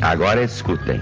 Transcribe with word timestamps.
Agora 0.00 0.42
escutem. 0.42 1.00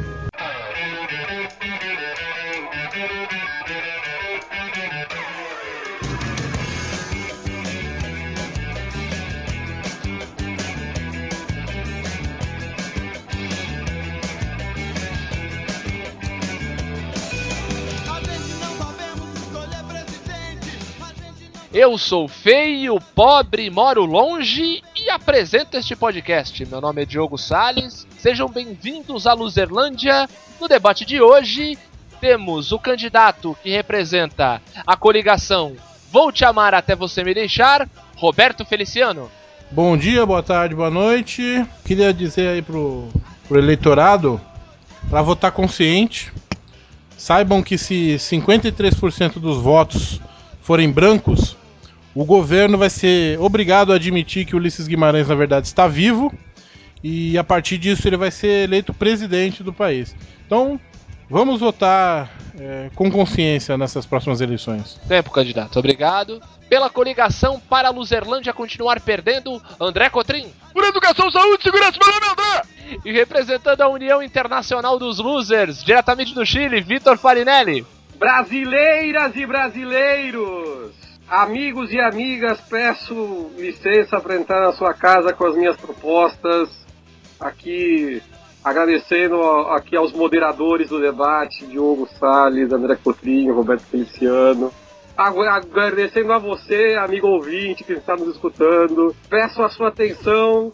Eu 21.73 21.97
sou 21.97 22.27
feio, 22.27 22.99
pobre, 23.15 23.71
moro 23.71 24.05
longe 24.05 24.83
apresento 25.11 25.77
este 25.77 25.97
podcast. 25.97 26.65
Meu 26.67 26.81
nome 26.81 27.03
é 27.03 27.07
Diogo 27.07 27.39
Sales. 27.39 28.07
Sejam 28.19 28.49
bem-vindos 28.49 29.27
à 29.27 29.33
Luzerlândia. 29.33 30.29
No 30.61 30.69
debate 30.69 31.05
de 31.05 31.21
hoje, 31.21 31.79
temos 32.21 32.73
o 32.73 32.79
candidato 32.79 33.57
que 33.63 33.71
representa 33.71 34.61
a 34.87 34.97
coligação 34.97 35.77
Vou 36.11 36.33
Te 36.33 36.45
Amar 36.45 36.75
Até 36.75 36.95
Você 36.95 37.23
Me 37.23 37.35
Deixar, 37.35 37.89
Roberto 38.17 38.65
Feliciano. 38.65 39.31
Bom 39.71 39.97
dia, 39.97 40.25
boa 40.25 40.43
tarde, 40.43 40.75
boa 40.75 40.91
noite. 40.91 41.65
Queria 41.85 42.13
dizer 42.13 42.49
aí 42.49 42.63
pro, 42.63 43.09
pro 43.47 43.59
eleitorado 43.59 44.41
para 45.09 45.23
votar 45.23 45.53
consciente. 45.53 46.33
Saibam 47.17 47.63
que 47.63 47.77
se 47.77 48.17
53% 48.17 49.39
dos 49.39 49.59
votos 49.59 50.21
forem 50.63 50.91
brancos, 50.91 51.57
o 52.15 52.25
governo 52.25 52.79
vai 52.79 52.91
ser 52.91 53.39
obrigado 53.41 53.93
a 53.93 53.97
admitir 53.97 54.45
que 54.45 54.57
Ulisses 54.57 54.89
Guimarães, 54.89 55.29
na 55.29 55.35
verdade, 55.35 55.67
está 55.67 55.87
vivo 55.87 56.33
e 57.03 57.39
a 57.39 57.45
partir 57.45 57.79
disso 57.79 58.09
ele 58.09 58.17
vai 58.17 58.31
ser 58.31 58.65
eleito 58.65 58.93
presidente 58.93 59.63
do 59.63 59.73
país. 59.73 60.15
Então, 60.47 60.81
vamos 61.29 61.61
votar 61.61 62.31
é, 62.59 62.91
com 62.95 63.11
consciência 63.11 63.77
nessas 63.79 64.05
próximas 64.05 64.41
eleições. 64.41 64.99
Tempo, 65.07 65.31
candidato. 65.31 65.79
Obrigado. 65.79 66.41
Pela 66.69 66.91
coligação 66.91 67.61
para 67.61 67.89
a 67.89 67.91
Luzerlândia 67.91 68.53
continuar 68.53 69.01
perdendo, 69.01 69.63
André 69.81 70.11
Cotrim. 70.11 70.49
Por 70.73 70.85
educação, 70.85 71.31
saúde, 71.31 71.63
segurança, 71.63 71.99
meu 72.03 72.13
nome 72.13 72.27
é 72.27 72.31
André. 72.31 73.01
E 73.05 73.13
representando 73.13 73.81
a 73.83 73.89
União 73.89 74.23
Internacional 74.23 74.99
dos 74.99 75.19
Losers, 75.19 75.83
diretamente 75.83 76.35
do 76.35 76.45
Chile, 76.45 76.81
Vitor 76.81 77.17
Farinelli. 77.17 77.87
Brasileiras 78.19 79.37
e 79.37 79.47
brasileiros! 79.47 81.08
Amigos 81.31 81.93
e 81.93 82.01
amigas, 82.01 82.59
peço 82.71 83.51
licença 83.59 84.19
para 84.19 84.37
entrar 84.37 84.63
na 84.63 84.73
sua 84.73 84.95
casa 84.95 85.31
com 85.31 85.45
as 85.45 85.55
minhas 85.55 85.77
propostas. 85.77 86.71
Aqui, 87.39 88.23
agradecendo 88.65 89.39
aqui 89.73 89.95
aos 89.95 90.11
moderadores 90.15 90.89
do 90.89 90.99
debate, 90.99 91.67
Diogo 91.67 92.09
Salles, 92.19 92.73
André 92.73 92.97
Cotrinho, 92.97 93.55
Roberto 93.55 93.83
Feliciano. 93.83 94.73
Agradecendo 95.15 96.33
a 96.33 96.39
você, 96.39 96.95
amigo 96.95 97.27
ouvinte 97.27 97.85
que 97.85 97.93
está 97.93 98.17
nos 98.17 98.29
escutando. 98.29 99.15
Peço 99.29 99.63
a 99.63 99.69
sua 99.69 99.89
atenção, 99.89 100.73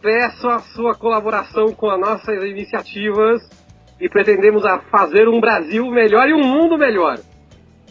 peço 0.00 0.48
a 0.48 0.60
sua 0.60 0.94
colaboração 0.94 1.72
com 1.72 1.90
as 1.90 1.98
nossas 1.98 2.44
iniciativas 2.44 3.42
e 4.00 4.08
pretendemos 4.08 4.62
fazer 4.88 5.28
um 5.28 5.40
Brasil 5.40 5.84
melhor 5.90 6.28
e 6.28 6.32
um 6.32 6.44
mundo 6.44 6.78
melhor. 6.78 7.18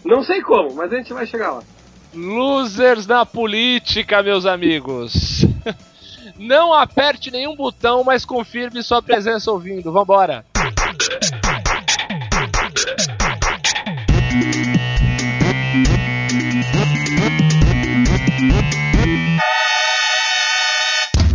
Não 0.06 0.24
sei 0.24 0.42
como, 0.42 0.74
mas 0.76 0.94
a 0.94 0.96
gente 0.96 1.12
vai 1.12 1.26
chegar 1.26 1.52
lá. 1.52 1.75
Losers 2.16 3.06
na 3.06 3.26
política, 3.26 4.24
meus 4.24 4.46
amigos. 4.46 5.46
Não 6.40 6.74
aperte 6.74 7.30
nenhum 7.30 7.56
botão, 7.56 8.04
mas 8.06 8.24
confirme 8.26 8.82
sua 8.82 9.02
presença 9.02 9.52
ouvindo. 9.52 9.92
Vambora. 9.92 10.46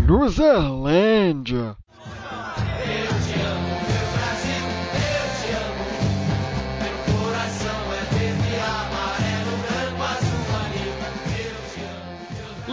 Loserlândia. 0.09 1.77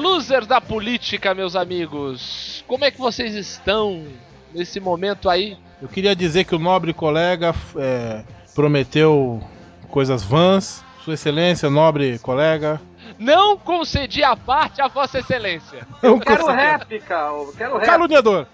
Losers 0.07 0.47
da 0.47 0.61
política, 0.61 1.35
meus 1.35 1.53
amigos. 1.53 2.63
Como 2.65 2.85
é 2.85 2.89
que 2.89 2.97
vocês 2.97 3.35
estão 3.35 4.05
nesse 4.53 4.79
momento 4.79 5.29
aí? 5.29 5.57
Eu 5.81 5.89
queria 5.89 6.15
dizer 6.15 6.45
que 6.45 6.55
o 6.55 6.59
nobre 6.59 6.93
colega 6.93 7.53
é, 7.75 8.23
prometeu 8.55 9.43
coisas 9.89 10.23
vãs. 10.23 10.81
Sua 11.03 11.13
Excelência, 11.15 11.69
nobre 11.69 12.19
colega. 12.19 12.79
Não 13.19 13.57
concedi 13.57 14.23
a 14.23 14.33
parte 14.35 14.81
a 14.81 14.87
Vossa 14.87 15.19
Excelência. 15.19 15.85
Eu 16.01 16.17
quero 16.19 16.47
réplica. 16.47 17.13
Eu 17.15 17.53
quero 17.57 17.73
réplica. 17.73 17.85
Caluniador. 17.91 18.47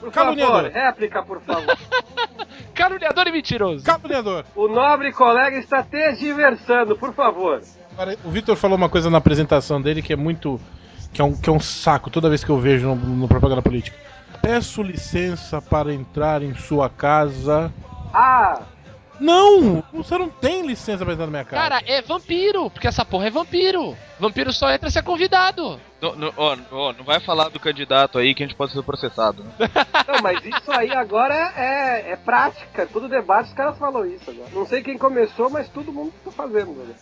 Por 0.00 0.10
Caluniador. 0.10 0.56
favor, 0.56 0.72
réplica, 0.72 1.22
por 1.22 1.40
favor. 1.42 1.78
Caluniador 2.74 3.26
e 3.28 3.32
mentiroso. 3.32 3.84
Caluniador. 3.84 4.44
O 4.56 4.66
nobre 4.66 5.12
colega 5.12 5.56
está 5.56 5.84
tergiversando, 5.84 6.96
por 6.96 7.14
favor. 7.14 7.62
O 8.24 8.30
Vitor 8.30 8.56
falou 8.56 8.76
uma 8.76 8.88
coisa 8.88 9.08
na 9.08 9.18
apresentação 9.18 9.80
dele 9.80 10.02
que 10.02 10.12
é 10.12 10.16
muito. 10.16 10.60
Que 11.12 11.20
é 11.20 11.24
um, 11.24 11.36
que 11.36 11.48
é 11.48 11.52
um 11.52 11.60
saco 11.60 12.10
toda 12.10 12.28
vez 12.28 12.44
que 12.44 12.50
eu 12.50 12.58
vejo 12.58 12.88
no, 12.88 12.96
no 12.96 13.28
propaganda 13.28 13.62
política. 13.62 13.96
Peço 14.42 14.82
licença 14.82 15.60
para 15.60 15.92
entrar 15.92 16.42
em 16.42 16.54
sua 16.54 16.88
casa. 16.88 17.72
Ah! 18.12 18.62
Não! 19.20 19.84
Você 19.92 20.16
não 20.16 20.30
tem 20.30 20.66
licença 20.66 21.04
pra 21.04 21.12
entrar 21.12 21.26
na 21.26 21.30
minha 21.30 21.44
casa. 21.44 21.62
Cara, 21.62 21.82
é 21.86 22.00
vampiro, 22.00 22.70
porque 22.70 22.88
essa 22.88 23.04
porra 23.04 23.26
é 23.26 23.30
vampiro. 23.30 23.94
Vampiro 24.18 24.50
só 24.50 24.72
entra 24.72 24.90
se 24.90 24.98
é 24.98 25.02
convidado. 25.02 25.78
Não, 26.00 26.16
não, 26.16 26.32
ó, 26.38 26.56
ó, 26.70 26.92
não 26.94 27.04
vai 27.04 27.20
falar 27.20 27.50
do 27.50 27.60
candidato 27.60 28.18
aí 28.18 28.34
que 28.34 28.42
a 28.42 28.46
gente 28.46 28.56
pode 28.56 28.72
ser 28.72 28.82
processado. 28.82 29.44
Né? 29.44 29.50
Não, 30.08 30.22
mas 30.22 30.42
isso 30.42 30.72
aí 30.72 30.90
agora 30.92 31.34
é, 31.54 32.12
é 32.12 32.16
prática. 32.16 32.86
Todo 32.86 33.06
debate 33.06 33.50
os 33.50 33.54
caras 33.54 33.76
falam 33.76 34.06
isso 34.06 34.30
agora. 34.30 34.48
Não 34.54 34.66
sei 34.66 34.82
quem 34.82 34.96
começou, 34.96 35.50
mas 35.50 35.68
todo 35.68 35.92
mundo 35.92 36.14
tá 36.24 36.30
fazendo. 36.30 36.72
Né? 36.72 36.94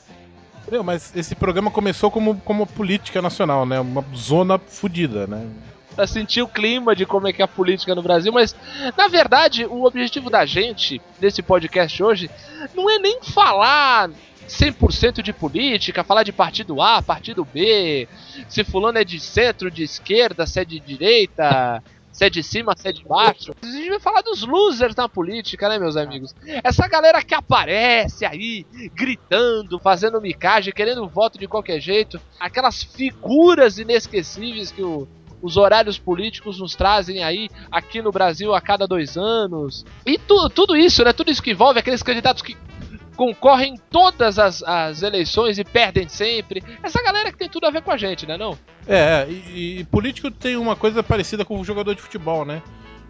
Meu, 0.71 0.85
mas 0.85 1.15
esse 1.17 1.35
programa 1.35 1.71
começou 1.71 2.11
como, 2.11 2.41
como 2.41 2.67
política 2.67 3.23
nacional, 3.23 3.65
né? 3.65 3.81
Uma 3.81 4.05
zona 4.15 4.59
fodida, 4.59 5.27
né? 5.27 5.47
Pra 5.95 6.07
sentir 6.07 6.43
o 6.43 6.49
clima 6.49 6.95
de 6.95 7.07
como 7.07 7.27
é 7.27 7.33
que 7.33 7.43
é 7.43 7.45
a 7.45 7.49
política 7.49 7.95
no 7.95 8.03
Brasil, 8.03 8.33
mas 8.33 8.55
na 8.97 9.09
verdade 9.09 9.65
o 9.65 9.85
objetivo 9.85 10.31
da 10.31 10.47
gente 10.47 11.01
nesse 11.21 11.43
podcast 11.43 12.01
hoje 12.03 12.31
não 12.75 12.89
é 12.89 12.99
nem 12.99 13.21
falar 13.23 14.11
100% 14.49 15.23
de 15.23 15.33
política, 15.33 16.05
falar 16.05 16.23
de 16.23 16.33
partido 16.33 16.81
A, 16.81 17.03
partido 17.03 17.45
B, 17.45 18.09
se 18.49 18.63
fulano 18.63 18.99
é 18.99 19.05
de 19.05 19.19
centro, 19.19 19.71
de 19.71 19.83
esquerda, 19.83 20.47
se 20.47 20.61
é 20.61 20.65
de 20.65 20.79
direita, 20.79 21.83
se 22.19 22.25
é 22.25 22.31
de 22.31 22.43
cima, 22.43 22.75
se 22.77 22.89
é 22.89 22.93
de 22.93 23.05
baixo. 23.05 23.55
A 23.63 23.67
gente 23.67 23.91
vai 23.91 24.01
falar 24.01 24.23
dos 24.23 24.43
losers 24.43 24.97
na 24.97 25.09
política, 25.09 25.69
né, 25.69 25.79
meus 25.79 25.97
amigos? 25.97 26.35
Essa 26.65 26.89
galera 26.89 27.23
que 27.23 27.33
aparece 27.33 28.27
aí, 28.27 28.67
gritando, 28.93 29.79
fazendo 29.79 30.21
micagem, 30.21 30.75
querendo 30.75 31.07
voto 31.07 31.39
de 31.39 31.47
qualquer 31.47 31.79
jeito. 31.79 32.21
Aquelas 32.41 32.83
figuras 32.83 33.79
inesquecíveis 33.79 34.73
que 34.73 34.83
o, 34.83 35.07
os 35.41 35.57
horários 35.57 35.97
políticos 35.97 36.59
nos 36.59 36.75
trazem 36.75 37.23
aí 37.23 37.49
aqui 37.71 38.03
no 38.03 38.11
Brasil 38.11 38.53
a 38.53 38.61
cada 38.61 38.85
dois 38.85 39.17
anos. 39.17 39.87
E 40.05 40.19
tu, 40.19 40.51
tudo 40.51 40.77
isso, 40.77 41.05
né? 41.05 41.13
Tudo 41.13 41.31
isso 41.31 41.43
que 41.43 41.53
envolve 41.53 41.79
aqueles 41.79 42.03
candidatos 42.03 42.43
que 42.43 42.57
concorrem 43.19 43.75
em 43.75 43.77
todas 43.77 44.39
as, 44.39 44.63
as 44.63 45.03
eleições 45.03 45.59
e 45.59 45.65
perdem 45.65 46.09
sempre. 46.09 46.63
Essa 46.81 47.03
galera 47.03 47.33
que 47.33 47.37
tem 47.37 47.49
tudo 47.49 47.67
a 47.67 47.71
ver 47.71 47.83
com 47.83 47.91
a 47.91 47.97
gente, 47.97 48.25
né 48.25 48.37
não? 48.39 48.57
É, 48.87 49.27
e, 49.29 49.81
e 49.81 49.85
político 49.87 50.31
tem 50.31 50.57
uma 50.57 50.77
coisa 50.77 51.03
parecida 51.03 51.45
com 51.45 51.61
o 51.61 51.65
jogador 51.65 51.97
de 51.97 52.01
futebol, 52.01 52.45
né? 52.45 52.63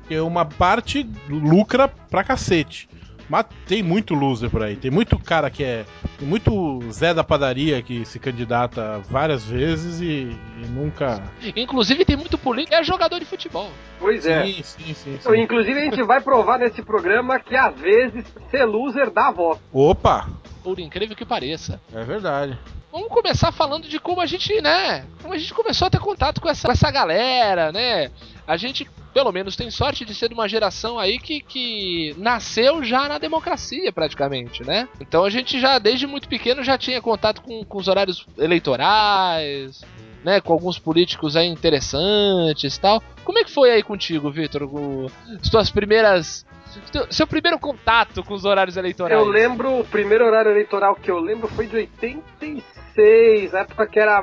Que 0.08 0.18
uma 0.18 0.46
parte 0.46 1.06
lucra 1.28 1.86
pra 1.86 2.24
cacete. 2.24 2.88
Mas 3.28 3.46
tem 3.66 3.82
muito 3.82 4.14
loser 4.14 4.50
por 4.50 4.62
aí. 4.62 4.76
Tem 4.76 4.90
muito 4.90 5.18
cara 5.18 5.50
que 5.50 5.62
é. 5.62 5.84
Tem 6.18 6.26
muito 6.26 6.80
Zé 6.90 7.12
da 7.12 7.22
padaria 7.22 7.82
que 7.82 8.04
se 8.04 8.18
candidata 8.18 9.00
várias 9.10 9.44
vezes 9.44 10.00
e, 10.00 10.36
e 10.62 10.66
nunca. 10.68 11.22
Inclusive 11.54 12.04
tem 12.04 12.16
muito 12.16 12.38
político 12.38 12.70
que 12.70 12.74
é 12.74 12.82
jogador 12.82 13.18
de 13.18 13.26
futebol. 13.26 13.70
Pois 13.98 14.26
é. 14.26 14.44
Sim, 14.46 14.62
sim, 14.62 14.94
sim, 14.94 15.14
então. 15.14 15.34
Inclusive 15.34 15.78
a 15.78 15.84
gente 15.84 16.02
vai 16.02 16.20
provar 16.20 16.58
nesse 16.58 16.82
programa 16.82 17.38
que 17.38 17.54
às 17.54 17.78
vezes 17.78 18.24
ser 18.50 18.64
loser 18.64 19.10
dá 19.10 19.30
voto. 19.30 19.60
Opa! 19.72 20.28
Por 20.62 20.78
incrível 20.78 21.16
que 21.16 21.24
pareça. 21.24 21.80
É 21.92 22.02
verdade. 22.04 22.58
Vamos 22.90 23.08
começar 23.08 23.52
falando 23.52 23.86
de 23.86 24.00
como 24.00 24.20
a 24.20 24.26
gente, 24.26 24.60
né? 24.62 25.04
Como 25.22 25.34
a 25.34 25.38
gente 25.38 25.52
começou 25.52 25.86
a 25.86 25.90
ter 25.90 26.00
contato 26.00 26.40
com 26.40 26.48
essa, 26.48 26.66
com 26.66 26.72
essa 26.72 26.90
galera, 26.90 27.70
né? 27.70 28.10
A 28.48 28.56
gente, 28.56 28.88
pelo 29.12 29.30
menos, 29.30 29.56
tem 29.56 29.70
sorte 29.70 30.06
de 30.06 30.14
ser 30.14 30.28
de 30.28 30.34
uma 30.34 30.48
geração 30.48 30.98
aí 30.98 31.18
que, 31.18 31.42
que 31.42 32.14
nasceu 32.16 32.82
já 32.82 33.06
na 33.06 33.18
democracia, 33.18 33.92
praticamente, 33.92 34.64
né? 34.64 34.88
Então 34.98 35.22
a 35.22 35.28
gente 35.28 35.60
já, 35.60 35.78
desde 35.78 36.06
muito 36.06 36.26
pequeno, 36.26 36.64
já 36.64 36.78
tinha 36.78 37.02
contato 37.02 37.42
com, 37.42 37.62
com 37.62 37.76
os 37.76 37.88
horários 37.88 38.26
eleitorais, 38.38 39.84
né, 40.24 40.40
com 40.40 40.54
alguns 40.54 40.78
políticos 40.78 41.36
aí 41.36 41.46
interessantes 41.46 42.78
tal. 42.78 43.02
Como 43.22 43.38
é 43.38 43.44
que 43.44 43.52
foi 43.52 43.70
aí 43.70 43.82
contigo, 43.82 44.30
Vitor? 44.30 44.66
Suas 45.42 45.70
primeiras. 45.70 46.46
Seu 47.10 47.26
primeiro 47.26 47.58
contato 47.58 48.24
com 48.24 48.32
os 48.32 48.46
horários 48.46 48.78
eleitorais? 48.78 49.20
Eu 49.20 49.26
lembro, 49.28 49.80
o 49.80 49.84
primeiro 49.84 50.24
horário 50.24 50.50
eleitoral 50.50 50.94
que 50.94 51.10
eu 51.10 51.18
lembro 51.18 51.48
foi 51.48 51.66
de 51.66 51.76
86, 51.76 53.52
na 53.52 53.58
época 53.58 53.86
que 53.86 54.00
era, 54.00 54.22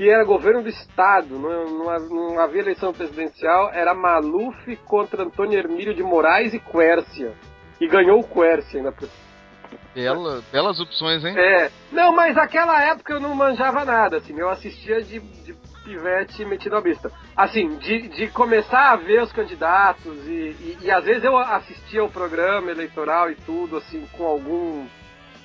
que 0.00 0.08
era 0.08 0.24
governo 0.24 0.62
do 0.62 0.70
Estado, 0.70 1.38
não, 1.38 1.66
não, 1.66 2.08
não 2.08 2.40
havia 2.40 2.62
eleição 2.62 2.90
presidencial, 2.90 3.68
era 3.70 3.92
Maluf 3.92 4.74
contra 4.86 5.24
Antônio 5.24 5.58
Hermílio 5.58 5.94
de 5.94 6.02
Moraes 6.02 6.54
e 6.54 6.58
Quércia. 6.58 7.34
E 7.78 7.86
ganhou 7.86 8.18
o 8.20 8.24
Quércia 8.24 8.78
ainda. 8.78 8.92
por- 8.92 9.10
Bela, 9.94 10.42
belas 10.50 10.80
opções, 10.80 11.22
hein? 11.22 11.34
É, 11.38 11.70
não, 11.92 12.12
mas 12.14 12.34
naquela 12.34 12.82
época 12.82 13.12
eu 13.12 13.20
não 13.20 13.34
manjava 13.34 13.84
nada, 13.84 14.16
assim, 14.16 14.34
eu 14.38 14.48
assistia 14.48 15.02
de, 15.02 15.20
de 15.20 15.52
pivete 15.84 16.46
metido 16.46 16.76
à 16.76 16.80
vista. 16.80 17.12
Assim, 17.36 17.76
de, 17.76 18.08
de 18.08 18.28
começar 18.28 18.92
a 18.92 18.96
ver 18.96 19.22
os 19.22 19.32
candidatos 19.32 20.16
e, 20.26 20.30
e, 20.30 20.78
e 20.80 20.90
às 20.90 21.04
vezes 21.04 21.24
eu 21.24 21.36
assistia 21.36 22.02
o 22.02 22.10
programa 22.10 22.70
eleitoral 22.70 23.30
e 23.30 23.34
tudo, 23.34 23.76
assim, 23.76 24.06
com 24.16 24.24
algum 24.24 24.86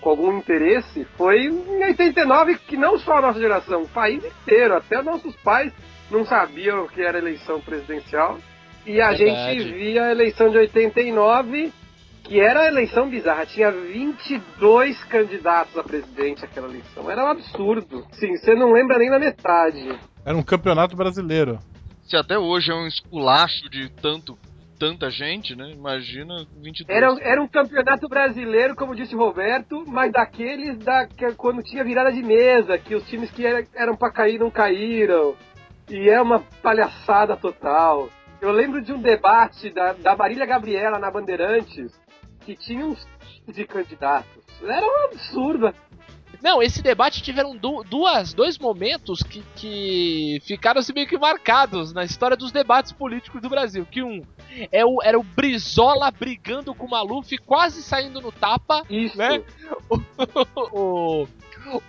com 0.06 0.12
algum 0.12 0.38
interesse, 0.38 1.04
foi 1.18 1.48
em 1.48 1.84
89 1.84 2.60
que 2.60 2.78
não 2.78 3.00
só 3.00 3.18
a 3.18 3.22
nossa 3.22 3.40
geração, 3.40 3.82
o 3.82 3.88
país 3.88 4.24
inteiro, 4.24 4.76
até 4.76 5.02
nossos 5.02 5.36
pais 5.38 5.74
não 6.12 6.24
sabiam 6.24 6.84
o 6.84 6.88
que 6.88 7.02
era 7.02 7.18
eleição 7.18 7.60
presidencial. 7.60 8.38
E 8.86 9.02
a 9.02 9.10
Verdade. 9.10 9.60
gente 9.60 9.74
via 9.74 10.04
a 10.04 10.12
eleição 10.12 10.52
de 10.52 10.58
89 10.58 11.74
que 12.24 12.40
era 12.40 12.62
a 12.62 12.68
eleição 12.68 13.10
bizarra. 13.10 13.48
Tinha 13.48 13.72
22 13.72 15.04
candidatos 15.06 15.76
a 15.76 15.84
presidente 15.84 16.46
aquela 16.46 16.68
eleição. 16.68 17.10
Era 17.10 17.26
um 17.26 17.30
absurdo. 17.30 18.06
Sim, 18.12 18.38
você 18.38 18.54
não 18.54 18.74
lembra 18.74 19.00
nem 19.00 19.10
da 19.10 19.18
metade. 19.18 19.90
Era 20.24 20.38
um 20.38 20.44
campeonato 20.44 20.96
brasileiro. 20.96 21.58
Se 22.04 22.16
até 22.16 22.38
hoje 22.38 22.72
é 22.72 22.76
um 22.76 22.86
esculacho 22.86 23.68
de 23.72 23.90
tanto, 23.90 24.38
tanta 24.80 25.10
gente, 25.10 25.56
né? 25.56 25.72
Imagina 25.72 26.46
22. 26.62 26.88
Era, 26.90 27.14
era 27.22 27.42
um 27.42 27.48
campeonato 27.48 28.08
brasileiro, 28.08 28.76
como 28.76 28.96
disse 28.96 29.16
o 29.16 29.20
Roberto, 29.20 29.84
mas 29.88 30.12
daqueles 30.12 30.78
da, 30.80 31.08
que, 31.08 31.32
quando 31.34 31.64
tinha 31.64 31.84
virada 31.84 32.12
de 32.12 32.22
mesa, 32.22 32.78
que 32.78 32.96
os 32.96 33.08
times 33.08 33.32
que 33.32 33.46
era, 33.46 33.66
eram 33.74 33.96
pra 33.96 34.12
cair 34.12 34.40
não 34.40 34.52
caíram. 34.52 35.36
E 35.90 36.10
é 36.10 36.22
uma 36.22 36.40
palhaçada 36.62 37.38
total. 37.38 38.10
Eu 38.42 38.52
lembro 38.52 38.82
de 38.82 38.92
um 38.92 39.02
debate 39.02 39.70
da, 39.70 39.94
da 39.94 40.16
Marília 40.16 40.46
Gabriela 40.46 41.00
na 41.00 41.12
Bandeirantes, 41.12 41.92
que 42.42 42.56
tinha 42.56 42.86
uns 42.86 43.06
de 43.48 43.66
candidatos. 43.66 44.44
Era 44.64 44.86
um 44.86 45.06
absurdo. 45.06 45.74
Não, 46.46 46.62
esse 46.62 46.84
debate 46.84 47.24
tiveram 47.24 47.58
du- 47.58 47.84
duas, 47.84 48.32
dois 48.32 48.60
momentos 48.60 49.24
que, 49.24 49.44
que 49.56 50.40
ficaram 50.46 50.80
assim, 50.80 50.94
meio 50.94 51.08
que 51.08 51.18
marcados 51.18 51.92
na 51.92 52.04
história 52.04 52.38
dos 52.38 52.52
debates 52.52 52.92
políticos 52.92 53.42
do 53.42 53.50
Brasil. 53.50 53.84
Que 53.90 54.04
um 54.04 54.22
é 54.72 54.86
o, 54.86 55.02
era 55.02 55.18
o 55.18 55.24
Brizola 55.24 56.12
brigando 56.12 56.76
com 56.76 56.86
o 56.86 56.90
Maluf, 56.92 57.36
quase 57.40 57.82
saindo 57.82 58.22
no 58.22 58.32
tapa, 58.32 58.84
Isso. 58.88 59.18
né? 59.18 59.42
o, 60.72 61.28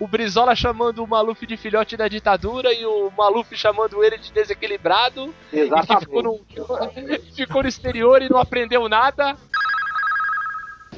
o 0.01 0.09
Brizola 0.09 0.57
chamando 0.57 1.05
o 1.05 1.07
Maluf 1.07 1.47
de 1.47 1.59
filhote 1.59 1.95
da 1.95 2.09
ditadura 2.09 2.73
e 2.73 2.87
o 2.87 3.13
Maluf 3.15 3.55
chamando 3.55 4.03
ele 4.03 4.17
de 4.17 4.33
desequilibrado. 4.33 5.35
E 5.53 5.57
que 5.57 5.61
Exatamente. 5.65 6.07
ficou 6.07 6.23
no, 6.23 6.41
ficou 7.37 7.63
no 7.63 7.69
exterior 7.69 8.23
e 8.23 8.31
não 8.31 8.39
aprendeu 8.39 8.89
nada. 8.89 9.37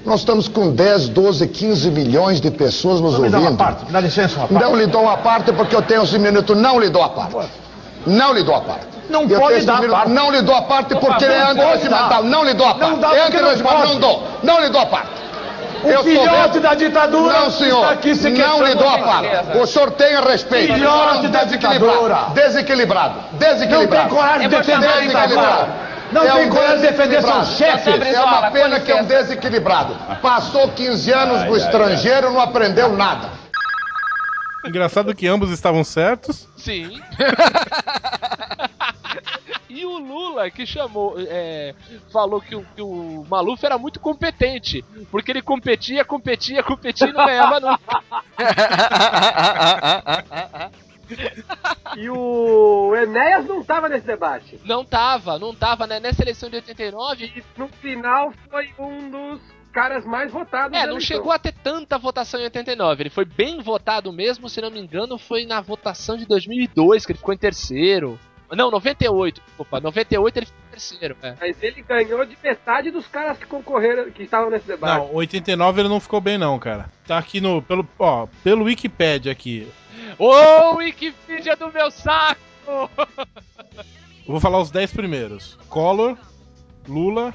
Nós 0.04 0.20
estamos 0.20 0.48
com 0.48 0.70
10, 0.70 1.08
12, 1.10 1.46
15 1.48 1.90
milhões 1.90 2.40
de 2.40 2.50
pessoas 2.50 3.00
nos 3.00 3.18
Me 3.18 3.28
dá 3.28 3.38
uma 3.38 3.46
ouvindo. 3.46 3.58
parte, 3.58 3.84
me 3.86 3.92
dá 3.92 4.00
licença 4.00 4.38
uma 4.38 4.48
parte. 4.48 4.64
Não 4.64 4.76
lhe 4.76 4.86
dou 4.86 5.02
uma 5.02 5.18
parte 5.18 5.52
porque 5.52 5.74
eu 5.76 5.82
tenho 5.82 6.02
esse 6.04 6.18
minuto. 6.18 6.54
Não 6.54 6.78
lhe 6.80 6.88
dou 6.88 7.02
a 7.02 7.08
parte. 7.10 7.36
Não 8.06 8.32
lhe 8.32 8.42
dou 8.42 8.54
a 8.54 8.60
parte. 8.60 8.86
Não 9.10 9.22
Eu 9.28 9.40
pode 9.40 9.64
dar 9.66 9.80
minuto. 9.80 9.90
parte. 9.96 10.10
Não 10.10 10.30
lhe 10.30 10.42
dou 10.42 10.54
a 10.54 10.62
parte 10.62 10.94
Por 10.94 11.00
porque 11.00 11.24
é 11.24 11.28
não 11.28 11.46
pode 11.56 11.60
antirregimental. 11.60 12.22
Não 12.24 12.44
lhe 12.44 12.54
dou 12.54 12.66
a 12.66 12.74
Não 12.74 12.78
parte. 12.78 13.00
dá 13.00 13.14
é 13.16 13.20
porque 13.22 13.40
não 13.42 13.58
pode. 13.58 13.88
Não 13.92 14.00
dou. 14.00 14.22
Não 14.42 14.60
lhe 14.60 14.68
dou 14.70 14.80
a 14.80 14.86
parte. 14.86 15.08
O 15.84 15.86
Eu 15.88 15.94
sou 16.02 16.04
filhote 16.04 16.58
da 16.60 16.74
ditadura 16.74 17.38
Não, 17.40 17.50
senhor. 17.52 17.82
está 17.82 17.92
aqui 17.92 18.14
se 18.14 18.30
não 18.30 18.64
lhe 18.64 18.74
dou 18.74 18.88
a 18.88 18.96
de 18.96 19.02
parte. 19.04 19.58
O 19.58 19.66
senhor 19.66 19.90
tenha 19.92 20.20
respeito. 20.20 20.74
Filhote 20.74 21.22
Não, 21.24 21.30
da 21.30 21.44
ditadura. 21.44 22.18
Desequilibrado. 22.34 23.14
Não 23.32 23.38
Desequilibrado. 23.38 24.08
tem 24.08 24.16
coragem 24.16 24.48
de 24.48 24.56
defender 24.56 24.88
a 24.88 25.00
ditadura. 25.00 25.68
Não 26.12 26.24
É 26.24 26.32
tem 26.32 26.46
um 26.46 26.50
coragem 26.50 26.80
de 26.80 26.86
defender 26.88 27.22
seus 27.22 27.56
chefes. 27.56 28.14
É 28.14 28.20
uma 28.20 28.50
pena 28.50 28.80
que 28.80 28.90
é 28.90 29.00
um 29.00 29.04
desequilibrado. 29.04 29.94
Passou 30.20 30.68
15 30.70 31.12
anos 31.12 31.44
no 31.44 31.56
estrangeiro, 31.56 32.30
não 32.30 32.40
aprendeu 32.40 32.92
nada. 32.92 33.30
Engraçado 34.64 35.14
que 35.14 35.26
ambos 35.26 35.50
estavam 35.50 35.84
certos. 35.84 36.48
Sim. 36.56 37.00
e 39.68 39.84
o 39.86 39.98
Lula 39.98 40.50
que 40.50 40.66
chamou, 40.66 41.14
é, 41.18 41.74
falou 42.12 42.40
que 42.40 42.56
o, 42.56 42.66
que 42.74 42.82
o 42.82 43.24
Maluf 43.30 43.64
era 43.64 43.78
muito 43.78 44.00
competente, 44.00 44.84
porque 45.10 45.30
ele 45.30 45.42
competia, 45.42 46.04
competia, 46.04 46.62
competia 46.62 47.08
e 47.08 47.12
não 47.12 47.24
ganhava 47.24 47.60
nunca. 47.60 48.02
E 51.96 52.10
o 52.10 52.14
Enéas 53.02 53.46
não 53.46 53.62
tava 53.62 53.88
nesse 53.88 54.06
debate. 54.06 54.58
Não 54.64 54.84
tava, 54.84 55.38
não 55.38 55.54
tava, 55.54 55.86
né? 55.86 56.00
Nessa 56.00 56.22
eleição 56.22 56.48
de 56.50 56.56
89, 56.56 57.24
E 57.36 57.44
no 57.58 57.68
final 57.68 58.32
foi 58.50 58.68
um 58.78 59.10
dos 59.10 59.40
caras 59.72 60.04
mais 60.04 60.32
votados. 60.32 60.76
é, 60.76 60.86
não 60.86 60.98
chegou 61.00 61.30
a 61.30 61.38
ter 61.38 61.52
tanta 61.52 61.98
votação 61.98 62.40
em 62.40 62.44
89. 62.44 63.02
Ele 63.02 63.10
foi 63.10 63.24
bem 63.24 63.60
votado 63.60 64.12
mesmo, 64.12 64.48
se 64.48 64.60
não 64.60 64.70
me 64.70 64.80
engano, 64.80 65.18
foi 65.18 65.44
na 65.46 65.60
votação 65.60 66.16
de 66.16 66.26
2002 66.26 67.04
que 67.06 67.12
ele 67.12 67.18
ficou 67.18 67.34
em 67.34 67.38
terceiro. 67.38 68.18
Não, 68.50 68.70
98, 68.70 69.42
desculpa, 69.46 69.78
98 69.78 70.38
ele 70.38 70.46
ficou 70.46 70.60
em 70.66 70.70
terceiro, 70.70 71.16
é. 71.22 71.34
Mas 71.38 71.62
ele 71.62 71.82
ganhou 71.82 72.24
de 72.24 72.34
metade 72.42 72.90
dos 72.90 73.06
caras 73.06 73.36
que 73.36 73.44
concorreram, 73.44 74.10
que 74.10 74.22
estavam 74.22 74.48
nesse 74.48 74.66
debate. 74.66 74.96
Não, 75.06 75.14
89 75.14 75.82
ele 75.82 75.88
não 75.90 76.00
ficou 76.00 76.18
bem 76.18 76.38
não, 76.38 76.58
cara. 76.58 76.90
Tá 77.06 77.18
aqui 77.18 77.42
no 77.42 77.60
pelo, 77.60 77.86
ó, 77.98 78.26
pelo 78.42 78.64
Wikipedia 78.64 79.30
aqui. 79.30 79.68
Ô, 80.18 80.76
Wikipedia 80.76 81.56
do 81.56 81.70
meu 81.70 81.90
saco! 81.90 82.40
Vou 84.26 84.40
falar 84.40 84.60
os 84.60 84.70
10 84.70 84.92
primeiros. 84.92 85.58
Collor, 85.68 86.16
Lula, 86.86 87.34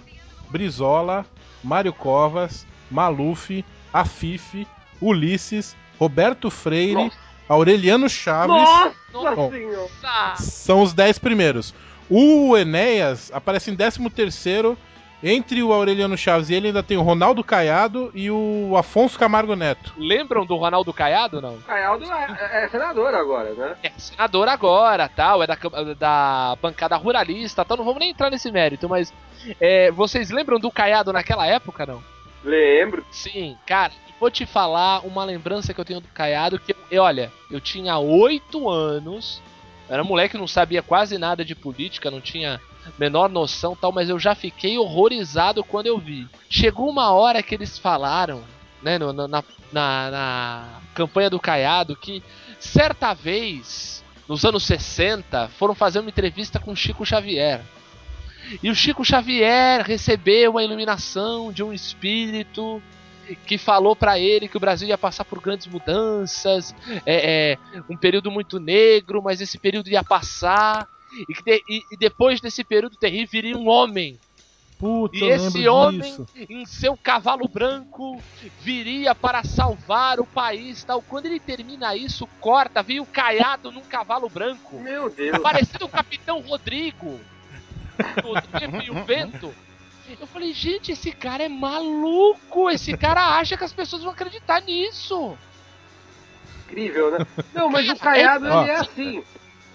Brizola, 0.50 1.26
Mário 1.64 1.94
Covas, 1.94 2.66
Maluf, 2.90 3.66
Afif, 3.92 4.68
Ulisses, 5.02 5.76
Roberto 6.00 6.50
Freire, 6.50 7.06
Nossa. 7.06 7.18
Aureliano 7.50 8.10
Chaves. 8.10 8.56
Nossa 9.12 9.36
Bom. 9.36 9.52
São 10.38 10.82
os 10.82 10.94
10 10.94 11.20
primeiros. 11.20 11.74
O 12.10 12.58
Enéas 12.58 13.32
aparece 13.34 13.72
em 13.72 13.76
13 13.76 14.10
terceiro. 14.10 14.78
Entre 15.24 15.64
o 15.64 15.72
Aureliano 15.72 16.18
Chaves 16.18 16.50
e 16.50 16.54
ele 16.54 16.68
ainda 16.68 16.84
tem 16.84 16.98
o 16.98 17.02
Ronaldo 17.02 17.42
Caiado 17.46 18.12
e 18.14 18.30
o 18.30 18.76
Afonso 18.78 19.18
Camargo 19.18 19.56
Neto. 19.56 19.94
Lembram 19.98 20.46
do 20.46 20.58
Ronaldo 20.58 20.92
Caiado, 20.92 21.42
não? 21.42 21.54
O 21.54 21.62
Caialdo 21.62 22.06
é, 22.12 22.66
é 22.66 22.68
senador 22.68 23.16
agora, 23.16 23.54
né? 23.54 23.76
É 23.82 23.92
senador 23.98 24.50
agora, 24.50 25.08
tal, 25.08 25.42
é 25.42 25.48
da, 25.48 25.58
da 25.98 26.58
bancada 26.62 26.98
ruralista, 26.98 27.64
tal, 27.64 27.78
não 27.78 27.86
vamos 27.86 28.02
nem 28.02 28.10
entrar 28.10 28.30
nesse 28.30 28.52
mérito, 28.52 28.90
mas 28.90 29.14
é, 29.62 29.90
vocês 29.92 30.30
lembram 30.30 30.60
do 30.60 30.70
Caiado 30.70 31.14
naquela 31.14 31.48
época, 31.48 31.86
não? 31.86 32.04
Lembro. 32.44 33.06
Sim, 33.10 33.56
cara, 33.66 33.94
vou 34.20 34.30
te 34.30 34.46
falar 34.46 35.06
uma 35.06 35.24
lembrança 35.24 35.74
que 35.74 35.80
eu 35.80 35.86
tenho 35.86 36.02
do 36.02 36.08
Caiado, 36.10 36.60
que, 36.60 36.76
olha, 37.00 37.32
eu 37.50 37.62
tinha 37.62 37.98
oito 37.98 38.70
anos, 38.70 39.42
era 39.90 40.04
moleque, 40.04 40.38
não 40.38 40.48
sabia 40.48 40.82
quase 40.82 41.18
nada 41.18 41.44
de 41.44 41.54
política, 41.56 42.10
não 42.12 42.22
tinha 42.22 42.60
menor 42.98 43.30
noção 43.30 43.76
tal, 43.76 43.92
mas 43.92 44.10
eu 44.10 44.20
já 44.20 44.34
fiquei 44.36 44.78
horrorizado 44.78 45.64
quando 45.64 45.88
eu 45.88 45.98
vi. 45.98 46.28
Chegou 46.50 46.90
uma 46.90 47.12
hora 47.12 47.42
que 47.44 47.54
eles 47.56 47.78
falaram, 47.78 48.44
né, 48.82 48.98
no- 48.98 49.14
na, 49.14 49.28
na, 49.28 49.44
na 50.12 50.68
campanha 50.94 51.30
do 51.30 51.40
Caiado, 51.40 51.96
que 51.96 52.22
certa 52.60 53.14
vez, 53.14 54.04
nos 54.28 54.44
anos 54.46 54.64
60, 54.64 55.50
foram 55.58 55.74
fazer 55.76 56.00
uma 56.00 56.10
entrevista 56.10 56.60
com 56.60 56.76
Chico 56.76 57.06
Xavier. 57.06 57.62
E 58.62 58.70
o 58.70 58.76
Chico 58.76 59.06
Xavier 59.06 59.82
recebeu 59.86 60.58
a 60.58 60.64
iluminação 60.64 61.52
de 61.52 61.64
um 61.64 61.72
espírito 61.72 62.82
que 63.46 63.58
falou 63.58 63.96
pra 63.96 64.20
ele 64.20 64.48
que 64.48 64.58
o 64.58 64.60
Brasil 64.60 64.88
ia 64.88 64.98
passar 64.98 65.24
por 65.26 65.40
grandes 65.42 65.68
mudanças, 65.68 66.74
é, 67.06 67.54
é, 67.54 67.82
um 67.90 67.96
período 67.98 68.30
muito 68.32 68.60
negro, 68.60 69.22
mas 69.24 69.42
esse 69.42 69.58
período 69.58 69.90
ia 69.90 70.04
passar 70.04 70.88
e, 71.30 71.34
que 71.34 71.44
de- 71.44 71.64
e- 71.70 71.84
e 71.92 71.98
depois 71.98 72.42
desse 72.42 72.64
período 72.64 72.96
terrível 72.98 73.30
viria 73.32 73.58
um 73.58 73.68
homem 73.70 74.20
Puta, 74.80 75.16
e 75.16 75.24
esse 75.30 75.66
homem, 75.70 76.02
disso. 76.02 76.28
em 76.50 76.66
seu 76.66 76.98
cavalo 76.98 77.48
branco, 77.48 78.22
viria 78.60 79.16
para 79.16 79.42
salvar 79.44 80.20
o 80.20 80.26
país. 80.26 80.84
Tal. 80.84 81.02
Quando 81.02 81.28
ele 81.28 81.40
termina 81.40 81.96
isso, 81.96 82.28
corta, 82.42 82.84
veio 82.84 83.06
caiado 83.06 83.72
num 83.72 83.84
cavalo 83.84 84.28
branco. 84.28 84.78
Meu 84.82 85.10
Deus. 85.10 85.38
Parecido 85.38 85.86
o 85.86 85.90
Capitão 85.90 86.42
Rodrigo. 86.42 87.18
Do 88.22 88.60
Tempo 88.60 88.82
e 88.82 88.90
o 88.92 89.06
Vento. 89.06 89.54
Eu 90.20 90.28
falei, 90.28 90.54
gente, 90.54 90.92
esse 90.92 91.12
cara 91.12 91.44
é 91.44 91.50
maluco. 91.50 92.70
Esse 92.70 92.96
cara 92.98 93.38
acha 93.38 93.56
que 93.58 93.64
as 93.64 93.74
pessoas 93.74 94.04
vão 94.04 94.12
acreditar 94.12 94.62
nisso. 94.62 95.38
incrível, 96.66 97.12
né? 97.12 97.26
Não, 97.54 97.70
mas 97.70 97.90
o 97.90 97.96
Caiado, 97.96 98.46
Ó. 98.48 98.62
ele 98.62 98.72
é 98.72 98.76
assim. 98.76 99.24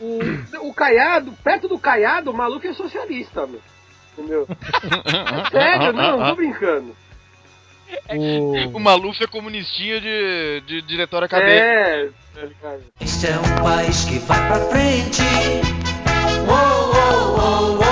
O, 0.01 0.69
o 0.69 0.75
Caiado, 0.75 1.33
perto 1.43 1.67
do 1.67 1.79
Caiado, 1.79 2.31
o 2.31 2.35
maluco 2.35 2.67
é 2.67 2.73
socialista, 2.73 3.47
meu. 3.47 3.61
Entendeu? 4.17 4.47
É 4.51 5.51
sério, 5.51 5.93
não, 5.93 6.19
não 6.19 6.29
tô 6.31 6.37
brincando. 6.37 6.97
O... 8.11 8.77
O 8.77 8.81
Maluf 8.81 9.23
é 9.23 9.27
comunistinha 9.27 10.01
de, 10.01 10.63
de 10.67 10.83
diretório 10.83 11.25
acadêmico. 11.25 12.15
É, 12.37 12.47
tá? 12.61 12.77
Este 13.01 13.29
é 13.29 13.39
um 13.39 13.63
país 13.63 14.05
que 14.05 14.19
vai 14.21 14.47
pra 14.47 14.61
frente. 14.69 15.23
Uou, 16.47 16.95
uou, 16.95 17.39
uou, 17.39 17.79
uou. 17.79 17.88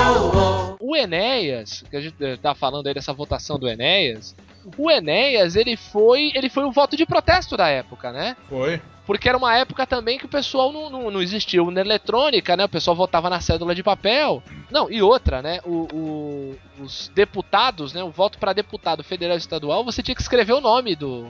O 0.87 0.95
Enéas, 0.95 1.83
que 1.89 1.97
a 1.97 2.01
gente 2.01 2.15
eh, 2.21 2.37
tá 2.37 2.55
falando 2.55 2.87
aí 2.87 2.93
dessa 2.93 3.11
votação 3.11 3.59
do 3.59 3.67
Enéas, 3.67 4.35
o 4.77 4.89
Enéas, 4.89 5.55
ele 5.55 5.75
foi, 5.75 6.31
ele 6.33 6.49
foi 6.49 6.63
um 6.63 6.71
voto 6.71 6.95
de 6.95 7.05
protesto 7.05 7.57
da 7.57 7.67
época, 7.67 8.11
né? 8.11 8.37
Foi. 8.47 8.81
Porque 9.05 9.27
era 9.29 9.37
uma 9.37 9.55
época 9.55 9.85
também 9.87 10.17
que 10.17 10.25
o 10.25 10.29
pessoal 10.29 10.71
não, 10.71 10.89
não, 10.89 11.11
não 11.11 11.21
existia 11.21 11.63
urna 11.63 11.79
eletrônica, 11.81 12.55
né? 12.57 12.65
O 12.65 12.69
pessoal 12.69 12.95
votava 12.95 13.29
na 13.29 13.39
cédula 13.41 13.73
de 13.75 13.81
papel. 13.83 14.43
Não, 14.69 14.89
e 14.91 15.01
outra, 15.01 15.41
né? 15.41 15.59
O, 15.65 15.87
o- 15.93 16.57
os 16.83 17.09
deputados, 17.15 17.93
né? 17.93 18.03
O 18.03 18.09
voto 18.11 18.37
para 18.37 18.51
deputado 18.53 19.03
federal 19.03 19.35
e 19.35 19.39
estadual, 19.39 19.83
você 19.83 20.01
tinha 20.03 20.15
que 20.15 20.21
escrever 20.21 20.53
o 20.53 20.61
nome 20.61 20.95
do. 20.95 21.27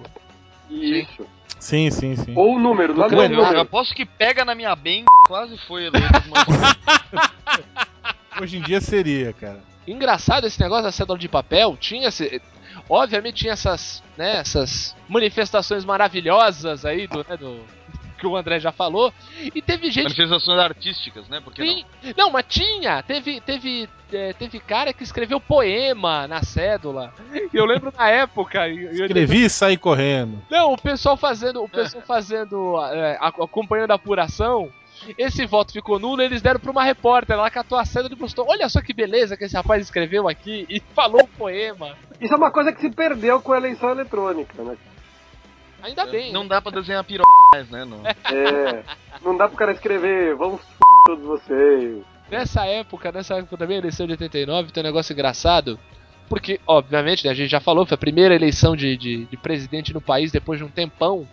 Isso. 0.70 1.26
Sim, 1.60 1.90
sim, 1.90 2.16
sim. 2.16 2.34
Ou 2.36 2.56
o 2.56 2.60
número, 2.60 2.94
não 2.96 3.06
é 3.06 3.10
Grande- 3.10 3.34
o 3.34 3.38
Eu, 3.38 3.42
número. 3.44 3.60
aposto 3.62 3.96
que 3.96 4.06
pega 4.06 4.44
na 4.46 4.54
minha 4.56 4.76
bem, 4.76 5.04
quase 5.28 5.58
foi 5.68 5.86
eleito. 5.86 6.12
Mas... 6.30 7.88
Hoje 8.42 8.58
em 8.58 8.62
dia 8.62 8.80
seria, 8.82 9.34
cara. 9.34 9.60
Engraçado 9.88 10.46
esse 10.48 10.60
negócio 10.60 10.84
da 10.84 10.92
cédula 10.92 11.18
de 11.18 11.30
papel, 11.30 11.78
tinha 11.80 12.10
esse, 12.10 12.42
obviamente 12.90 13.36
tinha 13.38 13.54
essas, 13.54 14.04
né, 14.18 14.38
essas 14.38 14.96
manifestações 15.08 15.86
maravilhosas 15.86 16.86
aí 16.86 17.08
do, 17.08 17.26
né, 17.28 17.38
do 17.38 17.62
que 18.18 18.26
o 18.26 18.36
André 18.36 18.60
já 18.60 18.72
falou, 18.72 19.14
e 19.54 19.62
teve 19.62 19.92
gente 19.92 20.06
Manifestações 20.06 20.60
artísticas, 20.60 21.30
né? 21.30 21.40
Porque 21.40 21.64
não? 21.64 21.72
Sim. 21.72 21.86
Não, 22.18 22.32
mas 22.32 22.46
tinha. 22.50 23.04
Teve, 23.04 23.40
teve, 23.40 23.88
é, 24.12 24.34
teve 24.34 24.60
cara 24.60 24.92
que 24.92 25.04
escreveu 25.04 25.40
poema 25.40 26.28
na 26.28 26.42
cédula. 26.42 27.14
E 27.32 27.56
eu 27.56 27.64
lembro 27.64 27.94
na 27.96 28.10
época. 28.10 28.68
e- 28.68 28.74
e 28.76 28.86
eu- 28.86 29.06
Escrevi 29.06 29.44
e 29.46 29.50
saí 29.52 29.78
correndo. 29.78 30.42
Não, 30.50 30.74
o 30.74 30.82
pessoal 30.82 31.16
fazendo, 31.16 31.64
o 31.64 31.70
pessoal 31.70 32.04
fazendo, 32.08 32.84
é, 32.92 33.20
acompanhando 33.22 33.92
a 33.92 33.96
apuração. 33.96 34.72
Esse 35.18 35.46
voto 35.46 35.74
ficou 35.74 36.00
nulo, 36.00 36.22
eles 36.22 36.42
deram 36.42 36.60
pra 36.60 36.72
uma 36.72 36.84
repórter, 36.84 37.36
ela 37.36 37.50
catou 37.50 37.78
a 37.78 37.86
cédula 37.86 38.14
e 38.14 38.18
postou. 38.18 38.46
Olha 38.48 38.68
só 38.70 38.82
que 38.82 38.94
beleza 38.94 39.38
que 39.38 39.46
esse 39.46 39.56
rapaz 39.56 39.82
escreveu 39.82 40.28
aqui 40.28 40.66
e 40.70 40.80
falou 40.94 41.22
o 41.24 41.28
poema. 41.28 41.96
Isso 42.20 42.34
é 42.34 42.38
uma 42.38 42.52
coisa 42.52 42.72
que 42.72 42.82
se 42.82 42.90
perdeu 42.90 43.42
com 43.42 43.54
a 43.54 43.58
eleição 43.58 43.92
eletrônica, 43.92 44.62
né? 44.64 44.78
Ainda 45.82 46.06
bem. 46.06 46.32
Não 46.34 46.44
né? 46.44 46.50
dá 46.50 46.62
pra 46.62 46.72
desenhar 46.72 47.04
piroca 47.04 47.30
mais, 47.54 47.70
né? 47.70 47.86
Não. 47.86 48.02
É, 48.34 48.84
não 49.24 49.38
dá 49.38 49.48
pro 49.48 49.58
cara 49.58 49.72
escrever, 49.72 50.36
vamos 50.36 50.62
f 50.62 50.68
todos 51.06 51.26
vocês. 51.26 52.04
Nessa 52.30 52.66
época, 52.66 53.12
nessa 53.12 53.36
época 53.36 53.58
também, 53.58 53.78
eleição 53.78 54.06
de 54.06 54.14
89, 54.14 54.72
tem 54.72 54.84
um 54.84 54.86
negócio 54.86 55.14
engraçado. 55.14 55.80
Porque, 56.28 56.60
obviamente, 56.68 57.24
né, 57.24 57.32
a 57.32 57.34
gente 57.34 57.50
já 57.50 57.62
falou, 57.62 57.86
foi 57.86 57.96
a 57.96 57.98
primeira 57.98 58.36
eleição 58.36 58.76
de, 58.76 58.98
de, 58.98 59.26
de 59.26 59.38
presidente 59.38 59.94
no 59.94 60.02
país 60.02 60.32
depois 60.32 60.60
de 60.60 60.66
um 60.66 60.70
tempão. 60.70 61.26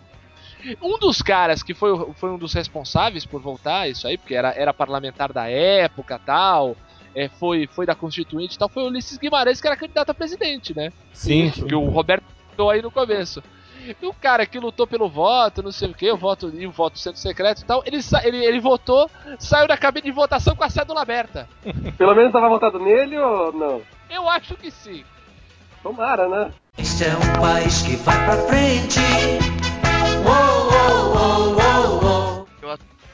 Um 0.81 0.97
dos 0.97 1.21
caras 1.21 1.61
que 1.61 1.73
foi, 1.73 2.13
foi 2.15 2.29
um 2.31 2.37
dos 2.37 2.53
responsáveis 2.53 3.25
por 3.25 3.41
voltar 3.41 3.87
isso 3.87 4.07
aí, 4.07 4.17
porque 4.17 4.35
era, 4.35 4.53
era 4.55 4.73
parlamentar 4.73 5.31
da 5.31 5.49
época 5.49 6.19
tal, 6.23 6.75
é, 7.13 7.29
foi, 7.29 7.67
foi 7.67 7.85
da 7.85 7.95
Constituinte 7.95 8.55
e 8.55 8.57
tal, 8.59 8.69
foi 8.69 8.83
o 8.83 8.87
Ulisses 8.87 9.17
Guimarães, 9.17 9.61
que 9.61 9.67
era 9.67 9.77
candidato 9.77 10.09
a 10.09 10.13
presidente, 10.13 10.75
né? 10.75 10.91
Sim. 11.13 11.49
Que 11.51 11.75
o 11.75 11.85
Roberto 11.85 12.25
citou 12.49 12.69
aí 12.69 12.81
no 12.81 12.91
começo. 12.91 13.41
E 14.01 14.05
o 14.05 14.13
cara 14.13 14.45
que 14.47 14.59
lutou 14.59 14.87
pelo 14.87 15.07
voto, 15.07 15.61
não 15.61 15.71
sei 15.71 15.89
o 15.89 15.93
que, 15.93 16.11
o 16.11 16.17
voto 16.17 16.51
e 16.55 16.65
o 16.65 16.71
voto 16.71 16.97
sendo 16.97 17.17
secreto 17.17 17.61
e 17.61 17.65
tal, 17.65 17.83
ele, 17.85 17.99
ele, 18.23 18.43
ele 18.43 18.59
votou, 18.59 19.09
saiu 19.37 19.67
da 19.67 19.77
cabine 19.77 20.05
de 20.05 20.11
votação 20.11 20.55
com 20.55 20.63
a 20.63 20.69
cédula 20.69 21.01
aberta. 21.01 21.47
Pelo 21.97 22.15
menos 22.15 22.33
tava 22.33 22.49
votado 22.49 22.79
nele 22.79 23.17
ou 23.17 23.53
não? 23.53 23.81
Eu 24.09 24.27
acho 24.27 24.55
que 24.55 24.71
sim. 24.71 25.03
Tomara, 25.83 26.27
né? 26.27 26.51
Este 26.77 27.05
é 27.05 27.15
um 27.15 27.39
país 27.39 27.83
que 27.83 27.95
vai 27.97 28.25
pra 28.25 28.37
frente. 28.47 29.64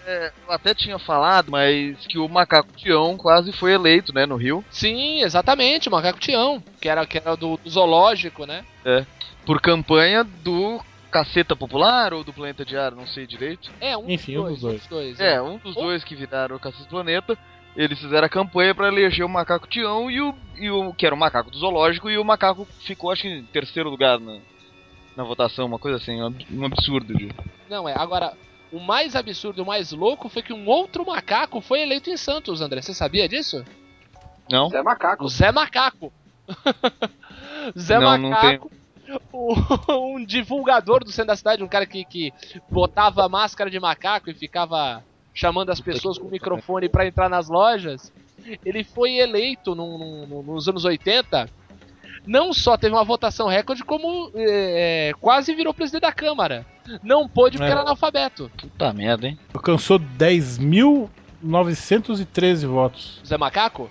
É, 0.06 0.32
eu 0.48 0.54
até 0.54 0.74
tinha 0.74 1.00
falado, 1.00 1.50
mas 1.50 2.06
que 2.08 2.18
o 2.18 2.28
Macaco 2.28 2.74
Tião 2.76 3.16
quase 3.16 3.54
foi 3.54 3.74
eleito, 3.74 4.14
né? 4.14 4.26
No 4.26 4.36
Rio. 4.36 4.64
Sim, 4.70 5.22
exatamente, 5.22 5.88
o 5.88 5.92
Macaco 5.92 6.20
Tião, 6.20 6.62
que 6.82 6.90
era, 6.90 7.06
que 7.06 7.18
era 7.18 7.36
do, 7.38 7.58
do 7.58 7.70
zoológico, 7.70 8.46
né? 8.46 8.66
Por 9.46 9.62
campanha 9.62 10.24
do 10.24 10.82
Caceta 11.12 11.56
Popular 11.56 12.14
ou 12.14 12.24
do 12.24 12.34
Planeta 12.34 12.66
Diário, 12.66 12.98
não 12.98 13.08
sei 13.08 13.26
direito. 13.26 13.72
É, 13.80 13.98
um 13.98 14.10
Enfim, 14.10 14.36
dos 14.36 14.64
um 14.64 14.72
dos 14.74 14.88
dois. 14.88 15.20
É, 15.20 15.42
um 15.42 15.58
dos 15.58 15.76
dois 15.76 16.04
que 16.04 16.16
viraram 16.16 16.56
o 16.56 16.60
Caceta 16.60 16.90
Planeta. 16.90 17.38
Eles 17.76 18.00
fizeram 18.00 18.26
a 18.26 18.30
campanha 18.30 18.76
pra 18.76 18.90
eleger 18.90 19.26
o 19.26 19.30
Macaco 19.30 19.68
Tião 19.68 20.12
e 20.12 20.20
o, 20.20 20.36
e 20.58 20.70
o. 20.70 20.94
que 20.94 21.06
era 21.06 21.16
o 21.16 21.18
macaco 21.18 21.50
do 21.50 21.58
zoológico, 21.58 22.10
e 22.10 22.18
o 22.18 22.26
macaco 22.26 22.68
ficou, 22.82 23.12
acho 23.12 23.22
que, 23.22 23.30
em 23.30 23.44
terceiro 23.44 23.90
lugar 23.90 24.20
na, 24.20 24.40
na 25.22 25.28
votação, 25.28 25.66
uma 25.68 25.80
coisa 25.80 25.98
assim, 25.98 26.22
um 26.22 26.26
ab- 26.28 26.66
absurdo. 26.66 27.14
Não, 27.70 27.88
é. 27.88 27.94
Agora, 27.98 28.34
o 28.72 28.80
mais 28.80 29.16
absurdo, 29.16 29.64
o 29.64 29.66
mais 29.66 29.92
louco 29.92 30.28
foi 30.30 30.42
que 30.42 30.54
um 30.54 30.68
outro 30.68 31.06
macaco 31.06 31.62
foi 31.62 31.82
eleito 31.82 32.10
em 32.10 32.18
Santos, 32.18 32.62
André. 32.62 32.82
Você 32.82 32.94
sabia 32.94 33.28
disso? 33.30 33.64
Não? 34.50 34.70
Você 34.70 34.78
é 34.78 34.84
macaco. 34.84 35.24
O 35.26 35.30
Zé 35.30 35.52
Macaco. 35.52 36.12
Zé 37.78 38.00
Não, 38.00 38.18
não 38.18 38.30
Macaco. 38.30 38.72
o- 39.32 39.56
um 40.18 40.26
divulgador 40.26 41.04
do 41.04 41.12
centro 41.12 41.28
da 41.28 41.36
cidade, 41.36 41.64
um 41.64 41.68
cara 41.68 41.86
que, 41.86 42.04
que 42.06 42.34
botava 42.70 43.28
máscara 43.30 43.70
de 43.70 43.80
macaco 43.80 44.30
e 44.30 44.34
ficava 44.34 45.04
chamando 45.34 45.70
as 45.70 45.80
pessoas 45.80 46.18
com 46.18 46.28
microfone 46.28 46.90
pra 46.90 47.06
entrar 47.08 47.30
nas 47.30 47.48
lojas. 47.48 48.12
Ele 48.66 48.84
foi 48.84 49.14
eleito 49.18 49.76
num- 49.76 50.26
num- 50.28 50.42
nos 50.44 50.68
anos 50.68 50.84
80. 50.84 51.48
Não 52.26 52.54
só 52.54 52.78
teve 52.78 52.94
uma 52.94 53.04
votação 53.04 53.48
recorde, 53.48 53.84
como 53.84 54.32
é, 54.36 55.12
quase 55.20 55.54
virou 55.56 55.74
presidente 55.74 56.02
da 56.04 56.12
Câmara. 56.12 56.66
Não 57.04 57.28
pôde 57.28 57.58
porque 57.58 57.70
É. 57.70 57.74
era 57.74 57.82
analfabeto. 57.82 58.52
Puta 58.58 58.94
merda, 58.94 59.28
hein? 59.28 59.40
Alcançou 59.54 60.00
10.913 61.44 62.66
votos. 62.68 63.20
Zé 63.26 63.38
Macaco? 63.38 63.90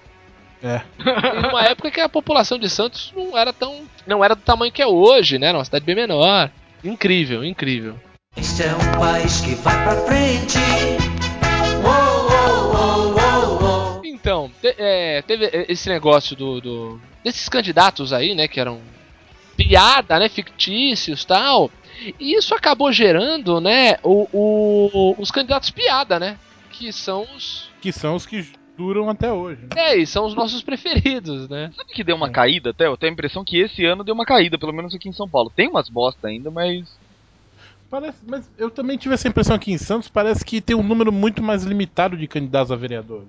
É. 0.63 0.83
Em 1.01 1.49
uma 1.49 1.63
época 1.63 1.91
que 1.91 2.01
a 2.01 2.09
população 2.09 2.59
de 2.59 2.69
Santos 2.69 3.13
não 3.17 3.37
era 3.37 3.53
tão. 3.53 3.83
não 4.07 4.23
era 4.25 4.35
do 4.35 4.43
tamanho 4.43 4.73
que 4.73 4.83
é 4.83 4.87
hoje, 4.87 5.39
né? 5.39 5.47
Era 5.49 5.59
uma 5.59 5.65
cidade 5.65 5.85
bem 5.85 5.95
menor. 5.97 6.51
Incrível, 6.85 7.45
incrível. 7.45 7.97
Este 8.37 8.63
é 8.65 8.73
um 8.75 8.99
país 8.99 9.41
que 9.41 9.55
vai 9.57 9.83
pra 9.83 9.97
frente. 10.03 10.59
Então, 14.21 14.51
te- 14.61 14.75
é, 14.79 15.23
teve 15.23 15.51
esse 15.69 15.89
negócio 15.89 16.37
do, 16.37 16.61
do- 16.61 17.01
desses 17.25 17.49
candidatos 17.49 18.13
aí, 18.13 18.35
né, 18.35 18.47
que 18.49 18.61
eram 18.61 18.81
piada, 19.57 20.19
né, 20.19 20.29
fictícios, 20.29 21.25
tal. 21.25 21.71
E 22.19 22.35
isso 22.35 22.55
acabou 22.55 22.91
gerando, 22.93 23.61
né, 23.61 23.97
o, 24.03 24.29
o- 24.33 25.15
os 25.19 25.31
candidatos 25.31 25.71
piada, 25.71 26.19
né, 26.19 26.39
que 26.71 26.93
são 26.93 27.27
os 27.37 27.69
Que 27.81 27.93
são 27.93 28.15
os 28.15 28.25
que 28.27 28.47
duram 28.77 29.11
até 29.11 29.31
hoje. 29.33 29.61
né? 29.63 29.69
é, 29.77 29.97
e 29.99 30.07
são 30.07 30.25
os 30.27 30.35
nossos 30.35 30.63
preferidos, 30.63 31.49
né? 31.51 31.71
Sabe 31.77 31.93
que 31.93 32.03
deu 32.05 32.17
uma 32.17 32.31
caída 32.31 32.71
até? 32.71 32.87
Eu 32.87 32.97
tenho 32.97 33.13
a 33.13 33.15
impressão 33.15 33.45
que 33.45 33.59
esse 33.59 33.85
ano 33.85 34.03
deu 34.05 34.15
uma 34.15 34.25
caída, 34.25 34.59
pelo 34.59 34.73
menos 34.73 34.95
aqui 34.95 35.09
em 35.09 35.13
São 35.13 35.29
Paulo. 35.29 35.53
Tem 35.55 35.69
umas 35.69 35.89
bosta 35.91 36.29
ainda, 36.29 36.51
mas. 36.51 36.89
Parece, 37.91 38.19
mas 38.27 38.49
eu 38.57 38.71
também 38.71 38.97
tive 38.97 39.13
essa 39.15 39.29
impressão 39.29 39.57
aqui 39.57 39.73
em 39.73 39.77
Santos. 39.79 40.09
Parece 40.09 40.43
que 40.45 40.61
tem 40.63 40.75
um 40.77 40.83
número 40.83 41.13
muito 41.13 41.43
mais 41.43 41.65
limitado 41.65 42.17
de 42.17 42.27
candidatos 42.27 42.73
a 42.73 42.77
vereador. 42.77 43.25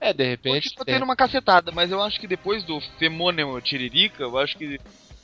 É, 0.00 0.12
de 0.12 0.24
repente. 0.24 0.74
tá 0.74 0.84
tem- 0.84 0.94
tendo 0.94 1.04
uma 1.04 1.16
cacetada, 1.16 1.70
mas 1.72 1.90
eu 1.90 2.02
acho 2.02 2.18
que 2.18 2.26
depois 2.26 2.64
do 2.64 2.80
Femônimo 2.98 3.60
Tiririca, 3.60 4.22
eu 4.22 4.38
acho 4.38 4.56
que 4.56 4.78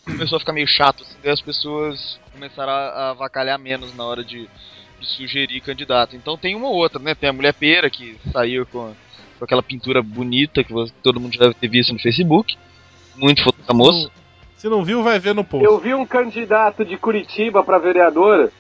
começou 0.05 0.37
a 0.37 0.41
ficar 0.41 0.53
meio 0.53 0.67
chato, 0.69 1.03
assim, 1.03 1.17
daí 1.23 1.33
as 1.33 1.41
pessoas 1.41 2.21
começaram 2.33 2.73
a, 2.73 2.77
a 2.77 3.11
avacalhar 3.11 3.59
menos 3.59 3.95
na 3.97 4.05
hora 4.05 4.23
de, 4.23 4.49
de 5.01 5.07
sugerir 5.07 5.61
candidato. 5.63 6.15
Então 6.15 6.37
tem 6.37 6.55
uma 6.55 6.69
ou 6.69 6.75
outra, 6.75 6.99
né? 7.01 7.15
Tem 7.15 7.29
a 7.31 7.33
Mulher 7.33 7.55
Pera, 7.55 7.89
que 7.91 8.17
saiu 8.33 8.67
com, 8.67 8.95
com 9.39 9.45
aquela 9.45 9.63
pintura 9.63 10.03
bonita 10.03 10.63
que 10.63 10.73
você- 10.73 10.93
todo 11.03 11.19
mundo 11.21 11.35
já 11.35 11.41
deve 11.45 11.55
ter 11.55 11.69
visto 11.69 11.93
no 11.93 11.99
Facebook. 11.99 12.57
Muito 13.17 13.43
foto 13.43 13.57
da 13.67 13.73
moça. 13.73 14.11
Se 14.59 14.69
não 14.69 14.85
viu, 14.85 15.03
vai 15.03 15.19
ver 15.19 15.35
no 15.35 15.43
post. 15.45 15.65
Eu 15.65 15.79
vi 15.79 15.95
um 15.95 16.05
candidato 16.07 16.85
de 16.85 16.97
Curitiba 16.99 17.63
pra 17.65 17.79
vereadora, 17.79 18.53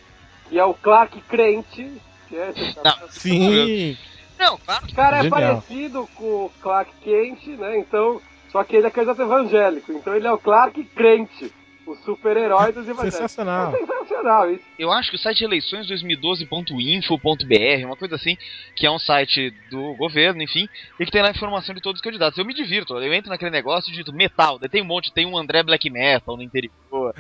que 0.49 0.59
é 0.59 0.65
o 0.65 0.73
Clark 0.75 1.21
Crente. 1.23 1.91
Que 2.29 2.37
é. 2.37 2.53
Não, 2.85 3.09
Sim. 3.11 3.97
Não, 4.39 4.59
claro 4.59 4.87
O 4.87 4.95
cara 4.95 5.19
é 5.19 5.23
Genial. 5.23 5.41
parecido 5.41 6.09
com 6.15 6.47
o 6.47 6.53
Clark 6.61 6.93
Kent, 7.03 7.47
né? 7.59 7.79
Então, 7.79 8.21
só 8.51 8.63
que 8.65 8.77
ele 8.77 8.87
é 8.87 8.91
candidato 8.91 9.23
evangélico. 9.23 9.93
Então 9.93 10.15
ele 10.15 10.27
é 10.27 10.33
o 10.33 10.39
Clark 10.39 10.83
Crente, 10.95 11.53
o 11.87 11.95
super-herói 11.97 12.73
dos 12.73 12.89
evangélicos. 12.89 13.19
Sensacional. 13.19 13.75
É 13.75 13.79
sensacional 13.79 14.51
isso. 14.51 14.65
Eu 14.79 14.93
acho 14.93 15.11
que 15.11 15.17
o 15.17 15.19
site 15.19 15.45
eleições2012.info.br, 15.45 17.87
uma 17.87 17.97
coisa 17.97 18.17
assim, 18.17 18.37
que 18.75 18.87
é 18.87 18.91
um 18.91 18.99
site 18.99 19.53
do 19.71 19.95
governo, 19.95 20.43
enfim, 20.43 20.69
e 20.99 21.05
que 21.05 21.11
tem 21.11 21.23
lá 21.23 21.29
a 21.29 21.33
informação 21.33 21.75
de 21.75 21.81
todos 21.81 22.01
os 22.01 22.05
candidatos. 22.05 22.39
Eu 22.39 22.45
me 22.45 22.55
divirto, 22.55 22.97
eu 22.97 23.13
entro 23.13 23.31
naquele 23.31 23.51
negócio 23.51 23.89
e 23.89 23.93
digito 23.93 24.13
metal, 24.13 24.59
daí 24.59 24.69
tem 24.69 24.83
um 24.83 24.87
monte, 24.87 25.13
tem 25.13 25.27
um 25.27 25.37
André 25.37 25.63
Black 25.63 25.89
Metal 25.91 26.37
no 26.37 26.43
interior. 26.43 27.15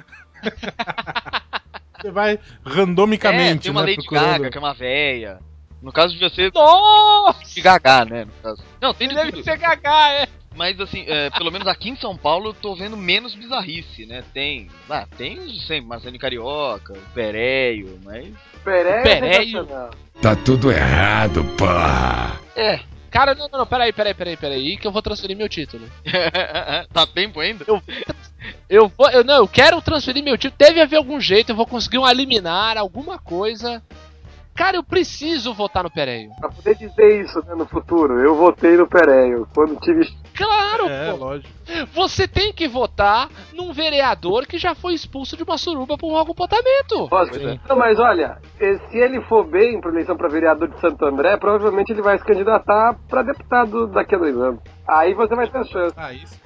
Você 2.00 2.10
vai 2.10 2.34
É, 2.34 2.38
randomicamente, 2.64 3.62
tem 3.62 3.70
uma 3.70 3.82
né, 3.82 3.88
Lady 3.88 4.02
procurando. 4.02 4.26
Gaga, 4.26 4.50
que 4.50 4.58
é 4.58 4.60
uma 4.60 4.74
véia. 4.74 5.38
No 5.82 5.92
caso 5.92 6.12
devia 6.14 6.28
ser 6.30 6.52
Nossa! 6.54 7.44
de 7.54 7.60
Gaga, 7.60 8.04
né? 8.04 8.24
No 8.24 8.32
caso. 8.42 8.62
Não, 8.80 8.94
tem 8.94 9.08
de 9.08 9.14
Deve 9.14 9.32
tudo. 9.32 9.44
ser 9.44 9.56
gagá, 9.58 10.12
é. 10.12 10.28
Mas 10.56 10.80
assim, 10.80 11.04
é, 11.06 11.28
pelo 11.30 11.52
menos 11.52 11.68
aqui 11.68 11.90
em 11.90 11.96
São 11.96 12.16
Paulo 12.16 12.48
eu 12.48 12.54
tô 12.54 12.74
vendo 12.74 12.96
menos 12.96 13.34
bizarrice, 13.34 14.06
né? 14.06 14.24
Tem. 14.32 14.70
Ah, 14.88 15.06
tem 15.16 15.44
de 15.46 15.60
sempre, 15.60 15.86
Marcelinho 15.86 16.18
Carioca, 16.20 16.94
o 16.94 17.12
Pereio, 17.12 18.00
mas. 18.02 18.28
Pereio, 18.64 19.02
Pereio. 19.02 19.68
é. 19.70 19.90
Tá 20.22 20.34
tudo 20.34 20.72
errado, 20.72 21.44
porra. 21.58 22.40
É. 22.56 22.80
Cara, 23.10 23.34
não, 23.34 23.48
não, 23.48 23.60
não, 23.60 23.66
peraí, 23.66 23.92
peraí, 23.92 24.12
peraí, 24.14 24.36
peraí, 24.36 24.76
que 24.76 24.86
eu 24.86 24.92
vou 24.92 25.00
transferir 25.00 25.36
meu 25.36 25.48
título. 25.48 25.88
tá 26.92 27.06
tempo 27.06 27.40
ainda? 27.40 27.64
Eu 28.68 28.88
vou, 28.96 29.08
eu 29.10 29.24
não, 29.24 29.36
eu 29.36 29.48
quero 29.48 29.80
transferir 29.80 30.22
meu 30.22 30.36
título. 30.36 30.58
Deve 30.58 30.80
haver 30.80 30.96
algum 30.96 31.20
jeito, 31.20 31.50
eu 31.50 31.56
vou 31.56 31.66
conseguir 31.66 31.98
um 31.98 32.08
eliminar, 32.08 32.76
alguma 32.76 33.18
coisa. 33.18 33.82
Cara, 34.56 34.76
eu 34.76 34.82
preciso 34.82 35.52
votar 35.52 35.82
no 35.84 35.90
Pereio. 35.90 36.30
Pra 36.40 36.48
poder 36.50 36.74
dizer 36.76 37.22
isso 37.22 37.38
né, 37.46 37.54
no 37.54 37.66
futuro, 37.66 38.18
eu 38.20 38.34
votei 38.34 38.76
no 38.76 38.86
Pereio. 38.88 39.46
Quando 39.54 39.78
tive. 39.80 40.08
Claro, 40.34 40.88
É, 40.88 41.10
pô. 41.12 41.16
lógico. 41.18 41.48
Você 41.94 42.26
tem 42.28 42.52
que 42.52 42.66
votar 42.66 43.28
num 43.52 43.72
vereador 43.72 44.46
que 44.46 44.56
já 44.58 44.74
foi 44.74 44.94
expulso 44.94 45.36
de 45.36 45.42
uma 45.42 45.58
suruba 45.58 45.96
por 45.98 46.08
um 46.10 46.14
mau 46.14 46.24
comportamento. 46.24 47.08
É. 47.34 47.58
Não, 47.68 47.76
mas 47.76 47.98
olha, 47.98 48.38
eh, 48.60 48.78
se 48.90 48.98
ele 48.98 49.20
for 49.22 49.44
bem 49.46 49.80
pra 49.80 49.90
eleição 49.90 50.16
pra 50.16 50.28
vereador 50.28 50.68
de 50.68 50.80
Santo 50.80 51.04
André, 51.04 51.36
provavelmente 51.36 51.90
ele 51.92 52.02
vai 52.02 52.16
se 52.18 52.24
candidatar 52.24 52.96
pra 53.08 53.22
deputado 53.22 53.86
daqui 53.88 54.14
a 54.14 54.18
dois 54.18 54.36
anos. 54.36 54.60
Aí 54.88 55.12
você 55.14 55.34
vai 55.34 55.48
ter 55.50 55.64
chance. 55.66 55.94
Ah, 55.96 56.12
isso. 56.12 56.40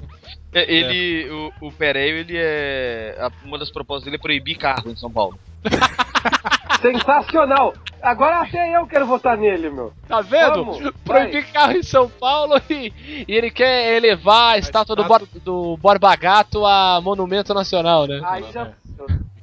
É, 0.53 0.73
ele, 0.73 1.31
o, 1.61 1.67
o 1.69 1.73
Pereio, 1.73 2.17
ele 2.17 2.35
é. 2.37 3.29
Uma 3.45 3.57
das 3.59 3.71
propostas 3.71 4.05
dele 4.05 4.17
é 4.17 4.21
proibir 4.21 4.57
carro 4.57 4.91
em 4.91 4.97
São 4.97 5.11
Paulo. 5.11 5.39
Sensacional! 6.81 7.75
Agora 8.03 8.41
até 8.41 8.77
eu 8.77 8.87
quero 8.87 9.07
votar 9.07 9.37
nele, 9.37 9.69
meu. 9.69 9.93
Tá 10.09 10.23
vendo? 10.23 10.65
Vamos, 10.65 10.91
Proibir 11.05 11.47
carro 11.53 11.73
em 11.73 11.83
São 11.83 12.09
Paulo 12.09 12.61
e, 12.71 12.93
e 13.29 13.35
ele 13.35 13.51
quer 13.51 13.97
elevar 13.97 14.55
a 14.55 14.59
estátua 14.59 14.97
do, 14.97 15.05
Bor, 15.05 15.23
do 15.45 15.77
Borba 15.77 16.17
Gato 16.17 16.65
a 16.65 17.01
monumento 17.03 17.53
nacional, 17.53 18.07
né? 18.07 18.21
Aí 18.25 18.45
já. 18.53 18.73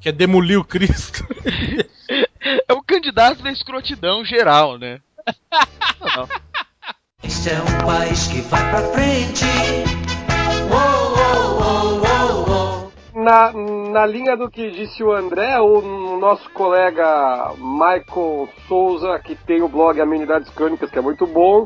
Quer 0.00 0.12
demolir 0.12 0.58
o 0.58 0.64
Cristo. 0.64 1.24
É 2.66 2.72
o 2.72 2.80
candidato 2.80 3.42
da 3.42 3.50
escrotidão 3.50 4.24
geral, 4.24 4.78
né? 4.78 5.00
Não, 6.00 6.16
não. 6.16 6.28
Este 7.22 7.50
é 7.50 7.60
um 7.60 7.86
país 7.86 8.28
que 8.28 8.40
vai 8.42 8.70
pra 8.70 8.80
frente. 8.92 9.44
Uou, 10.70 11.16
uou, 11.16 11.60
uou, 11.60 11.98
uou. 11.98 12.07
Na, 13.18 13.52
na 13.52 14.06
linha 14.06 14.36
do 14.36 14.48
que 14.48 14.70
disse 14.70 15.02
o 15.02 15.10
André, 15.10 15.58
o 15.60 16.18
nosso 16.20 16.48
colega 16.50 17.52
Michael 17.58 18.48
Souza, 18.68 19.18
que 19.18 19.34
tem 19.34 19.60
o 19.60 19.68
blog 19.68 20.00
Amenidades 20.00 20.48
Crônicas, 20.50 20.88
que 20.88 20.98
é 20.98 21.02
muito 21.02 21.26
bom, 21.26 21.64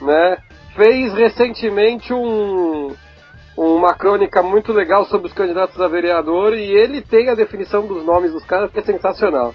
né? 0.00 0.38
Fez 0.74 1.12
recentemente 1.14 2.12
um, 2.12 2.92
uma 3.56 3.94
crônica 3.94 4.42
muito 4.42 4.72
legal 4.72 5.04
sobre 5.04 5.28
os 5.28 5.32
candidatos 5.32 5.80
a 5.80 5.86
vereador 5.86 6.52
e 6.54 6.72
ele 6.72 7.00
tem 7.00 7.28
a 7.28 7.34
definição 7.36 7.86
dos 7.86 8.04
nomes 8.04 8.32
dos 8.32 8.44
caras 8.44 8.72
que 8.72 8.80
é 8.80 8.82
sensacional. 8.82 9.54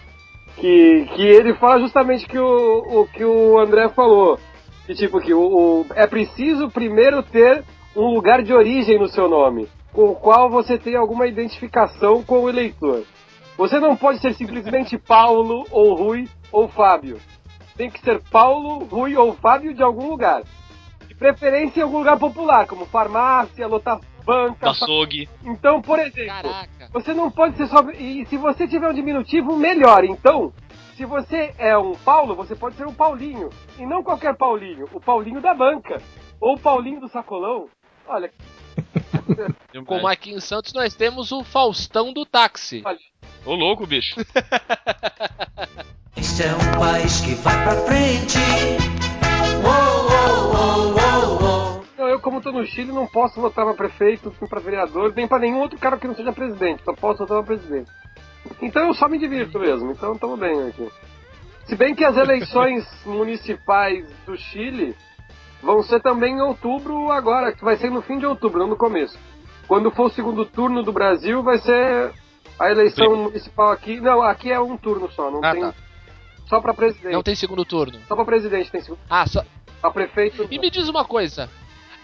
Que, 0.55 1.09
que 1.13 1.23
ele 1.27 1.53
fala 1.55 1.79
justamente 1.79 2.25
que 2.25 2.39
o, 2.39 3.01
o 3.01 3.07
que 3.07 3.25
o 3.25 3.59
André 3.59 3.89
falou. 3.89 4.39
Que 4.85 4.95
tipo 4.95 5.19
que 5.19 5.33
o, 5.33 5.41
o- 5.41 5.85
é 5.93 6.07
preciso 6.07 6.69
primeiro 6.69 7.21
ter 7.21 7.65
um 7.95 8.13
lugar 8.13 8.41
de 8.43 8.53
origem 8.53 8.97
no 8.97 9.07
seu 9.09 9.27
nome, 9.27 9.67
com 9.91 10.11
o 10.11 10.15
qual 10.15 10.49
você 10.49 10.77
tem 10.77 10.95
alguma 10.95 11.27
identificação 11.27 12.23
com 12.23 12.41
o 12.41 12.49
eleitor. 12.49 13.03
Você 13.57 13.79
não 13.79 13.95
pode 13.95 14.19
ser 14.19 14.33
simplesmente 14.35 14.97
Paulo 14.97 15.65
ou 15.71 15.95
Rui 15.95 16.29
ou 16.51 16.67
Fábio. 16.67 17.19
Tem 17.75 17.89
que 17.89 17.99
ser 18.01 18.21
Paulo, 18.29 18.85
Rui 18.85 19.15
ou 19.15 19.33
Fábio 19.33 19.73
de 19.73 19.81
algum 19.81 20.09
lugar. 20.09 20.43
De 21.07 21.15
preferência 21.15 21.79
em 21.79 21.83
algum 21.83 21.99
lugar 21.99 22.17
popular, 22.17 22.67
como 22.67 22.85
farmácia, 22.85 23.67
lotar 23.67 23.99
banca. 24.27 24.71
Açougue. 24.71 25.29
Então, 25.43 25.81
por 25.81 25.97
exemplo, 25.99 26.27
Caraca. 26.27 26.89
você 26.91 27.13
não 27.13 27.31
pode 27.31 27.55
ser 27.55 27.67
só. 27.67 27.81
E 27.91 28.25
se 28.25 28.37
você 28.37 28.67
tiver 28.67 28.89
um 28.89 28.93
diminutivo, 28.93 29.55
melhor. 29.55 30.03
Então, 30.03 30.51
se 30.95 31.05
você 31.05 31.53
é 31.57 31.77
um 31.77 31.93
Paulo, 31.93 32.35
você 32.35 32.55
pode 32.55 32.75
ser 32.75 32.85
um 32.85 32.93
Paulinho. 32.93 33.49
E 33.79 33.85
não 33.85 34.03
qualquer 34.03 34.35
Paulinho, 34.35 34.87
o 34.93 34.99
Paulinho 34.99 35.39
da 35.39 35.53
banca. 35.53 36.01
Ou 36.41 36.55
o 36.55 36.59
Paulinho 36.59 36.99
do 36.99 37.07
sacolão. 37.07 37.67
Olha, 38.07 38.31
Com 39.85 39.97
o 39.97 40.03
Marquinhos 40.03 40.43
Santos 40.43 40.73
nós 40.73 40.95
temos 40.95 41.31
o 41.31 41.43
Faustão 41.43 42.11
do 42.11 42.25
táxi. 42.25 42.83
Ô 43.45 43.53
louco, 43.53 43.85
bicho. 43.85 44.15
Este 46.17 46.43
é 46.43 46.53
um 46.53 46.79
país 46.79 47.21
que 47.21 47.35
vai 47.35 47.63
pra 47.63 47.75
frente. 47.85 48.37
Uou, 49.63 50.07
uou. 50.09 51.85
Não, 51.97 52.07
eu, 52.07 52.19
como 52.19 52.41
tô 52.41 52.51
no 52.51 52.65
Chile, 52.65 52.91
não 52.91 53.05
posso 53.07 53.39
votar 53.39 53.65
pra 53.65 53.73
prefeito, 53.75 54.35
nem 54.39 54.49
pra 54.49 54.59
vereador, 54.59 55.13
nem 55.15 55.27
pra 55.27 55.39
nenhum 55.39 55.59
outro 55.59 55.77
cara 55.77 55.97
que 55.97 56.07
não 56.07 56.15
seja 56.15 56.33
presidente. 56.33 56.83
Só 56.83 56.93
posso 56.93 57.19
votar 57.19 57.43
pra 57.43 57.55
presidente. 57.55 57.91
Então 58.61 58.87
eu 58.87 58.93
só 58.93 59.07
me 59.07 59.19
divirto 59.19 59.59
mesmo. 59.59 59.91
Então 59.91 60.13
estamos 60.13 60.39
bem 60.39 60.67
aqui. 60.67 60.89
Se 61.65 61.75
bem 61.75 61.93
que 61.93 62.03
as 62.03 62.17
eleições 62.17 62.87
municipais 63.05 64.07
do 64.25 64.37
Chile 64.37 64.95
vão 65.61 65.81
ser 65.83 66.01
também 66.01 66.35
em 66.35 66.41
outubro 66.41 67.11
agora, 67.11 67.51
que 67.51 67.63
vai 67.63 67.77
ser 67.77 67.89
no 67.91 68.01
fim 68.01 68.17
de 68.19 68.25
outubro, 68.25 68.59
não 68.59 68.67
no 68.67 68.77
começo. 68.77 69.17
Quando 69.67 69.91
for 69.91 70.05
o 70.05 70.09
segundo 70.09 70.45
turno 70.45 70.81
do 70.83 70.91
Brasil, 70.93 71.43
vai 71.43 71.57
ser 71.59 72.11
a 72.59 72.69
eleição 72.71 73.15
municipal 73.15 73.71
aqui. 73.71 73.99
Não, 73.99 74.21
aqui 74.21 74.51
é 74.51 74.59
um 74.59 74.77
turno 74.77 75.11
só, 75.11 75.29
não 75.29 75.43
Ah, 75.43 75.51
tem. 75.51 75.61
tá. 75.61 75.73
Só 76.47 76.61
pra 76.61 76.73
presidente. 76.73 77.11
Não 77.13 77.21
tem 77.23 77.35
segundo 77.35 77.65
turno. 77.65 77.99
Só 78.07 78.15
pra 78.15 78.23
presidente 78.23 78.71
tem 78.71 78.81
segundo. 78.81 78.99
Ah, 79.09 79.27
só. 79.27 79.43
Pra 79.81 79.91
prefeito. 79.91 80.47
E 80.49 80.57
me 80.57 80.69
diz 80.69 80.87
uma 80.87 81.03
coisa. 81.03 81.49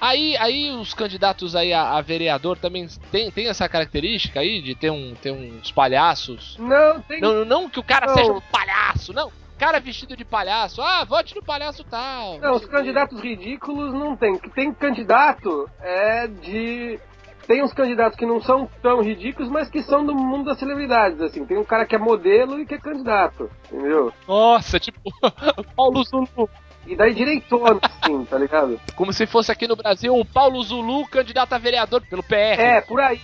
Aí, 0.02 0.36
aí 0.36 0.70
os 0.72 0.94
candidatos 0.94 1.56
aí 1.56 1.72
a, 1.72 1.92
a 1.98 2.02
vereador 2.02 2.58
também 2.58 2.86
tem, 3.10 3.32
tem 3.32 3.48
essa 3.48 3.70
característica 3.70 4.42
aí 4.42 4.62
de 4.62 4.76
ter, 4.76 4.90
um, 4.90 5.16
ter 5.16 5.32
uns 5.32 5.72
palhaços. 5.72 6.58
Não, 6.60 7.00
tem. 7.02 7.22
Não, 7.22 7.46
não 7.46 7.70
que 7.70 7.80
o 7.80 7.84
cara 7.84 8.08
Não. 8.08 8.14
seja 8.16 8.34
um 8.34 8.42
palhaço, 8.42 9.14
não. 9.14 9.32
Cara 9.58 9.80
vestido 9.80 10.16
de 10.16 10.26
palhaço. 10.26 10.82
Ah, 10.82 11.04
vote 11.06 11.36
no 11.36 11.44
palhaço 11.44 11.84
tal. 11.84 12.40
Não, 12.40 12.56
os 12.56 12.66
candidatos 12.66 13.20
ridículos 13.22 13.94
não 13.94 14.16
tem. 14.16 14.38
Tem 14.38 14.74
candidato 14.74 15.70
é 15.80 16.28
de. 16.28 17.00
Tem 17.46 17.62
uns 17.62 17.74
candidatos 17.74 18.18
que 18.18 18.26
não 18.26 18.42
são 18.42 18.70
tão 18.82 19.02
ridículos, 19.02 19.50
mas 19.50 19.70
que 19.70 19.82
são 19.84 20.06
do 20.06 20.16
mundo 20.16 20.46
das 20.46 20.58
celebridades, 20.58 21.20
assim. 21.22 21.46
Tem 21.46 21.58
um 21.58 21.66
cara 21.66 21.86
que 21.86 21.94
é 21.94 22.00
modelo 22.00 22.60
e 22.60 22.66
que 22.66 22.76
é 22.76 22.78
candidato, 22.78 23.50
entendeu? 23.66 24.14
Nossa, 24.26 24.80
tipo, 24.80 25.00
Paulo 25.76 26.04
Zulu. 26.04 26.50
E 26.86 26.96
daí 26.96 27.14
direitona, 27.14 27.80
assim, 27.82 28.26
tá 28.26 28.38
ligado? 28.38 28.80
Como 28.96 29.12
se 29.14 29.26
fosse 29.26 29.52
aqui 29.52 29.68
no 29.68 29.76
Brasil 29.76 30.14
um 30.14 30.26
Paulo 30.26 30.62
Zulu 30.64 31.06
candidato 31.08 31.54
a 31.54 31.58
vereador 31.58 32.02
pelo 32.10 32.24
PR. 32.24 32.60
É, 32.60 32.82
por 32.82 33.00
aí. 33.00 33.20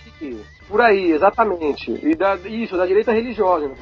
Por 0.68 0.80
aí, 0.80 1.12
exatamente. 1.12 1.90
E 1.90 2.14
da, 2.14 2.36
isso, 2.36 2.76
da 2.76 2.86
direita 2.86 3.12
religiosa. 3.12 3.68
né? 3.68 3.74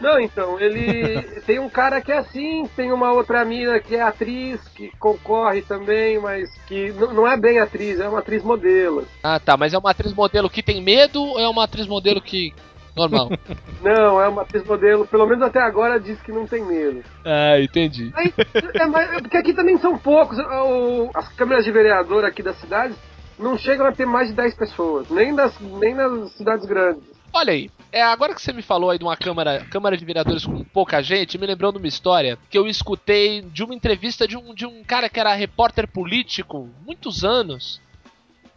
Não, 0.00 0.20
então, 0.20 0.60
ele 0.60 1.20
tem 1.46 1.58
um 1.58 1.68
cara 1.68 2.00
que 2.00 2.12
é 2.12 2.18
assim, 2.18 2.68
tem 2.76 2.92
uma 2.92 3.12
outra 3.12 3.44
mina 3.44 3.80
que 3.80 3.96
é 3.96 4.00
atriz, 4.02 4.60
que 4.68 4.90
concorre 4.98 5.62
também, 5.62 6.18
mas 6.20 6.48
que 6.66 6.90
não 6.92 7.26
é 7.26 7.36
bem 7.36 7.58
atriz, 7.58 7.98
é 7.98 8.08
uma 8.08 8.20
atriz 8.20 8.42
modelo. 8.42 9.06
Ah, 9.22 9.40
tá. 9.40 9.56
Mas 9.56 9.74
é 9.74 9.78
uma 9.78 9.90
atriz 9.90 10.12
modelo 10.14 10.48
que 10.48 10.62
tem 10.62 10.80
medo 10.82 11.22
ou 11.22 11.40
é 11.40 11.48
uma 11.48 11.64
atriz 11.64 11.86
modelo 11.86 12.20
que. 12.20 12.52
Normal? 12.96 13.28
Não, 13.82 14.20
é 14.20 14.26
uma 14.28 14.42
atriz 14.42 14.64
modelo, 14.64 15.06
pelo 15.06 15.24
menos 15.26 15.42
até 15.44 15.60
agora 15.60 16.00
diz 16.00 16.20
que 16.22 16.32
não 16.32 16.48
tem 16.48 16.64
medo. 16.64 17.02
ah, 17.24 17.60
entendi. 17.60 18.10
Aí, 18.14 18.32
é, 18.74 18.86
mas- 18.86 19.20
porque 19.22 19.36
aqui 19.36 19.54
também 19.54 19.78
são 19.78 19.96
poucos. 19.96 20.36
o- 20.38 21.08
as 21.14 21.28
câmeras 21.34 21.64
de 21.64 21.70
vereador 21.70 22.24
aqui 22.24 22.42
das 22.42 22.56
cidades 22.60 22.96
não 23.38 23.56
chegam 23.56 23.86
a 23.86 23.92
ter 23.92 24.04
mais 24.04 24.30
de 24.30 24.34
10 24.34 24.52
pessoas, 24.56 25.08
nem, 25.10 25.32
das, 25.32 25.56
nem 25.60 25.94
nas 25.94 26.32
cidades 26.32 26.66
grandes. 26.66 27.04
Olha 27.32 27.52
aí, 27.52 27.70
é, 27.92 28.02
agora 28.02 28.34
que 28.34 28.42
você 28.42 28.52
me 28.52 28.62
falou 28.62 28.90
aí 28.90 28.98
de 28.98 29.04
uma 29.04 29.16
câmara, 29.16 29.64
câmara 29.70 29.96
de 29.96 30.04
vereadores 30.04 30.44
com 30.44 30.62
pouca 30.64 31.02
gente, 31.02 31.38
me 31.38 31.46
lembrou 31.46 31.72
de 31.72 31.78
uma 31.78 31.86
história 31.86 32.38
que 32.50 32.58
eu 32.58 32.66
escutei 32.66 33.42
de 33.42 33.62
uma 33.64 33.74
entrevista 33.74 34.26
de 34.28 34.36
um, 34.36 34.54
de 34.54 34.66
um 34.66 34.82
cara 34.84 35.08
que 35.08 35.18
era 35.18 35.34
repórter 35.34 35.88
político, 35.88 36.68
muitos 36.84 37.24
anos. 37.24 37.80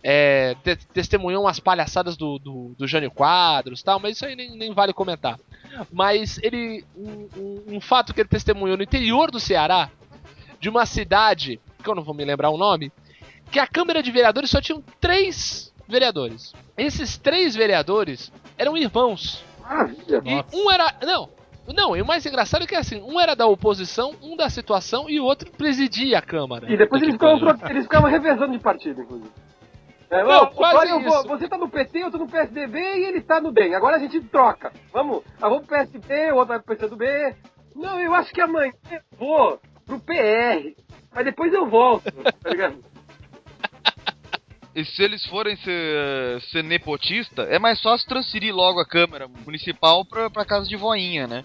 É, 0.04 0.56
te- 0.64 0.78
testemunhou 0.92 1.44
umas 1.44 1.60
palhaçadas 1.60 2.18
do, 2.18 2.40
do, 2.40 2.74
do 2.76 2.88
Jânio 2.88 3.12
Quadros 3.12 3.84
tal, 3.84 4.00
mas 4.00 4.16
isso 4.16 4.26
aí 4.26 4.36
nem, 4.36 4.58
nem 4.58 4.74
vale 4.74 4.94
comentar. 4.94 5.40
Mas 5.92 6.40
ele. 6.42 6.84
Um, 6.96 7.28
um- 7.38 7.64
um 7.76 7.82
fato 7.82 8.12
que 8.14 8.20
ele 8.22 8.28
testemunhou 8.28 8.76
no 8.76 8.82
interior 8.84 9.30
do 9.30 9.40
Ceará, 9.40 9.92
de 10.60 10.70
uma 10.70 10.88
cidade, 10.88 11.60
que 11.84 11.88
eu 11.90 11.94
não 11.94 12.04
vou 12.04 12.16
me 12.16 12.26
lembrar 12.26 12.50
o 12.50 12.58
nome, 12.58 12.92
que 13.52 13.60
a 13.60 13.68
Câmara 13.68 14.02
de 14.02 14.12
Vereadores 14.12 14.50
só 14.50 14.60
tinham 14.60 14.84
três 15.00 15.72
vereadores. 15.88 16.54
Esses 16.76 17.18
três 17.20 17.56
vereadores 17.56 18.32
eram 18.62 18.78
irmãos. 18.78 19.44
Maravilha. 19.60 20.22
E 20.24 20.56
um 20.56 20.72
era. 20.72 20.94
Não, 21.04 21.30
não, 21.74 21.98
e 21.98 22.02
o 22.02 22.06
mais 22.06 22.26
engraçado 22.26 22.64
é 22.64 22.68
que 22.68 22.76
assim, 22.76 23.02
um 23.02 23.20
era 23.20 23.36
da 23.36 23.48
oposição, 23.48 24.14
um 24.22 24.36
da 24.36 24.50
situação 24.50 25.10
e 25.10 25.20
o 25.20 25.26
outro 25.26 25.50
presidia 25.52 26.20
a 26.20 26.22
Câmara. 26.22 26.72
E 26.72 26.78
depois 26.78 27.02
eles 27.02 27.16
ficavam, 27.16 27.58
eles 27.70 27.84
ficavam 27.84 28.10
revezando 28.10 28.52
de 28.52 28.60
partido, 28.60 29.02
inclusive. 29.02 29.32
É, 30.12 30.24
Não, 30.24 30.44
ó, 30.44 30.46
quase 30.48 30.76
agora 30.76 30.90
eu 30.90 31.10
vou, 31.10 31.20
isso. 31.20 31.28
você 31.28 31.48
tá 31.48 31.58
no 31.58 31.70
PT, 31.70 32.04
eu 32.04 32.12
tô 32.12 32.18
no 32.18 32.28
PSDB 32.28 32.80
e 32.80 33.06
ele 33.06 33.22
tá 33.22 33.40
no 33.40 33.52
DEM. 33.52 33.74
Agora 33.74 33.96
a 33.96 34.00
gente 34.00 34.20
troca. 34.20 34.72
Vamos, 34.92 35.24
eu 35.42 35.50
vou 35.50 35.60
pro 35.62 35.70
PSB, 35.70 36.32
o 36.32 36.36
outro 36.36 36.48
vai 36.50 36.60
pro 36.60 36.76
PCdoB. 36.76 37.36
Não, 37.76 38.00
eu 38.00 38.14
acho 38.14 38.34
que 38.34 38.42
amanhã 38.42 38.74
eu 38.92 39.00
vou 39.18 39.60
pro 39.86 40.00
PR. 40.02 40.76
Mas 41.14 41.26
depois 41.26 41.54
eu 41.54 41.66
volto, 41.70 42.12
tá 42.12 42.50
ligado? 42.50 42.91
E 44.74 44.86
se 44.86 45.04
eles 45.04 45.26
forem 45.26 45.56
ser, 45.58 46.42
ser 46.50 46.64
nepotista, 46.64 47.44
é 47.44 47.60
mais 47.60 47.82
fácil 47.82 48.08
transferir 48.08 48.56
logo 48.56 48.80
a 48.80 48.86
Câmara 48.86 49.28
Municipal 49.28 50.06
pra, 50.06 50.30
pra 50.30 50.46
casa 50.46 50.68
de 50.68 50.76
voinha, 50.78 51.28
né? 51.28 51.44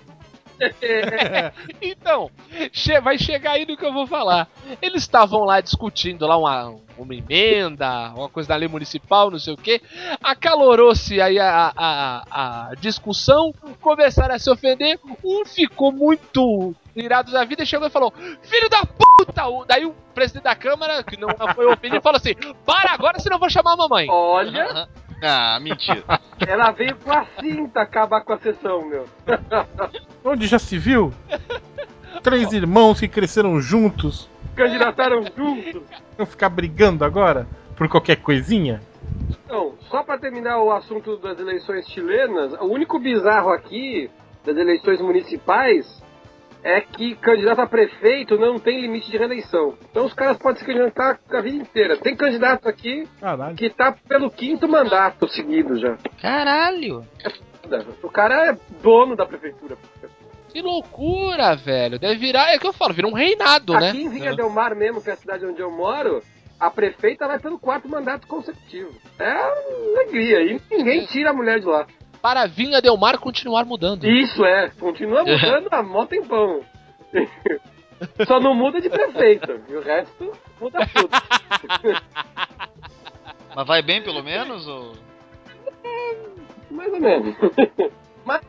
Então, 1.82 2.30
che- 2.72 3.00
vai 3.00 3.18
chegar 3.18 3.52
aí 3.52 3.66
no 3.66 3.76
que 3.76 3.84
eu 3.84 3.92
vou 3.92 4.06
falar. 4.06 4.48
Eles 4.80 5.02
estavam 5.02 5.40
lá 5.44 5.60
discutindo 5.60 6.26
lá 6.26 6.36
uma, 6.38 6.74
uma 6.96 7.14
emenda, 7.14 8.10
uma 8.14 8.28
coisa 8.28 8.48
da 8.48 8.56
lei 8.56 8.68
municipal, 8.68 9.30
não 9.30 9.38
sei 9.38 9.52
o 9.54 9.56
que. 9.56 9.80
Acalorou-se 10.22 11.20
aí 11.20 11.38
a, 11.38 11.72
a, 11.76 12.68
a 12.70 12.74
discussão, 12.76 13.52
começaram 13.80 14.34
a 14.34 14.38
se 14.38 14.50
ofender. 14.50 14.98
Um 15.22 15.44
ficou 15.44 15.92
muito 15.92 16.74
irado 16.94 17.30
da 17.32 17.44
vida 17.44 17.62
e 17.62 17.66
chegou 17.66 17.86
e 17.88 17.90
falou: 17.90 18.12
Filho 18.42 18.68
da 18.70 18.80
puta! 18.84 19.15
O- 19.48 19.64
Daí 19.64 19.84
o 19.84 19.94
presidente 20.14 20.44
da 20.44 20.54
Câmara, 20.54 21.02
que 21.02 21.16
não 21.18 21.28
foi 21.54 21.66
ofendido, 21.66 22.00
falou 22.02 22.16
assim: 22.18 22.34
Para 22.64 22.92
agora, 22.92 23.18
senão 23.18 23.36
eu 23.36 23.40
vou 23.40 23.50
chamar 23.50 23.72
a 23.74 23.76
mamãe. 23.76 24.06
Olha, 24.10 24.88
Ah, 25.22 25.58
mentira. 25.60 26.02
ela 26.46 26.70
veio 26.72 26.96
com 26.96 27.10
a 27.12 27.24
cinta 27.40 27.80
acabar 27.82 28.20
com 28.22 28.32
a 28.32 28.38
sessão, 28.38 28.84
meu. 28.88 29.06
Onde 30.24 30.46
já 30.46 30.58
se 30.58 30.76
viu? 30.78 31.12
Três 32.22 32.52
irmãos 32.52 32.98
que 33.00 33.08
cresceram 33.08 33.60
juntos 33.60 34.28
Candidataram 34.56 35.22
juntos. 35.36 35.82
vão 36.16 36.26
ficar 36.26 36.48
brigando 36.48 37.04
agora 37.04 37.46
por 37.76 37.88
qualquer 37.88 38.16
coisinha? 38.16 38.80
Então, 39.44 39.74
só 39.90 40.02
pra 40.02 40.18
terminar 40.18 40.58
o 40.60 40.72
assunto 40.72 41.16
das 41.18 41.38
eleições 41.38 41.86
chilenas, 41.88 42.52
o 42.54 42.64
único 42.64 42.98
bizarro 42.98 43.50
aqui 43.50 44.10
das 44.44 44.56
eleições 44.56 45.00
municipais 45.00 46.02
é 46.62 46.80
que 46.80 47.14
candidato 47.16 47.60
a 47.60 47.66
prefeito 47.66 48.38
não 48.38 48.58
tem 48.58 48.80
limite 48.80 49.10
de 49.10 49.16
reeleição. 49.16 49.74
Então 49.90 50.04
os 50.04 50.12
caras 50.12 50.36
podem 50.38 50.58
se 50.58 50.64
candidatar 50.64 51.18
a 51.30 51.40
vida 51.40 51.56
inteira. 51.56 51.96
Tem 51.96 52.16
candidato 52.16 52.68
aqui 52.68 53.08
Caralho. 53.20 53.56
que 53.56 53.70
tá 53.70 53.94
pelo 54.08 54.30
quinto 54.30 54.68
mandato 54.68 55.28
seguido 55.28 55.78
já. 55.78 55.96
Caralho! 56.20 57.04
O 58.02 58.10
cara 58.10 58.50
é 58.50 58.58
dono 58.82 59.16
da 59.16 59.26
prefeitura. 59.26 59.76
Que 60.48 60.62
loucura, 60.62 61.54
velho. 61.56 61.98
Deve 61.98 62.16
virar, 62.16 62.52
é 62.52 62.56
o 62.56 62.60
que 62.60 62.66
eu 62.66 62.72
falo, 62.72 62.94
vira 62.94 63.06
um 63.06 63.12
reinado, 63.12 63.74
né? 63.74 63.90
Aqui 63.90 64.02
em 64.04 64.08
Vinha 64.08 64.34
Del 64.34 64.48
Mar 64.48 64.74
mesmo, 64.74 65.02
que 65.02 65.10
é 65.10 65.12
a 65.12 65.16
cidade 65.16 65.44
onde 65.44 65.60
eu 65.60 65.70
moro, 65.70 66.22
a 66.58 66.70
prefeita 66.70 67.26
vai 67.26 67.38
pelo 67.38 67.58
quarto 67.58 67.88
mandato 67.88 68.26
consecutivo. 68.26 68.90
É 69.18 69.32
alegria. 69.32 70.42
E 70.42 70.60
ninguém 70.70 71.04
tira 71.06 71.30
a 71.30 71.34
mulher 71.34 71.60
de 71.60 71.66
lá. 71.66 71.86
Para 72.22 72.46
Vinha 72.46 72.80
Del 72.80 72.96
Mar 72.96 73.18
continuar 73.18 73.64
mudando. 73.64 74.04
Isso 74.04 74.44
é, 74.44 74.70
continua 74.70 75.22
mudando 75.26 75.68
há 75.70 75.82
mó 75.82 76.04
tempão. 76.06 76.60
Só 78.26 78.38
não 78.40 78.54
muda 78.54 78.80
de 78.80 78.90
prefeito. 78.90 79.60
E 79.68 79.74
o 79.74 79.80
resto 79.80 80.32
muda 80.60 80.80
tudo. 80.94 81.08
Mas 83.54 83.66
vai 83.66 83.80
bem 83.82 84.02
pelo 84.02 84.22
menos? 84.22 84.66
Ou... 84.68 84.92
Mais 86.70 86.92
ou 86.92 87.00
menos. 87.00 87.34
Mas 88.24 88.42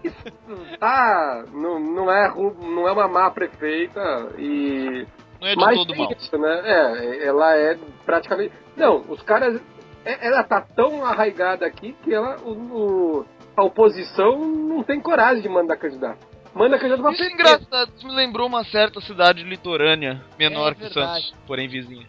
tá. 0.79 1.45
Não, 1.53 1.79
não, 1.79 2.11
é, 2.11 2.27
ru- 2.27 2.57
não 2.61 2.87
é 2.87 2.91
uma 2.91 3.07
má 3.07 3.31
prefeita 3.31 4.01
e. 4.37 5.05
Não 5.39 5.47
é 5.47 5.51
de 5.55 5.61
Mas 5.61 5.77
todo 5.77 5.95
mal. 5.95 6.11
isso, 6.11 6.37
né? 6.37 6.61
É, 6.65 7.25
ela 7.27 7.55
é 7.55 7.77
praticamente. 8.05 8.51
Não, 8.75 9.05
os 9.07 9.21
caras. 9.21 9.61
é- 10.03 10.27
Ela 10.27 10.43
tá 10.43 10.59
tão 10.75 11.05
arraigada 11.05 11.65
aqui 11.65 11.95
que 12.03 12.13
ela. 12.13 12.35
O, 12.43 12.51
o- 12.51 13.25
a 13.57 13.63
oposição 13.63 14.37
não 14.39 14.83
tem 14.83 15.01
coragem 15.01 15.41
de 15.41 15.49
mandar 15.49 15.75
candidato. 15.77 16.19
Manda 16.53 16.77
candidato 16.77 17.01
pra 17.01 17.11
Isso 17.11 17.23
é 17.23 17.25
PT. 17.25 17.33
engraçado, 17.33 17.91
isso 17.97 18.07
me 18.07 18.13
lembrou 18.13 18.47
uma 18.47 18.63
certa 18.65 19.01
cidade 19.01 19.43
litorânea, 19.43 20.21
menor 20.39 20.71
É 20.71 20.75
que 20.75 20.81
verdade. 20.81 21.25
Santos, 21.25 21.33
porém 21.45 21.67
vizinha. 21.67 22.07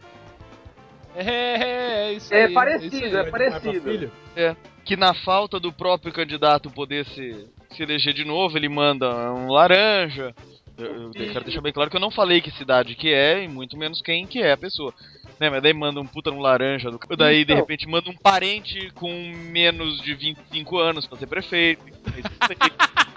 É, 1.16 2.04
é 2.04 2.12
isso 2.12 2.32
É 2.32 2.44
aí, 2.44 2.52
parecido, 2.54 2.96
isso 2.96 3.04
aí. 3.04 3.26
é 3.26 3.30
parecido. 3.30 3.80
filho? 3.82 4.12
Que 4.84 4.96
na 4.96 5.12
falta 5.14 5.58
do 5.58 5.72
próprio 5.72 6.12
candidato 6.12 6.70
poder 6.70 7.04
se, 7.06 7.48
se 7.70 7.82
eleger 7.82 8.14
de 8.14 8.24
novo, 8.24 8.56
ele 8.56 8.68
manda 8.68 9.32
um 9.32 9.50
laranja. 9.50 10.34
Eu, 10.78 10.86
eu 11.06 11.10
quero 11.10 11.44
deixar 11.44 11.60
bem 11.60 11.72
claro 11.72 11.90
que 11.90 11.96
eu 11.96 12.00
não 12.00 12.10
falei 12.10 12.40
que 12.40 12.50
cidade 12.52 12.94
que 12.94 13.12
é, 13.12 13.42
e 13.42 13.48
muito 13.48 13.76
menos 13.76 14.00
quem 14.00 14.26
que 14.26 14.40
é 14.40 14.52
a 14.52 14.56
pessoa. 14.56 14.94
Né, 15.40 15.48
mas 15.50 15.62
daí 15.62 15.72
manda 15.72 16.00
um 16.00 16.06
puta 16.06 16.30
no 16.30 16.40
laranja 16.40 16.90
do 16.90 16.98
Daí, 17.16 17.44
de 17.44 17.52
Então. 17.52 17.56
repente, 17.56 17.88
manda 17.88 18.10
um 18.10 18.16
parente 18.16 18.90
com 18.94 19.08
menos 19.50 20.00
de 20.02 20.14
25 20.14 20.78
anos 20.78 21.06
pra 21.06 21.16
ser 21.18 21.26
prefeito. 21.26 21.82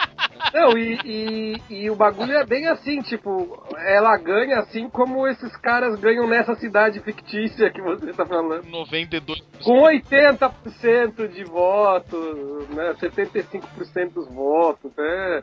Não, 0.52 0.76
e, 0.76 0.98
e, 1.04 1.62
e 1.70 1.90
o 1.90 1.96
bagulho 1.96 2.32
é 2.32 2.44
bem 2.44 2.66
assim, 2.68 3.00
tipo, 3.00 3.64
ela 3.78 4.16
ganha 4.18 4.58
assim 4.58 4.88
como 4.88 5.26
esses 5.26 5.56
caras 5.56 5.98
ganham 5.98 6.26
nessa 6.28 6.54
cidade 6.56 7.00
fictícia 7.00 7.70
que 7.70 7.80
você 7.80 8.12
tá 8.12 8.26
falando. 8.26 8.64
92. 8.68 9.40
Com 9.62 9.82
80% 9.82 11.28
de 11.28 11.44
votos, 11.44 12.68
né? 12.68 12.94
75% 13.00 14.12
dos 14.12 14.28
votos, 14.28 14.92
é. 14.98 15.42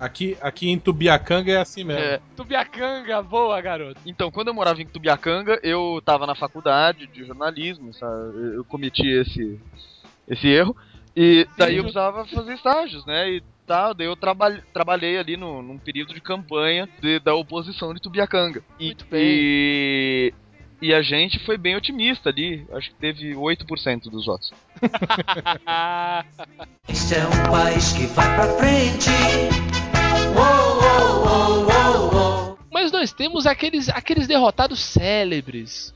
Aqui, 0.00 0.36
aqui 0.40 0.70
em 0.70 0.78
Tubiacanga 0.78 1.52
é 1.52 1.56
assim 1.58 1.84
mesmo. 1.84 2.02
É, 2.02 2.18
Tubiacanga, 2.34 3.22
boa, 3.22 3.60
garoto. 3.60 4.00
Então, 4.06 4.30
quando 4.30 4.48
eu 4.48 4.54
morava 4.54 4.80
em 4.80 4.86
Tubiacanga, 4.86 5.60
eu 5.62 6.00
tava 6.04 6.26
na 6.26 6.34
faculdade 6.34 7.06
de 7.06 7.24
jornalismo, 7.24 7.92
sabe? 7.92 8.56
eu 8.56 8.64
cometi 8.64 9.06
esse, 9.06 9.60
esse 10.26 10.48
erro, 10.48 10.74
e 11.14 11.46
daí 11.58 11.76
eu 11.76 11.82
precisava 11.82 12.26
fazer 12.26 12.54
estágios, 12.54 13.04
né? 13.04 13.28
E 13.30 13.42
tal, 13.66 13.92
daí 13.92 14.06
eu 14.06 14.16
traba 14.16 14.50
trabalhei 14.72 15.18
ali 15.18 15.36
no, 15.36 15.60
num 15.62 15.78
período 15.78 16.14
de 16.14 16.20
campanha 16.22 16.88
de- 17.02 17.20
da 17.20 17.34
oposição 17.34 17.92
de 17.92 18.00
Tubiacanga. 18.00 18.62
E, 18.78 18.86
Muito 18.86 19.06
bem. 19.10 19.22
E, 19.22 20.32
e 20.80 20.94
a 20.94 21.02
gente 21.02 21.38
foi 21.44 21.58
bem 21.58 21.76
otimista 21.76 22.30
ali, 22.30 22.66
acho 22.72 22.88
que 22.90 22.96
teve 22.96 23.34
8% 23.34 24.02
dos 24.10 24.26
votos. 24.26 24.52
Este 26.88 27.14
é 27.14 27.26
um 27.26 27.50
país 27.50 27.92
que 27.92 28.06
vai 28.06 28.34
pra 28.34 28.46
frente. 28.54 29.10
Uou, 30.36 30.80
uou, 31.26 32.14
uou. 32.14 32.58
Mas 32.72 32.90
nós 32.92 33.12
temos 33.12 33.46
aqueles, 33.46 33.88
aqueles 33.88 34.26
derrotados 34.26 34.80
célebres. 34.80 35.94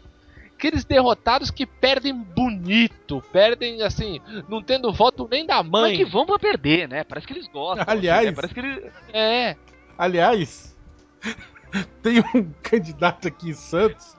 Aqueles 0.56 0.84
derrotados 0.84 1.50
que 1.50 1.66
perdem 1.66 2.14
bonito, 2.14 3.22
perdem 3.32 3.82
assim, 3.82 4.20
não 4.48 4.62
tendo 4.62 4.92
voto 4.92 5.28
nem 5.30 5.44
da 5.44 5.62
Mas 5.62 5.70
mãe. 5.70 5.96
que 5.96 6.04
vão 6.04 6.24
pra 6.24 6.38
perder, 6.38 6.88
né? 6.88 7.04
Parece 7.04 7.26
que 7.26 7.32
eles 7.32 7.48
gostam. 7.48 7.84
Aliás- 7.88 8.18
assim, 8.20 8.26
né? 8.28 8.32
Parece 8.34 8.54
que 8.54 8.60
eles... 8.60 8.92
É, 9.12 9.56
Aliás, 9.98 10.76
tem 12.02 12.20
um 12.34 12.50
candidato 12.62 13.28
aqui 13.28 13.50
em 13.50 13.54
Santos 13.54 14.16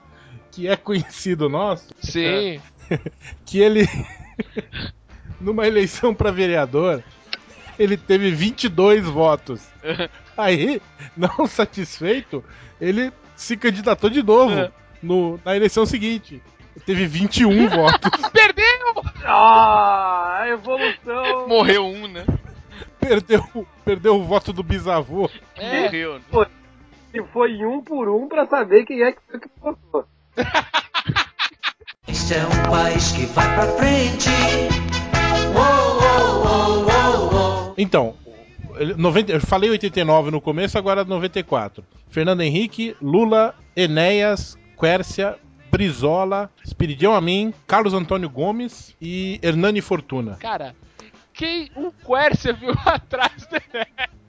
que 0.56 0.66
é 0.66 0.74
conhecido 0.74 1.48
nosso, 1.50 1.88
sim. 2.00 2.58
que 3.44 3.60
ele, 3.60 3.86
numa 5.38 5.66
eleição 5.66 6.14
pra 6.14 6.30
vereador, 6.30 7.02
ele 7.78 7.96
teve 7.96 8.30
22 8.30 9.04
votos. 9.04 9.68
Aí, 10.36 10.80
não 11.16 11.46
satisfeito, 11.46 12.42
ele 12.80 13.12
se 13.34 13.54
candidatou 13.56 14.08
de 14.08 14.22
novo 14.22 14.58
É. 14.58 14.70
no, 15.02 15.38
na 15.44 15.54
eleição 15.54 15.84
seguinte. 15.84 16.42
Teve 16.86 17.06
21 17.06 17.68
votos. 17.68 18.30
Perdeu! 18.30 19.02
Ah, 19.24 20.38
a 20.42 20.48
evolução. 20.48 21.48
Morreu 21.48 21.86
um, 21.86 22.06
né? 22.08 22.24
Perdeu, 23.00 23.66
perdeu 23.84 24.16
o 24.16 24.24
voto 24.24 24.52
do 24.52 24.62
bisavô. 24.62 25.30
É, 25.54 25.82
Morreu. 25.84 26.14
né? 26.18 26.46
E 27.14 27.22
foi 27.32 27.64
um 27.64 27.82
por 27.82 28.08
um 28.10 28.28
pra 28.28 28.46
saber 28.46 28.84
quem 28.84 29.02
é 29.02 29.12
que 29.12 29.18
foi 29.30 29.40
que 29.40 29.48
votou. 29.58 30.06
Este 32.08 32.34
é 32.34 32.44
um 32.46 32.70
país 32.70 33.12
que 33.12 33.26
vai 33.26 33.54
pra 33.54 33.66
frente. 33.76 34.28
Uou, 35.54 36.84
uou, 36.84 37.32
uou. 37.32 37.74
Então, 37.76 38.14
ele- 38.76 38.94
90, 38.94 39.32
eu 39.32 39.40
falei 39.40 39.70
89 39.70 40.30
no 40.30 40.40
começo, 40.40 40.78
agora 40.78 41.04
94. 41.04 41.84
Fernando 42.08 42.40
Henrique, 42.42 42.96
Lula, 43.02 43.54
Enéas, 43.74 44.56
Quércia, 44.78 45.36
Brizola, 45.70 46.50
Espiridião 46.64 47.12
Amin, 47.14 47.52
Carlos 47.66 47.92
Antônio 47.92 48.30
Gomes 48.30 48.94
e 49.00 49.38
Hernani 49.42 49.80
Fortuna. 49.80 50.36
cara, 50.36 50.74
quem 51.34 51.70
o 51.76 51.92
Quercia 51.92 52.52
viu 52.52 52.72
atrás 52.86 53.46
dele? 53.46 53.86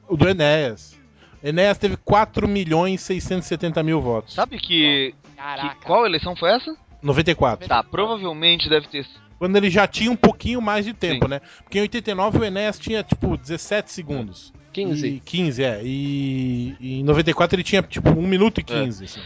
O 0.09 0.17
do 0.17 0.27
Enéas. 0.27 0.97
Enéas 1.43 1.77
teve 1.77 1.95
4 1.97 2.47
milhões 2.47 3.01
670 3.01 3.83
mil 3.83 4.01
votos. 4.01 4.33
Sabe 4.33 4.57
que, 4.57 5.13
que- 5.37 5.41
Caraca. 5.43 5.85
Qual 5.85 6.05
eleição 6.05 6.35
foi 6.35 6.49
essa? 6.55 6.75
94. 7.01 7.67
Tá, 7.67 7.83
provavelmente 7.83 8.67
deve 8.69 8.87
ter. 8.87 9.05
Quando 9.37 9.55
ele 9.55 9.69
já 9.69 9.85
tinha 9.87 10.09
um 10.11 10.15
pouquinho 10.15 10.59
mais 10.61 10.83
de 10.85 10.93
tempo, 10.93 11.25
Sim. 11.25 11.29
né? 11.31 11.41
Porque 11.63 11.77
em 11.77 11.81
89 11.81 12.39
o 12.39 12.43
Enéas 12.43 12.79
tinha, 12.79 13.03
tipo, 13.03 13.37
17 13.37 13.91
segundos. 13.91 14.51
15. 14.73 15.07
E 15.07 15.19
15, 15.19 15.63
é. 15.63 15.79
E, 15.83 16.75
e 16.79 16.99
em 16.99 17.03
94 17.03 17.55
ele 17.55 17.63
tinha, 17.63 17.81
tipo, 17.83 18.09
1 18.09 18.21
minuto 18.27 18.59
e 18.59 18.63
15. 18.63 19.05
assim. 19.05 19.21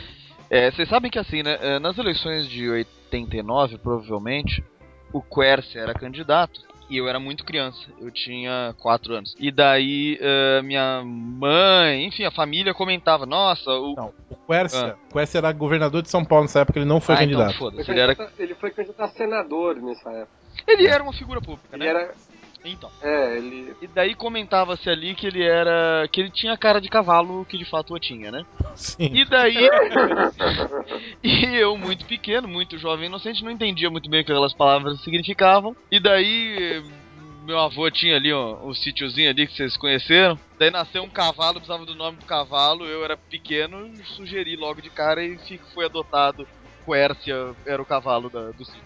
É, 0.49 0.69
vocês 0.69 0.89
sabem 0.89 1.09
que 1.09 1.17
assim, 1.17 1.41
né? 1.43 1.57
é, 1.61 1.79
Nas 1.79 1.97
eleições 1.97 2.47
de 2.49 2.69
89, 2.69 3.77
provavelmente, 3.77 4.61
o 5.13 5.21
Quercia 5.21 5.81
era 5.81 5.93
candidato. 5.93 6.59
E 6.91 6.97
eu 6.97 7.07
era 7.07 7.21
muito 7.21 7.45
criança, 7.45 7.79
eu 8.01 8.11
tinha 8.11 8.75
4 8.77 9.13
anos. 9.15 9.33
E 9.39 9.49
daí 9.49 10.17
é, 10.19 10.61
minha 10.61 11.01
mãe, 11.05 12.05
enfim, 12.05 12.25
a 12.25 12.31
família 12.31 12.73
comentava, 12.73 13.25
nossa, 13.25 13.71
o. 13.71 13.95
Não, 13.95 14.13
o 14.29 14.35
Quercia, 14.45 14.95
o 15.09 15.13
Quercia 15.13 15.37
era 15.39 15.51
governador 15.53 16.01
de 16.01 16.09
São 16.09 16.25
Paulo 16.25 16.43
nessa 16.43 16.59
época, 16.59 16.77
ele 16.79 16.85
não 16.85 16.99
foi 16.99 17.15
Ah, 17.15 17.23
então 17.23 17.37
candidato. 17.39 17.57
foda-se, 17.57 17.85
Foi 17.85 17.93
ele 17.93 18.01
era, 18.01 18.31
Ele 18.37 18.55
foi 18.55 18.71
candidato 18.71 19.01
a 19.01 19.07
senador 19.07 19.77
nessa 19.77 20.09
época. 20.11 20.31
ele 20.67 20.85
era 20.85 21.01
uma 21.01 21.13
figura 21.13 21.39
pública, 21.39 21.69
Ele 21.71 21.83
né? 21.85 21.89
era. 21.91 22.13
Então. 22.63 22.91
É, 23.01 23.37
ele. 23.37 23.75
E 23.81 23.87
daí 23.87 24.13
comentava-se 24.13 24.89
ali 24.89 25.15
que 25.15 25.27
ele 25.27 25.43
era. 25.43 26.07
que 26.11 26.21
ele 26.21 26.29
tinha 26.29 26.57
cara 26.57 26.79
de 26.79 26.89
cavalo, 26.89 27.45
que 27.45 27.57
de 27.57 27.65
fato 27.65 27.95
eu 27.95 27.99
tinha, 27.99 28.31
né? 28.31 28.45
Sim. 28.75 29.11
E 29.13 29.25
daí. 29.25 29.57
e 31.23 31.55
eu, 31.55 31.77
muito 31.77 32.05
pequeno, 32.05 32.47
muito 32.47 32.77
jovem 32.77 33.07
inocente, 33.07 33.43
não 33.43 33.51
entendia 33.51 33.89
muito 33.89 34.09
bem 34.09 34.21
o 34.21 34.25
que 34.25 34.31
aquelas 34.31 34.53
palavras 34.53 35.01
significavam. 35.01 35.75
E 35.91 35.99
daí. 35.99 36.83
Meu 37.43 37.57
avô 37.57 37.89
tinha 37.89 38.17
ali 38.17 38.31
um, 38.31 38.67
um 38.67 38.73
sítiozinho 38.73 39.27
ali 39.27 39.47
que 39.47 39.55
vocês 39.55 39.75
conheceram. 39.75 40.39
Daí 40.59 40.69
nasceu 40.69 41.01
um 41.01 41.09
cavalo, 41.09 41.55
precisava 41.55 41.83
do 41.87 41.95
nome 41.95 42.17
do 42.17 42.25
cavalo. 42.25 42.85
Eu 42.85 43.03
era 43.03 43.17
pequeno, 43.17 43.91
sugeri 44.15 44.55
logo 44.55 44.79
de 44.79 44.91
cara 44.91 45.25
e 45.25 45.39
fico, 45.39 45.65
foi 45.73 45.85
adotado. 45.85 46.47
Quercia 46.81 47.51
era 47.65 47.81
o 47.81 47.85
cavalo 47.85 48.29
da- 48.29 48.51
do 48.51 48.65
sítio. 48.65 48.81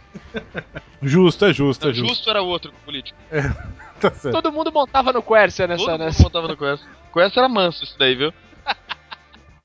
Justo, 1.01 1.45
é 1.45 1.53
justo, 1.53 1.89
é 1.89 1.93
Justo. 1.93 2.07
justo. 2.13 2.29
era 2.29 2.41
outro 2.41 2.71
político. 2.85 3.17
Tá 3.97 4.11
certo. 4.11 4.33
Todo 4.35 4.51
mundo 4.51 4.73
montava 4.73 5.13
no 5.13 5.23
Quercia 5.23 5.65
nessa. 5.67 5.81
Todo 5.83 5.91
mundo 5.93 6.03
nessa... 6.05 6.21
montava 6.23 6.47
no 6.49 6.57
Quercia. 6.57 6.85
Quercia 7.13 7.39
era 7.39 7.47
manso 7.49 7.81
isso 7.85 7.97
daí, 7.97 8.13
viu? 8.13 8.33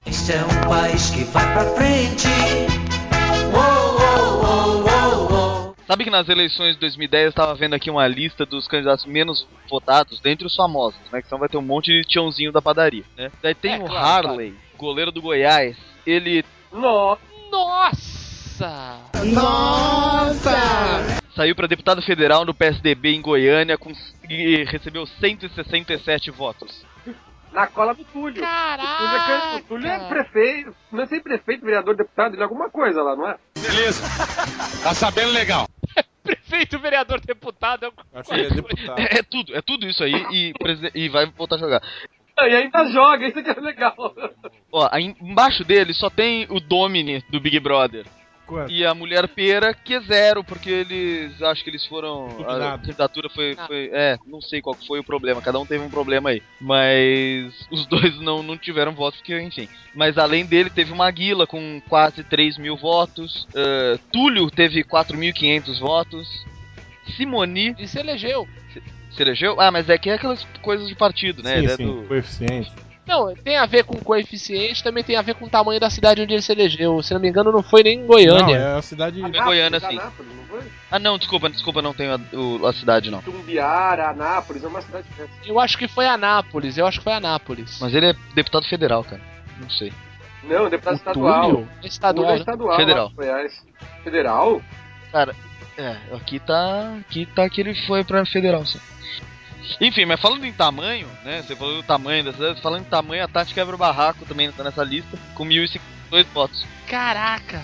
Este 0.06 0.32
é 0.32 0.42
um 0.44 0.68
país 0.68 1.10
que 1.10 1.24
vai 1.24 1.52
pra 1.52 1.64
frente. 1.74 2.28
Sabe 5.86 6.04
que 6.04 6.10
nas 6.10 6.28
eleições 6.28 6.74
de 6.74 6.80
2010 6.80 7.26
eu 7.26 7.32
tava 7.32 7.54
vendo 7.56 7.74
aqui 7.74 7.90
uma 7.90 8.06
lista 8.06 8.46
dos 8.46 8.68
candidatos 8.68 9.04
menos 9.04 9.46
votados 9.68 10.20
dentre 10.20 10.46
os 10.46 10.54
famosos, 10.54 11.00
né? 11.12 11.20
Que 11.20 11.26
senão 11.28 11.40
vai 11.40 11.48
ter 11.48 11.56
um 11.56 11.62
monte 11.62 11.90
de 11.90 12.02
tiãozinho 12.06 12.52
da 12.52 12.62
padaria, 12.62 13.02
né? 13.16 13.32
Daí 13.42 13.54
tem 13.56 13.74
É, 13.74 13.78
o 13.78 13.86
claro, 13.86 14.28
Harley, 14.28 14.54
goleiro 14.78 15.10
do 15.10 15.20
Goiás. 15.20 15.76
Ele 16.06 16.44
Nossa! 16.72 18.19
Nossa! 19.32 21.20
saiu 21.40 21.56
pra 21.56 21.66
deputado 21.66 22.02
federal 22.02 22.44
no 22.44 22.52
PSDB 22.52 23.14
em 23.14 23.22
Goiânia 23.22 23.78
com, 23.78 23.90
e 24.28 24.64
recebeu 24.64 25.06
167 25.06 26.30
votos. 26.30 26.84
Na 27.50 27.66
cola 27.66 27.94
do 27.94 28.04
Túlio. 28.04 28.28
O 28.28 28.34
Túlio 28.34 28.44
é, 28.44 28.46
Caraca! 28.46 29.56
o 29.56 29.62
Túlio 29.62 29.86
é 29.88 29.98
prefeito. 30.08 30.76
Não 30.92 31.06
sei 31.06 31.20
prefeito, 31.20 31.64
vereador, 31.64 31.96
deputado, 31.96 32.34
ele 32.34 32.42
é 32.42 32.44
alguma 32.44 32.68
coisa 32.68 33.02
lá, 33.02 33.16
não 33.16 33.28
é? 33.28 33.38
Tá 34.82 34.94
sabendo 34.94 35.32
legal. 35.32 35.66
Prefeito, 36.22 36.78
vereador, 36.78 37.20
deputado. 37.20 37.92
é 38.12 38.20
Acho 38.20 38.30
que 38.30 38.40
é 38.40 38.50
deputado. 38.50 38.98
É, 39.00 39.18
é 39.18 39.22
tudo, 39.22 39.56
é 39.56 39.62
tudo 39.62 39.88
isso 39.88 40.04
aí 40.04 40.14
e, 40.30 40.52
e 40.94 41.08
vai 41.08 41.24
voltar 41.26 41.56
a 41.56 41.58
jogar. 41.58 41.82
E 42.42 42.54
ainda 42.54 42.86
joga, 42.86 43.26
isso 43.26 43.42
que 43.42 43.50
é 43.50 43.60
legal. 43.60 43.94
Ó, 44.70 44.88
aí 44.92 45.16
embaixo 45.20 45.64
dele 45.64 45.94
só 45.94 46.10
tem 46.10 46.46
o 46.50 46.60
Domini 46.60 47.24
do 47.30 47.40
Big 47.40 47.58
Brother. 47.58 48.04
Quanto? 48.50 48.72
E 48.72 48.84
a 48.84 48.92
mulher 48.92 49.28
pera, 49.28 49.72
que 49.72 49.94
é 49.94 50.00
zero, 50.00 50.42
porque 50.42 50.68
eles. 50.68 51.40
Acho 51.40 51.62
que 51.62 51.70
eles 51.70 51.86
foram. 51.86 52.38
A 52.48 52.76
candidatura 52.78 53.28
foi, 53.30 53.54
Ah. 53.56 53.66
foi. 53.68 53.90
É, 53.92 54.18
não 54.26 54.40
sei 54.40 54.60
qual 54.60 54.76
foi 54.88 54.98
o 54.98 55.04
problema, 55.04 55.40
cada 55.40 55.60
um 55.60 55.64
teve 55.66 55.84
um 55.84 55.88
problema 55.90 56.30
aí. 56.30 56.42
Mas 56.60 57.54
os 57.70 57.86
dois 58.12 58.20
não, 58.20 58.42
não 58.42 58.58
tiveram 58.58 58.92
votos, 58.92 59.20
porque, 59.20 59.40
enfim. 59.40 59.68
Mas 59.94 60.18
além 60.18 60.44
dele, 60.44 60.68
teve 60.68 60.90
uma 60.92 61.04
Maguila 61.04 61.46
com 61.46 61.80
quase 61.88 62.24
3 62.24 62.58
mil 62.58 62.76
votos. 62.76 63.46
ah, 63.54 63.96
Túlio 64.12 64.50
teve 64.50 64.82
4.500 64.84 65.78
votos. 65.78 66.26
Simoni 67.16 67.74
E 67.78 67.86
se 67.86 67.98
elegeu. 67.98 68.46
se 69.10 69.22
elegeu? 69.22 69.60
Ah, 69.60 69.70
mas 69.70 69.88
é 69.88 69.96
que 69.98 70.10
é 70.10 70.14
aquelas 70.14 70.44
coisas 70.62 70.88
de 70.88 70.94
partido, 70.94 71.42
né? 71.42 71.52
sim, 71.52 71.58
Ele 71.58 71.66
é 71.72 71.76
sim, 71.76 71.86
do- 71.86 72.04
coeficiente. 72.08 72.70
Não, 73.10 73.34
tem 73.34 73.56
a 73.56 73.66
ver 73.66 73.82
com 73.84 73.96
coeficiente, 73.98 74.84
também 74.84 75.02
tem 75.02 75.16
a 75.16 75.22
ver 75.22 75.34
com 75.34 75.44
o 75.44 75.50
tamanho 75.50 75.80
da 75.80 75.90
cidade 75.90 76.22
onde 76.22 76.32
ele 76.32 76.42
se 76.42 76.52
elegeu. 76.52 77.02
Se 77.02 77.12
não 77.12 77.20
me 77.20 77.28
engano, 77.28 77.50
não 77.50 77.60
foi 77.62 77.82
nem 77.82 77.96
em 77.98 78.00
Não, 78.00 78.06
Goiânia. 78.06 78.56
é 78.56 78.78
a 78.78 78.82
cidade... 78.82 79.20
Goiânia, 79.20 79.78
Anápolis, 79.78 79.82
sim. 79.82 79.98
Anápolis, 79.98 80.32
não 80.36 80.44
foi? 80.44 80.60
Ah, 80.92 80.98
não, 81.00 81.18
desculpa, 81.18 81.50
desculpa, 81.50 81.82
não 81.82 81.92
tenho 81.92 82.14
a, 82.14 82.36
o- 82.36 82.66
a 82.66 82.72
cidade, 82.72 83.10
não. 83.10 83.20
Tumbiara, 83.20 84.10
Anápolis, 84.10 84.62
é 84.62 84.68
uma 84.68 84.80
cidade 84.80 85.06
dessa. 85.16 85.30
Eu 85.44 85.58
acho 85.58 85.76
que 85.76 85.88
foi 85.88 86.06
Anápolis, 86.06 86.78
eu 86.78 86.86
acho 86.86 86.98
que 86.98 87.04
foi 87.04 87.12
Anápolis. 87.12 87.78
Mas 87.80 87.92
ele 87.94 88.06
é 88.10 88.14
deputado 88.34 88.64
federal, 88.68 89.02
cara. 89.02 89.20
Não 89.60 89.68
sei. 89.70 89.92
Não, 90.44 90.70
deputado 90.70 90.94
o 90.94 90.96
estadual. 90.96 91.50
Túlio 91.50 91.68
é 91.82 91.86
estadual. 91.86 92.14
Túlio 92.14 92.30
é 92.30 92.34
né? 92.34 92.38
estadual. 92.40 92.76
Federal. 92.76 93.12
Federal? 94.04 94.62
É, 95.76 95.96
aqui 96.14 96.38
tá. 96.38 96.94
Aqui 97.00 97.26
tá 97.26 97.48
que 97.48 97.60
ele 97.60 97.74
foi 97.86 98.04
pra 98.04 98.24
federal, 98.24 98.64
sim. 98.64 98.78
Enfim, 99.80 100.04
mas 100.04 100.20
falando 100.20 100.44
em 100.44 100.52
tamanho, 100.52 101.06
né? 101.24 101.42
Você 101.42 101.54
falou 101.56 101.76
do 101.76 101.82
tamanho 101.82 102.24
da 102.24 102.32
cidade, 102.32 102.60
falando 102.60 102.82
em 102.82 102.88
tamanho, 102.90 103.24
a 103.24 103.28
Tati 103.28 103.54
quebra 103.54 103.74
o 103.74 103.78
barraco 103.78 104.24
também 104.26 104.50
tá 104.52 104.62
nessa 104.64 104.82
lista, 104.84 105.18
com 105.34 105.44
1.052 105.44 106.26
votos. 106.32 106.64
Caraca! 106.88 107.62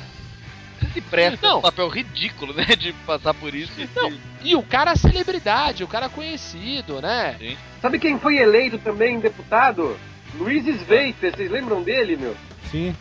Você 0.79 0.87
se 0.93 1.01
presta 1.01 1.49
Não. 1.49 1.59
um 1.59 1.63
papel 1.63 1.89
ridículo, 1.89 2.53
né? 2.53 2.65
De 2.79 2.93
passar 3.07 3.33
por 3.35 3.55
isso. 3.55 3.73
e- 3.81 3.89
Não. 3.95 4.13
E 4.43 4.55
o 4.55 4.63
cara 4.63 4.93
é 4.93 4.97
celebridade, 4.97 5.83
o 5.83 5.89
cara 5.89 6.07
é 6.07 6.11
conhecido, 6.11 7.01
né? 7.01 7.57
Sabe 7.81 7.99
quem 7.99 8.19
foi 8.19 8.37
eleito 8.37 8.79
também 8.79 9.19
deputado? 9.19 9.99
Luiz 10.35 10.67
Sveiter, 10.67 11.35
vocês 11.35 11.51
lembram 11.51 11.83
dele, 11.83 12.17
meu? 12.17 12.37
Sim. 12.71 12.95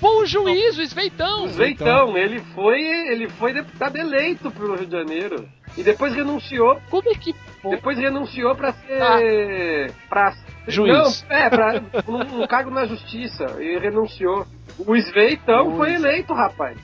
Pô, 0.00 0.22
o 0.22 0.26
juiz, 0.26 0.76
o 0.76 0.82
Esveitão! 0.82 1.44
O 1.44 1.48
Sveitão, 1.50 2.16
ele 2.16 2.40
foi, 2.54 2.80
ele 2.82 3.28
foi 3.28 3.52
deputado 3.52 3.96
eleito 3.96 4.50
pelo 4.50 4.74
Rio 4.74 4.86
de 4.86 4.92
Janeiro. 4.92 5.48
E 5.76 5.82
depois 5.82 6.14
renunciou, 6.14 6.80
Como 6.90 7.08
é 7.10 7.14
que. 7.14 7.34
Depois 7.70 7.98
renunciou 7.98 8.54
pra 8.54 8.72
ser. 8.72 9.92
pra 10.08 10.34
Juiz. 10.66 11.24
Não, 11.28 11.36
é, 11.36 11.50
pra 11.50 11.82
um, 12.08 12.42
um 12.42 12.46
cargo 12.46 12.70
na 12.70 12.86
justiça. 12.86 13.44
E 13.60 13.78
renunciou. 13.78 14.46
O 14.78 14.96
Sveitão 14.96 15.64
Juiz. 15.66 15.76
foi 15.76 15.94
eleito, 15.94 16.32
rapaz. 16.32 16.76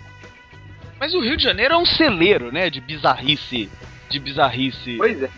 Mas 0.99 1.14
o 1.14 1.21
Rio 1.21 1.37
de 1.37 1.43
Janeiro 1.43 1.75
é 1.75 1.79
um 1.79 1.87
celeiro, 1.87 2.53
né? 2.53 2.69
De 2.69 2.81
bizarrice. 2.81 3.71
De 4.11 4.19
bizarrice. 4.21 4.97
Pois 4.99 5.23
é. 5.23 5.31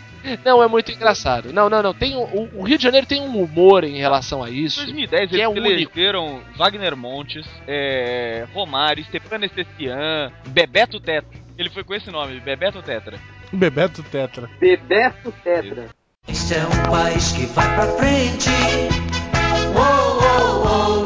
Não, 0.45 0.63
é 0.63 0.67
muito 0.69 0.89
engraçado. 0.91 1.51
Não, 1.51 1.69
não, 1.69 1.81
não. 1.83 1.93
Tem 1.93 2.15
o, 2.15 2.49
o 2.53 2.63
Rio 2.63 2.77
de 2.77 2.83
Janeiro 2.83 3.05
tem 3.05 3.21
um 3.21 3.41
humor 3.43 3.83
em 3.83 3.97
relação 3.97 4.41
a 4.43 4.49
Em 4.49 4.63
isso. 4.63 4.79
2010 4.79 5.29
Que 5.29 5.35
é 5.35 5.39
eles 5.45 5.49
único. 5.57 5.67
elegeram 5.99 6.41
Wagner 6.55 6.95
Montes, 6.95 7.45
é, 7.67 8.45
Romário, 8.53 9.03
Stefano 9.03 9.43
Estecian, 9.45 10.31
Bebeto 10.47 10.99
Tetra. 10.99 11.42
Ele 11.57 11.69
foi 11.69 11.83
com 11.83 11.93
esse 11.93 12.09
nome, 12.09 12.39
Bebeto 12.39 12.81
Tetra. 12.81 13.19
Bebeto 13.51 14.01
Tetra. 14.03 14.49
Bebeto 14.59 15.31
Tetra. 15.43 15.89
Este 16.27 16.55
é 16.55 16.65
um 16.65 16.91
país 16.91 17.31
que 17.33 17.45
vai 17.47 17.75
pra 17.75 17.85
frente. 17.97 18.49
Uou, 19.75 20.21
uou, 20.21 20.65
uou, 20.65 20.65
uou, 20.65 20.97
uou. 20.97 21.02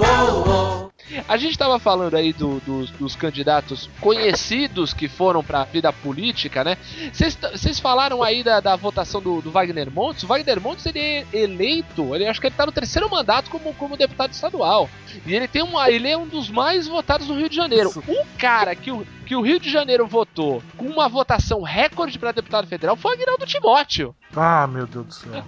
A 1.27 1.37
gente 1.37 1.57
tava 1.57 1.79
falando 1.79 2.15
aí 2.15 2.33
do- 2.33 2.59
dos, 2.61 2.89
dos 2.91 3.15
candidatos 3.15 3.89
conhecidos 3.99 4.93
que 4.93 5.07
foram 5.07 5.43
pra 5.43 5.63
vida 5.63 5.91
política, 5.93 6.63
né? 6.63 6.77
Vocês 7.13 7.79
falaram 7.79 8.21
aí 8.23 8.43
da, 8.43 8.59
da 8.59 8.75
votação 8.75 9.21
do, 9.21 9.41
do 9.41 9.51
Wagner 9.51 9.91
Montes. 9.91 10.23
O 10.23 10.27
Wagner 10.27 10.59
Montes 10.59 10.85
ele 10.85 10.99
é 10.99 11.25
eleito, 11.33 12.13
ele 12.15 12.27
acho 12.27 12.39
que 12.41 12.47
ele 12.47 12.55
tá 12.55 12.65
no 12.65 12.71
terceiro 12.71 13.09
mandato 13.09 13.49
como, 13.49 13.73
como 13.73 13.97
deputado 13.97 14.31
estadual. 14.31 14.89
E 15.25 15.33
ele 15.33 15.47
tem 15.47 15.61
uma, 15.63 15.89
ele 15.89 16.07
é 16.09 16.17
um 16.17 16.27
dos 16.27 16.49
mais 16.49 16.87
votados 16.87 17.27
do 17.27 17.35
Rio 17.35 17.49
de 17.49 17.55
Janeiro. 17.55 17.89
O 18.07 18.25
cara 18.37 18.75
que 18.75 18.91
o, 18.91 19.05
que 19.25 19.35
o 19.35 19.41
Rio 19.41 19.59
de 19.59 19.69
Janeiro 19.69 20.05
votou 20.07 20.61
com 20.75 20.85
uma 20.85 21.07
votação 21.09 21.61
recorde 21.61 22.17
pra 22.19 22.31
deputado 22.31 22.67
federal 22.67 22.95
foi 22.95 23.11
o 23.11 23.13
Aguinaldo 23.15 23.45
Timóteo. 23.45 24.15
Ah, 24.35 24.67
meu 24.67 24.85
Deus 24.87 25.05
do 25.07 25.13
céu. 25.13 25.43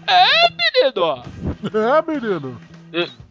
Menino! 0.58 1.24
Ah, 1.74 2.04
menino. 2.08 2.60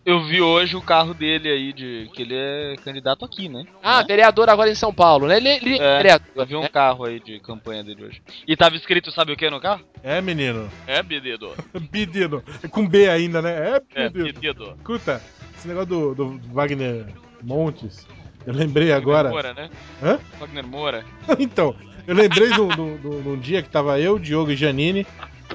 Eu 0.04 0.24
vi 0.24 0.40
hoje 0.40 0.76
o 0.76 0.80
carro 0.80 1.12
dele 1.12 1.48
aí, 1.50 1.72
de 1.72 2.08
que 2.14 2.22
ele 2.22 2.34
é 2.34 2.76
candidato 2.82 3.24
aqui, 3.24 3.48
né? 3.48 3.64
Ah, 3.82 3.98
Né? 4.00 4.04
vereador 4.08 4.48
agora 4.48 4.70
em 4.70 4.74
São 4.74 4.92
Paulo, 4.94 5.26
né? 5.26 5.36
Ele, 5.36 5.48
ele 5.48 5.78
É, 5.78 5.96
vereador, 5.98 6.26
Eu 6.34 6.46
vi 6.46 6.56
um 6.56 6.62
né? 6.62 6.68
carro 6.68 7.04
aí 7.04 7.20
de 7.20 7.38
campanha 7.40 7.82
dele 7.84 8.04
hoje. 8.06 8.22
E 8.46 8.56
tava 8.56 8.76
escrito, 8.76 9.10
sabe 9.10 9.32
o 9.32 9.36
que 9.36 9.50
no 9.50 9.60
carro? 9.60 9.82
É, 10.02 10.20
menino. 10.20 10.68
É, 10.86 11.02
Bedidor. 11.02 11.56
Bedino. 11.90 12.42
É 12.62 12.68
Com 12.68 12.88
B 12.88 13.08
ainda, 13.10 13.42
né? 13.42 13.50
É, 13.94 14.04
É, 14.04 14.08
Bedino. 14.08 14.40
Bedidor. 14.40 14.74
Escuta, 14.78 15.22
esse 15.56 15.68
negócio 15.68 15.88
do, 15.88 16.14
do 16.14 16.40
Wagner 16.52 17.04
Montes, 17.42 18.06
eu 18.46 18.54
lembrei 18.54 18.92
agora. 18.92 19.30
Wagner 19.30 19.54
Moura, 19.54 19.54
né? 19.54 19.70
Hã? 20.02 20.18
Wagner 20.38 20.66
Moura. 20.66 21.04
então, 21.38 21.74
eu 22.06 22.14
lembrei 22.14 22.48
num- 22.50 22.96
num 23.22 23.38
dia 23.38 23.60
que 23.62 23.68
tava 23.68 23.98
eu, 24.00 24.18
Diogo 24.18 24.52
e 24.52 24.56
Janine 24.56 25.06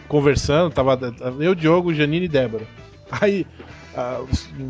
conversando, 0.07 0.71
tava 0.73 0.99
eu, 1.39 1.55
Diogo, 1.55 1.93
Janine 1.93 2.25
e 2.25 2.29
Débora. 2.29 2.65
Aí 3.21 3.45
ah, 3.95 4.21
o 4.21 4.27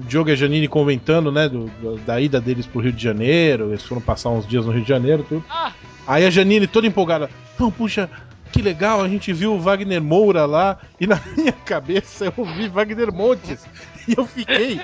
Diogo 0.08 0.30
e 0.30 0.34
a 0.34 0.36
Janine 0.36 0.68
comentando, 0.68 1.32
né, 1.32 1.48
do- 1.50 1.66
do- 1.82 1.98
da 2.00 2.20
ida 2.20 2.40
deles 2.42 2.66
pro 2.66 2.82
Rio 2.82 2.92
de 2.92 3.02
Janeiro, 3.04 3.70
eles 3.70 3.84
foram 3.84 4.02
passar 4.02 4.30
uns 4.30 4.48
dias 4.48 4.66
no 4.66 4.72
Rio 4.72 4.82
de 4.84 4.90
Janeiro, 4.90 5.26
tudo. 5.28 5.44
Ah, 5.50 5.72
Aí 6.06 6.26
a 6.26 6.30
Janine 6.30 6.68
toda 6.68 6.86
empolgada, 6.86 7.30
não, 7.58 7.72
puxa, 7.72 8.10
que 8.52 8.62
legal, 8.62 9.02
a 9.02 9.08
gente 9.08 9.32
viu 9.32 9.54
o 9.54 9.60
Wagner 9.60 10.02
Moura 10.04 10.46
lá, 10.46 10.78
e 11.00 11.08
na 11.08 11.20
minha 11.38 11.52
cabeça 11.54 12.26
eu 12.38 12.46
vi 12.46 12.68
Wagner 12.68 13.12
Montes. 13.14 13.66
E 14.06 14.16
eu 14.18 14.26
fiquei 14.26 14.82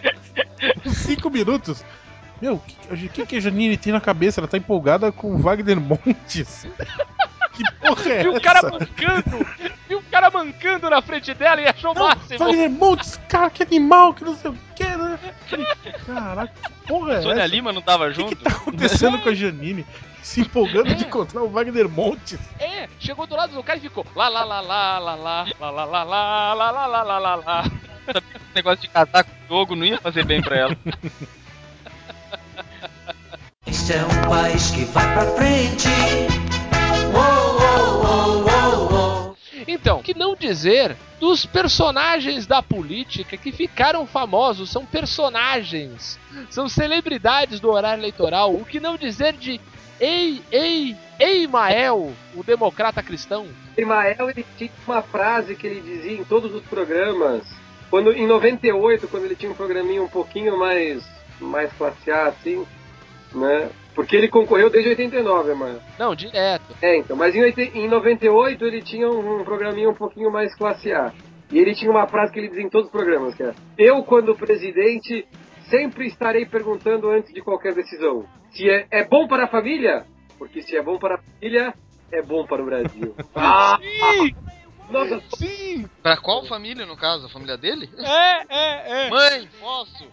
uns 0.85 0.95
cinco 0.95 1.29
minutos 1.29 1.83
Meu, 2.41 2.53
o 2.53 2.59
que, 2.95 3.05
o 3.05 3.09
que, 3.09 3.25
que 3.25 3.35
a 3.35 3.39
Janine 3.41 3.75
tem 3.75 3.91
na 3.91 3.99
cabeça? 3.99 4.39
Ela 4.39 4.47
tá 4.47 4.57
empolgada 4.57 5.11
com 5.11 5.35
o 5.35 5.37
Wagner 5.37 5.77
Montes. 5.77 6.65
Que 7.51 7.63
porra 7.81 8.09
é 8.13 8.25
o 8.25 8.31
essa? 8.31 8.39
cara 8.39 8.61
mancando, 8.61 9.45
viu 9.57 9.67
o 9.67 9.78
cara 10.19 10.29
mancando 10.31 10.89
na 10.89 11.01
frente 11.01 11.33
dela 11.33 11.61
e 11.61 11.67
achou 11.67 11.91
o 11.91 11.93
Não, 11.93 12.07
máximo. 12.07 12.39
Wagner 12.39 12.69
Montes, 12.69 13.19
cara, 13.29 13.49
que 13.49 13.63
animal, 13.63 14.13
que 14.13 14.25
não 14.25 14.35
sei 14.35 14.51
o 14.51 14.57
que, 14.75 14.83
né? 14.83 15.17
Caraca, 16.05 16.53
que 16.61 16.87
porra 16.87 17.13
é 17.13 17.21
Sônia 17.21 17.43
essa? 17.43 17.47
Lima 17.55 17.71
não 17.71 17.81
tava 17.81 18.07
O 18.07 18.09
que, 18.09 18.15
junto? 18.15 18.35
que 18.35 18.43
tá 18.43 18.51
acontecendo 18.51 19.17
com 19.19 19.29
a 19.29 19.33
Janine? 19.33 19.85
Se 20.21 20.41
empolgando 20.41 20.93
de 20.93 21.05
encontrar 21.05 21.41
o 21.41 21.49
Wagner 21.49 21.87
Montes. 21.87 22.37
É, 22.59 22.89
chegou 22.99 23.25
do 23.25 23.35
lado 23.35 23.53
do 23.53 23.63
cara 23.63 23.79
e 23.79 23.81
ficou 23.81 24.05
lá 24.13 24.27
lá 24.27 24.43
lá 24.43 24.59
lá 24.59 24.99
lá 24.99 25.15
lá 25.15 25.45
lá 25.59 25.71
lá 25.71 25.85
lá 25.85 26.03
lá 26.03 26.53
lá 26.53 26.71
lá 26.71 26.85
lá 26.87 27.03
lá 27.03 27.17
lá 27.19 27.35
lá. 27.35 27.63
Esse 28.09 28.55
negócio 28.55 28.81
de 28.81 28.87
casar 28.89 29.23
com 29.23 29.31
o 29.31 29.47
jogo 29.47 29.75
não 29.75 29.85
ia 29.85 29.97
fazer 29.99 30.25
bem 30.25 30.41
pra 30.41 30.57
ela. 30.57 30.77
Este 33.65 33.93
é 33.93 34.03
um 34.03 34.29
país 34.29 34.71
que 34.71 34.83
vai 34.85 35.13
pra 35.13 35.25
frente. 35.35 35.87
Uou, 37.13 37.59
uou, 37.59 38.03
uou, 38.03 38.43
uou. 38.43 38.48
Então, 39.71 40.01
que 40.01 40.17
não 40.17 40.35
dizer 40.35 40.97
dos 41.19 41.45
personagens 41.45 42.47
da 42.47 42.61
política 42.61 43.37
que 43.37 43.51
ficaram 43.51 44.07
famosos, 44.07 44.71
são 44.71 44.83
personagens, 44.83 46.19
são 46.49 46.67
celebridades 46.67 47.59
do 47.59 47.69
horário 47.69 48.01
eleitoral. 48.01 48.55
O 48.55 48.65
que 48.65 48.79
não 48.79 48.97
dizer 48.97 49.33
de 49.33 49.61
Ei, 49.99 50.41
ei, 50.49 50.95
Eimael, 51.19 52.13
o 52.33 52.41
democrata 52.41 53.03
cristão. 53.03 53.47
Ismael 53.77 54.29
ele 54.29 54.45
tinha 54.57 54.71
uma 54.87 55.01
frase 55.01 55.55
que 55.55 55.67
ele 55.67 55.81
dizia 55.81 56.13
em 56.13 56.23
todos 56.23 56.53
os 56.55 56.63
programas. 56.63 57.43
Quando, 57.89 58.13
em 58.13 58.25
98, 58.25 59.07
quando 59.09 59.25
ele 59.25 59.35
tinha 59.35 59.51
um 59.51 59.55
programinha 59.55 60.01
um 60.01 60.07
pouquinho 60.07 60.57
mais, 60.57 61.03
mais 61.39 61.71
classe 61.73 62.09
A, 62.09 62.27
assim, 62.27 62.65
né? 63.35 63.69
Porque 63.99 64.15
ele 64.15 64.29
concorreu 64.29 64.69
desde 64.69 64.91
89, 64.91 65.53
mano. 65.55 65.81
Não, 65.99 66.15
direto. 66.15 66.73
É, 66.81 66.95
então. 66.95 67.17
Mas 67.17 67.35
em, 67.35 67.41
80 67.41 67.77
em 67.77 67.89
98 67.89 68.63
ele 68.63 68.81
tinha 68.81 69.09
um, 69.09 69.41
um 69.41 69.43
programinha 69.43 69.89
um 69.89 69.93
pouquinho 69.93 70.31
mais 70.31 70.55
classe 70.55 70.93
A. 70.93 71.11
E 71.51 71.59
ele 71.59 71.75
tinha 71.75 71.91
uma 71.91 72.07
frase 72.07 72.31
que 72.31 72.39
ele 72.39 72.47
dizia 72.47 72.63
em 72.63 72.69
todos 72.69 72.85
os 72.85 72.91
programas, 72.93 73.35
que 73.35 73.43
é 73.43 73.53
Eu, 73.77 74.01
quando 74.03 74.33
presidente, 74.35 75.27
sempre 75.69 76.07
estarei 76.07 76.45
perguntando 76.45 77.09
antes 77.09 77.33
de 77.33 77.41
qualquer 77.41 77.73
decisão. 77.73 78.23
Se 78.51 78.69
é, 78.69 78.87
é 78.89 79.03
bom 79.03 79.27
para 79.27 79.43
a 79.43 79.47
família? 79.47 80.05
Porque 80.37 80.61
se 80.61 80.77
é 80.77 80.81
bom 80.81 80.97
para 80.97 81.15
a 81.15 81.17
família, 81.17 81.73
é 82.09 82.21
bom 82.21 82.45
para 82.45 82.63
o 82.63 82.65
Brasil. 82.65 83.13
ah! 83.35 83.77
Sim, 84.15 84.33
Sim, 85.35 85.87
Pra 86.01 86.17
qual 86.17 86.45
família, 86.45 86.85
no 86.85 86.97
caso? 86.97 87.27
A 87.27 87.29
família 87.29 87.57
dele? 87.57 87.89
é, 87.97 88.45
é, 88.49 89.05
é. 89.05 89.09
Mãe, 89.09 89.49
posso? 89.59 90.05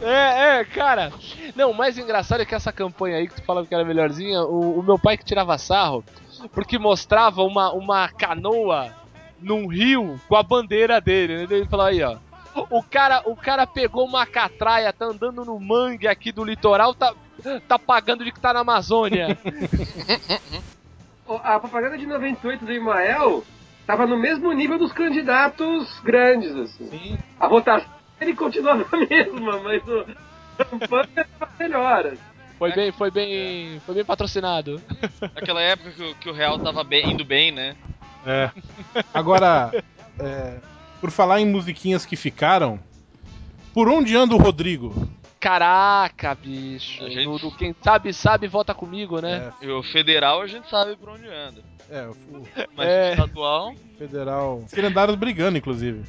É, 0.00 0.60
é, 0.60 0.64
cara. 0.64 1.12
Não, 1.56 1.70
o 1.70 1.74
mais 1.74 1.98
engraçado 1.98 2.40
é 2.40 2.44
que 2.44 2.54
essa 2.54 2.72
campanha 2.72 3.16
aí 3.16 3.26
que 3.26 3.34
tu 3.34 3.44
falava 3.44 3.66
que 3.66 3.74
era 3.74 3.84
melhorzinha, 3.84 4.42
o, 4.42 4.78
o 4.78 4.82
meu 4.82 4.98
pai 4.98 5.16
que 5.16 5.24
tirava 5.24 5.58
sarro, 5.58 6.04
porque 6.52 6.78
mostrava 6.78 7.42
uma, 7.42 7.72
uma 7.72 8.08
canoa 8.08 8.94
num 9.40 9.66
rio 9.66 10.20
com 10.28 10.36
a 10.36 10.42
bandeira 10.42 11.00
dele, 11.00 11.38
né? 11.38 11.46
Ele 11.50 11.66
falou 11.66 11.86
aí, 11.86 12.02
ó. 12.02 12.16
O 12.70 12.82
cara, 12.82 13.22
o 13.24 13.36
cara 13.36 13.66
pegou 13.66 14.04
uma 14.04 14.26
catraia, 14.26 14.92
tá 14.92 15.06
andando 15.06 15.44
no 15.44 15.58
mangue 15.60 16.08
aqui 16.08 16.32
do 16.32 16.44
litoral, 16.44 16.92
tá, 16.94 17.14
tá 17.68 17.78
pagando 17.78 18.24
de 18.24 18.32
que 18.32 18.40
tá 18.40 18.52
na 18.52 18.60
Amazônia. 18.60 19.38
a 21.44 21.60
propaganda 21.60 21.98
de 21.98 22.06
98 22.06 22.64
do 22.64 22.72
Ismael 22.72 23.44
tava 23.88 24.06
no 24.06 24.16
mesmo 24.18 24.52
nível 24.52 24.78
dos 24.78 24.92
candidatos 24.92 25.98
grandes, 26.00 26.54
assim. 26.54 26.86
Sim. 26.90 27.18
A 27.40 27.48
votação 27.48 27.88
ele 28.20 28.34
continuava 28.34 28.84
a 28.92 28.96
mesma, 28.98 29.60
mas 29.60 29.82
o 29.88 30.04
a 30.58 30.64
campanha 30.64 31.08
estava 31.16 31.52
melhor. 31.58 32.06
assim. 32.06 32.18
Foi 32.58 32.72
bem, 32.72 32.92
foi 32.92 33.10
bem, 33.10 33.80
foi 33.86 33.94
bem 33.94 34.04
patrocinado. 34.04 34.80
Naquela 35.34 35.60
época 35.62 35.90
que, 35.92 36.02
o- 36.02 36.14
que 36.16 36.28
o 36.28 36.32
real 36.32 36.58
tava 36.58 36.82
bem- 36.84 37.12
indo 37.12 37.24
bem, 37.24 37.50
né? 37.52 37.76
É. 38.26 38.50
Agora, 39.14 39.70
é, 40.18 40.58
por 41.00 41.10
falar 41.12 41.40
em 41.40 41.46
musiquinhas 41.46 42.04
que 42.04 42.16
ficaram, 42.16 42.78
por 43.72 43.88
onde 43.88 44.16
anda 44.16 44.34
o 44.34 44.38
Rodrigo? 44.38 45.08
Caraca, 45.38 46.34
bicho. 46.34 47.08
Gente- 47.08 47.24
Do, 47.24 47.38
do 47.38 47.50
quem 47.56 47.72
sabe, 47.80 48.12
sabe, 48.12 48.48
vota 48.48 48.74
comigo, 48.74 49.20
né? 49.20 49.52
E 49.62 49.68
o 49.70 49.80
federal 49.84 50.42
a 50.42 50.46
gente 50.48 50.68
sabe 50.68 50.96
por 50.96 51.10
onde 51.10 51.28
anda. 51.28 51.62
É, 51.90 52.02
o 52.06 52.16
Mas 52.76 52.86
É. 52.86 53.10
estadual. 53.12 53.74
federal. 53.98 54.64
Eles 54.72 54.90
andaram 54.90 55.16
brigando, 55.16 55.56
inclusive. 55.58 56.02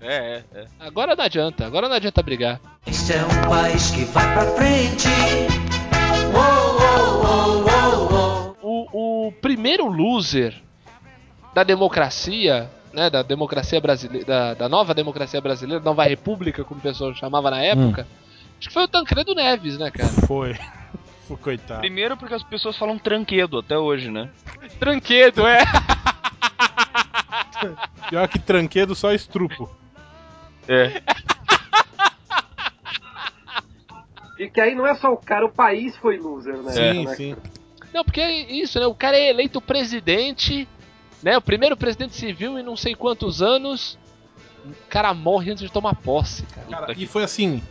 É, 0.00 0.42
é, 0.54 0.60
é. 0.60 0.66
Agora 0.80 1.14
não 1.14 1.22
adianta, 1.24 1.66
agora 1.66 1.86
não 1.88 1.94
adianta 1.96 2.22
brigar. 2.22 2.58
Este 2.86 3.12
é 3.12 3.22
um 3.22 3.48
país 3.50 3.90
que 3.90 4.04
vai 4.04 4.32
pra 4.32 4.46
frente. 4.52 5.08
Uou, 6.32 6.80
uou, 6.80 7.64
uou, 7.64 7.64
uou, 7.66 8.12
uou. 8.12 8.56
O, 8.92 9.26
o 9.28 9.32
primeiro 9.32 9.86
loser 9.88 10.54
da 11.52 11.62
democracia, 11.64 12.70
né, 12.94 13.10
da 13.10 13.22
democracia 13.22 13.80
brasileira, 13.80 14.24
da, 14.24 14.54
da 14.54 14.68
nova 14.68 14.94
democracia 14.94 15.40
brasileira, 15.40 15.82
nova 15.84 16.04
república, 16.04 16.64
como 16.64 16.80
o 16.80 16.82
pessoal 16.82 17.14
chamava 17.14 17.50
na 17.50 17.60
época, 17.62 18.06
acho 18.58 18.68
que 18.68 18.72
foi 18.74 18.84
o 18.84 18.88
Tancredo 18.88 19.34
Neves, 19.34 19.76
né, 19.76 19.90
cara? 19.90 20.08
Foi. 20.26 20.56
Coitado. 21.38 21.80
Primeiro 21.80 22.16
porque 22.16 22.34
as 22.34 22.42
pessoas 22.42 22.76
falam 22.76 22.98
tranquedo 22.98 23.58
até 23.58 23.78
hoje, 23.78 24.10
né? 24.10 24.28
Tranquedo, 24.78 25.46
é. 25.46 25.64
Pior 28.08 28.26
que 28.28 28.38
tranquedo, 28.38 28.94
só 28.94 29.12
estrupo. 29.12 29.70
É. 30.66 31.02
E 34.38 34.48
que 34.48 34.60
aí 34.60 34.74
não 34.74 34.86
é 34.86 34.94
só 34.94 35.12
o 35.12 35.16
cara, 35.18 35.44
o 35.44 35.52
país 35.52 35.94
foi 35.96 36.16
loser, 36.16 36.56
né? 36.62 36.72
Sim, 36.72 37.04
Né? 37.04 37.14
sim. 37.14 37.36
Não, 37.92 38.04
porque 38.04 38.20
é 38.20 38.52
isso, 38.52 38.78
né? 38.80 38.86
O 38.86 38.94
cara 38.94 39.16
é 39.16 39.28
eleito 39.28 39.60
presidente, 39.60 40.66
né? 41.22 41.36
O 41.36 41.42
primeiro 41.42 41.76
presidente 41.76 42.14
civil 42.14 42.58
em 42.58 42.62
não 42.62 42.76
sei 42.76 42.94
quantos 42.94 43.42
anos. 43.42 43.98
O 44.64 44.72
cara 44.88 45.12
morre 45.12 45.50
antes 45.50 45.64
de 45.64 45.72
tomar 45.72 45.94
posse, 45.96 46.44
cara. 46.44 46.66
Cara, 46.68 46.94
e 46.96 47.06
foi 47.06 47.24
assim. 47.24 47.62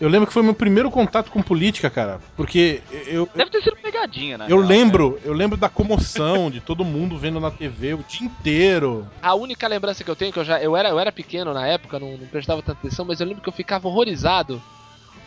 Eu 0.00 0.08
lembro 0.08 0.26
que 0.26 0.32
foi 0.32 0.42
meu 0.42 0.54
primeiro 0.54 0.90
contato 0.90 1.30
com 1.30 1.42
política, 1.42 1.88
cara. 1.88 2.20
Porque 2.36 2.82
eu, 3.06 3.28
Deve 3.34 3.50
ter 3.50 3.62
sido 3.62 3.76
pegadinha, 3.76 4.36
né? 4.36 4.46
eu 4.48 4.58
lembro, 4.58 5.18
eu 5.24 5.32
lembro 5.32 5.56
da 5.56 5.68
comoção 5.68 6.50
de 6.50 6.60
todo 6.60 6.84
mundo 6.84 7.16
vendo 7.16 7.40
na 7.40 7.50
TV 7.50 7.94
o 7.94 8.04
dia 8.06 8.26
inteiro. 8.26 9.08
A 9.22 9.34
única 9.34 9.66
lembrança 9.66 10.04
que 10.04 10.10
eu 10.10 10.16
tenho, 10.16 10.32
que 10.32 10.38
eu 10.38 10.44
já. 10.44 10.60
Eu 10.60 10.76
era, 10.76 10.90
eu 10.90 10.98
era 10.98 11.10
pequeno 11.10 11.54
na 11.54 11.66
época, 11.66 11.98
não, 11.98 12.16
não 12.16 12.26
prestava 12.26 12.60
tanta 12.62 12.78
atenção, 12.78 13.04
mas 13.04 13.20
eu 13.20 13.26
lembro 13.26 13.42
que 13.42 13.48
eu 13.48 13.52
ficava 13.52 13.88
horrorizado. 13.88 14.62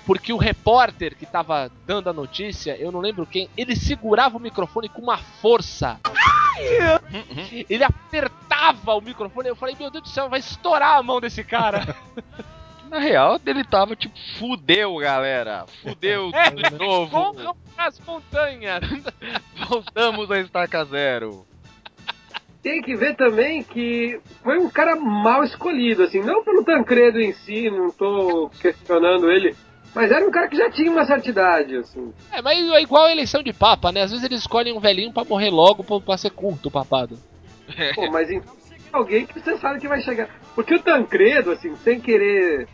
Porque 0.05 0.33
o 0.33 0.37
repórter 0.37 1.15
que 1.15 1.25
tava 1.25 1.71
dando 1.85 2.09
a 2.09 2.13
notícia, 2.13 2.75
eu 2.77 2.91
não 2.91 2.99
lembro 2.99 3.25
quem, 3.25 3.49
ele 3.55 3.75
segurava 3.75 4.37
o 4.37 4.39
microfone 4.39 4.89
com 4.89 5.01
uma 5.01 5.17
força. 5.17 5.99
Ele 7.69 7.83
apertava 7.83 8.93
o 8.95 9.01
microfone. 9.01 9.49
Eu 9.49 9.55
falei, 9.55 9.75
meu 9.79 9.89
Deus 9.89 10.03
do 10.03 10.09
céu, 10.09 10.29
vai 10.29 10.39
estourar 10.39 10.97
a 10.97 11.03
mão 11.03 11.21
desse 11.21 11.43
cara. 11.43 11.95
Na 12.89 12.99
real, 12.99 13.39
ele 13.45 13.63
tava 13.63 13.95
tipo, 13.95 14.15
fudeu, 14.39 14.95
galera. 14.97 15.65
Fudeu 15.83 16.31
É, 16.33 16.49
tudo 16.51 16.63
de 16.63 16.75
novo. 16.75 17.11
Corram 17.11 17.55
as 17.77 17.99
montanhas. 17.99 18.81
Voltamos 19.69 20.31
a 20.31 20.39
estaca 20.39 20.83
zero. 20.85 21.45
Tem 22.61 22.81
que 22.81 22.95
ver 22.95 23.15
também 23.15 23.63
que 23.63 24.19
foi 24.43 24.57
um 24.57 24.69
cara 24.69 24.95
mal 24.95 25.43
escolhido, 25.43 26.03
assim, 26.03 26.19
não 26.19 26.43
pelo 26.43 26.63
Tancredo 26.63 27.21
em 27.21 27.31
si, 27.31 27.69
não 27.69 27.89
tô 27.89 28.49
questionando 28.59 29.31
ele, 29.31 29.55
mas 29.95 30.11
era 30.11 30.27
um 30.27 30.31
cara 30.31 30.49
que 30.49 30.57
já 30.57 30.69
tinha 30.69 30.91
uma 30.91 31.05
certa 31.05 31.29
idade, 31.29 31.77
assim. 31.77 32.13
É, 32.31 32.41
mas 32.41 32.59
é 32.59 32.81
igual 32.81 33.05
a 33.05 33.11
eleição 33.11 33.41
de 33.41 33.53
papa, 33.53 33.93
né? 33.93 34.01
Às 34.01 34.11
vezes 34.11 34.25
eles 34.25 34.41
escolhem 34.41 34.75
um 34.75 34.79
velhinho 34.79 35.13
pra 35.13 35.23
morrer 35.23 35.49
logo, 35.49 35.85
pra, 35.85 36.01
pra 36.01 36.17
ser 36.17 36.31
curto 36.31 36.67
o 36.67 36.71
papado. 36.71 37.17
Pô, 37.95 38.11
mas 38.11 38.29
então 38.29 38.53
tem 38.67 38.77
alguém 38.91 39.25
que 39.25 39.39
você 39.39 39.57
sabe 39.57 39.79
que 39.79 39.87
vai 39.87 40.01
chegar. 40.01 40.27
Porque 40.53 40.75
o 40.75 40.81
Tancredo, 40.81 41.51
assim, 41.51 41.75
sem 41.77 42.01
querer 42.01 42.67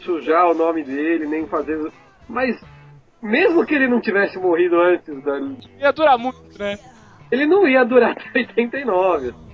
sujar 0.00 0.50
o 0.50 0.54
nome 0.54 0.82
dele, 0.84 1.26
nem 1.26 1.46
fazer. 1.46 1.92
Mas 2.28 2.60
mesmo 3.22 3.64
que 3.66 3.74
ele 3.74 3.88
não 3.88 4.00
tivesse 4.00 4.38
morrido 4.38 4.80
antes 4.80 5.22
da. 5.22 5.38
Ia 5.78 5.92
durar 5.92 6.18
muito, 6.18 6.58
né? 6.58 6.78
Ele 7.30 7.46
não 7.46 7.66
ia 7.68 7.84
durar 7.84 8.12
até 8.12 8.40
89. 8.40 9.34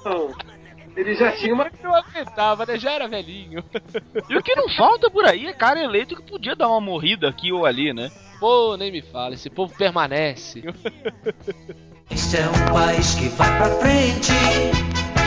Então, 0.00 0.32
ele 0.96 1.14
já 1.14 1.30
tinha 1.32 1.54
uma. 1.54 1.70
Não 1.82 1.94
aguentava, 1.94 2.64
né? 2.64 2.78
Já 2.78 2.92
era 2.92 3.06
velhinho. 3.06 3.62
E 4.28 4.36
o 4.36 4.42
que 4.42 4.54
não 4.54 4.68
falta 4.70 5.10
por 5.10 5.26
aí 5.26 5.46
é 5.46 5.52
cara 5.52 5.78
eleito 5.82 6.16
que 6.16 6.22
podia 6.22 6.56
dar 6.56 6.68
uma 6.68 6.80
morrida 6.80 7.28
aqui 7.28 7.52
ou 7.52 7.66
ali, 7.66 7.92
né? 7.92 8.10
Pô, 8.40 8.76
nem 8.78 8.90
me 8.90 9.02
fala, 9.02 9.34
esse 9.34 9.50
povo 9.50 9.76
permanece. 9.76 10.62
Este 12.10 12.38
é 12.38 12.48
um 12.48 12.72
país 12.72 13.14
que 13.14 13.28
vai 13.28 13.56
pra 13.58 13.68
frente. 13.78 15.19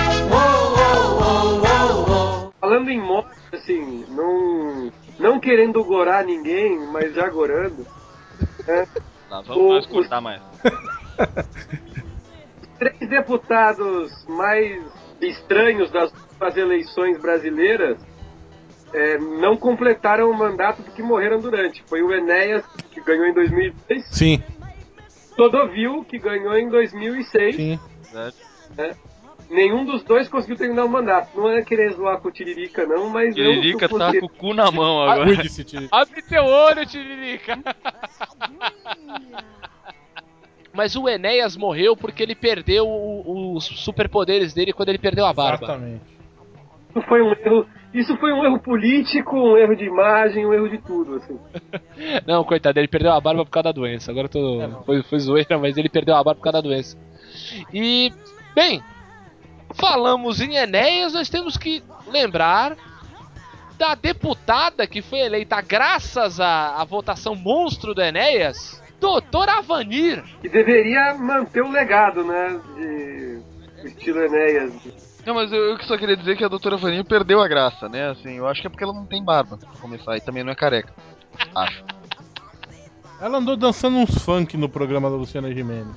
Falando 2.60 2.89
em 2.89 2.99
morte, 3.01 3.30
assim, 3.51 4.06
não. 4.10 4.91
Não 5.20 5.39
querendo 5.39 5.84
gorar 5.84 6.26
ninguém, 6.26 6.80
mas 6.91 7.14
já 7.14 7.30
gorando. 7.30 7.86
né? 8.68 8.88
Tá, 9.30 9.41
vamos 9.41 9.58
O- 9.58 9.70
não 9.70 9.78
escutar 9.80 10.22
mais. 10.22 10.41
três 12.80 12.97
deputados 13.10 14.12
mais 14.28 14.82
estranhos 15.22 15.91
das, 15.91 16.12
das 16.39 16.58
eleições 16.58 17.18
brasileiras 17.22 17.97
é, 18.91 19.18
não 19.20 19.56
completaram 19.56 20.30
o 20.32 20.38
mandato 20.38 20.82
porque 20.84 21.04
morreram 21.04 21.39
durante. 21.39 21.84
Foi 21.84 22.01
o 22.01 22.12
Enéas, 22.12 22.66
que 22.91 22.99
ganhou 23.01 23.28
em 23.28 23.34
2002, 23.34 24.06
Sim, 24.08 24.43
Clodovil, 25.36 26.04
que 26.06 26.18
ganhou 26.18 26.58
em 26.58 26.70
2006. 26.70 27.56
sim. 27.56 27.80
Nenhum 29.50 29.86
dos 29.86 30.04
dois 30.04 30.28
conseguiu 30.28 30.58
terminar 30.58 30.86
o 30.86 30.89
mandato. 30.89 31.30
Não 31.36 31.50
é 31.50 31.62
querer 31.62 31.94
zoar 31.94 32.20
com 32.20 32.28
o 32.28 32.32
Tiririca, 32.32 32.86
não, 32.86 33.10
mas 33.10 33.36
eu, 33.38 33.44
Tiririca 33.44 33.86
eu 33.86 33.98
tá 33.98 34.20
com 34.20 34.26
o 34.26 34.30
cu 34.30 34.54
na 34.54 34.72
mão 34.72 35.04
agora. 35.04 35.26
Cuide-se, 35.26 35.64
Tiri. 35.64 35.88
Abre 35.91 36.22
teu 36.22 36.44
olho, 36.44 36.86
Tiririca! 36.86 37.60
Mas 40.74 40.96
o 40.96 41.08
Enéas 41.08 41.56
morreu 41.56 41.96
porque 41.96 42.24
ele 42.24 42.34
perdeu 42.34 42.88
os 42.89 43.64
superpoderes 43.64 44.56
dele 44.56 44.74
quando 44.74 44.89
ele 44.89 44.98
perdeu 44.98 45.24
a 45.24 45.32
barba. 45.32 45.66
Exatamente. 45.66 46.02
Isso 46.89 47.02
foi 47.08 47.22
um 47.22 47.32
erro. 47.32 47.68
Isso 47.94 48.18
foi 48.18 48.34
um 48.34 48.44
erro 48.44 48.60
político, 48.60 49.38
um 49.38 49.56
erro 49.56 49.76
de 49.76 49.86
imagem, 49.86 50.48
um 50.48 50.54
erro 50.54 50.68
de 50.68 50.80
tudo, 50.80 51.16
assim. 51.16 51.39
Não, 52.26 52.44
coitado, 52.44 52.80
ele 52.80 52.88
perdeu 52.88 53.12
a 53.12 53.22
barba 53.22 53.46
por 53.46 53.52
causa 53.52 53.66
da 53.66 53.72
doença. 53.72 54.10
Agora 54.10 54.28
tô. 54.28 54.68
Foi, 54.84 55.04
foi 55.04 55.20
zoeira, 55.20 55.60
mas 55.60 55.78
ele 55.78 55.89
perdeu 55.89 56.16
a 56.16 56.24
barba 56.24 56.36
por 56.36 56.44
causa 56.44 56.58
da 56.60 56.68
doença. 56.68 56.98
E, 57.72 58.12
bem, 58.56 58.82
falamos 59.74 60.39
em 60.41 60.55
Enéas, 60.55 61.13
nós 61.13 61.30
temos 61.30 61.57
que 61.57 61.84
lembrar 62.07 62.76
da 63.78 63.95
deputada 63.95 64.88
que 64.88 65.01
foi 65.01 65.19
eleita 65.19 65.61
graças 65.61 66.39
à, 66.39 66.76
à 66.82 66.84
votação 66.84 67.36
monstro 67.36 67.93
do 67.93 68.01
Enéas, 68.01 68.82
Doutora 68.99 69.57
Avanir. 69.57 70.24
E 70.43 70.47
deveria 70.47 71.13
manter 71.15 71.61
o 71.61 71.69
legado, 71.69 72.24
né? 72.24 72.59
De 72.76 73.41
do 73.84 73.88
estilo 73.88 74.21
Enéas. 74.21 74.74
Não, 75.26 75.36
mas 75.36 75.51
eu, 75.51 75.59
eu 75.59 75.84
só 75.84 75.97
queria 75.97 76.17
dizer 76.17 76.38
que 76.38 76.43
a 76.43 76.47
doutora 76.47 76.78
Vaninha 76.78 77.03
perdeu 77.03 77.41
a 77.41 77.47
graça, 77.47 77.88
né? 77.88 78.09
Assim, 78.09 78.38
eu 78.38 78.47
acho 78.47 78.61
que 78.61 78.67
é 78.67 78.69
porque 78.69 78.84
ela 78.84 78.93
não 78.93 79.05
tem 79.05 79.24
barba, 79.24 79.57
pra 79.57 79.69
começar, 79.80 80.17
e 80.17 80.21
também 80.21 80.43
não 80.43 80.51
é 80.51 80.55
careca. 80.55 80.93
Acho. 81.55 81.84
Ela 83.24 83.38
andou 83.38 83.55
dançando 83.55 83.95
uns 83.95 84.21
funk 84.21 84.57
no 84.57 84.67
programa 84.67 85.09
da 85.09 85.15
Luciana 85.15 85.49
Gimenez. 85.49 85.88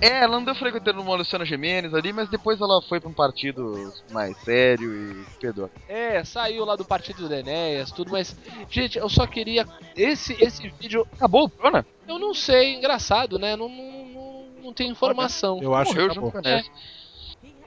É, 0.00 0.22
ela 0.22 0.36
andou 0.36 0.54
frequentando 0.54 1.02
uma 1.02 1.16
Luciana 1.16 1.44
Gimenez 1.44 1.92
ali, 1.92 2.12
mas 2.12 2.28
depois 2.28 2.60
ela 2.60 2.80
foi 2.82 3.00
pra 3.00 3.08
um 3.08 3.12
partido 3.12 3.92
mais 4.12 4.36
sério 4.42 4.94
e 4.94 5.26
perdeu. 5.40 5.68
É, 5.88 6.22
saiu 6.22 6.64
lá 6.64 6.76
do 6.76 6.84
partido 6.84 7.26
do 7.26 7.34
Enéas, 7.34 7.90
tudo, 7.90 8.12
mas. 8.12 8.38
Gente, 8.70 8.96
eu 8.96 9.08
só 9.08 9.26
queria. 9.26 9.66
Esse, 9.96 10.34
esse 10.40 10.68
vídeo. 10.80 11.04
Acabou 11.14 11.46
o 11.46 11.48
Bruna? 11.48 11.84
Eu 12.06 12.16
não 12.16 12.32
sei, 12.32 12.76
engraçado, 12.76 13.40
né? 13.40 13.56
Não, 13.56 13.68
não, 13.68 14.04
não, 14.04 14.44
não 14.62 14.72
tem 14.72 14.88
informação. 14.88 15.58
Eu 15.60 15.74
acho 15.74 15.90
que 15.90 15.96
Morreu 15.96 16.12
acabou. 16.12 16.30
junto 16.30 16.48
Ness. 16.48 16.70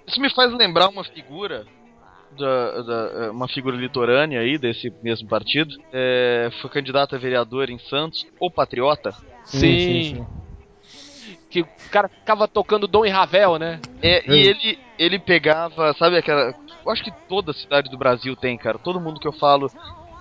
Isso 0.07 0.22
me 0.22 0.34
faz 0.34 0.53
lembrar 0.53 0.88
uma 0.88 1.03
figura. 1.03 1.68
Da, 2.38 2.82
da- 2.82 3.32
uma 3.32 3.48
figura 3.48 3.76
litorânea 3.76 4.40
aí 4.40 4.58
desse 4.58 4.92
mesmo 5.04 5.28
partido. 5.28 5.76
É, 5.92 6.50
foi 6.62 6.70
candidato 6.70 7.16
a 7.16 7.20
vereador 7.20 7.70
em 7.70 7.78
Santos, 7.80 8.26
o 8.40 8.50
Patriota. 8.50 9.14
Sim. 9.44 10.26
Que 11.50 11.62
o 11.62 11.68
cara 11.92 12.08
ficava 12.08 12.48
tocando 12.48 12.88
Dom 12.88 13.06
e 13.06 13.10
Ravel, 13.10 13.58
né? 13.60 13.80
É, 14.02 14.24
Hum. 14.28 14.34
e 14.34 14.48
ele, 14.48 14.80
ele 14.98 15.20
pegava, 15.20 15.94
sabe 15.96 16.18
aquela. 16.18 16.56
Eu 16.86 16.92
acho 16.92 17.04
que 17.04 17.12
toda 17.28 17.52
cidade 17.54 17.90
do 17.90 17.98
Brasil 17.98 18.36
tem, 18.36 18.58
cara. 18.58 18.78
Todo 18.78 19.02
mundo 19.02 19.20
que 19.20 19.28
eu 19.28 19.34
falo 19.34 19.70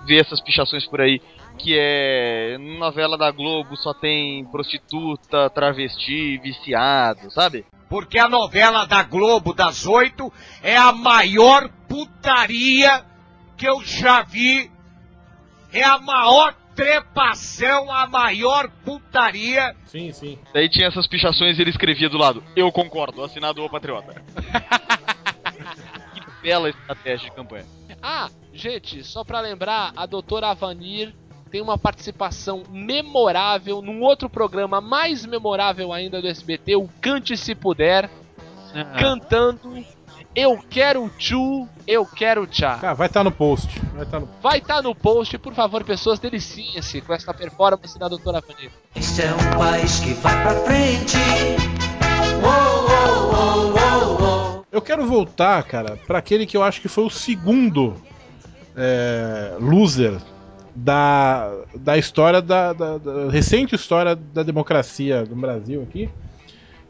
vê 0.05 0.19
essas 0.19 0.41
pichações 0.41 0.85
por 0.85 0.99
aí. 0.99 1.21
Que 1.57 1.75
é. 1.77 2.57
Novela 2.77 3.17
da 3.17 3.31
Globo 3.31 3.75
só 3.77 3.93
tem 3.93 4.43
prostituta, 4.45 5.49
travesti, 5.49 6.37
viciado, 6.39 7.31
sabe? 7.31 7.65
Porque 7.89 8.17
a 8.17 8.27
novela 8.29 8.85
da 8.85 9.03
Globo 9.03 9.53
das 9.53 9.85
oito 9.85 10.31
é 10.63 10.75
a 10.77 10.91
maior 10.93 11.69
putaria 11.91 13.03
que 13.57 13.67
eu 13.67 13.83
já 13.83 14.23
vi. 14.23 14.71
É 15.73 15.83
a 15.83 15.99
maior 15.99 16.53
trepação, 16.73 17.91
a 17.91 18.07
maior 18.07 18.69
putaria. 18.85 19.75
Sim, 19.85 20.11
sim. 20.13 20.39
Daí 20.53 20.69
tinha 20.69 20.87
essas 20.87 21.05
pichações 21.05 21.57
e 21.57 21.61
ele 21.61 21.69
escrevia 21.69 22.09
do 22.09 22.17
lado: 22.17 22.41
Eu 22.55 22.71
concordo, 22.71 23.23
assinado 23.23 23.63
o 23.63 23.69
Patriota. 23.69 24.21
que 26.13 26.41
bela 26.41 26.69
estratégia 26.69 27.29
de 27.29 27.35
campanha. 27.35 27.65
Ah, 28.01 28.29
gente, 28.53 29.03
só 29.03 29.23
pra 29.23 29.41
lembrar, 29.41 29.91
a 29.95 30.05
doutora 30.05 30.47
Avanir 30.49 31.13
tem 31.51 31.61
uma 31.61 31.77
participação 31.77 32.63
memorável 32.69 33.81
num 33.81 34.01
outro 34.01 34.29
programa 34.29 34.79
mais 34.79 35.25
memorável 35.25 35.91
ainda 35.91 36.21
do 36.21 36.27
SBT, 36.27 36.77
o 36.77 36.87
Cante 37.01 37.35
Se 37.35 37.53
Puder, 37.53 38.09
cantando 38.97 39.85
Eu 40.35 40.57
Quero 40.69 41.09
Tchu, 41.17 41.67
Eu 41.85 42.05
Quero 42.05 42.47
Tchá. 42.47 42.79
Ah, 42.81 42.93
vai 42.93 43.07
estar 43.07 43.23
no 43.23 43.31
post. 43.31 43.79
Vai 43.93 44.03
estar 44.03 44.19
no... 44.19 44.29
Vai 44.41 44.57
estar 44.59 44.81
no 44.81 44.95
post, 44.95 45.37
por 45.37 45.53
favor, 45.53 45.83
pessoas, 45.83 46.19
deliciem-se 46.19 47.01
com 47.01 47.13
essa 47.13 47.33
performance 47.33 47.99
da 47.99 48.07
doutora 48.07 48.37
Avanir. 48.37 48.71
Este 48.95 49.23
é 49.23 49.33
um 49.33 49.57
país 49.57 49.99
que 49.99 50.13
vai 50.13 50.41
pra 50.41 50.55
frente. 50.61 51.17
Uou, 52.41 53.73
uou, 53.73 54.21
uou. 54.21 54.65
Eu 54.71 54.81
quero 54.81 55.05
voltar, 55.05 55.61
cara, 55.63 55.97
pra 56.07 56.19
aquele 56.19 56.45
que 56.45 56.55
eu 56.55 56.63
acho 56.63 56.79
que 56.79 56.87
foi 56.87 57.03
o 57.03 57.09
segundo 57.09 57.93
é, 58.75 59.55
loser 59.59 60.17
da, 60.73 61.51
da 61.75 61.97
história 61.97 62.41
da, 62.41 62.71
da- 62.71 62.97
da 62.97 63.29
recente 63.29 63.75
história 63.75 64.15
da 64.15 64.43
democracia 64.43 65.25
no 65.29 65.35
Brasil 65.35 65.83
aqui, 65.83 66.09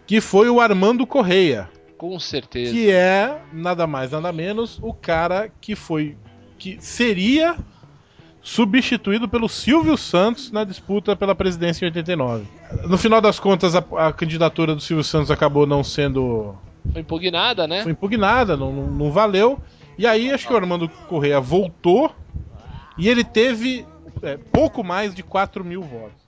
que 0.05 0.21
foi 0.21 0.47
o 0.47 0.61
Armando 0.61 1.07
Correia, 1.07 1.67
Com 2.01 2.19
certeza. 2.19 2.73
que 2.73 2.89
é 2.89 3.39
nada 3.53 3.85
mais 3.85 4.09
nada 4.09 4.31
menos 4.31 4.79
o 4.81 4.91
cara 4.91 5.51
que 5.61 5.75
foi 5.75 6.17
que 6.57 6.81
seria 6.81 7.55
substituído 8.41 9.29
pelo 9.29 9.47
Silvio 9.47 9.95
Santos 9.95 10.51
na 10.51 10.63
disputa 10.63 11.15
pela 11.15 11.35
presidência 11.35 11.85
em 11.85 11.89
89. 11.89 12.47
No 12.87 12.97
final 12.97 13.21
das 13.21 13.39
contas, 13.39 13.75
a, 13.75 13.85
a 14.07 14.11
candidatura 14.11 14.73
do 14.73 14.81
Silvio 14.81 15.03
Santos 15.03 15.29
acabou 15.29 15.67
não 15.67 15.83
sendo 15.83 16.55
Foi 16.91 17.01
impugnada, 17.01 17.67
né? 17.67 17.83
foi 17.83 17.91
impugnada, 17.91 18.57
não, 18.57 18.73
não, 18.73 18.87
não 18.87 19.11
valeu. 19.11 19.59
E 19.95 20.07
aí 20.07 20.31
acho 20.31 20.47
que 20.47 20.53
o 20.53 20.57
Armando 20.57 20.89
Correia 21.07 21.39
voltou 21.39 22.15
e 22.97 23.07
ele 23.07 23.23
teve 23.23 23.85
é, 24.23 24.37
pouco 24.37 24.83
mais 24.83 25.13
de 25.13 25.21
4 25.21 25.63
mil 25.63 25.83
votos. 25.83 26.19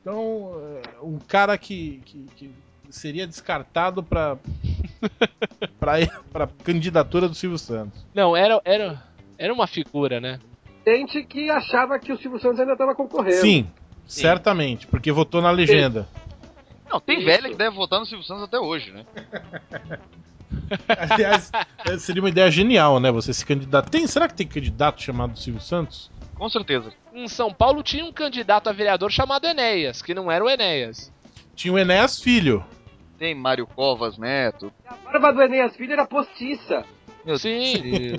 Então, 0.00 0.50
é, 0.84 1.00
um 1.00 1.20
cara 1.20 1.56
que, 1.56 2.02
que, 2.04 2.26
que 2.34 2.50
seria 2.96 3.26
descartado 3.26 4.02
para 4.02 4.38
para 6.30 6.46
candidatura 6.64 7.28
do 7.28 7.34
Silvio 7.34 7.58
Santos. 7.58 8.04
Não, 8.14 8.36
era, 8.36 8.60
era, 8.64 9.02
era 9.38 9.52
uma 9.52 9.66
figura, 9.66 10.20
né? 10.20 10.38
Gente 10.86 11.22
que 11.24 11.50
achava 11.50 11.98
que 11.98 12.12
o 12.12 12.18
Silvio 12.18 12.40
Santos 12.40 12.60
ainda 12.60 12.72
estava 12.72 12.94
concorrendo. 12.94 13.40
Sim, 13.40 13.66
certamente, 14.06 14.86
porque 14.86 15.12
votou 15.12 15.40
na 15.40 15.50
legenda. 15.50 16.08
Não, 16.90 17.00
tem 17.00 17.18
Isso. 17.18 17.26
velha 17.26 17.48
que 17.48 17.56
deve 17.56 17.74
votar 17.74 18.00
no 18.00 18.06
Silvio 18.06 18.26
Santos 18.26 18.42
até 18.42 18.58
hoje, 18.58 18.90
né? 18.92 19.06
Aliás, 21.10 21.50
é, 21.86 21.98
seria 21.98 22.20
uma 22.22 22.28
ideia 22.28 22.50
genial, 22.50 23.00
né? 23.00 23.10
Você 23.10 23.32
se 23.32 23.46
candidatar. 23.46 23.88
Tem, 23.88 24.06
será 24.06 24.28
que 24.28 24.34
tem 24.34 24.46
candidato 24.46 25.02
chamado 25.02 25.38
Silvio 25.38 25.62
Santos? 25.62 26.10
Com 26.34 26.48
certeza. 26.48 26.92
Em 27.14 27.28
São 27.28 27.52
Paulo 27.52 27.82
tinha 27.82 28.04
um 28.04 28.12
candidato 28.12 28.68
a 28.68 28.72
vereador 28.72 29.10
chamado 29.10 29.46
Enéas, 29.46 30.02
que 30.02 30.12
não 30.12 30.30
era 30.30 30.44
o 30.44 30.50
Enéas. 30.50 31.12
Tinha 31.54 31.72
o 31.72 31.78
Enéas 31.78 32.20
Filho. 32.20 32.64
Tem 33.22 33.36
Mário 33.36 33.68
Covas 33.68 34.18
Neto. 34.18 34.72
A 34.84 34.96
barba 34.96 35.32
do 35.32 35.42
Enéas 35.42 35.76
Filho 35.76 35.92
era 35.92 36.04
postiça. 36.04 36.84
Meu 37.24 37.38
Sim. 37.38 38.18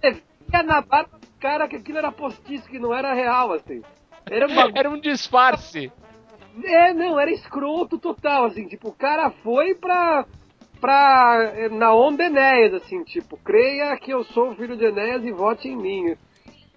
Você 0.00 0.22
via 0.48 0.62
na 0.62 0.80
barba 0.80 1.18
do 1.18 1.26
cara 1.38 1.68
que 1.68 1.76
aquilo 1.76 1.98
era 1.98 2.10
postiço, 2.10 2.66
que 2.70 2.78
não 2.78 2.94
era 2.94 3.12
real, 3.12 3.52
assim. 3.52 3.82
Era 4.24 4.46
um 4.46 4.54
bagulho. 4.54 4.78
Era 4.78 4.88
um 4.88 4.98
disfarce. 4.98 5.92
É, 6.64 6.94
não, 6.94 7.20
era 7.20 7.30
escroto 7.30 7.98
total, 7.98 8.46
assim, 8.46 8.66
tipo, 8.66 8.88
o 8.88 8.94
cara 8.94 9.30
foi 9.42 9.74
pra. 9.74 10.24
pra. 10.80 11.52
eh, 11.54 11.68
na 11.68 11.92
onda 11.92 12.24
Enéas, 12.24 12.72
assim, 12.72 13.04
tipo, 13.04 13.36
creia 13.36 13.94
que 13.98 14.10
eu 14.10 14.24
sou 14.24 14.52
o 14.52 14.56
filho 14.56 14.74
de 14.74 14.86
Enéas 14.86 15.22
e 15.22 15.32
vote 15.32 15.68
em 15.68 15.76
mim. 15.76 16.16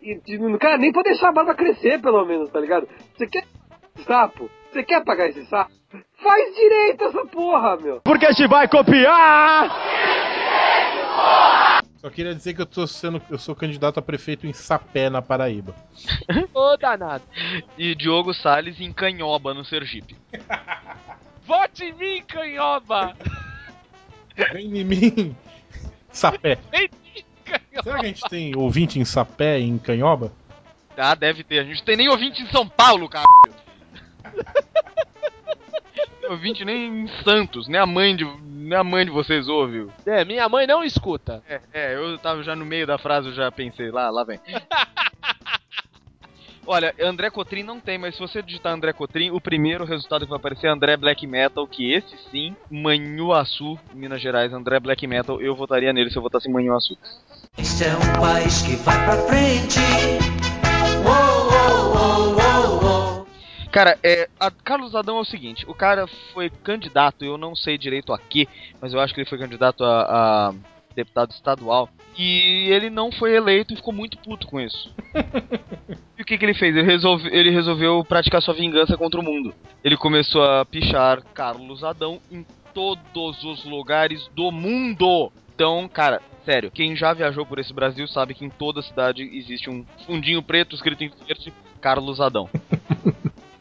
E, 0.02 0.18
tipo, 0.18 0.58
cara, 0.58 0.78
nem 0.78 0.92
pra 0.92 1.02
deixar 1.02 1.30
a 1.30 1.34
barba 1.34 1.56
crescer, 1.56 2.02
pelo 2.02 2.26
menos, 2.26 2.50
tá 2.50 2.60
ligado? 2.60 2.90
Você 3.16 3.26
quer 3.26 3.46
esse 3.96 4.06
sapo? 4.06 4.50
Você 4.70 4.84
quer 4.84 5.02
pagar 5.06 5.30
esse 5.30 5.46
sapo? 5.46 5.72
Faz 6.22 6.56
direito 6.56 7.04
essa 7.04 7.26
porra, 7.26 7.78
meu! 7.78 8.02
Porque 8.02 8.34
se 8.34 8.48
vai 8.48 8.68
copiar! 8.68 9.70
Só 11.98 12.10
queria 12.10 12.34
dizer 12.34 12.56
que 12.56 12.62
eu 12.62 12.66
tô 12.66 12.88
sendo. 12.88 13.22
Eu 13.30 13.38
sou 13.38 13.56
candidato 13.56 14.00
a 14.00 14.02
prefeito 14.02 14.48
em 14.48 14.54
Sapé, 14.54 15.10
na 15.10 15.22
Paraíba. 15.22 15.76
Ô, 16.54 16.76
danado. 16.76 17.24
E 17.78 17.94
Diogo 17.94 18.34
Salles 18.34 18.80
em 18.82 18.92
Canhoba, 18.92 19.54
no 19.54 19.64
Sergipe. 19.64 20.16
Vote 21.46 21.84
em 21.84 21.94
mim, 21.94 22.24
canhoba! 22.24 23.16
Vem 24.54 24.80
em 24.80 24.84
mim! 24.84 25.36
Sapé. 26.12 26.58
Vem 26.72 26.86
em 26.86 26.90
mim, 26.90 27.24
canhoba! 27.44 27.84
Será 27.84 28.00
que 28.00 28.06
a 28.06 28.08
gente 28.08 28.30
tem 28.30 28.56
ouvinte 28.56 29.00
em 29.00 29.06
Sapé 29.06 29.60
e 29.60 29.64
em 29.64 29.78
Canhoba? 29.78 30.32
Ah, 30.98 31.16
deve 31.16 31.44
ter. 31.44 31.60
A 31.60 31.64
gente 31.64 31.84
tem 31.84 31.98
nem 31.98 32.10
ouvinte 32.10 32.42
em 32.42 32.48
São 32.48 32.68
Paulo, 32.68 33.10
cara. 33.10 33.26
Tem 36.22 36.30
ouvinte 36.30 36.64
nem 36.64 37.02
em 37.04 37.08
Santos, 37.24 37.68
nem 37.68 37.82
a 37.82 37.86
mãe 37.86 38.16
de. 38.16 38.24
minha 38.24 38.84
mãe 38.84 39.04
de 39.04 39.12
vocês 39.12 39.48
ouve. 39.48 39.88
É, 40.06 40.24
minha 40.24 40.48
mãe 40.48 40.68
não 40.68 40.84
escuta. 40.84 41.42
É, 41.50 41.60
é, 41.74 41.96
eu 41.96 42.16
tava 42.20 42.44
já 42.44 42.56
no 42.56 42.64
meio 42.64 42.86
da 42.86 43.00
frase, 43.00 43.30
eu 43.30 43.34
já 43.34 43.52
pensei, 43.52 43.90
lá, 43.90 44.10
lá 44.12 44.24
vem. 44.24 44.40
Olha, 46.68 46.94
André 47.02 47.32
Cotrim 47.32 47.64
não 47.64 47.80
tem, 47.80 47.98
mas 47.98 48.14
se 48.14 48.22
você 48.22 48.40
digitar 48.40 48.72
André 48.72 48.94
Cotrim, 48.94 49.32
o 49.32 49.42
primeiro 49.42 49.84
resultado 49.84 50.26
que 50.26 50.30
vai 50.30 50.38
aparecer 50.38 50.68
é 50.68 50.70
André 50.70 50.96
Black 50.96 51.26
Metal, 51.26 51.66
que 51.68 51.92
esse 51.92 52.16
sim, 52.30 52.56
Manhuaçu, 52.70 53.80
Minas 53.92 54.22
Gerais, 54.22 54.54
André 54.54 54.80
Black 54.80 55.08
Metal, 55.08 55.42
eu 55.42 55.56
votaria 55.56 55.92
nele 55.92 56.12
se 56.12 56.18
eu 56.18 56.22
votasse 56.22 56.48
em 56.48 56.54
Manhuaçu. 56.54 56.96
Este 57.58 57.86
é 57.86 57.96
um 57.96 58.22
país 58.22 58.62
que 58.62 58.76
vai 58.76 59.04
pra 59.06 59.18
frente. 59.24 60.41
Cara, 63.72 63.98
é, 64.04 64.30
a 64.38 64.52
Carlos 64.52 64.94
Adão 64.96 65.18
é 65.18 65.22
o 65.22 65.26
seguinte, 65.26 65.66
o 65.66 65.74
cara 65.74 66.06
foi 66.34 66.50
candidato, 66.50 67.24
eu 67.24 67.38
não 67.38 67.56
sei 67.56 67.78
direito 67.78 68.12
a 68.12 68.20
quê, 68.20 68.48
mas 68.82 68.94
eu 68.94 69.00
acho 69.00 69.14
que 69.14 69.22
ele 69.22 69.30
foi 69.30 69.38
candidato 69.38 69.84
a, 69.86 70.50
a 70.50 70.54
deputado 70.94 71.32
estadual, 71.32 71.90
e 72.18 72.68
ele 72.70 72.90
não 72.90 73.12
foi 73.12 73.34
eleito 73.34 73.74
e 73.74 73.78
ficou 73.78 73.94
muito 73.94 74.18
puto 74.18 74.46
com 74.46 74.60
isso. 74.60 74.94
e 76.20 76.22
o 76.22 76.26
que, 76.26 76.38
que 76.38 76.44
ele 76.44 76.54
fez? 76.54 76.76
Ele, 76.76 76.86
resolve, 76.86 77.30
ele 77.32 77.50
resolveu 77.50 78.04
praticar 78.04 78.42
sua 78.42 78.54
vingança 78.54 78.98
contra 78.98 79.20
o 79.20 79.24
mundo. 79.24 79.54
Ele 79.84 79.96
começou 79.96 80.44
a 80.44 80.66
pichar 80.66 81.24
Carlos 81.34 81.84
Adão 81.84 82.20
em 82.30 82.46
todos 82.74 83.44
os 83.44 83.64
lugares 83.64 84.28
do 84.36 84.52
mundo. 84.52 85.32
Então, 85.56 85.88
cara, 85.88 86.22
sério, 86.46 86.72
quem 86.72 86.96
já 86.96 87.14
viajou 87.14 87.46
por 87.46 87.60
esse 87.60 87.74
Brasil 87.74 88.08
sabe 88.08 88.34
que 88.34 88.44
em 88.44 88.50
toda 88.50 88.82
cidade 88.82 89.24
existe 89.24 89.70
um 89.70 89.86
fundinho 90.06 90.44
preto 90.44 90.76
escrito 90.76 91.04
em 91.04 91.12
verde 91.26 91.54
Carlos 91.80 92.20
Adão. 92.20 92.50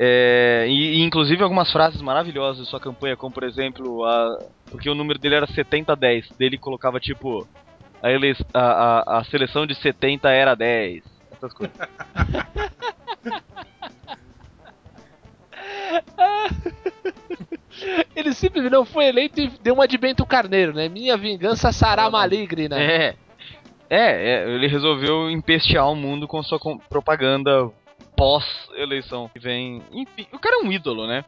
É, 0.02 0.64
e, 0.66 0.94
e, 0.94 1.02
inclusive 1.02 1.42
algumas 1.42 1.70
frases 1.70 2.00
maravilhosas 2.00 2.64
de 2.64 2.70
sua 2.70 2.80
campanha, 2.80 3.18
como 3.18 3.34
por 3.34 3.42
exemplo, 3.42 4.02
a, 4.06 4.38
porque 4.70 4.88
o 4.88 4.94
número 4.94 5.18
dele 5.18 5.34
era 5.34 5.46
70-10, 5.46 6.34
dele 6.38 6.56
colocava 6.56 6.98
tipo 6.98 7.46
a, 8.02 8.10
ele, 8.10 8.34
a, 8.54 8.60
a, 8.60 9.18
a 9.18 9.24
seleção 9.24 9.66
de 9.66 9.74
70 9.74 10.30
era 10.30 10.54
10, 10.54 11.04
essas 11.32 11.52
coisas. 11.52 11.76
Ele 18.14 18.34
simplesmente 18.34 18.72
não 18.72 18.84
foi 18.84 19.06
eleito 19.06 19.40
e 19.40 19.48
deu 19.62 19.72
uma 19.74 19.88
de 19.88 19.96
Bento 19.96 20.26
Carneiro, 20.26 20.74
né? 20.74 20.88
Minha 20.88 21.16
vingança 21.16 21.72
será 21.72 22.10
maligna. 22.10 22.78
É. 22.78 23.14
É, 23.88 24.44
é, 24.44 24.48
ele 24.48 24.68
resolveu 24.68 25.28
empestear 25.28 25.90
o 25.90 25.96
mundo 25.96 26.28
com 26.28 26.40
sua 26.44 26.60
propaganda 26.88 27.68
pós-eleição. 28.20 29.28
Que 29.32 29.38
vem. 29.38 29.82
Enfim, 29.92 30.26
o 30.32 30.38
cara 30.38 30.56
é 30.56 30.66
um 30.66 30.70
ídolo, 30.70 31.06
né? 31.06 31.24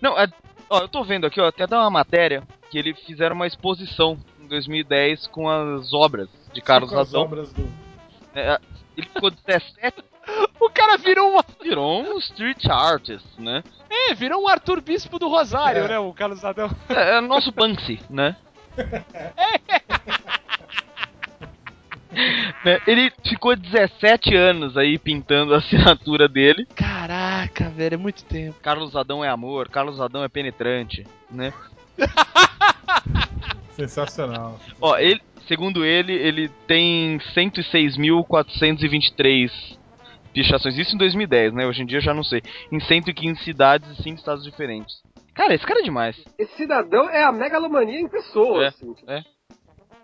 Não, 0.00 0.18
é- 0.18 0.26
ó, 0.68 0.80
eu 0.80 0.88
tô 0.88 1.04
vendo 1.04 1.26
aqui, 1.26 1.40
ó, 1.40 1.46
até 1.46 1.66
dá 1.66 1.80
uma 1.80 1.90
matéria 1.90 2.42
que 2.70 2.76
ele 2.78 2.94
fizeram 2.94 3.36
uma 3.36 3.46
exposição 3.46 4.18
em 4.40 4.48
2010 4.48 5.28
com 5.28 5.48
as 5.48 5.92
obras 5.94 6.28
de 6.52 6.60
Carlos 6.60 6.90
Com 6.90 6.98
as 6.98 7.08
Adão. 7.10 7.22
obras 7.22 7.52
do- 7.52 7.68
É, 8.34 8.58
ele 8.96 9.06
ficou 9.08 9.30
17, 9.30 10.02
O 10.60 10.70
cara 10.70 10.96
virou 10.96 11.30
uma. 11.32 11.44
virou 11.60 12.00
um 12.02 12.18
street 12.18 12.66
artist, 12.66 13.26
né? 13.38 13.62
É, 13.90 14.14
virou 14.14 14.42
um 14.44 14.48
Arthur 14.48 14.80
Bispo 14.80 15.18
do 15.18 15.28
Rosário, 15.28 15.84
É. 15.84 15.88
né? 15.88 15.98
O 15.98 16.12
Carlos 16.12 16.44
Adão. 16.44 16.70
É, 16.88 17.16
é 17.18 17.20
nosso 17.20 17.50
Banksy, 17.52 18.00
né? 18.08 18.36
Né, 18.76 19.04
Ele 22.86 23.10
ficou 23.26 23.56
17 23.56 24.34
anos 24.34 24.76
aí 24.76 24.98
pintando 24.98 25.54
a 25.54 25.58
assinatura 25.58 26.28
dele. 26.28 26.66
Caraca, 26.74 27.70
velho, 27.70 27.94
é 27.94 27.98
muito 27.98 28.24
tempo. 28.24 28.58
Carlos 28.60 28.94
Adão 28.94 29.24
é 29.24 29.28
amor, 29.28 29.68
Carlos 29.68 30.00
Adão 30.00 30.22
é 30.22 30.28
penetrante, 30.28 31.06
né? 31.30 31.52
Sensacional. 33.76 34.58
Ó, 34.80 34.96
ele, 34.98 35.20
segundo 35.48 35.84
ele, 35.84 36.12
ele 36.12 36.48
tem 36.66 37.18
106.423 37.34 39.50
pichações. 40.32 40.78
Isso 40.78 40.94
em 40.94 40.98
2010, 40.98 41.52
né? 41.54 41.66
Hoje 41.66 41.82
em 41.82 41.86
dia 41.86 41.98
eu 41.98 42.02
já 42.02 42.14
não 42.14 42.22
sei. 42.24 42.42
Em 42.70 42.78
115 42.80 43.42
cidades 43.42 43.90
e 43.98 44.02
5 44.02 44.18
estados 44.18 44.44
diferentes. 44.44 45.02
Cara, 45.34 45.54
esse 45.54 45.64
cara 45.66 45.80
é 45.80 45.84
demais. 45.84 46.22
Esse 46.38 46.54
cidadão 46.56 47.08
é 47.08 47.22
a 47.24 47.32
megalomania 47.32 47.98
em 47.98 48.06
pessoa, 48.08 48.64
É. 48.64 48.68
assim. 48.68 48.92
tipo, 48.92 49.10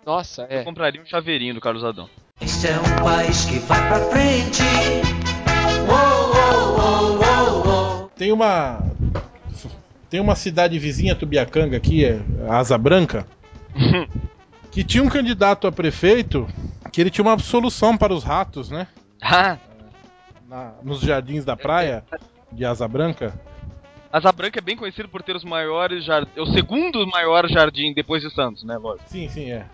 Nossa, 0.05 0.47
Eu 0.49 0.59
é. 0.59 0.63
compraria 0.63 1.01
um 1.01 1.05
chaveirinho 1.05 1.53
do 1.53 1.61
Carlos 1.61 1.83
Adão. 1.83 2.09
Este 2.41 2.67
é 2.67 2.77
um 2.79 3.03
país 3.03 3.45
que 3.45 3.59
vai 3.59 3.87
pra 3.87 3.99
frente. 4.09 4.61
Uou, 5.87 7.17
uou, 7.17 7.65
uou. 7.67 8.11
Tem 8.15 8.31
uma. 8.31 8.79
Tem 10.09 10.19
uma 10.19 10.35
cidade 10.35 10.79
vizinha, 10.79 11.15
Tubiacanga, 11.15 11.77
aqui, 11.77 12.03
é 12.03 12.19
Asa 12.49 12.77
Branca, 12.79 13.27
que 14.71 14.83
tinha 14.83 15.03
um 15.03 15.09
candidato 15.09 15.67
a 15.67 15.71
prefeito 15.71 16.47
que 16.91 16.99
ele 16.99 17.11
tinha 17.11 17.23
uma 17.23 17.37
solução 17.37 17.95
para 17.95 18.11
os 18.11 18.23
ratos, 18.23 18.71
né? 18.71 18.87
Ah, 19.21 19.57
Na- 20.47 20.73
nos 20.81 21.01
jardins 21.01 21.45
da 21.45 21.55
praia 21.55 22.03
de 22.51 22.65
Asa 22.65 22.87
Branca. 22.87 23.39
Asa 24.11 24.31
Branca 24.31 24.57
é 24.59 24.61
bem 24.61 24.75
conhecido 24.75 25.07
por 25.07 25.21
ter 25.21 25.35
os 25.35 25.43
maiores 25.43 26.03
jardins. 26.03 26.35
É 26.35 26.41
o 26.41 26.45
segundo 26.47 27.05
maior 27.07 27.47
jardim 27.47 27.93
depois 27.93 28.23
de 28.23 28.29
Santos, 28.33 28.63
né? 28.63 28.77
Lógico. 28.77 29.07
Sim, 29.09 29.29
sim, 29.29 29.51
é. 29.51 29.65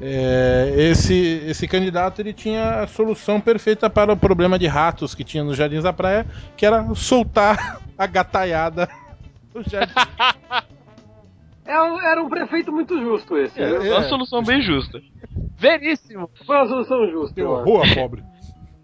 É, 0.00 0.72
esse, 0.76 1.14
esse 1.46 1.68
candidato 1.68 2.20
ele 2.20 2.32
tinha 2.32 2.80
a 2.80 2.86
solução 2.86 3.40
perfeita 3.40 3.88
para 3.88 4.12
o 4.12 4.16
problema 4.16 4.58
de 4.58 4.66
ratos 4.66 5.14
que 5.14 5.22
tinha 5.22 5.44
nos 5.44 5.56
jardins 5.56 5.84
da 5.84 5.92
praia, 5.92 6.26
que 6.56 6.66
era 6.66 6.84
soltar 6.94 7.80
a 7.96 8.06
gataiada 8.06 8.88
no 9.54 9.62
jardim. 9.68 9.92
É 11.64 11.80
um- 11.80 12.00
era 12.02 12.20
um 12.20 12.28
prefeito 12.28 12.72
muito 12.72 12.98
justo 13.00 13.36
esse. 13.38 13.62
É, 13.62 13.66
viu? 13.66 13.84
É 13.94 13.98
uma 13.98 14.08
solução 14.08 14.42
bem 14.42 14.60
justa. 14.60 15.00
Veríssimo. 15.56 16.28
Foi 16.44 16.56
uma 16.56 16.66
solução 16.66 17.08
justa. 17.08 17.34
Tem 17.36 17.44
eu 17.44 17.50
uma 17.52 17.60
acho. 17.62 17.70
rua 17.70 17.84
pobre. 17.94 18.24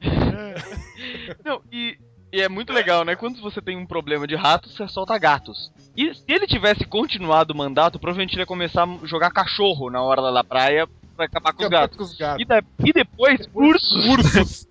Não, 1.45 1.61
e, 1.73 1.99
e 2.33 2.41
é 2.41 2.49
muito 2.49 2.72
legal, 2.72 3.05
né? 3.05 3.16
Quando 3.16 3.41
você 3.41 3.61
tem 3.61 3.76
um 3.76 3.87
problema 3.87 4.26
de 4.26 4.35
ratos, 4.37 4.74
você 4.76 4.87
solta 4.89 5.16
gatos. 5.18 5.72
E 5.97 6.14
se 6.14 6.24
ele 6.29 6.47
tivesse 6.47 6.85
continuado 6.85 7.53
o 7.53 7.57
mandato, 7.57 7.99
provavelmente 7.99 8.35
ele 8.35 8.43
ia 8.43 8.47
começar 8.47 8.85
a 8.85 9.07
jogar 9.07 9.31
cachorro 9.31 9.91
na 9.91 10.03
hora 10.03 10.20
da 10.33 10.45
praia 10.45 10.87
pra 11.16 11.24
acabar 11.26 11.53
com 11.53 11.62
os 11.64 11.68
gatos. 11.68 11.97
com 11.97 12.03
os 12.05 12.16
gatos. 12.16 12.43
E, 12.43 12.45
da- 12.45 12.62
e 12.85 12.93
depois, 12.93 13.49
ursos, 13.55 14.07
Ursos. 14.07 14.68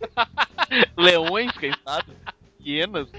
leões, 0.97 1.51
quem 1.58 1.72
sabe? 1.84 2.12
Hienas. 2.64 3.10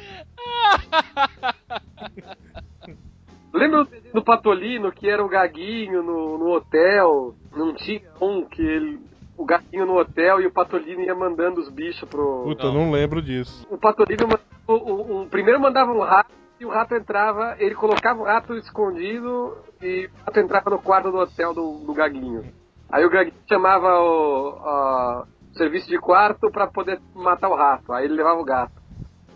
Lembra 3.52 3.86
do 4.12 4.22
Patolino, 4.22 4.92
que 4.92 5.08
era 5.08 5.24
o 5.24 5.28
Gaguinho 5.28 6.02
no, 6.02 6.38
no 6.38 6.50
hotel? 6.54 7.34
Não 7.56 7.74
tinha 7.74 8.02
um 8.20 8.44
que 8.44 8.60
ele. 8.62 9.00
O 9.38 9.44
Gaguinho 9.46 9.86
no 9.86 9.96
hotel 9.96 10.40
e 10.40 10.46
o 10.46 10.52
Patolino 10.52 11.00
ia 11.00 11.14
mandando 11.14 11.60
os 11.60 11.68
bichos 11.70 12.06
pro. 12.08 12.42
Puta, 12.44 12.66
eu 12.66 12.72
não 12.72 12.90
lembro 12.90 13.22
disso. 13.22 13.64
O 13.70 13.78
Patolino 13.78 14.24
mandava- 14.24 14.42
o, 14.66 14.72
o- 14.74 15.22
o 15.22 15.26
primeiro 15.28 15.60
mandava 15.60 15.92
um 15.92 16.00
rato 16.00 16.30
e 16.60 16.66
o 16.66 16.70
rato 16.70 16.94
entrava, 16.96 17.54
ele 17.60 17.74
colocava 17.76 18.20
o 18.20 18.24
rato 18.24 18.52
escondido 18.56 19.56
e 19.80 20.06
o 20.06 20.24
rato 20.26 20.40
entrava 20.40 20.70
no 20.70 20.78
quarto 20.80 21.12
do 21.12 21.18
hotel 21.18 21.54
do, 21.54 21.78
do 21.86 21.94
Gaguinho. 21.94 22.44
Aí 22.90 23.04
o 23.06 23.10
Gaguinho 23.10 23.36
chamava 23.48 23.86
o, 24.00 24.48
a- 24.58 25.24
o 25.52 25.56
serviço 25.56 25.88
de 25.88 25.98
quarto 25.98 26.50
pra 26.50 26.66
poder 26.66 27.00
matar 27.14 27.48
o 27.48 27.54
rato. 27.54 27.92
Aí 27.92 28.04
ele 28.06 28.14
levava 28.14 28.40
o 28.40 28.44
gato. 28.44 28.72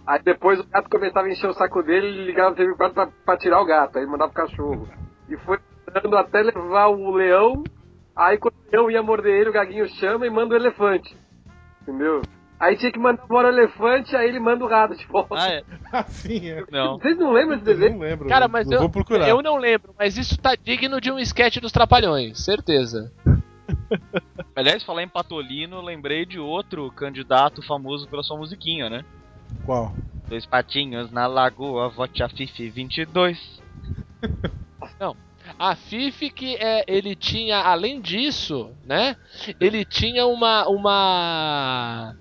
Aí 0.05 0.21
depois 0.21 0.59
o 0.59 0.67
gato 0.69 0.91
começava 0.91 1.29
a 1.29 1.31
encher 1.31 1.49
o 1.49 1.55
saco 1.55 1.81
dele 1.81 2.09
e 2.09 2.25
ligava 2.27 2.53
o 2.53 2.57
serviço 2.57 2.73
de 2.75 2.79
quarto 2.79 2.95
pra, 2.95 3.07
pra 3.25 3.37
tirar 3.37 3.61
o 3.61 3.65
gato. 3.65 3.99
Aí 3.99 4.07
mandava 4.07 4.33
o 4.33 4.35
cachorro. 4.35 4.89
E 5.29 5.37
foi 5.37 5.59
dando 5.95 6.17
até 6.17 6.43
levar 6.43 6.89
o 6.89 7.13
leão. 7.13 7.63
Aí 8.15 8.39
quando 8.39 8.55
leão 8.71 8.91
ia 8.91 9.03
morder 9.03 9.41
ele, 9.41 9.51
o 9.51 9.53
Gaguinho 9.53 9.89
chama 9.89 10.27
e 10.27 10.31
manda 10.31 10.55
o 10.55 10.57
elefante. 10.59 11.17
Entendeu? 11.83 12.23
Aí 12.61 12.77
tinha 12.77 12.93
que 12.93 12.99
mandar 12.99 13.25
embora 13.25 13.49
o 13.49 13.51
elefante, 13.51 14.15
aí 14.15 14.29
ele 14.29 14.39
manda 14.39 14.65
o 14.65 14.69
rato 14.69 14.95
de 14.95 15.05
volta. 15.07 15.35
Ah, 15.35 15.49
é. 15.49 15.65
Assim 15.91 16.49
é. 16.49 16.65
Não. 16.71 16.99
Vocês 16.99 17.19
não 17.19 17.33
lembram 17.33 17.59
desse 17.59 17.71
Eu 17.71 17.77
desenho? 17.77 17.99
não 17.99 18.07
lembro. 18.07 18.29
Cara, 18.29 18.47
mas 18.47 18.71
eu, 18.71 18.79
vou 18.79 18.89
procurar. 18.89 19.29
eu 19.29 19.43
não 19.43 19.57
lembro, 19.57 19.95
mas 19.99 20.17
isso 20.17 20.39
tá 20.39 20.55
digno 20.55 21.01
de 21.01 21.11
um 21.11 21.19
sketch 21.19 21.59
dos 21.59 21.73
Trapalhões, 21.73 22.45
certeza. 22.45 23.13
Aliás, 24.55 24.85
falar 24.85 25.03
em 25.03 25.09
Patolino, 25.09 25.77
eu 25.77 25.83
lembrei 25.83 26.25
de 26.25 26.39
outro 26.39 26.91
candidato 26.93 27.63
famoso 27.67 28.09
pela 28.09 28.23
sua 28.23 28.37
musiquinha, 28.37 28.89
né? 28.89 29.05
Qual? 29.65 29.93
Dois 30.29 30.47
patinhos 30.47 31.11
na 31.11 31.27
lagoa, 31.27 31.89
vote 31.89 32.23
a 32.23 32.29
Fifi 32.29 32.71
22. 32.71 33.61
A 35.59 35.75
Fifi 35.77 36.31
que 36.31 36.55
é, 36.57 36.85
ele 36.87 37.15
tinha, 37.15 37.59
além 37.59 38.01
disso, 38.01 38.71
né? 38.85 39.17
Ele 39.61 39.85
tinha 39.85 40.27
uma 40.27 40.67
uma 40.69 42.15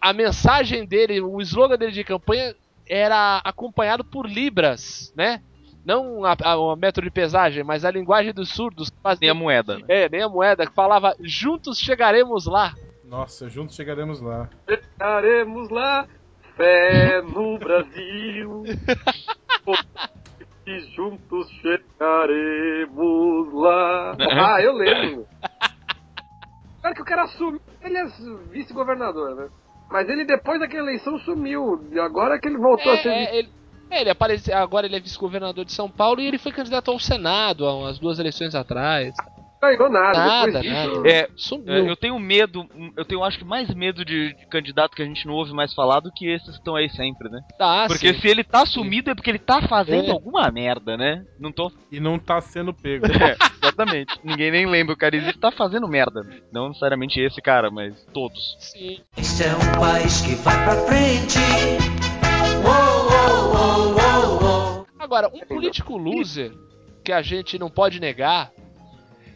a 0.00 0.12
mensagem 0.12 0.86
dele, 0.86 1.20
o 1.20 1.40
slogan 1.40 1.76
dele 1.76 1.92
de 1.92 2.04
campanha 2.04 2.54
era 2.88 3.38
acompanhado 3.44 4.04
por 4.04 4.26
libras, 4.28 5.12
né? 5.16 5.42
Não 5.84 6.24
a, 6.24 6.36
a, 6.44 6.56
o 6.56 6.76
metro 6.76 7.02
de 7.02 7.10
pesagem, 7.10 7.64
mas 7.64 7.84
a 7.84 7.90
linguagem 7.90 8.32
dos 8.34 8.50
surdos. 8.50 8.90
que 8.90 8.96
Nem 8.96 9.02
fazia- 9.02 9.30
a 9.32 9.34
moeda. 9.34 9.78
né? 9.78 9.84
É, 9.88 10.08
nem 10.08 10.22
a 10.22 10.28
moeda, 10.28 10.66
que 10.66 10.74
falava 10.74 11.14
juntos 11.20 11.78
chegaremos 11.78 12.46
lá. 12.46 12.74
Nossa, 13.04 13.48
juntos 13.48 13.74
chegaremos 13.74 14.20
lá. 14.20 14.48
Chegaremos 14.68 15.68
lá, 15.70 16.06
fé 16.56 17.22
no 17.22 17.58
Brasil. 17.58 18.62
e 20.70 20.80
juntos 20.94 21.50
chegaremos 21.60 23.48
Ah, 24.32 24.60
eu 24.62 24.72
lembro. 24.72 25.26
Claro 26.80 26.96
que 26.96 27.02
o 27.02 27.04
cara 27.04 27.26
sumiu, 27.26 27.60
ele 27.82 27.98
é 27.98 28.06
vice-governador, 28.50 29.36
né? 29.36 29.50
Mas 29.90 30.08
ele 30.08 30.24
depois 30.24 30.58
daquela 30.58 30.88
eleição 30.88 31.18
sumiu. 31.18 31.86
E 31.92 32.00
agora 32.00 32.40
que 32.40 32.48
ele 32.48 32.56
voltou 32.56 32.90
a 32.90 32.96
ser 32.96 33.10
É, 33.10 33.24
é, 33.24 33.38
ele, 33.38 33.50
é, 33.90 34.00
ele 34.00 34.08
aparece, 34.08 34.50
agora 34.50 34.86
ele 34.86 34.96
é 34.96 35.00
vice-governador 35.00 35.66
de 35.66 35.72
São 35.72 35.90
Paulo 35.90 36.22
e 36.22 36.26
ele 36.26 36.38
foi 36.38 36.52
candidato 36.52 36.90
ao 36.90 36.98
Senado 36.98 37.66
há 37.66 37.76
umas 37.76 37.98
duas 37.98 38.18
eleições 38.18 38.54
atrás. 38.54 39.14
Não 39.62 39.76
ganhou 39.76 39.90
nada. 39.90 40.18
Nada, 40.18 40.62
nada. 40.62 41.08
É, 41.08 41.28
Sumiu. 41.36 41.74
É, 41.74 41.90
eu 41.90 41.96
tenho 41.96 42.18
medo, 42.18 42.66
eu 42.96 43.04
tenho 43.04 43.22
acho 43.22 43.38
que 43.38 43.44
mais 43.44 43.72
medo 43.74 44.04
de, 44.04 44.34
de 44.34 44.46
candidato 44.46 44.96
que 44.96 45.02
a 45.02 45.04
gente 45.04 45.26
não 45.26 45.34
ouve 45.34 45.52
mais 45.52 45.74
falar 45.74 46.00
do 46.00 46.10
que 46.10 46.26
esses 46.28 46.48
que 46.48 46.56
estão 46.58 46.76
aí 46.76 46.88
sempre, 46.88 47.28
né? 47.28 47.40
Tá, 47.58 47.86
porque 47.86 48.14
sim. 48.14 48.20
se 48.20 48.28
ele 48.28 48.42
tá 48.42 48.64
sumido 48.64 49.10
é 49.10 49.14
porque 49.14 49.30
ele 49.30 49.38
tá 49.38 49.60
fazendo 49.68 50.08
É. 50.08 50.10
alguma 50.10 50.50
merda, 50.50 50.96
né? 50.96 51.24
Não 51.38 51.52
tô. 51.52 51.70
E 51.92 52.00
não 52.00 52.18
tá 52.18 52.40
sendo 52.40 52.72
pego. 52.72 53.06
É, 53.20 53.36
exatamente. 53.62 54.18
Ninguém 54.24 54.50
nem 54.50 54.66
lembra 54.66 54.94
o 54.94 54.96
cara 54.96 55.14
existe, 55.14 55.38
tá 55.38 55.50
fazendo 55.52 55.86
merda. 55.86 56.22
Não 56.50 56.68
necessariamente 56.68 57.20
esse 57.20 57.40
cara, 57.42 57.70
mas 57.70 58.02
todos. 58.14 58.56
Sim. 58.58 58.98
Este 59.16 59.44
é 59.44 59.54
um 59.54 59.80
país 59.80 60.22
que 60.22 60.34
vai 60.36 60.64
pra 60.64 60.74
frente. 60.86 61.38
Agora, 64.98 65.28
um 65.28 65.40
político 65.40 65.96
loser 65.96 66.52
que 67.04 67.12
a 67.12 67.20
gente 67.22 67.58
não 67.58 67.68
pode 67.70 68.00
negar 68.00 68.50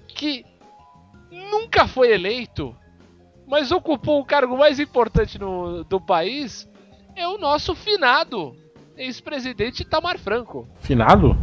que 0.09 0.45
nunca 1.31 1.87
foi 1.87 2.13
eleito, 2.13 2.75
mas 3.47 3.71
ocupou 3.73 4.21
o 4.21 4.25
cargo 4.25 4.57
mais 4.57 4.79
importante 4.81 5.39
no, 5.39 5.85
do 5.85 6.01
país 6.01 6.69
é 7.17 7.27
o 7.29 7.39
nosso 7.39 7.75
finado 7.75 8.57
ex-presidente 8.97 9.83
Itamar 9.83 10.19
Franco. 10.19 10.69
Finado? 10.81 11.37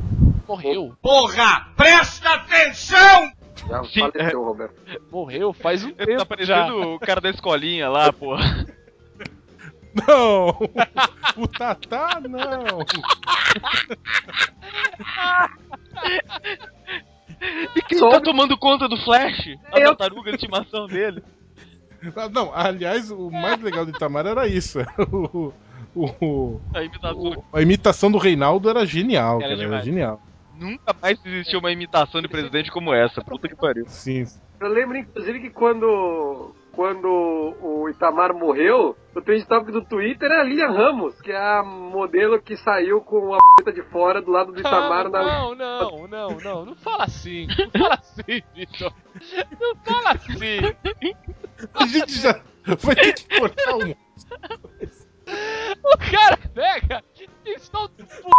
Morreu. 0.48 0.96
Porra, 1.02 1.68
presta 1.76 2.34
atenção! 2.34 3.32
Já 3.68 3.84
faleceu, 3.84 4.44
Roberto. 4.44 4.76
Morreu 5.12 5.54
faz 5.54 5.84
um 5.84 5.90
Ele 5.90 6.06
tempo 6.06 6.20
tá 6.20 6.26
parecendo 6.26 6.82
já. 6.82 6.88
o 6.88 7.00
cara 7.00 7.22
da 7.22 7.30
escolinha 7.30 7.90
lá, 7.90 8.12
porra. 8.12 8.66
Não! 10.08 10.48
O 11.38 11.48
Tatá, 11.48 12.20
não! 12.22 12.40
E 17.76 17.82
quem 17.82 17.98
Só- 17.98 18.10
tá 18.10 18.22
tomando 18.22 18.58
conta 18.58 18.88
do 18.88 18.98
Flash? 18.98 19.56
A 19.72 19.80
Eu. 19.80 19.96
tartaruga 19.96 20.30
de 20.32 20.38
estimação 20.38 20.86
dele. 20.88 21.24
Ah, 22.16 22.30
Não, 22.30 22.52
aliás, 22.54 23.10
o 23.12 23.30
mais 23.30 23.60
legal 23.62 23.86
do 23.86 23.92
Itamar 23.92 24.26
era 24.26 24.48
isso. 24.48 24.80
O, 25.94 26.06
o- 26.22 26.62
A 26.74 26.84
imitação. 26.84 27.18
o- 27.22 27.44
a 27.58 27.62
imitação 27.62 28.10
do 28.12 28.18
Reinaldo 28.18 28.70
era 28.70 28.86
genial, 28.86 29.42
Era 29.42 29.58
cara, 29.58 29.68
era 29.76 29.82
genial. 29.84 30.22
Nunca 30.58 30.96
mais 31.02 31.20
existiu 31.26 31.60
uma 31.60 31.70
imitação 31.72 32.22
de 32.22 32.30
presidente 32.30 32.72
como 32.72 32.94
essa. 32.94 33.22
Puta 33.22 33.50
que 33.50 33.56
pariu. 33.58 33.84
Sim. 33.88 34.26
Eu 34.62 34.70
lembro, 34.70 34.96
inclusive, 34.98 35.40
que 35.42 35.50
quando, 35.50 36.56
quando 36.74 37.08
o 37.62 37.90
Itamar 37.90 38.34
morreu, 38.34 38.96
o 39.14 39.22
trend 39.22 39.46
topic 39.46 39.72
do 39.72 39.84
Twitter 39.84 40.32
era 40.32 40.42
a 40.42 40.44
Lilian 40.44 40.72
Ramos, 40.72 41.20
que 41.22 41.32
é 41.32 41.38
a 41.38 41.64
modelo 41.64 42.42
que 42.42 42.56
saiu 42.58 43.02
com 43.02 43.34
a 43.34 43.38
p 43.64 43.72
de 43.72 43.84
fora 43.84 44.22
do 44.22 44.32
lado 44.32 44.52
do 44.52 44.60
Itamar 44.60 45.10
na. 45.10 45.24
Não, 45.24 45.56
não, 45.56 46.08
não, 46.08 46.30
não, 46.38 46.66
não 46.66 46.76
fala 46.76 47.04
assim. 47.04 47.48
Não 47.48 47.72
fala 47.82 47.96
assim, 47.96 48.42
Vitor. 48.56 48.94
Não 49.60 49.76
fala 49.84 50.12
assim. 50.12 50.60
A 51.74 51.86
gente 51.86 52.20
já 52.20 52.42
vai 52.66 52.96
ter 52.96 53.14
que 53.14 53.40
cortar 53.40 53.76
um. 53.76 53.96
O 55.84 55.98
cara 55.98 56.38
pega 56.54 57.04
e 57.46 57.60
solta 57.60 58.04
um 58.04 58.06
punheta. 58.06 58.32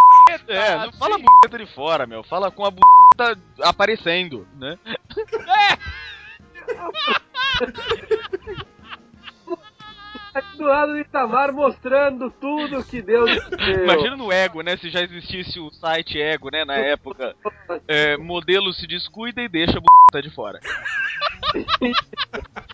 É, 0.53 0.77
não 0.77 0.93
fala 0.93 1.15
assim. 1.15 1.25
buceta 1.25 1.57
de 1.57 1.73
fora, 1.73 2.07
meu. 2.07 2.23
Fala 2.23 2.51
com 2.51 2.65
a 2.65 2.71
buceta 2.71 3.39
aparecendo, 3.61 4.47
né? 4.55 4.77
Do 10.57 10.63
lado 10.63 10.93
do 10.93 10.99
Itamar 10.99 11.53
mostrando 11.53 12.31
tudo 12.31 12.83
que 12.83 12.99
Deus 13.01 13.29
deu. 13.49 13.83
Imagina 13.83 14.15
no 14.15 14.31
Ego, 14.31 14.61
né? 14.61 14.77
Se 14.77 14.89
já 14.89 15.01
existisse 15.01 15.59
o 15.59 15.69
site 15.71 16.19
Ego, 16.19 16.49
né? 16.51 16.65
Na 16.65 16.75
época. 16.75 17.35
É, 17.87 18.17
modelo 18.17 18.73
se 18.73 18.87
descuida 18.87 19.41
e 19.41 19.49
deixa 19.49 19.77
a 19.77 19.81
buceta 19.81 20.21
de 20.21 20.29
fora. 20.33 20.59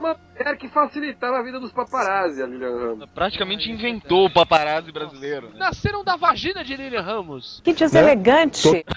Uma 0.00 0.16
mulher 0.34 0.56
que 0.56 0.66
facilitava 0.66 1.38
a 1.38 1.42
vida 1.42 1.60
dos 1.60 1.70
paparazzi, 1.72 2.42
a 2.42 2.46
Lilian 2.46 2.74
Ramos. 2.74 3.10
Praticamente 3.14 3.70
inventou 3.70 4.24
o 4.24 4.30
paparazzi 4.32 4.90
brasileiro, 4.90 5.50
né? 5.50 5.58
Nasceram 5.58 6.02
da 6.02 6.16
vagina 6.16 6.64
de 6.64 6.74
Lilian 6.74 7.02
Ramos. 7.02 7.60
Que 7.62 7.74
deselegante. 7.74 8.84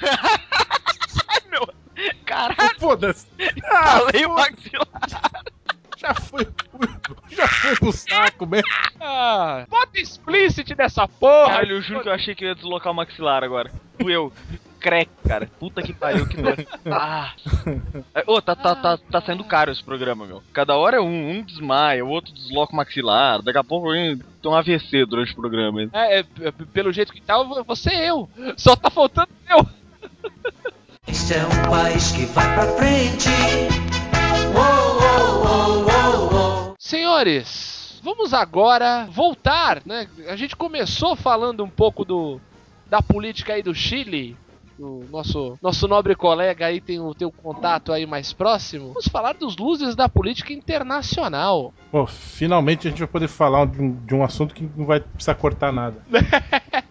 Caralho, 2.26 2.80
Foda-se! 2.80 3.28
falei 3.70 4.26
o 4.26 4.34
maxilar. 4.34 5.44
Já 5.96 6.14
foi, 6.16 6.46
já 7.30 7.48
foi 7.48 7.76
pro 7.78 7.92
saco 7.94 8.46
mesmo. 8.46 8.68
Ah, 9.00 9.66
bota 9.70 9.98
explicit 10.02 10.76
nessa 10.78 11.08
porra. 11.08 11.48
Caralho, 11.48 11.78
eu 11.78 11.82
juro 11.82 12.02
que 12.02 12.10
eu 12.10 12.14
achei 12.14 12.36
que 12.36 12.44
eu 12.44 12.50
ia 12.50 12.56
deslocar 12.56 12.92
o 12.92 12.96
maxilar 12.96 13.42
agora. 13.42 13.72
Fui 14.02 14.14
eu. 14.14 14.34
Crack, 14.84 15.10
cara. 15.26 15.50
Puta 15.58 15.82
que 15.82 15.94
pariu, 15.94 16.28
que 16.28 16.36
dor. 16.36 16.58
Ah. 16.86 17.34
É, 18.14 18.24
Ô, 18.28 18.42
tá, 18.42 18.54
tá, 18.54 18.76
tá, 18.76 18.98
tá 18.98 19.22
saindo 19.22 19.44
caro 19.46 19.72
esse 19.72 19.82
programa, 19.82 20.26
meu. 20.26 20.44
Cada 20.52 20.76
hora 20.76 20.98
é 20.98 21.00
um. 21.00 21.24
Um 21.32 21.42
desmaia, 21.42 22.04
o 22.04 22.10
outro 22.10 22.34
desloca 22.34 22.74
o 22.74 22.76
maxilar. 22.76 23.42
Daqui 23.42 23.58
a 23.58 23.64
pouco 23.64 23.94
tem 23.94 24.20
um 24.46 24.54
AVC 24.54 25.06
durante 25.06 25.32
o 25.32 25.36
programa. 25.36 25.84
É, 25.94 26.20
é, 26.20 26.26
é, 26.42 26.52
pelo 26.52 26.92
jeito 26.92 27.14
que 27.14 27.22
tá, 27.22 27.42
você 27.66 27.92
é 27.92 28.10
eu. 28.10 28.30
Só 28.58 28.76
tá 28.76 28.90
faltando 28.90 29.30
eu. 29.50 29.66
Este 31.08 31.36
é 31.36 31.46
um 31.46 31.70
país 31.70 32.12
que 32.12 32.26
vai 32.26 32.54
pra 32.54 32.68
frente. 32.74 33.30
Uou, 34.54 35.02
uou, 35.02 36.34
uou. 36.34 36.76
Senhores, 36.78 38.02
vamos 38.04 38.34
agora 38.34 39.08
voltar, 39.10 39.82
né? 39.86 40.08
A 40.28 40.36
gente 40.36 40.56
começou 40.56 41.16
falando 41.16 41.64
um 41.64 41.70
pouco 41.70 42.04
do 42.04 42.42
da 42.94 43.02
política 43.02 43.54
aí 43.54 43.64
do 43.64 43.74
Chile. 43.74 44.38
O 44.80 45.04
nosso, 45.12 45.58
nosso 45.62 45.88
nobre 45.88 46.16
colega 46.16 46.66
aí 46.66 46.82
tem 46.82 47.00
o 47.00 47.14
teu 47.14 47.32
contato 47.32 47.92
aí 47.92 48.06
mais 48.06 48.34
próximo. 48.34 48.88
Vamos 48.88 49.08
falar 49.08 49.34
dos 49.34 49.56
luzes 49.56 49.96
da 49.96 50.10
política 50.10 50.52
internacional. 50.52 51.74
Pô, 51.92 52.08
finalmente 52.08 52.88
a 52.88 52.90
gente 52.90 53.00
vai 53.00 53.08
poder 53.08 53.28
falar 53.28 53.68
de 53.68 53.82
um, 53.82 53.92
de 54.06 54.16
um 54.16 54.24
assunto 54.24 54.54
que 54.54 54.68
não 54.76 54.86
vai 54.86 55.00
precisar 55.00 55.36
cortar 55.36 55.72
nada. 55.72 56.04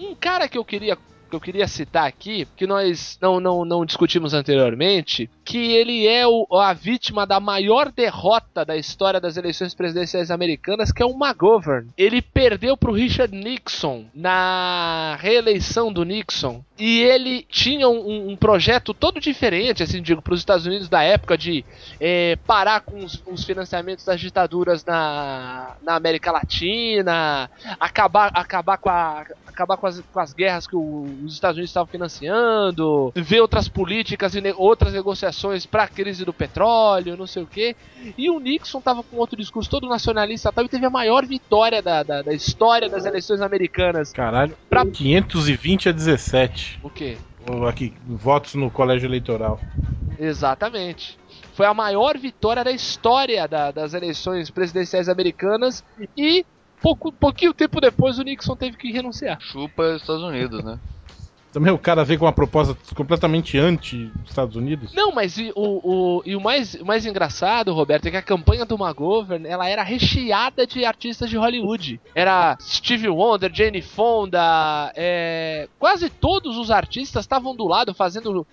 Um 0.00 0.14
cara 0.14 0.48
que 0.48 0.56
eu 0.56 0.64
queria 0.64 0.96
que 1.28 1.36
eu 1.36 1.40
queria 1.40 1.68
citar 1.68 2.06
aqui, 2.06 2.48
que 2.56 2.66
nós 2.66 3.18
não, 3.20 3.38
não, 3.38 3.64
não 3.64 3.84
discutimos 3.84 4.32
anteriormente, 4.32 5.28
que 5.48 5.72
ele 5.72 6.06
é 6.06 6.26
o, 6.26 6.46
a 6.60 6.74
vítima 6.74 7.26
da 7.26 7.40
maior 7.40 7.90
derrota 7.90 8.66
da 8.66 8.76
história 8.76 9.18
das 9.18 9.38
eleições 9.38 9.72
presidenciais 9.72 10.30
americanas, 10.30 10.92
que 10.92 11.02
é 11.02 11.06
o 11.06 11.16
McGovern. 11.18 11.88
Ele 11.96 12.20
perdeu 12.20 12.76
para 12.76 12.90
o 12.90 12.92
Richard 12.94 13.34
Nixon 13.34 14.04
na 14.14 15.16
reeleição 15.18 15.90
do 15.90 16.04
Nixon. 16.04 16.62
E 16.78 17.00
ele 17.00 17.46
tinha 17.48 17.88
um, 17.88 18.30
um 18.32 18.36
projeto 18.36 18.92
todo 18.92 19.18
diferente, 19.20 19.82
assim, 19.82 20.02
digo, 20.02 20.20
para 20.20 20.34
os 20.34 20.40
Estados 20.40 20.66
Unidos 20.66 20.86
da 20.88 21.02
época 21.02 21.36
de 21.36 21.64
é, 21.98 22.36
parar 22.46 22.82
com 22.82 22.98
os, 23.02 23.20
os 23.26 23.42
financiamentos 23.42 24.04
das 24.04 24.20
ditaduras 24.20 24.84
na, 24.84 25.76
na 25.82 25.94
América 25.96 26.30
Latina, 26.30 27.50
acabar, 27.80 28.30
acabar, 28.34 28.76
com, 28.76 28.90
a, 28.90 29.24
acabar 29.46 29.76
com, 29.78 29.86
as, 29.88 30.00
com 30.12 30.20
as 30.20 30.32
guerras 30.34 30.66
que 30.68 30.76
o- 30.76 31.08
os 31.24 31.32
Estados 31.32 31.56
Unidos 31.56 31.70
estavam 31.70 31.88
financiando, 31.90 33.12
ver 33.16 33.40
outras 33.40 33.66
políticas 33.68 34.34
e 34.34 34.40
ne- 34.40 34.54
outras 34.56 34.92
negociações 34.92 35.37
para 35.70 35.84
a 35.84 35.88
crise 35.88 36.24
do 36.24 36.32
petróleo, 36.32 37.16
não 37.16 37.26
sei 37.26 37.42
o 37.42 37.46
que. 37.46 37.74
E 38.16 38.30
o 38.30 38.38
Nixon 38.40 38.80
tava 38.80 39.02
com 39.02 39.16
outro 39.16 39.36
discurso 39.36 39.70
todo 39.70 39.88
nacionalista 39.88 40.48
e 40.48 40.52
tal, 40.52 40.64
e 40.64 40.68
teve 40.68 40.86
a 40.86 40.90
maior 40.90 41.24
vitória 41.26 41.80
da, 41.82 42.02
da, 42.02 42.22
da 42.22 42.32
história 42.34 42.88
das 42.88 43.04
eleições 43.04 43.40
americanas. 43.40 44.12
Caralho, 44.12 44.56
Pra- 44.68 44.84
520 44.86 45.88
a 45.88 45.92
17. 45.92 46.80
O 46.82 46.90
quê? 46.90 47.16
Aqui, 47.68 47.94
votos 48.06 48.54
no 48.54 48.70
colégio 48.70 49.06
eleitoral. 49.06 49.60
Exatamente. 50.18 51.18
Foi 51.54 51.66
a 51.66 51.74
maior 51.74 52.18
vitória 52.18 52.62
da 52.64 52.70
história 52.72 53.46
da- 53.48 53.70
das 53.70 53.94
eleições 53.94 54.50
presidenciais 54.50 55.08
americanas 55.08 55.84
e 56.16 56.44
pouco, 56.80 57.12
pouquinho 57.12 57.54
tempo 57.54 57.80
depois 57.80 58.18
o 58.18 58.22
Nixon 58.22 58.56
teve 58.56 58.76
que 58.76 58.90
renunciar. 58.92 59.38
Chupa 59.40 59.96
Estados 59.96 60.22
Unidos, 60.22 60.62
né? 60.64 60.78
Também 61.52 61.72
o 61.72 61.78
cara 61.78 62.04
veio 62.04 62.18
com 62.18 62.26
uma 62.26 62.32
proposta 62.32 62.76
completamente 62.94 63.58
anti-Estados 63.58 64.54
Unidos. 64.54 64.92
Não, 64.92 65.12
mas 65.12 65.38
e 65.38 65.50
o, 65.54 65.80
o, 65.82 66.22
e 66.24 66.36
o, 66.36 66.40
mais, 66.40 66.76
mais 66.82 67.06
engraçado, 67.06 67.72
Roberto, 67.72 68.06
é 68.06 68.10
que 68.10 68.16
a 68.16 68.22
campanha 68.22 68.66
do 68.66 68.74
McGovern 68.74 69.46
ela 69.46 69.68
era 69.68 69.82
recheada 69.82 70.66
de 70.66 70.84
artistas 70.84 71.30
de 71.30 71.38
Hollywood. 71.38 72.00
Era 72.14 72.56
Stevie 72.60 73.08
Wonder, 73.08 73.50
Jane 73.52 73.80
Fonda, 73.80 74.92
é, 74.94 75.68
quase 75.78 76.10
todos 76.10 76.58
os 76.58 76.70
artistas 76.70 77.24
estavam 77.24 77.56
do 77.56 77.66
lado 77.66 77.94
fazendo 77.94 78.46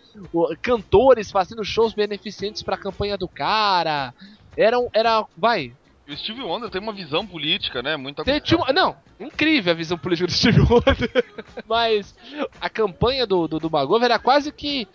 cantores, 0.62 1.32
fazendo 1.32 1.66
shows 1.66 1.94
beneficentes 1.94 2.64
para 2.64 2.76
a 2.76 2.80
campanha 2.80 3.18
do 3.18 3.28
cara. 3.28 4.14
Era, 4.58 4.78
era 4.94 5.26
vai, 5.38 5.74
o 6.08 6.18
Steve 6.18 6.42
Wonder 6.42 6.70
tem 6.70 6.82
uma 6.82 6.94
visão 6.94 7.26
política, 7.26 7.82
né? 7.82 7.96
Muito 7.98 8.24
Tem- 8.24 8.40
tinha 8.40 8.58
uma- 8.58 8.72
não, 8.74 8.96
incrível 9.20 9.72
a 9.74 9.76
visão 9.76 9.98
política 9.98 10.28
do 10.28 10.34
Steve 10.36 10.60
Wonder. 10.62 11.26
Mas 11.68 12.16
a 12.62 12.70
campanha 12.70 13.26
do, 13.26 13.48
do, 13.48 13.60
do 13.60 13.68
McGovern 13.68 14.06
era 14.06 14.20
quase 14.20 14.52
que, 14.52 14.88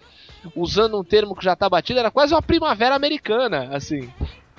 usando 0.55 0.99
um 0.99 1.05
termo 1.05 1.35
que 1.35 1.45
já 1.45 1.57
tá 1.57 1.69
batido, 1.69 1.99
era 2.01 2.11
quase 2.11 2.33
uma 2.35 2.43
primavera 2.43 2.95
americana, 2.95 3.69
assim. 3.75 4.13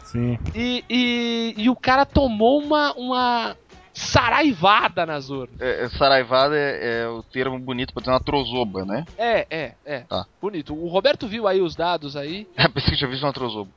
Sim. 0.03 0.37
E, 0.53 0.83
e, 0.89 1.53
e 1.57 1.69
o 1.69 1.75
cara 1.75 2.05
tomou 2.05 2.61
uma, 2.61 2.91
uma 2.95 3.55
saraivada 3.93 5.05
nas 5.05 5.29
urnas. 5.29 5.55
É, 5.59 5.85
é, 5.85 5.89
Saraivada 5.91 6.53
é, 6.57 7.03
é 7.03 7.07
o 7.07 7.23
termo 7.23 7.57
bonito 7.59 7.93
pra 7.93 8.01
dizer 8.01 8.11
uma 8.11 8.19
trozoba, 8.19 8.83
né? 8.83 9.05
É, 9.17 9.47
é, 9.49 9.73
é. 9.85 9.99
Tá. 10.01 10.25
Bonito. 10.41 10.73
O 10.73 10.87
Roberto 10.89 11.27
viu 11.27 11.47
aí 11.47 11.61
os 11.61 11.75
dados 11.75 12.15
aí. 12.17 12.45
É, 12.57 12.67
pensei 12.67 12.91
que 12.91 12.97
tinha 12.97 13.09
visto 13.09 13.23
uma 13.23 13.31
trozoba. 13.33 13.69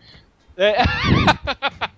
É. 0.56 0.76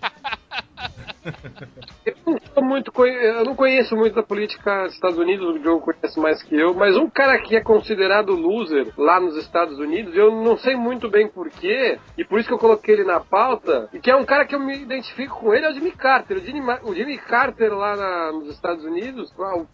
Eu 2.05 2.15
não, 2.25 2.63
muito 2.63 2.91
eu 3.05 3.43
não 3.45 3.55
conheço 3.55 3.95
muito 3.95 4.15
da 4.15 4.23
política 4.23 4.83
dos 4.83 4.93
Estados 4.93 5.17
Unidos, 5.17 5.47
o 5.55 5.63
Joe 5.63 5.79
conhece 5.81 6.19
mais 6.19 6.41
que 6.41 6.55
eu, 6.55 6.73
mas 6.73 6.95
um 6.97 7.09
cara 7.09 7.37
que 7.39 7.55
é 7.55 7.61
considerado 7.61 8.33
loser 8.33 8.93
lá 8.97 9.19
nos 9.19 9.35
Estados 9.37 9.77
Unidos, 9.79 10.15
eu 10.15 10.31
não 10.31 10.57
sei 10.57 10.75
muito 10.75 11.09
bem 11.09 11.27
porquê, 11.27 11.99
e 12.17 12.23
por 12.23 12.39
isso 12.39 12.47
que 12.47 12.53
eu 12.53 12.59
coloquei 12.59 12.95
ele 12.95 13.03
na 13.03 13.19
pauta, 13.19 13.89
e 13.93 13.99
que 13.99 14.09
é 14.11 14.15
um 14.15 14.25
cara 14.25 14.45
que 14.45 14.55
eu 14.55 14.59
me 14.59 14.75
identifico 14.77 15.39
com 15.39 15.53
ele, 15.53 15.65
é 15.65 15.69
o 15.69 15.73
Jimmy 15.73 15.91
Carter. 15.91 16.37
O 16.37 16.41
Jimmy, 16.41 16.61
o 16.83 16.93
Jimmy 16.93 17.17
Carter 17.17 17.73
lá 17.73 17.95
na- 17.95 18.31
nos 18.31 18.49
Estados 18.49 18.83
Unidos, 18.83 19.31
o 19.37 19.67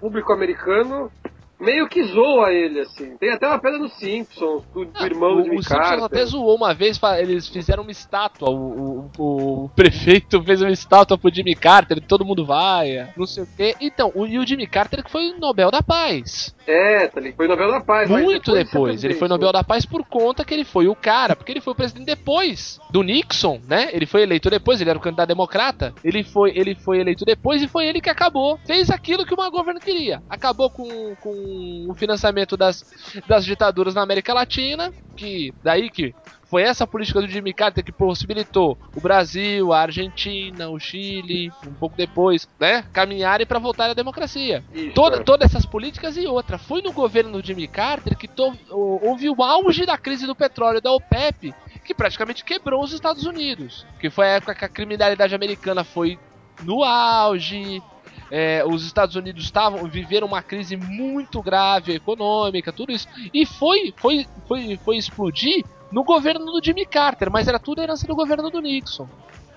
público 0.00 0.32
americano. 0.32 1.10
Meio 1.58 1.88
que 1.88 2.02
zoa 2.04 2.52
ele, 2.52 2.80
assim. 2.80 3.16
Tem 3.16 3.30
até 3.32 3.46
uma 3.48 3.58
pedra 3.58 3.78
nos 3.78 3.92
Simpsons, 3.94 4.62
do, 4.74 4.84
do 4.84 5.06
irmão 5.06 5.32
o, 5.32 5.36
do 5.36 5.44
Jimmy 5.44 5.56
o 5.58 5.62
Simpsons 5.62 6.02
até 6.02 6.24
zoou 6.26 6.54
uma 6.54 6.74
vez, 6.74 7.00
eles 7.18 7.48
fizeram 7.48 7.82
uma 7.82 7.90
estátua. 7.92 8.50
O, 8.50 9.10
o- 9.18 9.64
o 9.64 9.68
prefeito 9.70 10.42
fez 10.42 10.60
uma 10.60 10.70
estátua 10.70 11.16
pro 11.16 11.32
Jimmy 11.34 11.54
Carter, 11.54 12.00
todo 12.00 12.24
mundo 12.24 12.44
vai, 12.44 13.08
não 13.16 13.26
sei 13.26 13.44
o 13.44 13.48
quê. 13.56 13.74
Então, 13.80 14.12
o, 14.14 14.26
e 14.26 14.38
o 14.38 14.46
Jimmy 14.46 14.66
Carter 14.66 15.02
que 15.02 15.10
foi 15.10 15.30
o 15.30 15.38
Nobel 15.38 15.70
da 15.70 15.82
Paz. 15.82 16.54
É, 16.66 17.06
tá 17.06 17.20
ligado? 17.20 17.36
Foi 17.36 17.48
Nobel 17.48 17.70
da 17.70 17.80
Paz. 17.80 18.10
Muito 18.10 18.52
depois. 18.52 19.00
você 19.00 19.06
Ele 19.06 19.14
foi. 19.14 19.28
Nobel 19.28 19.52
da 19.52 19.64
Paz 19.64 19.86
por 19.86 20.04
conta 20.04 20.44
que 20.44 20.52
ele 20.52 20.64
foi 20.64 20.88
o 20.88 20.94
cara, 20.94 21.34
porque 21.34 21.52
ele 21.52 21.60
foi 21.60 21.72
o 21.72 21.76
presidente 21.76 22.04
depois 22.06 22.78
do 22.90 23.02
Nixon, 23.02 23.60
né? 23.66 23.88
Ele 23.92 24.04
foi 24.04 24.22
eleito 24.22 24.50
depois, 24.50 24.80
ele 24.80 24.90
era 24.90 24.98
o 24.98 25.02
candidato 25.02 25.28
democrata. 25.28 25.94
Ele 26.04 26.22
foi, 26.22 26.52
ele 26.54 26.74
foi 26.74 26.98
eleito 27.00 27.24
depois 27.24 27.62
e 27.62 27.68
foi 27.68 27.86
ele 27.86 28.00
que 28.00 28.10
acabou. 28.10 28.58
Fez 28.66 28.90
aquilo 28.90 29.24
que 29.24 29.32
o 29.34 29.40
McGovern 29.40 29.80
queria. 29.80 30.22
Acabou 30.28 30.68
com, 30.70 31.14
com 31.16 31.45
o 31.88 31.94
financiamento 31.94 32.56
das, 32.56 32.84
das 33.26 33.44
ditaduras 33.44 33.94
na 33.94 34.02
América 34.02 34.34
Latina, 34.34 34.92
que 35.16 35.52
daí 35.62 35.88
que 35.90 36.14
foi 36.44 36.62
essa 36.62 36.86
política 36.86 37.20
do 37.20 37.26
Jimmy 37.28 37.52
Carter 37.52 37.82
que 37.84 37.90
possibilitou 37.90 38.78
o 38.94 39.00
Brasil, 39.00 39.72
a 39.72 39.80
Argentina, 39.80 40.68
o 40.68 40.78
Chile, 40.78 41.50
um 41.66 41.72
pouco 41.74 41.96
depois, 41.96 42.48
né, 42.60 42.84
caminharem 42.92 43.46
para 43.46 43.58
voltar 43.58 43.90
à 43.90 43.94
democracia. 43.94 44.64
Isso, 44.72 44.92
Toda, 44.94 45.16
é. 45.16 45.22
todas 45.24 45.50
essas 45.50 45.66
políticas 45.66 46.16
e 46.16 46.26
outra. 46.26 46.56
Foi 46.58 46.82
no 46.82 46.92
governo 46.92 47.32
do 47.40 47.44
Jimmy 47.44 47.66
Carter 47.66 48.16
que 48.16 48.28
to- 48.28 48.56
houve 48.70 49.28
o 49.28 49.42
auge 49.42 49.84
da 49.84 49.98
crise 49.98 50.26
do 50.26 50.36
petróleo 50.36 50.80
da 50.80 50.92
OPEP, 50.92 51.52
que 51.84 51.94
praticamente 51.94 52.44
quebrou 52.44 52.82
os 52.82 52.92
Estados 52.92 53.24
Unidos. 53.24 53.84
Que 53.98 54.08
foi 54.10 54.26
a 54.26 54.30
época 54.36 54.54
que 54.54 54.64
a 54.64 54.68
criminalidade 54.68 55.34
americana 55.34 55.82
foi 55.82 56.16
no 56.62 56.84
auge. 56.84 57.82
É, 58.30 58.64
os 58.66 58.84
Estados 58.84 59.16
Unidos 59.16 59.44
estavam 59.44 59.84
viveram 59.88 60.26
uma 60.26 60.42
crise 60.42 60.76
muito 60.76 61.42
grave 61.42 61.94
econômica, 61.94 62.72
tudo 62.72 62.92
isso. 62.92 63.06
E 63.32 63.44
foi, 63.46 63.92
foi, 63.96 64.26
foi, 64.46 64.78
foi 64.84 64.96
explodir 64.96 65.64
no 65.92 66.02
governo 66.04 66.44
do 66.46 66.60
Jimmy 66.64 66.84
Carter, 66.86 67.30
mas 67.30 67.46
era 67.48 67.58
tudo 67.58 67.80
herança 67.80 68.06
do 68.06 68.14
governo 68.14 68.50
do 68.50 68.60
Nixon. 68.60 69.08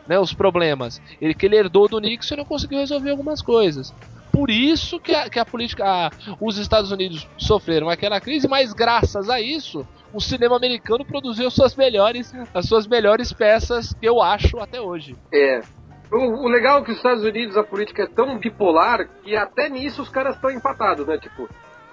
Né, 0.08 0.20
os 0.20 0.34
problemas. 0.34 1.00
Ele 1.22 1.36
que 1.36 1.46
ele 1.46 1.56
herdou 1.56 1.88
do 1.88 2.00
Nixon 2.00 2.34
e 2.34 2.38
não 2.38 2.46
conseguiu 2.46 2.80
resolver 2.80 3.12
algumas 3.12 3.42
coisas. 3.44 3.94
Por 4.32 4.50
isso 4.50 5.00
que 5.00 5.14
a, 5.14 5.30
que 5.30 5.38
a 5.40 5.46
política. 5.46 5.84
a- 5.86 6.12
os 6.40 6.58
Estados 6.58 6.92
Unidos 6.92 7.28
sofreram 7.38 7.90
aquela 7.90 8.20
crise, 8.20 8.48
mas 8.48 8.74
graças 8.74 9.30
a 9.30 9.40
isso, 9.42 9.86
o 10.14 10.20
cinema 10.20 10.56
americano 10.56 11.04
produziu 11.06 11.52
suas 11.52 11.76
melhores, 11.76 12.34
as 12.54 12.66
suas 12.66 12.88
melhores 12.88 13.32
peças, 13.34 13.94
que 13.94 14.08
eu 14.08 14.22
acho 14.22 14.60
até 14.60 14.80
hoje. 14.82 15.16
É. 15.32 15.62
O, 16.12 16.46
o 16.46 16.48
legal 16.48 16.80
é 16.80 16.84
que 16.84 16.92
os 16.92 16.98
Estados 16.98 17.24
Unidos 17.24 17.56
a 17.56 17.64
política 17.64 18.04
é 18.04 18.08
tão 18.08 18.38
bipolar 18.40 19.08
que 19.24 19.36
até 19.36 19.70
nisso 19.70 20.02
os 20.02 20.10
caras 20.10 20.36
estão 20.36 20.50
empatados, 20.50 21.06
né? 21.06 21.18
Tipo, 21.20 21.48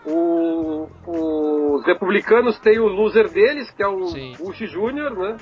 o- 0.07 0.89
os 1.07 1.85
republicanos 1.85 2.59
têm 2.59 2.79
o 2.79 2.87
loser 2.87 3.29
deles, 3.29 3.71
que 3.71 3.83
é 3.83 3.89
o 3.89 4.07
Sim. 4.09 4.35
Bush 4.39 4.59
Jr., 4.59 5.11
né? 5.17 5.37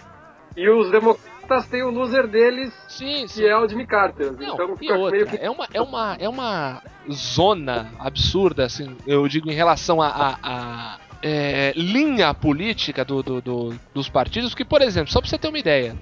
E 0.57 0.69
os 0.69 0.91
democratas 0.91 1.67
têm 1.69 1.83
o 1.83 1.91
loser 1.91 2.27
deles, 2.29 2.73
Sim, 2.89 3.27
sim. 3.27 3.41
que 3.43 3.47
é 3.47 3.57
o 3.59 3.69
Jimmy 3.69 3.87
Carter. 3.87 4.33
Não, 4.33 4.55
então 4.55 4.77
fica 4.77 4.95
outra, 4.95 5.11
meio 5.17 5.27
que. 5.29 5.37
é 5.37 5.51
uma, 5.51 5.67
é 5.73 5.81
uma, 5.81 6.17
é 6.21 6.29
uma 6.29 6.83
zona 7.11 7.91
absurda, 7.99 8.65
assim, 8.65 8.97
eu 9.07 9.27
digo 9.29 9.51
em 9.51 9.55
relação 9.55 10.01
à 10.01 10.09
a, 10.09 10.39
a, 10.43 10.99
é, 11.23 11.73
linha 11.77 12.33
política 12.35 13.05
do, 13.05 13.23
do- 13.23 13.41
do- 13.41 13.75
dos 13.93 14.09
partidos, 14.09 14.55
que, 14.55 14.65
por 14.65 14.81
exemplo, 14.81 15.11
só 15.13 15.21
pra 15.21 15.29
você 15.29 15.37
ter 15.39 15.49
uma 15.49 15.59
ideia, 15.59 15.97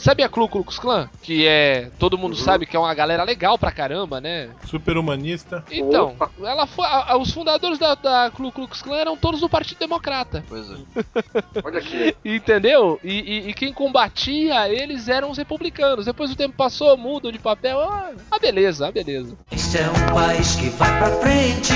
sabe 0.00 0.22
a 0.22 0.28
Ku 0.28 0.48
Klux 0.48 0.78
Klan? 0.78 1.08
Que 1.22 1.46
é, 1.46 1.90
todo 1.98 2.18
mundo 2.18 2.34
sabe 2.36 2.66
que 2.66 2.76
é 2.76 2.80
uma 2.80 2.92
galera 2.94 3.22
legal 3.24 3.58
pra 3.58 3.70
caramba, 3.72 4.20
né? 4.20 4.50
Super 4.66 4.96
humanista. 4.96 5.64
Então, 5.70 6.16
ela 6.42 6.66
foi, 6.66 6.84
a- 6.86 7.12
a- 7.12 7.16
os 7.18 7.30
fundadores 7.32 7.78
da, 7.78 7.94
da 7.94 8.30
Ku 8.30 8.50
Klux 8.50 8.82
Klan 8.82 8.96
eram 8.96 9.16
todos 9.16 9.40
do 9.40 9.48
Partido 9.48 9.78
Democrata. 9.78 10.44
Pois 10.48 10.70
é. 10.70 10.74
Olha 11.64 11.78
aqui. 11.78 12.14
Entendeu? 12.24 12.98
E, 13.04 13.12
e- 13.20 13.48
e 13.50 13.54
quem 13.54 13.72
combatia 13.72 14.68
eles 14.68 15.08
eram 15.08 15.30
os 15.30 15.38
republicanos. 15.38 16.06
Depois 16.06 16.30
o 16.30 16.36
tempo 16.36 16.56
passou, 16.56 16.96
mudam 16.96 17.30
de 17.30 17.38
papel. 17.38 17.78
Ah, 17.80 18.38
beleza, 18.40 18.88
ah, 18.88 18.92
beleza. 18.92 19.36
Este 19.52 19.78
é 19.78 19.88
um 19.88 20.14
país 20.14 20.54
que 20.56 20.68
vai 20.70 20.98
pra 20.98 21.10
frente. 21.20 21.72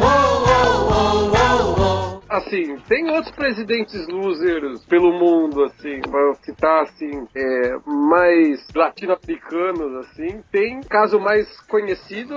Uou, 0.00 0.46
uou, 0.46 0.90
uou, 0.90 1.32
uou, 1.32 1.78
uou. 1.78 2.01
Assim, 2.32 2.78
tem 2.88 3.10
outros 3.10 3.34
presidentes 3.34 4.08
losers 4.08 4.82
pelo 4.86 5.12
mundo, 5.12 5.64
assim, 5.64 6.00
pra 6.00 6.34
citar, 6.36 6.84
assim, 6.84 7.28
é, 7.36 7.76
mais 7.86 8.66
latino-americanos, 8.74 10.06
assim. 10.06 10.42
Tem 10.50 10.80
caso 10.80 11.20
mais 11.20 11.46
conhecido 11.66 12.34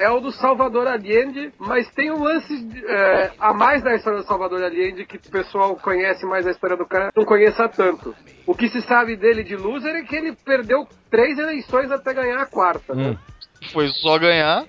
é 0.00 0.10
o 0.10 0.18
do 0.18 0.32
Salvador 0.32 0.88
Allende, 0.88 1.52
mas 1.60 1.88
tem 1.92 2.10
um 2.10 2.24
lance 2.24 2.68
é, 2.88 3.30
a 3.38 3.54
mais 3.54 3.84
da 3.84 3.94
história 3.94 4.18
do 4.18 4.26
Salvador 4.26 4.64
Allende 4.64 5.06
que 5.06 5.16
o 5.16 5.30
pessoal 5.30 5.76
conhece 5.76 6.26
mais 6.26 6.44
a 6.44 6.50
história 6.50 6.76
do 6.76 6.84
cara, 6.84 7.12
não 7.16 7.24
conheça 7.24 7.68
tanto. 7.68 8.16
O 8.48 8.52
que 8.52 8.68
se 8.68 8.82
sabe 8.82 9.14
dele 9.14 9.44
de 9.44 9.54
loser 9.54 9.94
é 9.94 10.02
que 10.02 10.16
ele 10.16 10.34
perdeu 10.44 10.88
três 11.08 11.38
eleições 11.38 11.92
até 11.92 12.12
ganhar 12.12 12.40
a 12.40 12.46
quarta, 12.46 12.96
né? 12.96 13.16
Foi 13.72 13.86
só 13.90 14.18
ganhar. 14.18 14.66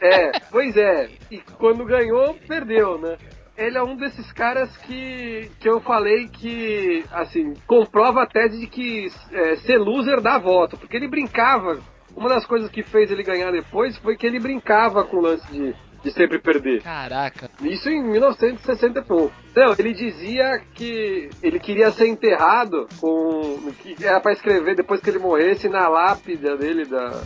É, 0.00 0.40
pois 0.50 0.76
é. 0.76 1.08
E 1.30 1.38
quando 1.56 1.84
ganhou, 1.84 2.34
perdeu, 2.48 2.98
né? 2.98 3.16
Ele 3.60 3.76
é 3.76 3.82
um 3.82 3.94
desses 3.94 4.32
caras 4.32 4.74
que, 4.78 5.50
que 5.60 5.68
eu 5.68 5.82
falei 5.82 6.28
que, 6.28 7.04
assim, 7.12 7.52
comprova 7.66 8.22
a 8.22 8.26
tese 8.26 8.58
de 8.58 8.66
que 8.66 9.08
é, 9.30 9.56
ser 9.56 9.76
loser 9.76 10.22
dá 10.22 10.38
voto. 10.38 10.78
Porque 10.78 10.96
ele 10.96 11.06
brincava. 11.06 11.78
Uma 12.16 12.30
das 12.30 12.46
coisas 12.46 12.70
que 12.70 12.82
fez 12.82 13.10
ele 13.10 13.22
ganhar 13.22 13.52
depois 13.52 13.98
foi 13.98 14.16
que 14.16 14.26
ele 14.26 14.40
brincava 14.40 15.04
com 15.04 15.18
o 15.18 15.20
lance 15.20 15.46
de, 15.52 15.74
de 16.02 16.10
sempre 16.10 16.38
perder. 16.38 16.82
Caraca. 16.82 17.50
Isso 17.60 17.90
em 17.90 18.02
1960 18.02 18.98
e 18.98 19.04
pouco. 19.04 19.34
Não, 19.54 19.74
ele 19.78 19.92
dizia 19.92 20.62
que 20.74 21.28
ele 21.42 21.60
queria 21.60 21.90
ser 21.92 22.08
enterrado 22.08 22.88
com. 22.98 23.72
que 23.78 23.94
era 24.02 24.20
pra 24.20 24.32
escrever 24.32 24.74
depois 24.74 25.02
que 25.02 25.10
ele 25.10 25.18
morresse 25.18 25.68
na 25.68 25.86
lápide 25.86 26.56
dele 26.56 26.86
da, 26.86 27.22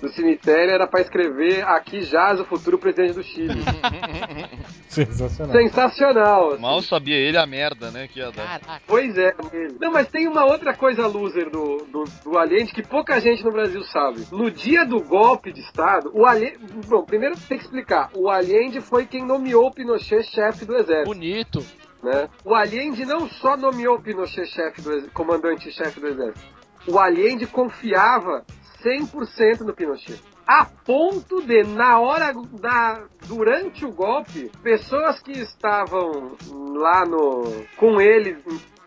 do 0.00 0.08
cemitério, 0.10 0.72
era 0.74 0.86
pra 0.86 1.00
escrever 1.00 1.64
aqui 1.64 2.02
jaz 2.02 2.38
o 2.40 2.44
futuro 2.44 2.78
presidente 2.78 3.14
do 3.14 3.22
Chile. 3.22 3.54
Sensacional. 4.88 5.52
Sensacional. 5.56 6.48
assim. 6.52 6.62
Mal 6.62 6.82
sabia 6.82 7.16
ele 7.16 7.36
a 7.36 7.46
merda, 7.46 7.90
né? 7.90 8.08
Que 8.08 8.20
ia 8.20 8.30
dar. 8.30 8.60
Caraca. 8.60 8.82
Pois 8.86 9.16
é. 9.18 9.34
Não, 9.80 9.92
mas 9.92 10.08
tem 10.08 10.26
uma 10.28 10.44
outra 10.44 10.74
coisa 10.74 11.06
loser 11.06 11.50
do, 11.50 11.78
do, 11.90 12.04
do 12.24 12.38
Allende 12.38 12.72
que 12.72 12.82
pouca 12.82 13.20
gente 13.20 13.44
no 13.44 13.52
Brasil 13.52 13.82
sabe. 13.84 14.26
No 14.32 14.50
dia 14.50 14.84
do 14.84 15.00
golpe 15.00 15.52
de 15.52 15.60
Estado, 15.60 16.10
o 16.14 16.24
Allende. 16.24 16.58
Bom, 16.86 17.02
primeiro 17.04 17.36
tem 17.48 17.58
que 17.58 17.64
explicar. 17.64 18.10
O 18.14 18.28
Allende 18.30 18.80
foi 18.80 19.06
quem 19.06 19.24
nomeou 19.24 19.66
o 19.66 19.70
Pinochet 19.72 20.22
chefe 20.24 20.64
do 20.64 20.74
exército. 20.76 21.08
Bonito. 21.08 21.64
né? 22.02 22.28
O 22.44 22.54
Allende 22.54 23.04
não 23.04 23.28
só 23.28 23.56
nomeou 23.56 24.00
Pinochet 24.00 24.46
chefe 24.46 24.80
do 24.80 24.92
ex- 24.92 25.10
comandante-chefe 25.12 26.00
do 26.00 26.06
exército. 26.08 26.56
O 26.86 26.98
Allende 26.98 27.46
confiava 27.46 28.44
100% 28.86 29.60
no 29.60 29.74
Pinochet. 29.74 30.22
A 30.46 30.64
ponto 30.64 31.42
de, 31.42 31.64
na 31.64 31.98
hora 31.98 32.32
da. 32.60 33.04
durante 33.26 33.84
o 33.84 33.90
golpe, 33.90 34.50
pessoas 34.62 35.20
que 35.20 35.32
estavam 35.32 36.36
lá 36.74 37.04
no. 37.04 37.64
com 37.76 38.00
ele 38.00 38.38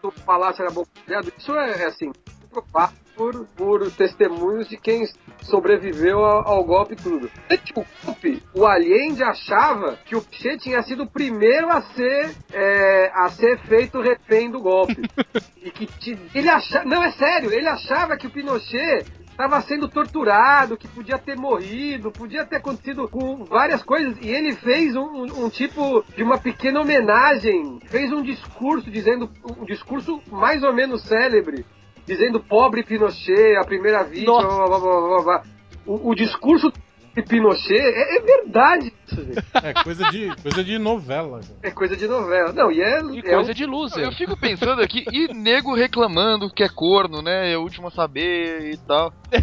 no 0.01 0.11
Palácio 0.11 0.63
era 0.63 0.71
bombardeado, 0.71 1.33
isso 1.37 1.53
é, 1.57 1.83
é 1.83 1.85
assim, 1.87 2.13
provado 2.49 2.93
por, 3.19 3.45
por 3.47 3.91
testemunhos 3.91 4.69
de 4.69 4.77
quem 4.77 5.03
sobreviveu 5.41 6.23
ao, 6.23 6.47
ao 6.47 6.63
golpe 6.63 6.93
e 6.93 6.95
tudo. 6.95 7.29
Antes 7.51 7.73
do 7.73 7.85
golpe, 8.05 8.41
o 8.55 8.65
Allende 8.65 9.21
achava 9.21 9.97
que 10.05 10.15
o 10.15 10.21
Pinochet 10.21 10.57
tinha 10.59 10.81
sido 10.83 11.03
o 11.03 11.09
primeiro 11.09 11.69
a 11.69 11.81
ser, 11.81 12.33
é, 12.53 13.11
a 13.13 13.27
ser 13.27 13.59
feito 13.67 13.99
refém 13.99 14.49
do 14.49 14.61
golpe. 14.61 15.01
e 15.61 15.69
que 15.69 16.17
ele 16.33 16.47
achava. 16.47 16.85
Não, 16.85 17.03
é 17.03 17.11
sério, 17.11 17.51
ele 17.51 17.67
achava 17.67 18.15
que 18.15 18.27
o 18.27 18.31
Pinochet 18.31 19.05
estava 19.39 19.61
sendo 19.61 19.87
torturado, 19.87 20.75
que 20.75 20.85
podia 20.89 21.17
ter 21.17 21.37
morrido, 21.37 22.11
podia 22.11 22.45
ter 22.45 22.57
acontecido 22.57 23.07
com 23.07 23.45
várias 23.45 23.81
coisas, 23.81 24.17
e 24.21 24.27
ele 24.27 24.53
fez 24.53 24.97
um, 24.97 25.01
um- 25.23 25.45
um 25.45 25.49
tipo 25.49 26.03
de 26.13 26.21
uma 26.23 26.37
pequena 26.37 26.81
homenagem, 26.81 27.79
fez 27.85 28.11
um 28.11 28.21
discurso 28.21 28.91
dizendo, 28.91 29.29
um 29.57 29.63
discurso 29.63 30.21
mais 30.29 30.61
ou 30.61 30.73
menos 30.73 31.03
célebre, 31.03 31.65
dizendo 32.05 32.41
pobre 32.41 32.83
Pinochet, 32.83 33.55
a 33.55 33.63
primeira 33.63 34.03
vítima, 34.03 34.41
blá, 34.41 34.67
blá, 34.67 34.79
blá, 34.79 35.23
blá. 35.23 35.43
O, 35.85 36.09
o 36.09 36.15
discurso 36.15 36.69
de 37.21 37.27
Pinochet 37.27 37.79
é, 37.79 38.17
é 38.17 38.21
verdade 38.21 38.93
isso, 39.07 39.23
gente. 39.23 39.39
É 39.63 39.73
coisa 39.83 40.09
de, 40.11 40.35
coisa 40.41 40.63
de 40.63 40.77
novela. 40.79 41.39
cara. 41.41 41.53
É 41.63 41.71
coisa 41.71 41.95
de 41.97 42.07
novela. 42.07 42.51
Não, 42.53 42.71
e 42.71 42.81
é, 42.81 43.01
Que 43.01 43.19
é 43.27 43.35
coisa 43.35 43.51
um- 43.51 43.53
de 43.53 43.65
loser. 43.65 44.03
Eu 44.03 44.11
fico 44.11 44.37
pensando 44.37 44.81
aqui, 44.81 45.05
e 45.11 45.33
nego 45.33 45.73
reclamando 45.75 46.49
que 46.49 46.63
é 46.63 46.69
corno, 46.69 47.21
né? 47.21 47.51
É 47.51 47.57
o 47.57 47.61
último 47.61 47.87
a 47.87 47.91
saber 47.91 48.73
e 48.73 48.77
tal. 48.77 49.13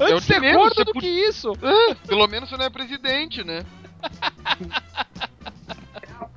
Antes 0.00 0.10
eu 0.10 0.16
de 0.18 0.24
ser 0.24 0.40
corno 0.40 0.74
você 0.74 0.84
do 0.84 0.92
que 0.94 1.06
isso. 1.06 1.52
É, 1.62 1.94
pelo 2.06 2.26
menos 2.26 2.48
você 2.48 2.56
não 2.56 2.64
é 2.64 2.70
presidente, 2.70 3.44
né? 3.44 3.64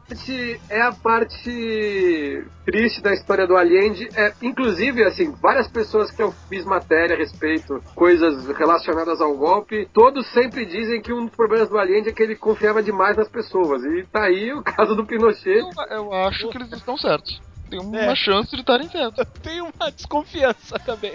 parte- 0.09 0.61
é 0.69 0.81
a 0.81 0.91
parte 0.91 2.43
triste 2.65 3.01
da 3.01 3.13
história 3.13 3.47
do 3.47 3.55
Allende. 3.55 4.09
É, 4.15 4.33
inclusive, 4.41 5.03
assim, 5.03 5.31
várias 5.41 5.67
pessoas 5.67 6.11
que 6.11 6.21
eu 6.21 6.31
fiz 6.49 6.65
matéria 6.65 7.15
a 7.15 7.17
respeito, 7.19 7.81
coisas 7.95 8.47
relacionadas 8.57 9.21
ao 9.21 9.35
golpe, 9.37 9.87
todos 9.93 10.25
sempre 10.33 10.65
dizem 10.65 11.01
que 11.01 11.13
um 11.13 11.25
dos 11.25 11.35
problemas 11.35 11.69
do 11.69 11.77
Allende 11.77 12.09
é 12.09 12.11
que 12.11 12.21
ele 12.23 12.35
confiava 12.35 12.81
demais 12.83 13.15
nas 13.15 13.29
pessoas. 13.29 13.83
E 13.85 14.03
tá 14.11 14.23
aí 14.23 14.51
o 14.53 14.61
caso 14.63 14.95
do 14.95 15.05
Pinochet. 15.05 15.59
Eu, 15.59 15.69
eu 15.89 16.13
acho 16.13 16.49
que 16.49 16.57
eles 16.57 16.71
estão 16.73 16.97
certos. 16.97 17.39
Tem 17.69 17.79
uma 17.79 17.99
É. 17.99 18.15
chance 18.15 18.49
de 18.51 18.61
estarem 18.61 18.89
certos. 18.89 19.23
Tem 19.43 19.61
uma 19.61 19.91
desconfiança 19.95 20.77
também. 20.79 21.13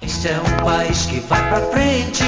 Este 0.00 0.28
é 0.28 0.38
um 0.40 0.64
país 0.64 1.06
que 1.06 1.20
vai 1.20 1.48
pra 1.48 1.60
frente. 1.70 2.22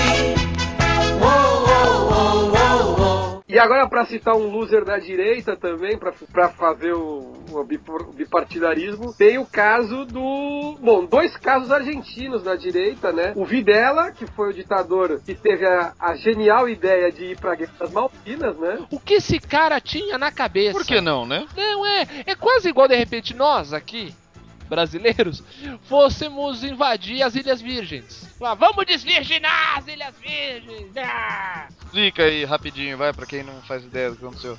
Uou, 1.21 1.67
uou, 1.67 2.11
uou, 2.11 2.53
uou, 2.53 2.99
uou. 3.01 3.04
E 3.47 3.59
agora, 3.59 3.87
pra 3.87 4.07
citar 4.07 4.35
um 4.35 4.49
loser 4.51 4.87
da 4.87 4.99
direita 4.99 5.55
também, 5.55 5.99
pra, 5.99 6.13
pra 6.33 6.49
fazer 6.49 6.95
o, 6.95 7.35
o 7.51 7.65
bipartidarismo, 8.15 9.13
tem 9.13 9.37
o 9.37 9.45
caso 9.45 10.07
do. 10.07 10.79
Bom, 10.81 11.05
dois 11.05 11.37
casos 11.37 11.71
argentinos 11.71 12.43
da 12.43 12.57
direita, 12.57 13.13
né? 13.13 13.35
O 13.37 13.45
Videla, 13.45 14.11
que 14.11 14.27
foi 14.27 14.49
o 14.49 14.55
ditador 14.55 15.21
que 15.21 15.35
teve 15.35 15.67
a, 15.67 15.93
a 16.01 16.17
genial 16.17 16.67
ideia 16.69 17.13
de 17.13 17.33
ir 17.33 17.39
pra 17.39 17.55
Guerra 17.55 17.75
das 17.79 17.93
Malvinas, 17.93 18.57
né? 18.57 18.79
O 18.91 18.99
que 18.99 19.15
esse 19.15 19.39
cara 19.39 19.79
tinha 19.79 20.17
na 20.17 20.33
cabeça? 20.33 20.79
Por 20.79 20.87
que 20.87 21.03
não, 21.03 21.27
né? 21.27 21.47
Não, 21.55 21.85
é. 21.85 22.07
É 22.25 22.35
quase 22.35 22.71
igual 22.71 22.89
de 22.89 22.97
repente 22.97 23.37
nós 23.37 23.75
aqui, 23.75 24.15
brasileiros, 24.75 25.43
fôssemos 25.89 26.65
invadir 26.65 27.23
as 27.23 27.35
Ilhas 27.37 27.61
Virgens. 27.61 28.29
Falar, 28.39 28.55
vamos 28.55 28.85
desvirginar 28.87 29.79
as 29.79 29.87
Ilhas 29.87 30.15
Virgens! 30.19 30.91
Ah! 30.97 31.69
Explica 31.85 32.25
aí 32.25 32.45
rapidinho, 32.45 32.99
vai, 32.99 33.13
pra 33.13 33.25
quem 33.27 33.45
não 33.45 33.55
faz 33.63 33.85
ideia 33.85 34.11
do 34.11 34.17
que 34.17 34.25
aconteceu. 34.25 34.59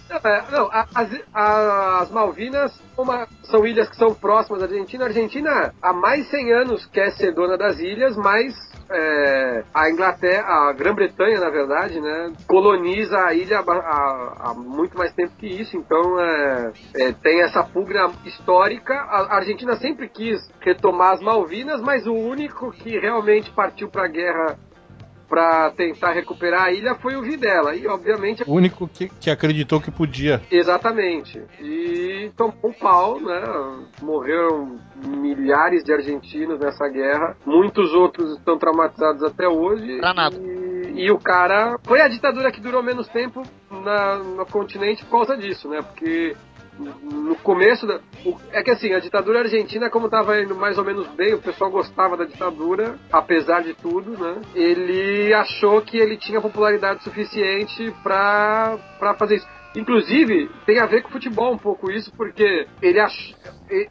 Não, 0.51 0.67
a- 0.71 0.87
as, 0.95 1.09
as 1.33 2.11
Malvinas 2.11 2.71
uma- 2.97 3.27
são 3.43 3.65
ilhas 3.67 3.89
que 3.89 3.97
são 3.97 4.13
próximas 4.13 4.61
da 4.61 4.67
Argentina. 4.67 5.03
A 5.03 5.07
Argentina 5.07 5.73
há 5.81 5.91
mais 5.93 6.23
de 6.23 6.29
100 6.31 6.53
anos 6.53 6.85
quer 6.85 7.11
ser 7.11 7.33
dona 7.33 7.57
das 7.57 7.77
ilhas, 7.79 8.15
mas 8.15 8.53
é, 8.89 9.63
a 9.73 9.89
Inglaterra, 9.89 10.69
a 10.69 10.73
Grã-Bretanha, 10.73 11.39
na 11.39 11.49
verdade, 11.49 11.99
né, 11.99 12.31
coloniza 12.47 13.17
a 13.17 13.33
ilha 13.33 13.59
há, 13.59 13.71
há- 13.73 14.33
há 14.49 14.53
muito 14.53 14.95
mais 14.97 15.11
tempo 15.13 15.33
que 15.37 15.47
isso. 15.47 15.75
Então 15.75 16.19
é, 16.21 16.71
é, 16.95 17.11
tem 17.11 17.41
essa 17.41 17.63
pugna 17.63 18.11
histórica. 18.25 18.93
A 18.93 19.35
Argentina 19.37 19.75
sempre 19.75 20.04
quis 20.07 20.39
retomar 20.61 21.13
as 21.13 21.21
Malvinas, 21.21 21.81
mas 21.81 22.05
o 22.07 22.13
único 22.13 22.71
que 22.71 22.97
realmente 22.99 23.51
partiu 23.51 23.89
para 23.89 24.05
a 24.05 24.07
guerra 24.07 24.57
para 25.27 25.71
tentar 25.71 26.11
recuperar 26.11 26.65
a 26.65 26.71
ilha 26.71 26.93
foi 26.95 27.15
o 27.15 27.21
Videla. 27.23 27.75
E 27.75 27.87
obviamente 27.87 28.43
O 28.45 28.53
único 28.53 28.87
que, 28.87 29.09
que 29.09 29.29
acreditou 29.31 29.81
que 29.81 29.89
podia. 29.89 30.39
Exatamente. 30.51 31.41
E 31.59 32.31
tomou 32.37 32.53
um 32.63 32.71
pau, 32.71 33.19
né? 33.19 33.41
Morreram 34.03 34.77
milhares 35.03 35.83
de 35.83 35.91
argentinos 35.91 36.59
nessa 36.59 36.87
guerra. 36.87 37.35
Muitos 37.43 37.91
outros 37.93 38.37
estão 38.37 38.57
traumatizados 38.59 39.23
até 39.23 39.47
hoje. 39.47 39.97
Pra 39.97 40.13
nada. 40.13 40.35
E, 40.37 41.05
e 41.05 41.11
o 41.11 41.17
cara. 41.17 41.79
Foi 41.83 42.01
a 42.01 42.07
ditadura 42.07 42.51
que 42.51 42.61
durou 42.61 42.83
menos 42.83 43.07
tempo 43.07 43.41
na- 43.71 44.17
no 44.17 44.45
continente 44.45 45.03
por 45.05 45.11
causa 45.25 45.35
disso, 45.35 45.67
né? 45.67 45.81
Porque 45.81 46.35
no 46.79 47.35
começo 47.37 47.85
da. 47.87 47.99
o- 48.25 48.37
é 48.51 48.61
que 48.63 48.71
assim, 48.71 48.93
a 48.93 48.99
ditadura 48.99 49.39
argentina, 49.39 49.89
como 49.89 50.05
estava 50.07 50.41
indo 50.41 50.55
mais 50.55 50.77
ou 50.77 50.83
menos 50.83 51.07
bem, 51.09 51.33
o 51.33 51.41
pessoal 51.41 51.71
gostava 51.71 52.17
da 52.17 52.25
ditadura, 52.25 52.97
apesar 53.11 53.61
de 53.63 53.73
tudo, 53.73 54.11
né? 54.11 54.41
Ele 54.53 55.33
achou 55.33 55.81
que 55.81 55.97
ele 55.97 56.17
tinha 56.17 56.41
popularidade 56.41 57.03
suficiente 57.03 57.93
pra, 58.03 58.77
pra 58.99 59.13
fazer 59.15 59.35
isso. 59.37 59.47
Inclusive, 59.77 60.49
tem 60.65 60.79
a 60.79 60.85
ver 60.85 61.01
com 61.03 61.09
futebol 61.09 61.53
um 61.53 61.57
pouco 61.57 61.91
isso, 61.91 62.11
porque 62.15 62.65
ele 62.81 62.99
ach... 62.99 63.33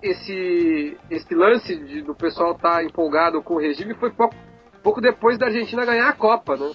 esse, 0.03 0.97
esse 1.11 1.35
lance 1.35 1.76
de- 1.76 2.03
do 2.03 2.14
pessoal 2.14 2.53
estar 2.53 2.85
empolgado 2.85 3.43
com 3.43 3.55
o 3.55 3.61
regime 3.61 3.95
foi 3.95 4.11
pouco, 4.11 4.35
pouco 4.82 5.01
depois 5.01 5.39
da 5.39 5.47
Argentina 5.47 5.85
ganhar 5.85 6.09
a 6.09 6.12
Copa, 6.14 6.57
né? 6.57 6.72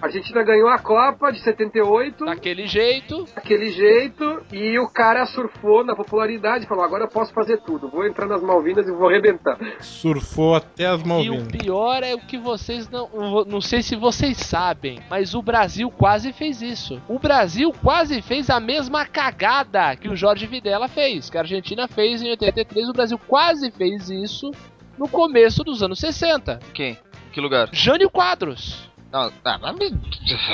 A 0.00 0.06
Argentina 0.06 0.44
ganhou 0.44 0.68
a 0.68 0.78
Copa 0.78 1.32
de 1.32 1.40
78 1.40 2.24
Daquele 2.24 2.68
jeito. 2.68 3.24
daquele 3.34 3.68
jeito 3.70 4.42
e 4.52 4.78
o 4.78 4.88
cara 4.88 5.26
surfou 5.26 5.82
na 5.84 5.96
popularidade 5.96 6.64
e 6.64 6.68
falou: 6.68 6.84
agora 6.84 7.04
eu 7.04 7.08
posso 7.08 7.32
fazer 7.32 7.58
tudo, 7.62 7.88
vou 7.88 8.06
entrar 8.06 8.26
nas 8.26 8.40
Malvinas 8.40 8.86
e 8.86 8.92
vou 8.92 9.08
arrebentar. 9.08 9.58
Surfou 9.80 10.54
até 10.54 10.86
as 10.86 11.00
E 11.00 11.04
o 11.04 11.08
Malvinas. 11.08 11.48
pior 11.48 12.02
é 12.04 12.14
o 12.14 12.18
que 12.20 12.38
vocês 12.38 12.88
não. 12.88 13.08
Não 13.44 13.60
sei 13.60 13.82
se 13.82 13.96
vocês 13.96 14.36
sabem, 14.38 15.00
mas 15.10 15.34
o 15.34 15.42
Brasil 15.42 15.90
quase 15.90 16.32
fez 16.32 16.62
isso. 16.62 17.02
O 17.08 17.18
Brasil 17.18 17.72
quase 17.82 18.22
fez 18.22 18.48
a 18.50 18.60
mesma 18.60 19.04
cagada 19.04 19.96
que 19.96 20.08
o 20.08 20.14
Jorge 20.14 20.46
Videla 20.46 20.86
fez, 20.86 21.28
que 21.28 21.36
a 21.36 21.40
Argentina 21.40 21.88
fez 21.88 22.22
em 22.22 22.30
83. 22.30 22.88
O 22.88 22.92
Brasil 22.92 23.18
quase 23.26 23.70
fez 23.72 24.08
isso 24.08 24.52
no 24.96 25.08
começo 25.08 25.64
dos 25.64 25.82
anos 25.82 25.98
60. 25.98 26.60
Quem? 26.72 26.92
Em 26.92 27.32
que 27.32 27.40
lugar? 27.40 27.68
Jânio 27.72 28.08
Quadros. 28.08 28.87
Não, 29.12 29.32
mas 29.60 29.76
me- 29.76 30.00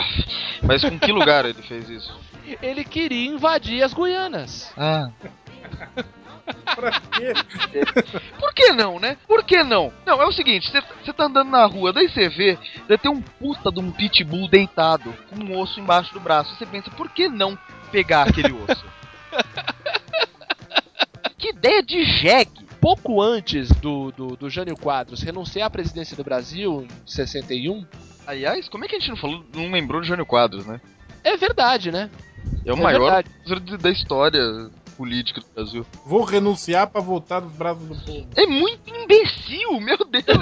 mas 0.63 0.83
com 0.83 0.99
que 0.99 1.13
lugar 1.13 1.45
ele 1.45 1.63
fez 1.63 1.89
isso? 1.89 2.19
Ele 2.63 2.85
queria 2.85 3.31
invadir 3.31 3.83
as 3.83 3.95
Guianas. 3.95 4.73
Ah. 4.77 5.11
Pra 6.77 7.01
quê? 7.01 7.33
Por 8.39 8.53
que 8.53 8.71
não, 8.73 9.01
né? 9.01 9.17
Por 9.27 9.43
que 9.45 9.63
não? 9.63 9.91
Não, 10.05 10.21
é 10.21 10.27
o 10.27 10.33
seguinte, 10.33 10.71
você 10.71 11.13
tá 11.13 11.25
andando 11.25 11.51
na 11.51 11.65
rua, 11.65 11.91
daí 11.91 12.07
você 12.07 12.29
vê, 12.29 12.59
deve 12.87 12.99
ter 12.99 13.09
um 13.09 13.23
puta 13.23 13.73
de 13.73 13.81
um 13.81 13.91
pitbull 13.91 14.47
deitado, 14.47 15.15
com 15.31 15.37
um 15.43 15.59
osso 15.59 15.81
embaixo 15.81 16.13
do 16.13 16.21
braço. 16.21 16.55
Você 16.55 16.67
pensa, 16.67 16.91
por 16.91 17.09
que 17.09 17.29
não 17.29 17.57
pegar 17.91 18.29
aquele 18.29 18.53
osso? 18.53 18.85
que 21.39 21.49
ideia 21.49 21.83
de 21.83 22.05
jegue! 22.05 22.67
Pouco 22.85 23.23
antes 23.23 23.71
do, 23.77 24.13
do, 24.13 24.37
do 24.37 24.51
Jânio 24.51 24.77
Quadros 24.77 25.23
renunciar 25.23 25.69
à 25.69 25.71
presidência 25.71 26.15
do 26.15 26.23
Brasil, 26.23 26.83
em 26.83 26.89
61, 27.07 27.83
Aliás, 28.27 28.69
como 28.69 28.85
é 28.85 28.89
que 28.89 28.95
a 28.95 28.99
gente 28.99 29.09
não 29.09 29.17
falou, 29.17 29.43
não 29.55 29.71
lembrou 29.71 30.03
de 30.03 30.09
Jânio 30.09 30.27
Quadros, 30.27 30.67
né? 30.67 30.79
é 31.23 31.35
verdade, 31.35 31.91
né? 31.91 32.11
É 32.63 32.75
o 32.75 32.77
É 32.77 32.81
maior 32.83 33.25
verdade. 33.25 33.79
da 33.79 33.91
história 33.91 34.71
política 34.99 35.41
do 35.41 35.47
Brasil. 35.55 35.87
Vou 36.05 36.25
renunciar 36.25 36.87
pra 36.87 37.01
voltar 37.01 37.41
dos 37.41 37.55
braços 37.55 37.89
do 37.89 37.95
povo. 37.95 38.29
É 38.37 38.47
muito 38.47 38.95
imbecil, 38.95 39.81
meu 39.81 39.97
Deus! 40.05 40.27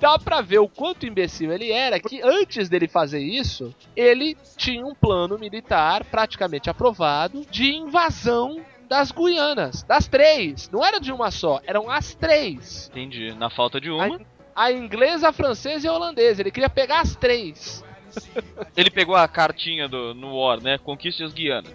dá 0.00 0.18
pra 0.18 0.40
ver 0.40 0.60
o 0.60 0.68
quanto 0.68 1.04
imbecil 1.04 1.52
ele 1.52 1.70
era 1.70 2.00
que 2.00 2.22
antes 2.22 2.70
dele 2.70 2.88
fazer 2.88 3.20
isso, 3.20 3.74
ele 3.94 4.34
tinha 4.56 4.84
um 4.84 4.94
plano 4.94 5.38
militar 5.38 6.04
praticamente 6.04 6.70
aprovado 6.70 7.46
de 7.50 7.74
invasão 7.74 8.64
das 8.90 9.12
Guianas, 9.12 9.84
das 9.84 10.08
três. 10.08 10.68
Não 10.68 10.84
era 10.84 10.98
de 10.98 11.12
uma 11.12 11.30
só, 11.30 11.60
eram 11.64 11.88
as 11.88 12.12
três. 12.12 12.90
Entendi. 12.90 13.32
Na 13.38 13.48
falta 13.48 13.80
de 13.80 13.88
uma, 13.88 14.18
A 14.54 14.72
inglesa, 14.72 15.28
a 15.28 15.32
francesa 15.32 15.86
e 15.86 15.88
a 15.88 15.92
holandesa. 15.92 16.42
Ele 16.42 16.50
queria 16.50 16.68
pegar 16.68 17.00
as 17.00 17.14
três. 17.14 17.84
ele 18.76 18.90
pegou 18.90 19.14
a 19.14 19.28
cartinha 19.28 19.88
do, 19.88 20.12
no 20.12 20.36
War, 20.36 20.60
né? 20.60 20.76
Conquiste 20.78 21.22
as 21.22 21.32
Guianas. 21.32 21.72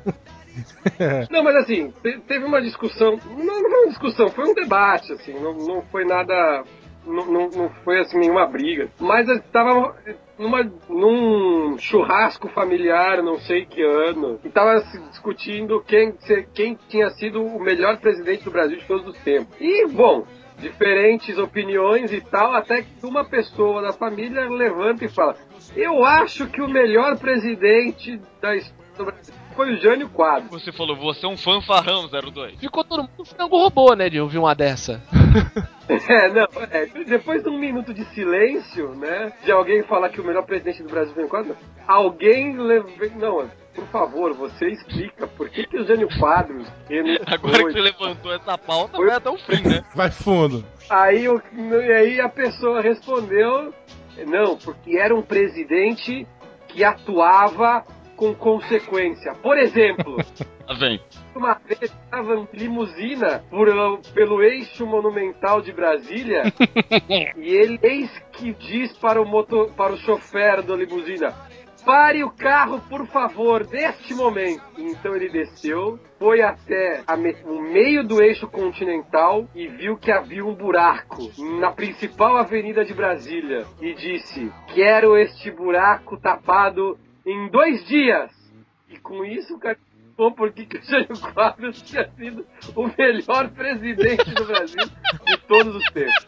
Não, 1.31 1.41
mas 1.43 1.55
assim, 1.55 1.91
te- 2.03 2.19
teve 2.27 2.43
uma 2.43 2.61
discussão. 2.61 3.17
Não, 3.25 3.61
não 3.61 3.69
foi 3.69 3.79
uma 3.79 3.89
discussão, 3.89 4.29
foi 4.29 4.49
um 4.49 4.53
debate, 4.53 5.11
assim, 5.11 5.33
não, 5.33 5.53
não 5.53 5.81
foi 5.83 6.05
nada. 6.05 6.63
Não, 7.05 7.25
não, 7.25 7.49
não 7.49 7.69
foi 7.83 7.99
assim 7.99 8.19
nenhuma 8.19 8.47
briga. 8.47 8.89
Mas 8.99 9.27
estava 9.29 9.95
numa, 10.37 10.63
num 10.89 11.77
churrasco 11.77 12.47
familiar, 12.49 13.21
não 13.21 13.39
sei 13.39 13.65
que 13.65 13.81
ano, 13.81 14.39
e 14.43 14.49
tava 14.49 14.79
se 14.81 14.99
discutindo 15.09 15.81
quem, 15.81 16.13
quem 16.53 16.77
tinha 16.89 17.09
sido 17.11 17.43
o 17.43 17.59
melhor 17.59 17.97
presidente 17.97 18.43
do 18.43 18.51
Brasil 18.51 18.77
de 18.77 18.85
todos 18.85 19.07
os 19.07 19.17
tempos. 19.19 19.55
E, 19.59 19.87
bom, 19.87 20.25
diferentes 20.57 21.37
opiniões 21.37 22.11
e 22.11 22.21
tal, 22.21 22.53
até 22.53 22.81
que 22.81 23.05
uma 23.05 23.23
pessoa 23.23 23.81
da 23.81 23.93
família 23.93 24.49
levanta 24.49 25.05
e 25.05 25.09
fala: 25.09 25.35
Eu 25.75 26.03
acho 26.03 26.47
que 26.47 26.61
o 26.61 26.67
melhor 26.67 27.17
presidente 27.17 28.19
da 28.41 28.55
história 28.55 28.85
do 28.97 29.05
Brasil 29.05 29.33
foi 29.55 29.73
o 29.73 29.77
Jânio 29.77 30.09
Quadros. 30.09 30.51
Você 30.51 30.71
falou, 30.71 30.95
você 30.95 31.25
é 31.25 31.29
um 31.29 31.37
fanfarrão 31.37 32.07
02. 32.09 32.59
Ficou 32.59 32.83
todo 32.83 33.03
mundo 33.03 33.25
frango 33.25 33.57
robô, 33.57 33.93
né, 33.93 34.09
de 34.09 34.19
ouvir 34.19 34.37
uma 34.37 34.53
dessa. 34.53 35.01
É, 35.87 36.29
não, 36.29 36.47
é, 36.71 36.87
depois 37.05 37.43
de 37.43 37.49
um 37.49 37.59
minuto 37.59 37.93
de 37.93 38.03
silêncio, 38.05 38.89
né, 38.95 39.31
de 39.43 39.51
alguém 39.51 39.83
falar 39.83 40.09
que 40.09 40.19
o 40.19 40.25
melhor 40.25 40.43
presidente 40.43 40.81
do 40.81 40.89
Brasil 40.89 41.13
foi 41.13 41.25
o 41.25 41.29
Quadros, 41.29 41.55
alguém 41.87 42.57
leve... 42.57 43.11
não, 43.15 43.47
por 43.75 43.85
favor, 43.91 44.33
você 44.33 44.67
explica 44.69 45.27
por 45.27 45.47
que, 45.47 45.67
que 45.67 45.77
o 45.77 45.85
Jânio 45.85 46.07
Quadros 46.17 46.67
ele 46.89 47.19
Agora 47.27 47.55
foi- 47.59 47.65
que 47.65 47.73
você 47.73 47.81
levantou 47.81 48.33
essa 48.33 48.57
pauta, 48.57 48.97
vai 48.97 49.15
até 49.15 49.29
o 49.29 49.37
fim, 49.37 49.61
né? 49.67 49.83
Vai 49.93 50.09
fundo. 50.09 50.65
Aí, 50.89 51.29
o- 51.29 51.39
e 51.53 51.91
aí 51.93 52.19
a 52.19 52.29
pessoa 52.29 52.81
respondeu: 52.81 53.71
não, 54.25 54.57
porque 54.57 54.97
era 54.97 55.13
um 55.15 55.21
presidente 55.21 56.25
que 56.67 56.83
atuava 56.83 57.85
com 58.15 58.33
consequência. 58.33 59.33
Por 59.35 59.57
exemplo, 59.57 60.17
vem. 60.73 60.99
uma 61.35 61.53
vez 61.55 61.81
estava 61.83 62.35
em 62.35 62.47
limusina 62.53 63.43
por, 63.49 63.67
pelo 64.13 64.41
eixo 64.41 64.85
monumental 64.85 65.61
de 65.61 65.71
Brasília 65.71 66.43
e 67.37 67.49
ele 67.49 67.79
eis 67.83 68.09
que 68.33 68.53
diz 68.53 68.97
para 68.97 69.21
o, 69.21 69.25
motor, 69.25 69.71
para 69.73 69.93
o 69.93 69.97
chofer 69.97 70.61
da 70.61 70.75
limusina. 70.75 71.33
Pare 71.85 72.23
o 72.23 72.31
carro, 72.31 72.81
por 72.89 73.05
favor, 73.05 73.63
neste 73.71 74.15
momento. 74.15 74.63
Então 74.75 75.15
ele 75.15 75.29
desceu, 75.29 75.99
foi 76.17 76.41
até 76.41 77.03
me- 77.15 77.35
o 77.45 77.61
meio 77.61 78.03
do 78.03 78.23
eixo 78.23 78.47
continental 78.47 79.47
e 79.53 79.67
viu 79.67 79.95
que 79.95 80.11
havia 80.11 80.43
um 80.43 80.55
buraco 80.55 81.29
na 81.59 81.71
principal 81.71 82.37
avenida 82.37 82.83
de 82.83 82.91
Brasília 82.91 83.67
e 83.79 83.93
disse: 83.93 84.51
Quero 84.73 85.15
este 85.15 85.51
buraco 85.51 86.17
tapado 86.17 86.97
em 87.23 87.49
dois 87.49 87.85
dias. 87.85 88.31
E 88.89 88.97
com 88.97 89.23
isso, 89.23 89.53
o 89.55 89.59
cara 89.59 89.77
explicou 90.15 90.31
por 90.31 90.51
que 90.53 90.65
que 90.65 90.77
o 90.77 90.83
Jânio 90.83 91.19
Quadros 91.33 91.81
tinha 91.81 92.09
sido 92.17 92.45
o 92.75 92.87
melhor 92.97 93.49
presidente 93.49 94.31
do 94.33 94.45
Brasil 94.45 94.85
de 95.25 95.37
todos 95.47 95.75
os 95.75 95.85
tempos. 95.91 96.25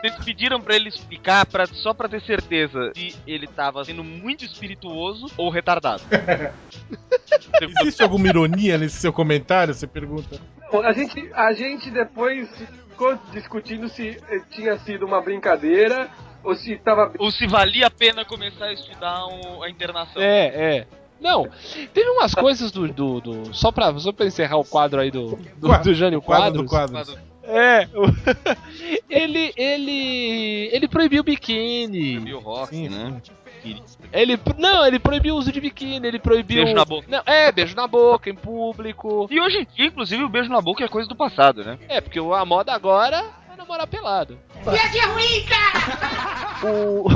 Vocês 0.00 0.24
pediram 0.24 0.60
pra 0.60 0.76
ele 0.76 0.88
explicar 0.88 1.46
pra, 1.46 1.66
só 1.66 1.92
pra 1.92 2.08
ter 2.08 2.20
certeza 2.22 2.92
se 2.94 3.16
ele 3.26 3.46
tava 3.46 3.84
sendo 3.84 4.04
muito 4.04 4.44
espirituoso 4.44 5.26
ou 5.36 5.50
retardado. 5.50 6.02
Existe 7.80 8.02
alguma 8.02 8.28
ironia 8.28 8.78
nesse 8.78 8.98
seu 8.98 9.12
comentário? 9.12 9.74
Você 9.74 9.86
pergunta. 9.86 10.40
Bom, 10.70 10.82
a 10.82 10.92
gente, 10.92 11.30
a 11.34 11.52
gente 11.52 11.90
depois 11.90 12.48
ficou 12.90 13.18
discutindo 13.32 13.88
se 13.88 14.20
eh, 14.28 14.40
tinha 14.50 14.78
sido 14.78 15.04
uma 15.06 15.20
brincadeira 15.20 16.08
ou 16.44 16.54
se 16.54 16.74
estava 16.74 17.12
Ou 17.18 17.30
se 17.32 17.46
valia 17.48 17.88
a 17.88 17.90
pena 17.90 18.24
começar 18.24 18.66
a 18.66 18.72
estudar 18.72 19.26
um- 19.26 19.62
a 19.62 19.68
internação. 19.70 20.22
É, 20.22 20.46
é. 20.76 20.86
Não, 21.20 21.48
teve 21.92 22.08
umas 22.10 22.34
coisas 22.34 22.70
do. 22.70 22.88
do, 22.88 23.20
do- 23.20 23.54
só, 23.54 23.70
pra, 23.72 23.96
só 23.98 24.12
pra 24.12 24.26
encerrar 24.26 24.56
o 24.56 24.64
quadro 24.64 25.00
aí 25.00 25.10
do, 25.10 25.36
do, 25.56 25.68
Quadro- 25.68 25.84
do 25.84 25.94
Jânio 25.94 26.22
quadro 26.22 26.64
Quadros. 26.64 27.06
do 27.06 27.14
quadro. 27.14 27.28
É. 27.44 27.88
o- 27.94 28.58
ele, 29.08 29.52
ele. 29.56 30.68
Ele 30.72 30.88
proibiu 30.88 31.22
biquíni. 31.24 32.22
E 32.28 32.34
o 32.34 32.38
rock, 32.40 32.68
Sim, 32.74 32.88
né? 32.88 33.20
Ele. 34.12 34.38
Não, 34.56 34.86
ele 34.86 34.98
proibiu 34.98 35.34
o 35.34 35.38
uso 35.38 35.50
de 35.50 35.60
biquíni, 35.60 36.06
ele 36.06 36.18
proibiu. 36.18 36.62
Beijo 36.62 36.74
na 36.76 36.84
boca. 36.84 37.06
Não, 37.08 37.22
é, 37.26 37.50
beijo 37.50 37.74
na 37.74 37.86
boca, 37.86 38.30
em 38.30 38.34
público. 38.34 39.26
E 39.30 39.40
hoje 39.40 39.58
em 39.58 39.66
dia, 39.74 39.86
inclusive, 39.86 40.22
o 40.22 40.28
beijo 40.28 40.48
na 40.50 40.60
boca 40.60 40.84
é 40.84 40.88
coisa 40.88 41.08
do 41.08 41.16
passado, 41.16 41.64
né? 41.64 41.78
É, 41.88 42.00
porque 42.00 42.18
a 42.18 42.44
moda 42.44 42.72
agora 42.72 43.24
é 43.52 43.56
namorar 43.56 43.86
pelado. 43.86 44.38
Piadinha 44.62 45.06
ruim, 45.08 45.44
cara! 45.46 46.72
O... 46.72 47.08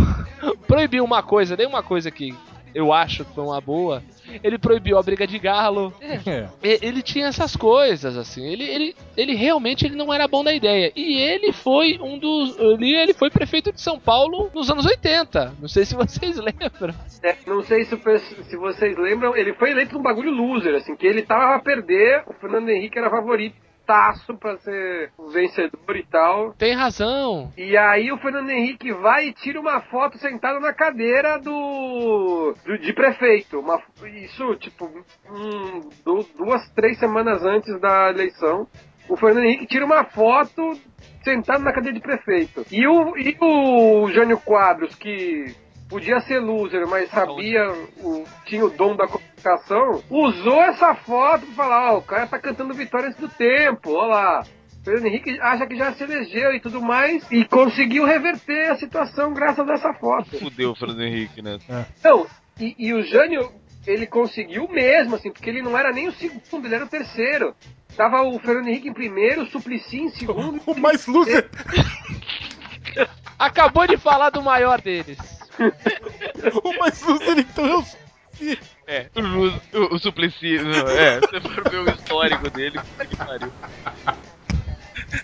proibiu 0.67 1.05
uma 1.05 1.23
coisa, 1.23 1.57
nem 1.57 1.67
uma 1.67 1.83
coisa 1.83 2.11
que 2.11 2.35
eu 2.75 2.93
acho 2.93 3.25
que 3.25 3.35
foi 3.35 3.45
uma 3.45 3.61
boa. 3.61 4.03
Ele 4.43 4.59
proibiu 4.59 4.99
a 4.99 5.03
briga 5.03 5.27
de 5.27 5.39
galo. 5.39 5.93
É. 6.01 6.49
Ele 6.63 7.03
tinha 7.03 7.27
essas 7.27 7.57
coisas, 7.57 8.17
assim. 8.17 8.47
Ele, 8.47 8.65
ele, 8.65 8.97
ele 9.17 9.35
realmente 9.35 9.85
ele 9.85 9.97
não 9.97 10.13
era 10.13 10.29
bom 10.29 10.43
da 10.43 10.53
ideia. 10.53 10.93
E 10.95 11.21
ele 11.21 11.53
foi 11.53 11.99
um 12.01 12.19
dos. 12.19 12.59
Ele, 12.59 12.95
ele 12.95 13.15
foi 13.15 13.31
prefeito 13.31 13.73
de 13.73 13.81
São 13.81 13.99
Paulo 13.99 14.51
nos 14.55 14.71
anos 14.71 14.87
80. 14.87 15.55
Não 15.61 15.69
sei 15.69 15.85
se 15.85 15.95
vocês 15.95 16.37
lembram. 16.39 16.95
É, 17.23 17.37
não 17.47 17.63
sei 17.63 17.85
se, 17.85 17.97
se 18.45 18.57
vocês 18.57 18.97
lembram, 18.97 19.37
ele 19.37 19.55
foi 19.55 19.71
eleito 19.71 19.95
num 19.95 20.03
bagulho 20.03 20.31
loser, 20.31 20.75
assim, 20.75 20.97
que 20.97 21.07
ele 21.07 21.23
tava 21.23 21.55
a 21.55 21.61
perder, 21.61 22.25
o 22.27 22.33
Fernando 22.35 22.69
Henrique 22.69 22.99
era 22.99 23.11
favoritaço 23.11 24.37
pra 24.39 24.57
ser 24.59 25.13
o 25.19 25.29
vencedor 25.29 25.97
e 25.97 26.05
tal. 26.05 26.53
Tem 26.55 26.75
razão. 26.75 27.53
E 27.57 27.77
aí 27.77 28.11
o 28.11 28.19
Fernando 28.19 28.51
Henrique 28.51 28.93
vai 28.93 29.29
e 29.29 29.33
tira 29.33 29.61
uma 29.61 29.81
foto 29.83 30.19
sentado 30.19 30.61
na 30.61 30.73
cadeira 30.73 31.39
do, 31.39 32.42
do- 32.65 32.79
de 32.79 32.93
prefeito. 32.93 33.61
Uma, 33.61 33.81
isso, 34.25 34.55
tipo, 34.57 34.87
um, 35.31 35.81
du- 36.05 36.27
duas, 36.37 36.69
três 36.75 36.99
semanas 36.99 37.43
antes 37.45 37.81
da 37.81 38.11
eleição. 38.11 38.67
O 39.09 39.17
Fernando 39.17 39.45
Henrique 39.45 39.67
tira 39.67 39.85
uma 39.85 40.05
foto 40.05 40.73
sentado 41.25 41.63
na 41.65 41.73
cadeira 41.73 41.95
de 41.99 42.03
prefeito. 42.03 42.65
E 42.71 42.87
o, 42.87 43.17
e 43.17 43.37
o 43.41 44.09
Jânio 44.13 44.39
Quadros, 44.39 44.95
que 44.95 45.55
podia 45.89 46.21
ser 46.21 46.39
loser, 46.41 46.87
mas 46.89 47.11
sabia, 47.11 47.71
o, 48.03 48.25
tinha 48.47 48.65
o 48.65 48.71
dom 48.71 48.97
da 48.97 49.07
comunicação, 49.07 50.03
usou 50.09 50.63
essa 50.63 50.95
foto 50.95 51.45
pra 51.47 51.55
falar, 51.55 51.93
ó, 51.95 51.99
o 51.99 52.03
cara 52.03 52.27
tá 52.27 52.39
cantando 52.39 52.73
vitória 52.73 53.09
antes 53.09 53.21
do 53.21 53.29
tempo, 53.29 53.93
ó 53.93 54.07
lá. 54.07 54.43
O 54.81 54.85
Fernando 54.85 55.07
Henrique 55.07 55.39
acha 55.41 55.67
que 55.67 55.77
já 55.77 55.93
se 55.93 56.03
elegeu 56.03 56.53
e 56.55 56.61
tudo 56.61 56.81
mais, 56.81 57.31
e 57.31 57.45
conseguiu 57.45 58.05
reverter 58.05 58.71
a 58.71 58.77
situação 58.77 59.33
graças 59.35 59.69
a 59.69 59.75
essa 59.75 59.93
foto. 59.95 60.39
Fudeu 60.39 60.71
o 60.71 60.75
Fernando 60.75 61.03
Henrique, 61.03 61.43
né? 61.43 61.59
Não, 62.03 62.27
e, 62.59 62.75
e 62.79 62.95
o 62.95 63.03
Jânio, 63.03 63.53
ele 63.87 64.07
conseguiu 64.07 64.69
mesmo, 64.69 65.17
assim, 65.17 65.31
porque 65.31 65.49
ele 65.49 65.63
não 65.63 65.77
era 65.77 65.93
nem 65.93 66.09
o 66.09 66.13
segundo, 66.13 66.67
ele 66.67 66.75
era 66.75 66.85
o 66.85 66.89
terceiro. 66.89 67.55
Tava 67.97 68.23
o 68.23 68.39
Fernando 68.39 68.69
Henrique 68.69 68.89
em 68.89 68.95
primeiro, 68.95 69.43
o 69.43 69.47
Suplicy 69.47 69.99
em 69.99 70.11
segundo. 70.11 70.61
O 70.67 70.75
mais 70.75 71.07
loser. 71.07 71.49
Acabou 73.39 73.87
de 73.87 73.97
falar 73.97 74.31
do 74.31 74.43
maior 74.43 74.81
deles. 74.81 75.19
O 76.65 76.79
mais 76.79 77.03
loser, 77.03 77.39
então 77.39 77.67
eu. 77.67 77.85
É, 78.87 79.09
o, 79.15 79.79
o, 79.79 79.95
o 79.95 79.99
Suplicy, 79.99 80.59
não, 80.59 80.89
é, 80.89 81.21
você 81.21 81.41
for 81.41 81.71
ver 81.71 81.79
o 81.79 81.91
histórico 81.91 82.51
dele, 82.51 82.81
que 83.09 83.17
pariu. 83.17 83.53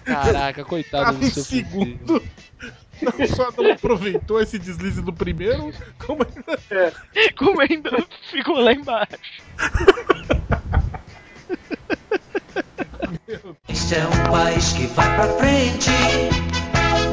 Caraca, 0.04 0.64
coitado 0.64 1.04
Tava 1.06 1.18
do 1.18 1.26
seu 1.26 1.42
segundo. 1.42 2.22
Não 3.02 3.26
só 3.28 3.50
não 3.56 3.72
aproveitou 3.72 4.40
esse 4.40 4.58
deslize 4.58 5.00
do 5.00 5.12
primeiro, 5.12 5.72
como 6.04 6.22
ainda. 6.24 6.92
Como 7.36 7.60
ainda 7.60 7.90
ficou 8.30 8.58
lá 8.60 8.72
embaixo. 8.72 9.16
Este 13.68 13.94
é 13.96 14.06
um 14.06 14.30
país 14.30 14.72
que 14.72 14.86
vai 14.88 15.14
pra 15.14 15.28
frente. 15.34 15.90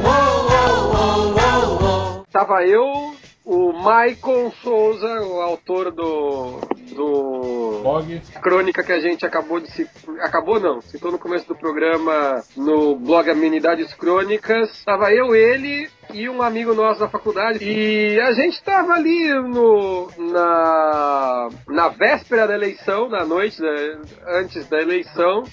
Uou, 0.02 0.50
uou, 0.50 0.94
uou, 0.94 1.34
uou, 1.34 1.82
uou. 1.82 2.26
Tava 2.30 2.64
eu, 2.64 3.16
o 3.46 3.72
Maicon 3.72 4.50
Souza, 4.60 5.22
o 5.22 5.40
autor 5.40 5.92
do. 5.92 6.58
do. 6.92 7.80
Bog. 7.80 8.20
crônica 8.42 8.82
que 8.82 8.92
a 8.92 8.98
gente 8.98 9.24
acabou 9.24 9.60
de 9.60 9.70
se. 9.70 9.88
Acabou 10.20 10.58
não, 10.58 10.80
citou 10.80 11.12
no 11.12 11.18
começo 11.18 11.46
do 11.46 11.54
programa 11.54 12.42
no 12.56 12.96
blog 12.96 13.30
Amenidades 13.30 13.94
Crônicas. 13.94 14.84
Tava 14.84 15.12
eu, 15.12 15.32
ele 15.36 15.88
e 16.12 16.28
um 16.28 16.42
amigo 16.42 16.74
nosso 16.74 17.00
da 17.00 17.08
faculdade. 17.08 17.58
E 17.62 18.20
a 18.20 18.32
gente 18.32 18.62
tava 18.62 18.94
ali 18.94 19.28
no. 19.34 20.08
na. 20.32 21.48
na 21.68 21.88
véspera 21.88 22.46
da 22.46 22.54
eleição, 22.54 23.08
na 23.08 23.24
noite 23.24 23.60
da- 23.60 24.38
antes 24.38 24.66
da 24.68 24.80
eleição. 24.80 25.44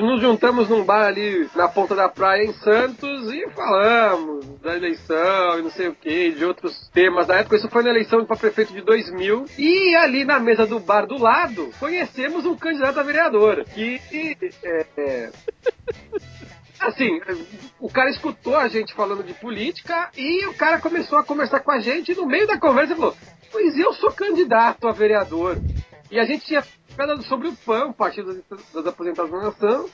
Nos 0.00 0.20
juntamos 0.20 0.68
num 0.68 0.84
bar 0.84 1.06
ali 1.06 1.48
na 1.54 1.68
ponta 1.68 1.94
da 1.94 2.08
praia 2.08 2.44
em 2.44 2.52
Santos 2.54 3.32
e 3.32 3.48
falamos 3.50 4.46
da 4.60 4.76
eleição 4.76 5.58
e 5.58 5.62
não 5.62 5.70
sei 5.70 5.88
o 5.88 5.94
que, 5.94 6.30
de 6.32 6.44
outros 6.44 6.88
temas 6.92 7.26
da 7.26 7.36
época. 7.36 7.56
Isso 7.56 7.68
foi 7.68 7.82
na 7.82 7.90
eleição 7.90 8.24
para 8.24 8.36
prefeito 8.36 8.72
de 8.72 8.80
2000. 8.82 9.44
E 9.58 9.94
ali 9.96 10.24
na 10.24 10.38
mesa 10.38 10.66
do 10.66 10.80
bar 10.80 11.06
do 11.06 11.18
lado, 11.18 11.70
conhecemos 11.78 12.44
um 12.46 12.56
candidato 12.56 12.98
a 13.00 13.02
vereador. 13.02 13.64
Que. 13.64 14.00
é, 14.62 14.86
é, 14.96 15.30
Assim, 16.86 17.20
o 17.80 17.88
cara 17.90 18.10
escutou 18.10 18.56
a 18.56 18.68
gente 18.68 18.92
falando 18.94 19.22
de 19.24 19.32
política 19.34 20.10
e 20.16 20.46
o 20.46 20.54
cara 20.54 20.80
começou 20.80 21.18
a 21.18 21.24
conversar 21.24 21.60
com 21.60 21.70
a 21.70 21.80
gente 21.80 22.12
e 22.12 22.14
no 22.14 22.26
meio 22.26 22.46
da 22.46 22.58
conversa 22.58 22.92
ele 22.92 23.00
falou: 23.00 23.16
Pois 23.50 23.76
eu 23.78 23.92
sou 23.94 24.12
candidato 24.12 24.86
a 24.88 24.92
vereador. 24.92 25.56
E 26.10 26.18
a 26.18 26.24
gente 26.24 26.44
tinha 26.46 26.62
falado 26.96 27.22
sobre 27.24 27.48
o 27.48 27.56
PAN, 27.56 27.86
o 27.86 27.94
Partido 27.94 28.42
das- 28.50 28.72
das 28.72 28.86
Aposentados 28.86 29.30
da 29.32 29.38
Nação, 29.42 29.88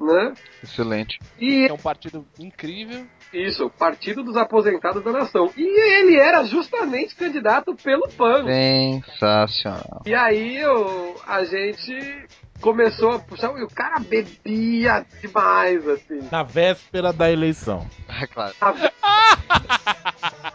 né? 0.00 0.32
Excelente. 0.62 1.18
E 1.38 1.66
É 1.68 1.72
um 1.72 1.76
partido 1.76 2.24
incrível. 2.38 3.06
Isso, 3.32 3.66
o 3.66 3.70
Partido 3.70 4.22
dos 4.22 4.36
Aposentados 4.36 5.02
da 5.02 5.12
Nação. 5.12 5.50
E 5.56 5.62
ele 5.62 6.16
era 6.16 6.44
justamente 6.44 7.14
candidato 7.14 7.74
pelo 7.74 8.08
PAN. 8.08 8.44
Sensacional. 8.44 10.02
E 10.06 10.14
aí 10.14 10.64
o, 10.64 11.14
a 11.26 11.44
gente 11.44 12.26
começou 12.60 13.12
a 13.12 13.18
puxar 13.18 13.56
e 13.58 13.62
o 13.62 13.68
cara 13.68 14.00
bebia 14.00 15.06
demais, 15.20 15.86
assim. 15.86 16.28
Na 16.30 16.42
véspera 16.42 17.12
da 17.12 17.30
eleição. 17.30 17.86
É 18.20 18.26
claro. 18.26 18.52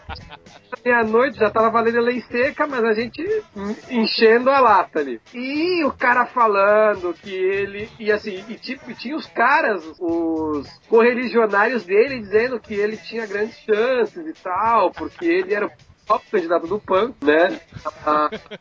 Meia-noite 0.83 1.39
já 1.39 1.49
tava 1.49 1.69
valendo 1.69 2.01
lei 2.01 2.21
seca, 2.21 2.67
mas 2.67 2.83
a 2.83 2.93
gente 2.93 3.23
enchendo 3.89 4.49
a 4.49 4.59
lata 4.59 4.99
ali. 4.99 5.21
E 5.33 5.83
o 5.85 5.91
cara 5.93 6.25
falando 6.25 7.13
que 7.13 7.33
ele. 7.33 7.89
E 7.99 8.11
assim, 8.11 8.43
e 8.49 8.55
tipo, 8.55 8.91
e 8.91 8.95
tinha 8.95 9.15
os 9.15 9.25
caras, 9.27 9.83
os 9.99 10.67
correligionários 10.89 11.85
dele, 11.85 12.19
dizendo 12.19 12.59
que 12.59 12.73
ele 12.73 12.97
tinha 12.97 13.25
grandes 13.25 13.57
chances 13.59 14.25
e 14.25 14.33
tal, 14.43 14.91
porque 14.91 15.25
ele 15.25 15.53
era 15.53 15.67
o 15.67 15.71
próprio 16.05 16.31
candidato 16.31 16.67
do 16.67 16.79
PAN, 16.79 17.13
né? 17.21 17.59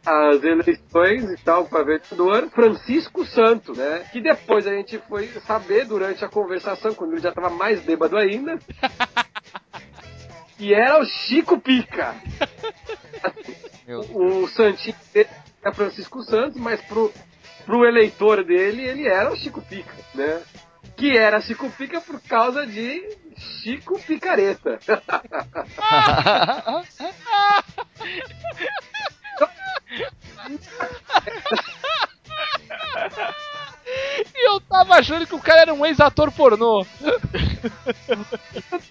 As 0.06 0.42
eleições 0.42 1.30
e 1.30 1.44
tal, 1.44 1.64
para 1.66 1.84
vereador, 1.84 2.48
Francisco 2.50 3.24
Santos, 3.26 3.76
né? 3.76 4.04
Que 4.12 4.20
depois 4.20 4.66
a 4.66 4.72
gente 4.72 4.98
foi 5.08 5.26
saber 5.46 5.86
durante 5.86 6.24
a 6.24 6.28
conversação, 6.28 6.94
quando 6.94 7.12
ele 7.12 7.20
já 7.20 7.32
tava 7.32 7.50
mais 7.50 7.80
bêbado 7.80 8.16
ainda, 8.16 8.58
que 10.62 10.72
era 10.72 11.00
o 11.00 11.04
Chico 11.04 11.60
Pica. 11.60 12.14
Meu 13.84 13.98
O 14.14 14.46
Santinho 14.46 14.94
era 15.60 15.74
Francisco 15.74 16.22
Santos, 16.22 16.56
mas 16.56 16.80
pro, 16.82 17.12
pro 17.66 17.84
eleitor 17.84 18.44
dele, 18.44 18.84
ele 18.84 19.08
era 19.08 19.32
o 19.32 19.36
Chico 19.36 19.60
Pica, 19.60 19.92
né? 20.14 20.40
Que 20.96 21.18
era 21.18 21.40
Chico 21.40 21.68
Pica 21.70 22.00
por 22.00 22.20
causa 22.20 22.64
de 22.64 23.18
Chico 23.36 23.98
Picareta. 23.98 24.78
E 34.34 34.48
eu 34.48 34.60
tava 34.60 34.94
achando 34.94 35.26
que 35.26 35.34
o 35.34 35.40
cara 35.40 35.62
era 35.62 35.74
um 35.74 35.84
ex-ator 35.84 36.30
pornô. 36.32 36.84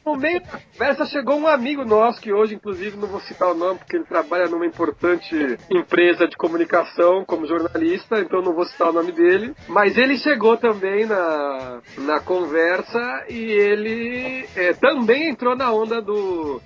No 0.06 0.16
meio 0.16 0.42
da 0.42 0.60
conversa 0.60 1.06
chegou 1.06 1.38
um 1.38 1.48
amigo 1.48 1.84
nosso, 1.86 2.22
que 2.22 2.32
hoje, 2.32 2.56
inclusive, 2.56 2.98
não 2.98 3.08
vou 3.08 3.20
citar 3.22 3.50
o 3.50 3.54
nome, 3.54 3.80
porque 3.80 3.98
ele 3.98 4.06
trabalha 4.06 4.48
numa 4.48 4.66
importante 4.66 5.36
empresa 5.70 6.28
de 6.28 6.36
comunicação 6.38 7.24
como 7.26 7.48
jornalista, 7.48 8.20
então 8.20 8.42
não 8.42 8.54
vou 8.54 8.66
citar 8.66 8.90
o 8.90 8.94
nome 8.94 9.12
dele. 9.12 9.54
Mas 9.68 9.98
ele 9.98 10.18
chegou 10.18 10.58
também 10.58 11.06
na, 11.06 11.82
na 11.98 12.20
conversa 12.20 13.26
e 13.30 13.38
ele 13.38 14.48
é, 14.56 14.74
também 14.74 15.30
entrou 15.30 15.56
na 15.56 15.72
onda 15.72 16.02
do, 16.02 16.62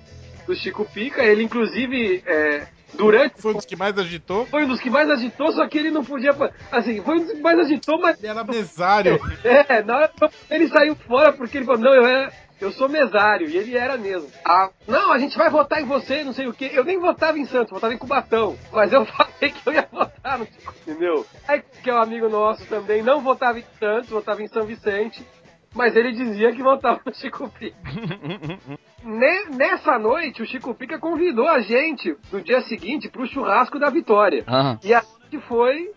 do 0.46 0.54
Chico 0.54 0.84
Pica. 0.84 1.22
Ele, 1.22 1.42
inclusive, 1.42 2.22
é, 2.26 2.66
durante. 2.96 3.40
Foi 3.40 3.52
um 3.52 3.56
dos 3.56 3.64
que 3.64 3.76
mais 3.76 3.96
agitou. 3.98 4.46
Foi 4.46 4.64
um 4.64 4.68
dos 4.68 4.80
que 4.80 4.90
mais 4.90 5.08
agitou, 5.10 5.52
só 5.52 5.66
que 5.68 5.78
ele 5.78 5.90
não 5.90 6.04
podia. 6.04 6.34
Assim, 6.72 7.02
foi 7.02 7.16
um 7.16 7.24
dos 7.24 7.32
que 7.32 7.40
mais 7.40 7.58
agitou, 7.58 8.00
mas 8.00 8.18
Ele 8.18 8.28
era 8.28 8.44
mesário. 8.44 9.20
é, 9.44 9.82
na 9.82 9.96
hora 9.96 10.08
que 10.08 10.28
ele 10.50 10.68
saiu 10.68 10.96
fora 10.96 11.32
porque 11.32 11.58
ele 11.58 11.66
falou, 11.66 11.80
não, 11.80 11.94
eu, 11.94 12.04
era, 12.04 12.32
eu 12.60 12.72
sou 12.72 12.88
mesário, 12.88 13.48
e 13.48 13.56
ele 13.56 13.76
era 13.76 13.96
mesmo. 13.96 14.28
Ah, 14.44 14.70
não, 14.86 15.12
a 15.12 15.18
gente 15.18 15.36
vai 15.36 15.50
votar 15.50 15.80
em 15.80 15.86
você, 15.86 16.24
não 16.24 16.32
sei 16.32 16.46
o 16.46 16.52
quê. 16.52 16.70
Eu 16.72 16.84
nem 16.84 16.98
votava 16.98 17.38
em 17.38 17.44
Santos, 17.44 17.70
votava 17.70 17.94
em 17.94 17.98
Cubatão. 17.98 18.56
Mas 18.72 18.92
eu 18.92 19.04
falei 19.06 19.50
que 19.52 19.66
eu 19.66 19.72
ia 19.72 19.88
votar 19.90 20.38
no 20.38 20.46
entendeu? 20.82 21.26
Aí 21.46 21.62
que 21.82 21.90
é 21.90 21.94
um 21.94 22.02
amigo 22.02 22.28
nosso 22.28 22.64
também, 22.66 23.02
não 23.02 23.20
votava 23.20 23.58
em 23.58 23.64
Santos, 23.78 24.08
votava 24.08 24.42
em 24.42 24.48
São 24.48 24.64
Vicente. 24.64 25.24
Mas 25.76 25.94
ele 25.94 26.10
dizia 26.12 26.52
que 26.52 26.62
votava 26.62 27.00
no 27.04 27.14
Chico 27.14 27.48
Pica. 27.50 27.76
Ne- 29.04 29.56
Nessa 29.56 29.98
noite, 29.98 30.42
o 30.42 30.46
Chico 30.46 30.74
Pica 30.74 30.98
convidou 30.98 31.46
a 31.48 31.60
gente, 31.60 32.16
no 32.32 32.40
dia 32.40 32.60
seguinte, 32.62 33.08
pro 33.08 33.26
churrasco 33.26 33.78
da 33.78 33.88
Vitória. 33.90 34.42
Ah, 34.46 34.78
E 34.82 34.92
a 34.94 35.02
gente 35.24 35.38
foi, 35.46 35.90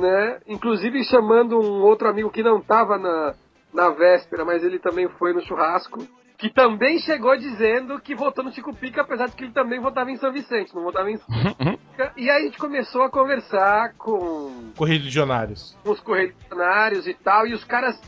né? 0.00 0.38
Inclusive 0.46 1.02
chamando 1.04 1.58
um 1.58 1.82
outro 1.82 2.08
amigo 2.08 2.30
que 2.30 2.42
não 2.42 2.60
tava 2.60 2.98
na, 2.98 3.34
na 3.74 3.90
véspera, 3.90 4.44
mas 4.44 4.62
ele 4.62 4.78
também 4.78 5.08
foi 5.18 5.32
no 5.32 5.40
churrasco. 5.40 5.98
Que 6.38 6.50
também 6.52 6.98
chegou 6.98 7.34
dizendo 7.34 7.98
que 7.98 8.14
votou 8.14 8.44
no 8.44 8.52
Chico 8.52 8.74
Pica, 8.76 9.00
apesar 9.00 9.26
de 9.26 9.34
que 9.34 9.44
ele 9.44 9.52
também 9.54 9.80
votava 9.80 10.10
em 10.10 10.16
São 10.18 10.30
Vicente, 10.30 10.74
não 10.74 10.82
votava 10.82 11.10
em 11.10 11.16
São 11.16 11.26
Pica. 11.34 11.76
E 12.14 12.28
aí 12.30 12.42
a 12.42 12.44
gente 12.44 12.58
começou 12.58 13.02
a 13.04 13.10
conversar 13.10 13.94
com 13.94 14.70
Correligionários. 14.76 15.74
os 15.82 15.98
correligionários 16.00 17.06
e 17.06 17.14
tal, 17.14 17.46
e 17.46 17.54
os 17.54 17.64
caras. 17.64 17.98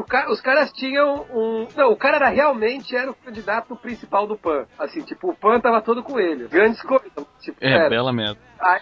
Os 0.00 0.40
caras 0.40 0.72
tinham 0.72 1.26
um. 1.30 1.68
Não, 1.76 1.90
o 1.90 1.96
cara 1.96 2.16
era 2.16 2.28
realmente 2.28 2.94
era 2.96 3.10
o 3.10 3.14
candidato 3.14 3.76
principal 3.76 4.26
do 4.26 4.36
PAN. 4.36 4.66
Assim, 4.78 5.02
tipo, 5.02 5.30
o 5.30 5.36
PAN 5.36 5.60
tava 5.60 5.80
todo 5.80 6.02
com 6.02 6.18
ele. 6.18 6.48
Grandes 6.48 6.80
coisas. 6.82 7.10
Tipo, 7.40 7.58
é, 7.60 7.72
era. 7.72 7.88
bela 7.88 8.12
merda. 8.12 8.38
Aí, 8.60 8.80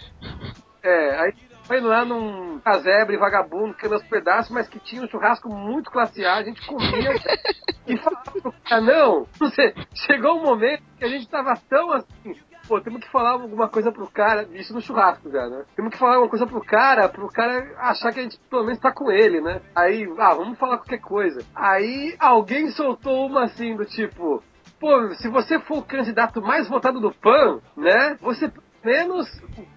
é, 0.83 1.19
aí 1.19 1.33
foi 1.65 1.81
lá 1.81 2.05
num 2.05 2.59
casebre 2.59 3.17
vagabundo, 3.17 3.73
que 3.73 3.87
nos 3.87 4.03
pedaços, 4.03 4.51
mas 4.51 4.67
que 4.67 4.79
tinha 4.79 5.01
um 5.01 5.09
churrasco 5.09 5.49
muito 5.49 5.91
classe 5.91 6.23
A, 6.23 6.35
a 6.35 6.43
gente 6.43 6.65
comia 6.65 7.11
e 7.87 7.97
falava 7.97 8.31
pro 8.31 8.53
cara, 8.63 8.81
não, 8.81 9.27
você, 9.39 9.73
chegou 9.93 10.37
um 10.37 10.43
momento 10.43 10.83
que 10.97 11.05
a 11.05 11.09
gente 11.09 11.27
tava 11.27 11.55
tão 11.69 11.91
assim, 11.91 12.35
pô, 12.67 12.81
temos 12.81 13.01
que 13.01 13.11
falar 13.11 13.31
alguma 13.31 13.67
coisa 13.67 13.91
pro 13.91 14.07
cara, 14.07 14.47
isso 14.53 14.73
no 14.73 14.81
churrasco 14.81 15.29
já, 15.29 15.47
né? 15.47 15.63
Temos 15.75 15.91
que 15.91 15.97
falar 15.97 16.15
alguma 16.15 16.29
coisa 16.29 16.47
pro 16.47 16.61
cara, 16.61 17.09
pro 17.09 17.27
cara 17.29 17.73
achar 17.77 18.11
que 18.11 18.19
a 18.19 18.23
gente 18.23 18.39
pelo 18.49 18.63
menos 18.63 18.79
tá 18.79 18.91
com 18.91 19.11
ele, 19.11 19.41
né? 19.41 19.61
Aí, 19.75 20.07
ah, 20.17 20.33
vamos 20.33 20.57
falar 20.57 20.77
qualquer 20.77 20.99
coisa. 20.99 21.43
Aí 21.55 22.15
alguém 22.19 22.69
soltou 22.71 23.27
uma 23.27 23.43
assim, 23.43 23.75
do 23.75 23.85
tipo, 23.85 24.43
pô, 24.79 25.09
se 25.15 25.27
você 25.29 25.59
for 25.59 25.79
o 25.79 25.83
candidato 25.83 26.41
mais 26.41 26.67
votado 26.67 26.99
do 26.99 27.11
PAN, 27.11 27.59
né? 27.75 28.17
Você 28.21 28.49
pelo 28.49 28.63
menos 28.83 29.27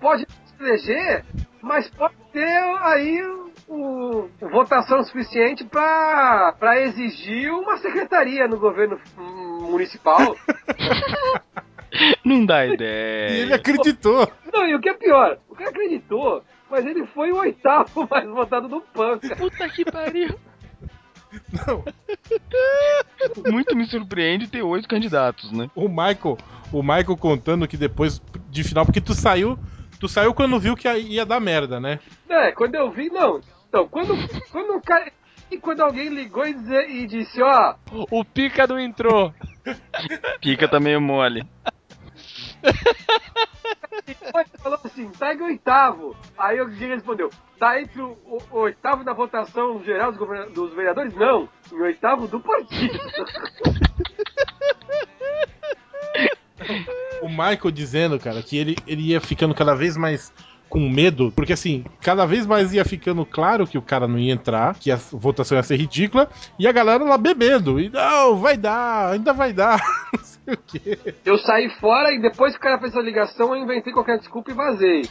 pode 0.01 0.27
se 0.29 0.63
eleger, 0.63 1.25
mas 1.63 1.89
pode 1.91 2.15
ter 2.33 2.59
aí 2.81 3.23
o, 3.67 4.29
votação 4.51 5.03
suficiente 5.03 5.65
pra 5.65 6.81
exigir 6.81 7.51
uma 7.53 7.77
secretaria 7.79 8.47
no 8.47 8.59
governo 8.59 9.01
municipal. 9.17 10.37
Não 12.25 12.45
dá 12.45 12.67
E 12.67 12.75
ideia. 12.75 13.31
ele 13.43 13.55
acreditou. 13.55 14.31
Não, 14.53 14.67
e 14.67 14.75
o 14.75 14.81
que 14.81 14.89
é 14.89 14.95
pior, 14.95 15.39
o 15.49 15.55
cara 15.55 15.71
acreditou, 15.71 16.43
mas 16.71 16.85
ele 16.87 17.07
foi 17.07 17.33
o 17.33 17.37
oitavo 17.39 18.07
mais 18.11 18.29
votado 18.29 18.69
do 18.69 18.81
PAN. 18.81 19.19
cara. 19.19 19.37
Puta 19.37 19.69
que 19.69 19.85
pariu. 19.85 20.39
Não. 21.67 21.85
Muito 23.53 23.77
me 23.77 23.85
surpreende 23.87 24.49
ter 24.49 24.63
oito 24.63 24.89
candidatos, 24.89 25.53
né? 25.53 25.71
O 25.75 25.89
Michael, 25.89 26.39
o 26.73 26.83
Michael 26.83 27.17
contando 27.19 27.69
que 27.69 27.77
depois 27.77 28.21
de 28.49 28.65
final, 28.65 28.85
porque 28.87 29.01
tu 29.01 29.13
saiu, 29.15 29.59
tu 30.01 30.09
saiu 30.09 30.33
quando 30.33 30.59
viu 30.59 30.75
que 30.77 30.89
ia 30.91 31.27
dar 31.27 31.39
merda, 31.41 31.79
né? 31.79 31.99
É, 32.29 32.53
quando 32.53 32.75
eu 32.77 32.91
vi, 32.91 33.11
não. 33.11 33.41
Então, 33.69 33.87
quando, 33.89 34.15
quando 34.51 34.77
o 34.77 34.81
cara. 34.83 35.13
E 35.51 35.57
quando 35.59 35.81
alguém 35.81 36.09
ligou 36.09 36.47
e, 36.47 36.53
dizer- 36.53 36.91
e 36.91 37.07
disse, 37.07 37.41
ó, 37.43 37.75
O 38.11 38.23
pica 38.23 38.67
não 38.67 38.79
entrou. 38.79 39.33
Pica 40.43 40.69
tá 40.69 40.79
meio 40.79 41.01
mole. 41.01 41.43
Falou 44.63 44.79
assim, 44.85 45.09
tá 45.11 45.35
em 45.35 45.43
oitavo. 45.43 46.17
Aí 46.37 46.59
alguém 46.59 46.89
respondeu, 46.89 47.31
tá 47.59 47.81
entre 47.81 48.01
o, 48.01 48.13
o- 48.25 48.43
o 48.51 48.59
oitavo 48.61 49.05
da 49.05 49.13
votação 49.13 49.83
geral 49.85 50.13
dos, 50.13 50.53
dos 50.53 50.75
vereadores? 50.75 51.15
Não, 51.15 51.49
em 51.73 51.81
oitavo 51.81 52.27
do 52.29 52.41
partido. 52.41 52.99
O 57.23 57.29
Michael 57.29 57.71
dizendo, 57.73 58.19
cara, 58.19 58.43
que 58.43 58.57
ele, 58.57 58.77
ele 58.87 59.03
ia 59.03 59.21
ficando 59.21 59.55
cada 59.55 59.75
vez 59.75 59.97
mais 59.97 60.33
com 60.69 60.81
medo, 60.89 61.33
porque 61.35 61.53
assim, 61.53 61.85
cada 62.01 62.27
vez 62.27 62.47
mais 62.47 62.73
ia 62.75 62.85
ficando 62.85 63.25
claro 63.25 63.67
que 63.67 63.79
o 63.79 63.83
cara 63.83 64.07
não 64.07 64.19
ia 64.19 64.33
entrar, 64.33 64.75
que 64.75 64.91
a 64.91 64.97
votação 64.97 65.57
ia 65.57 65.63
ser 65.63 65.77
ridícula, 65.77 66.29
e 66.59 66.67
a 66.69 66.73
galera 66.73 67.03
lá 67.05 67.17
bebendo. 67.17 67.81
E 67.81 67.89
não, 67.89 68.37
vai 68.39 68.57
dar, 68.57 69.13
ainda 69.13 69.33
vai 69.33 69.53
dar. 69.53 69.81
Não 70.49 70.57
sei 70.57 70.93
o 70.93 70.97
quê. 70.97 71.15
Eu 71.25 71.39
saí 71.39 71.69
fora 71.79 72.11
e 72.13 72.21
depois 72.21 72.55
que 72.55 72.59
o 72.59 72.63
cara 72.63 72.79
fez 72.79 72.97
a 72.97 73.03
ligação, 73.03 73.55
eu 73.55 73.63
inventei 73.63 73.93
qualquer 73.93 74.19
desculpa 74.19 74.51
e 74.51 74.55
vazei. 74.55 75.03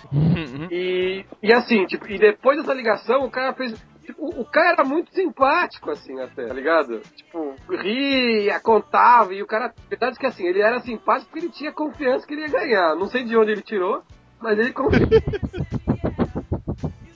E, 0.72 1.26
e 1.44 1.54
assim, 1.54 1.86
tipo, 1.86 2.10
e 2.10 2.18
depois 2.18 2.58
dessa 2.58 2.74
ligação, 2.74 3.24
o 3.24 3.30
cara 3.30 3.54
fez. 3.54 3.74
tipo, 4.04 4.26
o, 4.26 4.42
o 4.42 4.46
cara 4.46 4.74
era 4.74 4.84
muito 4.84 5.14
simpático, 5.14 5.92
assim, 5.92 6.20
até, 6.20 6.48
tá 6.48 6.54
ligado? 6.54 7.00
Tipo, 7.16 7.56
ria, 7.70 8.60
contava, 8.60 9.34
e 9.34 9.44
o 9.44 9.48
cara. 9.48 9.68
A 9.68 9.90
verdade 9.90 10.16
é 10.18 10.20
que 10.20 10.26
assim, 10.26 10.46
ele 10.46 10.62
era 10.62 10.80
simpático 10.80 11.30
porque 11.30 11.46
ele 11.46 11.54
tinha 11.54 11.72
confiança 11.72 12.26
que 12.26 12.34
ele 12.34 12.42
ia 12.42 12.52
ganhar. 12.52 12.96
Não 12.96 13.08
sei 13.08 13.24
de 13.24 13.38
onde 13.38 13.52
ele 13.52 13.62
tirou, 13.62 14.02
mas 14.42 14.58
ele 14.58 14.74
confiou. 14.74 15.08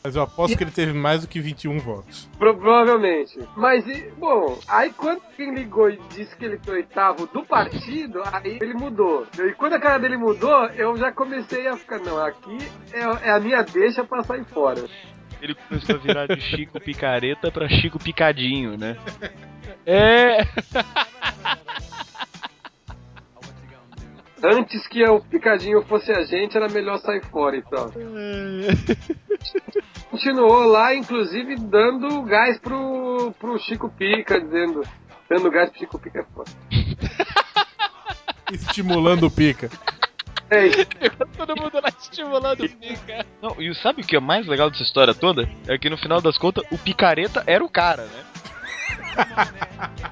Mas 0.03 0.15
eu 0.15 0.23
aposto 0.23 0.57
que 0.57 0.63
ele 0.63 0.71
teve 0.71 0.93
mais 0.93 1.21
do 1.21 1.27
que 1.27 1.39
21 1.39 1.77
votos. 1.77 2.27
Pro- 2.39 2.57
provavelmente. 2.57 3.37
Mas, 3.55 3.85
e- 3.87 4.09
bom, 4.17 4.57
aí 4.67 4.91
quando 4.93 5.21
quem 5.37 5.53
ligou 5.53 5.89
e 5.91 5.99
disse 6.09 6.35
que 6.35 6.43
ele 6.45 6.57
foi 6.63 6.77
oitavo 6.77 7.27
do 7.27 7.43
partido, 7.45 8.21
aí 8.33 8.57
ele 8.61 8.73
mudou. 8.73 9.27
E 9.37 9.53
quando 9.53 9.73
a 9.73 9.79
cara 9.79 9.99
dele 9.99 10.17
mudou, 10.17 10.65
eu 10.69 10.97
já 10.97 11.11
comecei 11.11 11.67
a 11.67 11.77
ficar, 11.77 11.99
não, 11.99 12.17
aqui 12.23 12.57
é, 12.91 13.27
é 13.29 13.31
a 13.31 13.39
minha 13.39 13.61
deixa 13.61 14.03
pra 14.03 14.23
sair 14.23 14.43
fora. 14.45 14.83
Ele 15.39 15.53
começou 15.55 15.95
a 15.95 15.99
virar 15.99 16.27
de 16.27 16.39
Chico 16.41 16.79
Picareta 16.79 17.51
pra 17.51 17.69
Chico 17.69 17.99
Picadinho, 17.99 18.77
né? 18.77 18.97
É. 19.85 20.43
antes 24.43 24.87
que 24.87 25.03
o 25.03 25.21
picadinho 25.21 25.81
fosse 25.83 26.11
a 26.11 26.23
gente, 26.23 26.57
era 26.57 26.67
melhor 26.67 26.97
sair 26.99 27.23
fora 27.25 27.55
e 27.55 27.61
pronto. 27.61 27.93
Continuou 30.09 30.65
lá, 30.65 30.95
inclusive, 30.95 31.55
dando 31.55 32.21
gás 32.23 32.59
pro, 32.59 33.33
pro 33.39 33.57
Chico 33.59 33.89
Pica, 33.89 34.39
dizendo. 34.39 34.81
Dando 35.29 35.49
gás 35.49 35.69
pro 35.69 35.79
Chico 35.79 35.99
Pica 35.99 36.19
é 36.19 36.25
foda. 36.33 36.51
Estimulando 38.51 39.27
o 39.27 39.31
pica. 39.31 39.69
É 40.49 40.67
isso. 40.67 40.85
Todo 41.37 41.55
mundo 41.55 41.75
lá 41.75 41.87
estimulando 41.87 42.65
o 42.65 42.69
pica. 42.69 43.25
Não, 43.41 43.61
e 43.61 43.73
sabe 43.75 44.01
o 44.01 44.05
que 44.05 44.17
é 44.17 44.19
mais 44.19 44.45
legal 44.45 44.69
dessa 44.69 44.83
história 44.83 45.13
toda? 45.13 45.49
É 45.65 45.77
que 45.77 45.89
no 45.89 45.97
final 45.97 46.19
das 46.19 46.37
contas, 46.37 46.65
o 46.69 46.77
picareta 46.77 47.41
era 47.47 47.63
o 47.63 47.69
cara, 47.69 48.03
né? 48.03 48.25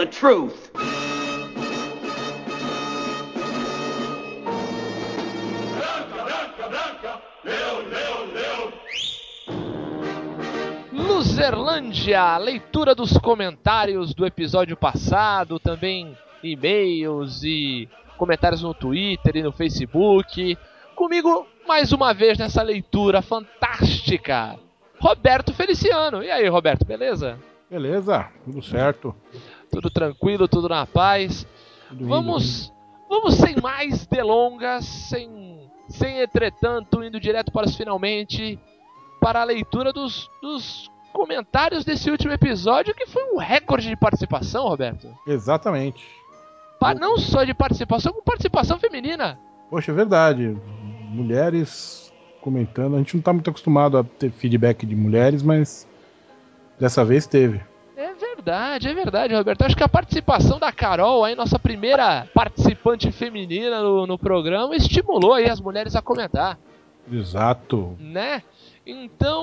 The 0.00 0.06
truth. 0.06 0.70
Luzerlândia, 10.90 12.38
leitura 12.38 12.94
dos 12.94 13.18
comentários 13.18 14.14
do 14.14 14.24
episódio 14.24 14.74
passado, 14.74 15.60
também 15.60 16.16
e-mails 16.42 17.42
e 17.44 17.86
comentários 18.16 18.62
no 18.62 18.72
Twitter 18.72 19.36
e 19.36 19.42
no 19.42 19.52
Facebook. 19.52 20.56
Comigo, 20.94 21.46
mais 21.68 21.92
uma 21.92 22.14
vez, 22.14 22.38
nessa 22.38 22.62
leitura 22.62 23.20
fantástica, 23.20 24.58
Roberto 24.98 25.52
Feliciano. 25.52 26.22
E 26.22 26.30
aí, 26.30 26.48
Roberto, 26.48 26.86
beleza? 26.86 27.38
Beleza, 27.70 28.28
tudo 28.44 28.60
certo. 28.62 29.14
Tudo 29.70 29.90
tranquilo, 29.90 30.48
tudo 30.48 30.68
na 30.68 30.86
paz. 30.86 31.46
Tudo 31.88 32.02
indo, 32.02 32.08
Vamos, 32.08 32.72
vamos 33.08 33.34
sem 33.34 33.56
mais 33.60 34.06
delongas, 34.06 34.84
sem, 34.84 35.70
sem 35.88 36.20
entretanto, 36.20 37.02
indo 37.04 37.20
direto 37.20 37.50
para 37.52 37.66
os 37.66 37.76
finalmente, 37.76 38.58
para 39.20 39.40
a 39.40 39.44
leitura 39.44 39.92
dos, 39.92 40.28
dos 40.42 40.90
comentários 41.12 41.84
desse 41.84 42.10
último 42.10 42.32
episódio, 42.32 42.94
que 42.94 43.06
foi 43.06 43.22
um 43.32 43.38
recorde 43.38 43.88
de 43.88 43.96
participação, 43.96 44.68
Roberto. 44.68 45.08
Exatamente. 45.26 46.04
Pa- 46.78 46.94
não 46.94 47.18
só 47.18 47.44
de 47.44 47.52
participação, 47.52 48.12
como 48.12 48.24
participação 48.24 48.78
feminina. 48.78 49.38
Poxa, 49.68 49.92
é 49.92 49.94
verdade. 49.94 50.56
Mulheres 51.10 52.12
comentando. 52.40 52.94
A 52.94 52.98
gente 52.98 53.14
não 53.16 53.22
tá 53.22 53.32
muito 53.32 53.50
acostumado 53.50 53.98
a 53.98 54.04
ter 54.04 54.30
feedback 54.30 54.86
de 54.86 54.96
mulheres, 54.96 55.42
mas 55.42 55.86
dessa 56.78 57.04
vez 57.04 57.26
teve. 57.26 57.60
É 58.20 58.34
verdade, 58.34 58.88
é 58.88 58.94
verdade, 58.94 59.34
Roberto. 59.34 59.62
Acho 59.62 59.76
que 59.76 59.82
a 59.82 59.88
participação 59.88 60.58
da 60.58 60.70
Carol, 60.70 61.24
aí, 61.24 61.34
nossa 61.34 61.58
primeira 61.58 62.28
participante 62.34 63.10
feminina 63.10 63.80
no, 63.82 64.06
no 64.06 64.18
programa, 64.18 64.76
estimulou 64.76 65.32
aí 65.32 65.48
as 65.48 65.60
mulheres 65.60 65.96
a 65.96 66.02
comentar. 66.02 66.58
Exato. 67.10 67.96
né? 67.98 68.42
Então, 68.86 69.42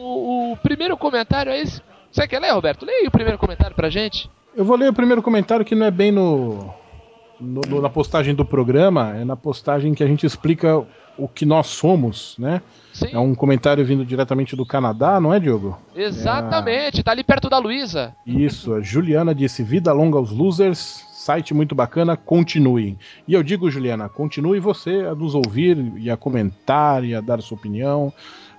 o, 0.00 0.52
o 0.52 0.56
primeiro 0.56 0.96
comentário 0.96 1.52
é 1.52 1.60
esse. 1.60 1.80
Você 2.10 2.26
quer 2.26 2.40
ler, 2.40 2.52
Roberto? 2.52 2.84
Leia 2.84 3.08
o 3.08 3.10
primeiro 3.10 3.38
comentário 3.38 3.76
pra 3.76 3.88
gente. 3.88 4.30
Eu 4.54 4.64
vou 4.64 4.76
ler 4.76 4.88
o 4.88 4.94
primeiro 4.94 5.22
comentário 5.22 5.64
que 5.64 5.74
não 5.74 5.86
é 5.86 5.90
bem 5.90 6.10
no, 6.10 6.74
no- 7.40 7.60
no- 7.68 7.80
na 7.82 7.88
postagem 7.88 8.34
do 8.34 8.44
programa, 8.44 9.14
é 9.16 9.24
na 9.24 9.36
postagem 9.36 9.94
que 9.94 10.02
a 10.02 10.06
gente 10.06 10.24
explica 10.26 10.84
o 11.18 11.26
que 11.26 11.46
nós 11.46 11.68
somos, 11.68 12.34
né? 12.38 12.60
Sim, 12.92 13.08
É 13.12 13.18
um 13.18 13.34
comentário 13.34 13.84
vindo 13.84 14.04
diretamente 14.04 14.54
do 14.56 14.64
Canadá, 14.66 15.18
não 15.20 15.32
é, 15.32 15.40
Diogo? 15.40 15.78
exatamente. 15.94 17.02
Tá 17.02 17.10
ali 17.12 17.22
perto 17.24 17.48
da 17.48 17.58
Luísa. 17.58 18.14
Isso, 18.26 18.74
a 18.74 18.80
Juliana 18.80 19.34
disse: 19.34 19.62
Vida 19.62 19.92
longa 19.92 20.18
aos 20.18 20.30
losers, 20.30 21.04
site 21.12 21.52
muito 21.54 21.74
bacana, 21.74 22.16
continuem. 22.16 22.98
E 23.26 23.34
eu 23.34 23.42
digo, 23.42 23.70
Juliana, 23.70 24.08
continue 24.08 24.60
você 24.60 25.06
a 25.10 25.14
nos 25.14 25.34
ouvir 25.34 25.92
e 25.96 26.10
a 26.10 26.16
comentar 26.16 27.04
e 27.04 27.14
a 27.14 27.20
dar 27.20 27.40
sua 27.42 27.56
opinião. 27.56 28.12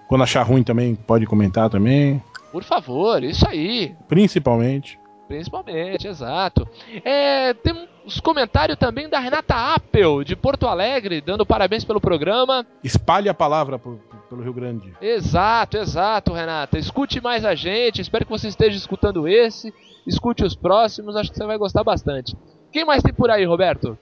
Quando 0.08 0.24
achar 0.24 0.44
ruim 0.44 0.64
também, 0.64 0.96
pode 0.96 1.26
comentar 1.26 1.70
também, 1.70 2.22
Por 2.52 2.64
favor, 2.64 3.24
isso 3.24 3.48
aí. 3.48 3.94
principalmente. 4.08 4.98
Principalmente, 5.28 6.08
exato. 6.08 6.68
É, 7.04 7.54
tem 7.54 7.88
uns 8.06 8.20
comentários 8.20 8.78
também 8.78 9.10
da 9.10 9.20
Renata 9.20 9.74
Appel, 9.74 10.24
de 10.24 10.36
Porto 10.36 10.66
Alegre, 10.68 11.20
dando 11.20 11.46
parabéns 11.46 11.84
pelo 11.84 12.00
programa. 12.00 12.66
Espalhe 12.84 13.28
a 13.28 13.34
palavra 13.34 13.78
por- 13.78 13.98
por- 13.98 14.20
pelo 14.30 14.42
Rio 14.44 14.54
Grande. 14.54 14.94
Exato, 15.02 15.78
exato, 15.78 16.32
Renata. 16.34 16.80
Escute 16.80 17.20
mais 17.22 17.44
a 17.44 17.56
gente. 17.56 18.02
Espero 18.02 18.26
que 18.26 18.32
você 18.32 18.48
esteja 18.48 18.78
escutando 18.78 19.28
esse. 19.28 19.74
Escute 20.06 20.46
os 20.46 20.56
próximos. 20.56 21.16
Acho 21.18 21.30
que 21.32 21.38
você 21.38 21.46
vai 21.46 21.58
gostar 21.58 21.84
bastante. 21.84 22.36
Quem 22.72 22.86
mais 22.86 23.04
tem 23.04 23.14
por 23.14 23.30
aí, 23.30 23.44
Roberto? 23.46 23.98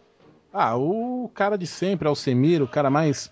Ah, 0.53 0.77
o 0.77 1.29
cara 1.33 1.57
de 1.57 1.65
sempre, 1.67 2.07
Alcemir, 2.07 2.61
o 2.61 2.67
cara 2.67 2.89
mais 2.89 3.31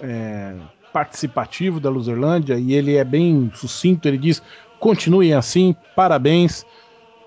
é, 0.00 0.54
participativo 0.92 1.80
da 1.80 1.90
Luzerlândia, 1.90 2.54
e 2.58 2.72
ele 2.72 2.96
é 2.96 3.04
bem 3.04 3.50
sucinto, 3.54 4.06
ele 4.08 4.18
diz: 4.18 4.42
continuem 4.78 5.34
assim, 5.34 5.74
parabéns. 5.96 6.64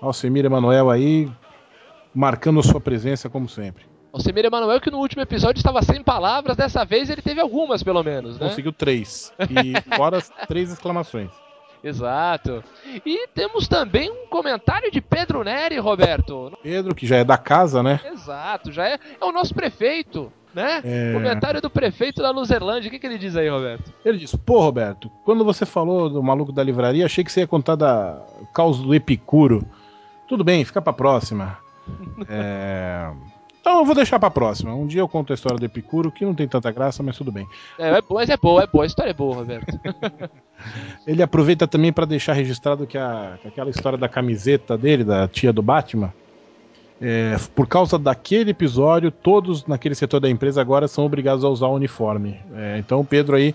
Alcemir 0.00 0.44
Emanuel 0.44 0.90
aí, 0.90 1.30
marcando 2.14 2.62
sua 2.62 2.80
presença 2.80 3.28
como 3.28 3.48
sempre. 3.48 3.84
O 4.16 4.20
Semir 4.20 4.46
Emanuel, 4.46 4.80
que 4.80 4.90
no 4.90 4.96
último 4.96 5.20
episódio 5.20 5.58
estava 5.58 5.82
sem 5.82 6.02
palavras, 6.02 6.56
dessa 6.56 6.86
vez 6.86 7.10
ele 7.10 7.20
teve 7.20 7.38
algumas, 7.38 7.82
pelo 7.82 8.02
menos, 8.02 8.38
né? 8.38 8.48
Conseguiu 8.48 8.72
três. 8.72 9.30
E 9.38 9.94
fora 9.94 10.16
as 10.16 10.30
três 10.48 10.72
exclamações. 10.72 11.30
Exato. 11.84 12.64
E 13.04 13.28
temos 13.34 13.68
também 13.68 14.10
um 14.10 14.26
comentário 14.26 14.90
de 14.90 15.02
Pedro 15.02 15.44
Neri, 15.44 15.78
Roberto. 15.78 16.50
Pedro, 16.62 16.94
que 16.94 17.06
já 17.06 17.16
é 17.16 17.24
da 17.24 17.36
casa, 17.36 17.82
né? 17.82 18.00
Exato, 18.10 18.72
já 18.72 18.88
é, 18.88 18.98
é 19.20 19.24
o 19.24 19.30
nosso 19.30 19.54
prefeito, 19.54 20.32
né? 20.54 20.80
É. 20.82 21.12
Comentário 21.12 21.60
do 21.60 21.68
prefeito 21.68 22.22
da 22.22 22.30
Luzerlândia. 22.30 22.88
O 22.88 22.90
que, 22.90 22.98
que 22.98 23.06
ele 23.06 23.18
diz 23.18 23.36
aí, 23.36 23.50
Roberto? 23.50 23.92
Ele 24.02 24.16
disse: 24.16 24.38
Pô, 24.38 24.60
Roberto, 24.60 25.10
quando 25.26 25.44
você 25.44 25.66
falou 25.66 26.08
do 26.08 26.22
maluco 26.22 26.52
da 26.52 26.64
livraria, 26.64 27.04
achei 27.04 27.22
que 27.22 27.30
você 27.30 27.40
ia 27.40 27.46
contar 27.46 27.76
da 27.76 28.24
causa 28.54 28.82
do 28.82 28.94
Epicuro. 28.94 29.62
Tudo 30.28 30.42
bem, 30.44 30.64
fica 30.64 30.80
pra 30.82 30.92
próxima. 30.92 31.58
É, 32.28 33.08
Então 33.60 33.78
eu 33.78 33.84
vou 33.84 33.94
deixar 33.94 34.18
pra 34.18 34.30
próxima. 34.30 34.74
Um 34.74 34.86
dia 34.86 35.00
eu 35.00 35.08
conto 35.08 35.32
a 35.32 35.34
história 35.34 35.58
do 35.58 35.64
Epicuro, 35.64 36.10
que 36.10 36.24
não 36.24 36.34
tem 36.34 36.46
tanta 36.48 36.70
graça, 36.72 37.02
mas 37.02 37.16
tudo 37.16 37.30
bem. 37.32 37.46
É, 37.78 37.90
é 37.90 38.00
bom, 38.02 38.14
mas 38.14 38.28
é 38.30 38.36
boa, 38.36 38.62
é 38.62 38.66
boa. 38.66 38.84
A 38.84 38.86
história 38.86 39.10
é 39.10 39.14
boa, 39.14 39.36
Roberto. 39.36 39.78
Ele 41.06 41.22
aproveita 41.22 41.66
também 41.66 41.92
pra 41.92 42.04
deixar 42.04 42.32
registrado 42.32 42.86
que, 42.86 42.96
a- 42.98 43.38
que 43.40 43.48
aquela 43.48 43.70
história 43.70 43.96
da 43.98 44.08
camiseta 44.08 44.76
dele, 44.76 45.04
da 45.04 45.28
tia 45.28 45.52
do 45.52 45.62
Batman, 45.62 46.12
é, 47.00 47.36
por 47.54 47.66
causa 47.68 47.98
daquele 47.98 48.50
episódio, 48.50 49.10
todos 49.10 49.66
naquele 49.66 49.94
setor 49.94 50.18
da 50.20 50.30
empresa 50.30 50.60
agora 50.60 50.88
são 50.88 51.04
obrigados 51.04 51.44
a 51.44 51.48
usar 51.48 51.66
o 51.66 51.74
uniforme. 51.74 52.40
É, 52.54 52.78
então 52.78 53.00
o 53.00 53.04
Pedro 53.04 53.36
aí 53.36 53.54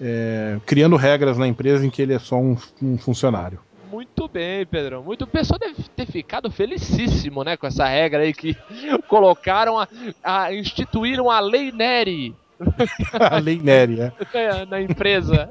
é, 0.00 0.58
criando 0.66 0.96
regras 0.96 1.38
na 1.38 1.46
empresa 1.46 1.86
em 1.86 1.90
que 1.90 2.02
ele 2.02 2.12
é 2.14 2.18
só 2.18 2.36
um- 2.36 2.56
um 2.82 2.98
funcionário. 2.98 3.60
Muito 3.92 4.26
bem, 4.26 4.64
Pedrão. 4.64 5.02
Muito. 5.02 5.22
O 5.22 5.26
pessoal 5.26 5.58
deve 5.60 5.82
ter 5.94 6.06
ficado 6.06 6.50
felicíssimo, 6.50 7.44
né, 7.44 7.58
com 7.58 7.66
essa 7.66 7.86
regra 7.86 8.22
aí 8.22 8.32
que 8.32 8.56
colocaram 9.06 9.78
a, 9.78 9.86
a 10.24 10.54
instituíram 10.54 11.30
a 11.30 11.38
Lei 11.40 11.70
Neri 11.70 12.34
A 13.12 13.38
Lei 13.38 13.58
Nery, 13.58 13.96
né? 13.96 14.12
né, 14.32 14.64
na 14.70 14.80
empresa. 14.80 15.50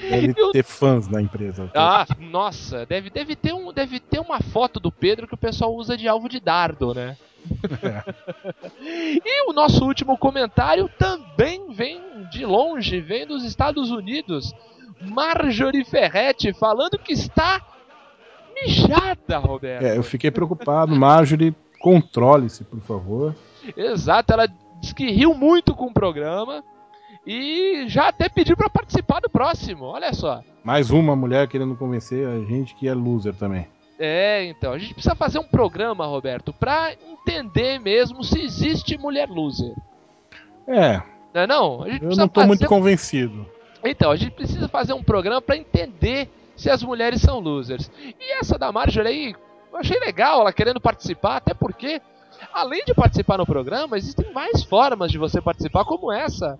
Deve 0.00 0.34
Eu- 0.36 0.52
ter 0.52 0.64
fãs 0.64 1.08
na 1.08 1.20
empresa. 1.20 1.70
Ah, 1.74 2.06
nossa, 2.18 2.84
deve, 2.86 3.10
deve, 3.10 3.36
ter 3.36 3.52
um, 3.52 3.72
deve 3.72 4.00
ter 4.00 4.20
uma 4.20 4.40
foto 4.40 4.78
do 4.78 4.90
Pedro 4.92 5.26
que 5.26 5.34
o 5.34 5.38
pessoal 5.38 5.74
usa 5.74 5.96
de 5.96 6.08
alvo 6.08 6.28
de 6.28 6.40
dardo, 6.40 6.94
né? 6.94 7.16
e 8.82 9.50
o 9.50 9.52
nosso 9.52 9.84
último 9.84 10.16
comentário 10.16 10.88
também 10.98 11.70
vem 11.72 12.00
de 12.30 12.44
longe, 12.46 13.00
vem 13.00 13.26
dos 13.26 13.44
Estados 13.44 13.90
Unidos. 13.90 14.52
Marjorie 15.06 15.84
Ferretti 15.84 16.52
falando 16.52 16.98
que 16.98 17.12
está 17.12 17.60
mijada, 18.54 19.38
Roberto. 19.38 19.84
É, 19.84 19.96
eu 19.96 20.02
fiquei 20.02 20.30
preocupado. 20.30 20.94
Marjorie, 20.94 21.54
controle-se, 21.80 22.64
por 22.64 22.80
favor. 22.80 23.34
Exato, 23.76 24.32
ela 24.32 24.46
diz 24.80 24.92
que 24.92 25.10
riu 25.10 25.34
muito 25.34 25.74
com 25.74 25.86
o 25.86 25.92
programa 25.92 26.62
e 27.26 27.84
já 27.88 28.08
até 28.08 28.28
pediu 28.28 28.56
para 28.56 28.68
participar 28.68 29.20
do 29.20 29.30
próximo. 29.30 29.84
Olha 29.86 30.12
só. 30.12 30.42
Mais 30.62 30.90
uma 30.90 31.16
mulher 31.16 31.48
querendo 31.48 31.76
convencer 31.76 32.26
a 32.26 32.38
gente 32.44 32.74
que 32.74 32.88
é 32.88 32.94
loser 32.94 33.34
também. 33.34 33.66
É, 33.98 34.44
então, 34.46 34.72
a 34.72 34.78
gente 34.78 34.92
precisa 34.92 35.14
fazer 35.14 35.38
um 35.38 35.44
programa, 35.44 36.06
Roberto, 36.06 36.52
pra 36.52 36.92
entender 37.06 37.78
mesmo 37.78 38.24
se 38.24 38.40
existe 38.40 38.98
mulher 38.98 39.28
loser. 39.28 39.74
É, 40.66 41.00
Não 41.32 41.42
é 41.42 41.46
não? 41.46 41.82
A 41.82 41.90
gente 41.90 42.04
eu 42.04 42.16
não 42.16 42.28
tô 42.28 42.40
fazer... 42.40 42.48
muito 42.48 42.66
convencido. 42.66 43.46
Então, 43.84 44.10
a 44.10 44.16
gente 44.16 44.32
precisa 44.32 44.68
fazer 44.68 44.92
um 44.92 45.02
programa 45.02 45.42
pra 45.42 45.56
entender 45.56 46.28
se 46.56 46.70
as 46.70 46.82
mulheres 46.82 47.20
são 47.20 47.38
losers. 47.40 47.90
E 47.98 48.38
essa 48.38 48.58
da 48.58 48.72
Marjorie 48.72 49.08
aí, 49.08 49.34
eu 49.72 49.78
achei 49.78 49.98
legal 49.98 50.40
ela 50.40 50.52
querendo 50.52 50.80
participar, 50.80 51.36
até 51.36 51.52
porque, 51.52 52.00
além 52.52 52.84
de 52.84 52.94
participar 52.94 53.38
no 53.38 53.46
programa, 53.46 53.96
existem 53.96 54.32
mais 54.32 54.62
formas 54.62 55.10
de 55.10 55.18
você 55.18 55.40
participar, 55.40 55.84
como 55.84 56.12
essa 56.12 56.58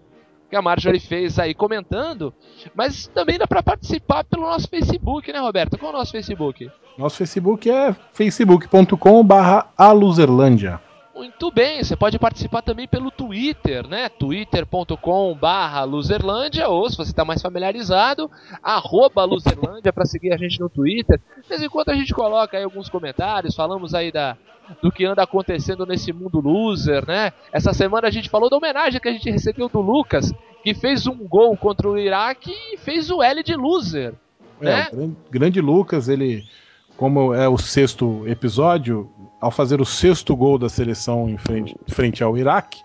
que 0.50 0.56
a 0.56 0.62
Marjorie 0.62 1.00
fez 1.00 1.38
aí 1.38 1.54
comentando, 1.54 2.32
mas 2.74 3.06
também 3.08 3.38
dá 3.38 3.46
pra 3.46 3.62
participar 3.62 4.24
pelo 4.24 4.42
nosso 4.42 4.68
Facebook, 4.68 5.32
né, 5.32 5.38
Roberto? 5.38 5.78
Qual 5.78 5.92
é 5.92 5.94
o 5.94 5.98
nosso 5.98 6.12
Facebook? 6.12 6.70
Nosso 6.98 7.16
Facebook 7.16 7.68
é 7.68 7.94
facebook.com 8.12 9.24
barra 9.24 9.72
aluzerlândia. 9.76 10.80
Muito 11.24 11.50
bem, 11.50 11.82
você 11.82 11.96
pode 11.96 12.18
participar 12.18 12.60
também 12.60 12.86
pelo 12.86 13.10
Twitter, 13.10 13.88
né? 13.88 14.10
twitter.com 14.10 15.34
barra 15.34 15.82
Luzerlândia, 15.82 16.68
ou 16.68 16.88
se 16.90 16.98
você 16.98 17.12
está 17.12 17.24
mais 17.24 17.40
familiarizado, 17.40 18.30
arroba 18.62 19.24
Luzerlândia 19.24 19.90
para 19.90 20.04
seguir 20.04 20.34
a 20.34 20.36
gente 20.36 20.60
no 20.60 20.68
Twitter. 20.68 21.18
De 21.42 21.48
vez 21.48 21.62
em 21.62 21.68
quando 21.70 21.88
a 21.88 21.94
gente 21.94 22.12
coloca 22.12 22.58
aí 22.58 22.62
alguns 22.62 22.90
comentários, 22.90 23.54
falamos 23.54 23.94
aí 23.94 24.12
da, 24.12 24.36
do 24.82 24.92
que 24.92 25.06
anda 25.06 25.22
acontecendo 25.22 25.86
nesse 25.86 26.12
mundo 26.12 26.40
loser, 26.40 27.06
né? 27.06 27.32
Essa 27.50 27.72
semana 27.72 28.06
a 28.06 28.10
gente 28.10 28.28
falou 28.28 28.50
da 28.50 28.58
homenagem 28.58 29.00
que 29.00 29.08
a 29.08 29.12
gente 29.12 29.30
recebeu 29.30 29.70
do 29.70 29.80
Lucas, 29.80 30.30
que 30.62 30.74
fez 30.74 31.06
um 31.06 31.16
gol 31.26 31.56
contra 31.56 31.88
o 31.88 31.98
Iraque 31.98 32.52
e 32.52 32.76
fez 32.76 33.10
o 33.10 33.22
L 33.22 33.42
de 33.42 33.56
loser. 33.56 34.12
É, 34.60 34.64
Né? 34.64 34.88
grande, 34.92 35.16
grande 35.30 35.60
Lucas, 35.62 36.06
ele, 36.06 36.44
como 36.96 37.34
é 37.34 37.48
o 37.48 37.58
sexto 37.58 38.22
episódio, 38.26 39.10
ao 39.40 39.50
fazer 39.50 39.80
o 39.80 39.84
sexto 39.84 40.34
gol 40.36 40.58
da 40.58 40.68
seleção 40.68 41.28
em 41.28 41.36
frente, 41.36 41.76
frente 41.88 42.22
ao 42.22 42.36
Iraque, 42.36 42.82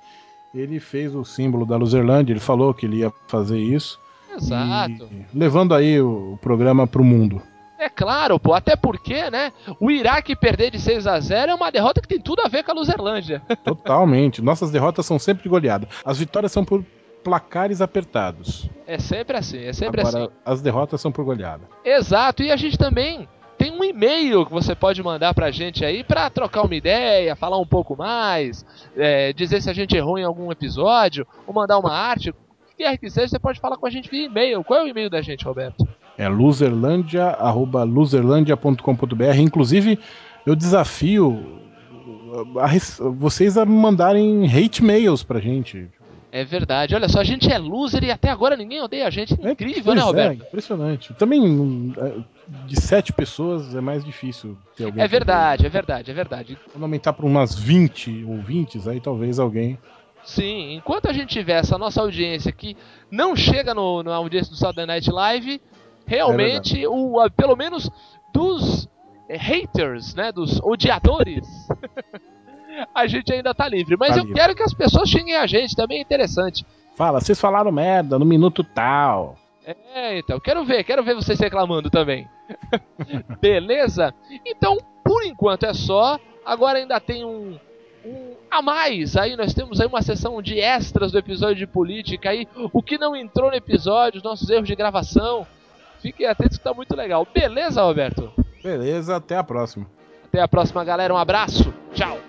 ele 0.53 0.79
fez 0.79 1.13
o 1.13 1.23
símbolo 1.23 1.65
da 1.65 1.77
Luzerlândia, 1.77 2.33
ele 2.33 2.39
falou 2.39 2.73
que 2.73 2.85
ele 2.85 2.97
ia 2.97 3.11
fazer 3.27 3.59
isso. 3.59 3.99
Exato. 4.35 5.09
Levando 5.33 5.73
aí 5.73 5.99
o, 6.01 6.33
o 6.33 6.37
programa 6.37 6.87
pro 6.87 7.03
mundo. 7.03 7.41
É 7.77 7.87
claro, 7.87 8.37
pô, 8.37 8.53
até 8.53 8.75
porque, 8.75 9.29
né? 9.29 9.53
O 9.79 9.89
Iraque 9.89 10.35
perder 10.35 10.71
de 10.71 10.79
6 10.79 11.07
a 11.07 11.19
0 11.19 11.51
é 11.51 11.55
uma 11.55 11.71
derrota 11.71 12.01
que 12.01 12.07
tem 12.09 12.19
tudo 12.19 12.41
a 12.41 12.49
ver 12.49 12.63
com 12.63 12.71
a 12.71 12.73
Luzerlândia. 12.73 13.41
Totalmente. 13.63 14.41
Nossas 14.41 14.69
derrotas 14.69 15.05
são 15.05 15.17
sempre 15.17 15.47
goleadas. 15.47 15.87
As 16.03 16.19
vitórias 16.19 16.51
são 16.51 16.65
por 16.65 16.83
placares 17.23 17.79
apertados. 17.81 18.69
É 18.85 18.99
sempre 18.99 19.37
assim, 19.37 19.59
é 19.59 19.71
sempre 19.71 20.01
Agora, 20.01 20.25
assim. 20.25 20.33
as 20.45 20.61
derrotas 20.61 20.99
são 20.99 21.11
por 21.11 21.23
goleada. 21.23 21.63
Exato, 21.85 22.43
e 22.43 22.51
a 22.51 22.57
gente 22.57 22.77
também 22.77 23.27
tem 23.59 23.71
um 23.73 23.83
e-mail 23.83 24.45
que 24.45 24.53
você 24.53 24.73
pode 24.73 25.03
mandar 25.03 25.33
pra 25.33 25.51
gente 25.51 25.83
aí 25.83 26.01
pra 26.01 26.29
trocar 26.29 26.63
uma 26.63 26.73
ideia, 26.73 27.35
falar 27.35 27.59
um 27.59 27.65
pouco 27.65 27.95
mais, 27.95 28.65
é, 28.95 29.33
dizer 29.33 29.61
se 29.61 29.69
a 29.69 29.73
gente 29.73 29.97
errou 29.97 30.17
em 30.17 30.23
algum 30.23 30.49
episódio, 30.49 31.27
ou 31.45 31.53
mandar 31.53 31.77
uma 31.77 31.91
arte. 31.91 32.29
O 32.29 32.33
que 32.69 32.83
quer 32.83 32.97
que 32.97 33.09
seja, 33.09 33.27
você 33.27 33.39
pode 33.39 33.59
falar 33.59 33.75
com 33.75 33.85
a 33.85 33.89
gente 33.89 34.09
via 34.09 34.27
e-mail. 34.27 34.63
Qual 34.63 34.79
é 34.79 34.83
o 34.85 34.87
e-mail 34.87 35.09
da 35.09 35.21
gente, 35.21 35.43
Roberto? 35.43 35.85
É 36.17 36.29
loserlandia, 36.29 37.25
arroba. 37.25 37.85
Inclusive, 39.37 39.99
eu 40.45 40.55
desafio 40.55 41.59
vocês 43.17 43.57
a 43.57 43.65
mandarem 43.65 44.45
hate 44.45 44.83
mails 44.83 45.21
pra 45.21 45.39
gente. 45.39 45.89
É 46.31 46.43
verdade, 46.45 46.93
olha 46.93 47.09
só, 47.09 47.19
a 47.19 47.23
gente 47.23 47.51
é 47.51 47.57
loser 47.57 48.03
e 48.03 48.11
até 48.11 48.29
agora 48.29 48.55
ninguém 48.55 48.79
odeia 48.81 49.07
a 49.07 49.09
gente. 49.09 49.33
É 49.45 49.51
Incrível, 49.51 49.95
né, 49.95 50.01
é, 50.01 50.03
Roberto? 50.03 50.43
impressionante. 50.43 51.13
Também, 51.15 51.93
é, 51.97 52.19
de 52.67 52.79
sete 52.79 53.11
pessoas 53.11 53.73
é 53.73 53.81
mais 53.81 54.05
difícil 54.05 54.55
ter 54.75 54.83
alguém. 54.85 55.03
É 55.03 55.07
verdade, 55.07 55.65
é 55.65 55.69
verdade, 55.69 56.11
é 56.11 56.13
verdade. 56.13 56.57
Quando 56.71 56.83
aumentar 56.83 57.13
para 57.13 57.25
umas 57.25 57.55
20 57.55 58.25
ouvintes, 58.25 58.87
aí 58.87 58.99
talvez 58.99 59.39
alguém. 59.39 59.77
Sim, 60.23 60.73
enquanto 60.75 61.07
a 61.07 61.13
gente 61.13 61.29
tiver 61.29 61.53
essa 61.59 61.77
nossa 61.79 61.99
audiência 62.01 62.51
que 62.51 62.77
não 63.09 63.35
chega 63.35 63.73
no, 63.73 64.03
na 64.03 64.15
audiência 64.15 64.51
do 64.51 64.57
Saturday 64.57 64.85
Night 64.85 65.09
Live, 65.09 65.59
realmente, 66.05 66.85
o, 66.85 67.19
a- 67.19 67.29
pelo 67.31 67.55
menos 67.55 67.89
dos 68.31 68.87
haters, 69.29 70.13
né, 70.13 70.31
dos 70.31 70.59
odiadores, 70.61 71.47
a 72.93 73.07
gente 73.07 73.31
ainda 73.33 73.53
tá 73.53 73.67
livre. 73.67 73.95
Mas 73.97 74.09
Tá 74.11 74.17
eu 74.17 74.23
livre. 74.23 74.33
quero 74.39 74.55
que 74.55 74.63
as 74.63 74.73
pessoas 74.73 75.09
xinguem 75.09 75.35
a 75.35 75.45
gente, 75.47 75.75
também 75.75 75.99
é 75.99 76.01
interessante. 76.01 76.65
Fala, 76.95 77.19
vocês 77.21 77.39
falaram 77.39 77.71
merda 77.71 78.19
no 78.19 78.25
minuto 78.25 78.63
tal. 78.63 79.35
É, 79.93 80.17
então, 80.17 80.39
quero 80.39 80.65
ver, 80.65 80.83
quero 80.83 81.03
ver 81.03 81.13
vocês 81.15 81.39
reclamando 81.39 81.89
também. 81.89 82.27
Beleza? 83.39 84.13
Então, 84.45 84.77
por 85.03 85.23
enquanto 85.23 85.65
é 85.65 85.73
só. 85.73 86.19
Agora 86.45 86.79
ainda 86.79 86.99
tem 86.99 87.23
um, 87.23 87.59
um 88.03 88.33
a 88.49 88.61
mais. 88.61 89.15
Aí 89.15 89.35
nós 89.35 89.53
temos 89.53 89.79
aí 89.79 89.87
uma 89.87 90.01
sessão 90.01 90.41
de 90.41 90.59
extras 90.59 91.11
do 91.11 91.19
episódio 91.19 91.55
de 91.57 91.67
política 91.67 92.31
aí. 92.31 92.47
O 92.73 92.81
que 92.81 92.97
não 92.97 93.15
entrou 93.15 93.49
no 93.51 93.55
episódio, 93.55 94.17
os 94.17 94.23
nossos 94.23 94.49
erros 94.49 94.67
de 94.67 94.75
gravação. 94.75 95.45
Fiquem 96.01 96.25
atentos 96.25 96.57
que 96.57 96.63
tá 96.63 96.73
muito 96.73 96.95
legal. 96.95 97.27
Beleza, 97.33 97.83
Roberto? 97.83 98.31
Beleza, 98.63 99.17
até 99.17 99.37
a 99.37 99.43
próxima. 99.43 99.85
Até 100.25 100.41
a 100.41 100.47
próxima, 100.47 100.83
galera. 100.83 101.13
Um 101.13 101.17
abraço. 101.17 101.71
Tchau. 101.93 102.28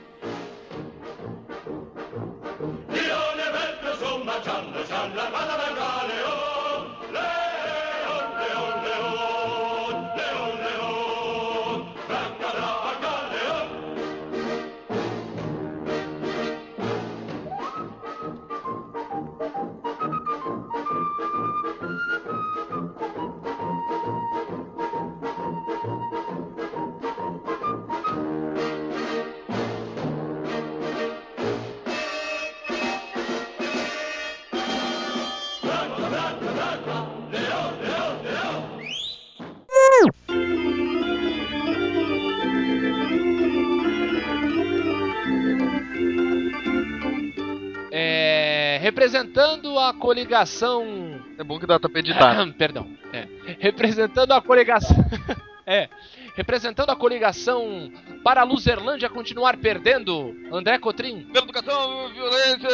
Representando 49.11 49.77
a 49.79 49.93
coligação 49.93 51.21
É 51.37 51.43
bom 51.43 51.59
que 51.59 51.67
dá 51.67 51.81
pra 51.81 51.99
editar. 51.99 52.47
Perdão. 52.57 52.87
É. 53.13 53.27
Representando 53.59 54.33
a 54.33 54.41
coligação. 54.41 54.97
é. 55.67 55.89
Representando 56.37 56.91
a 56.91 56.97
coligação 56.97 57.91
para 58.23 58.43
a 58.43 58.45
Luzerlândia 58.45 59.11
continuar 59.11 59.57
perdendo, 59.57 60.35
André 60.53 60.79
Cotrim. 60.79 61.27
Pela 61.33 61.45
educação, 61.45 62.09
violência, 62.15 62.69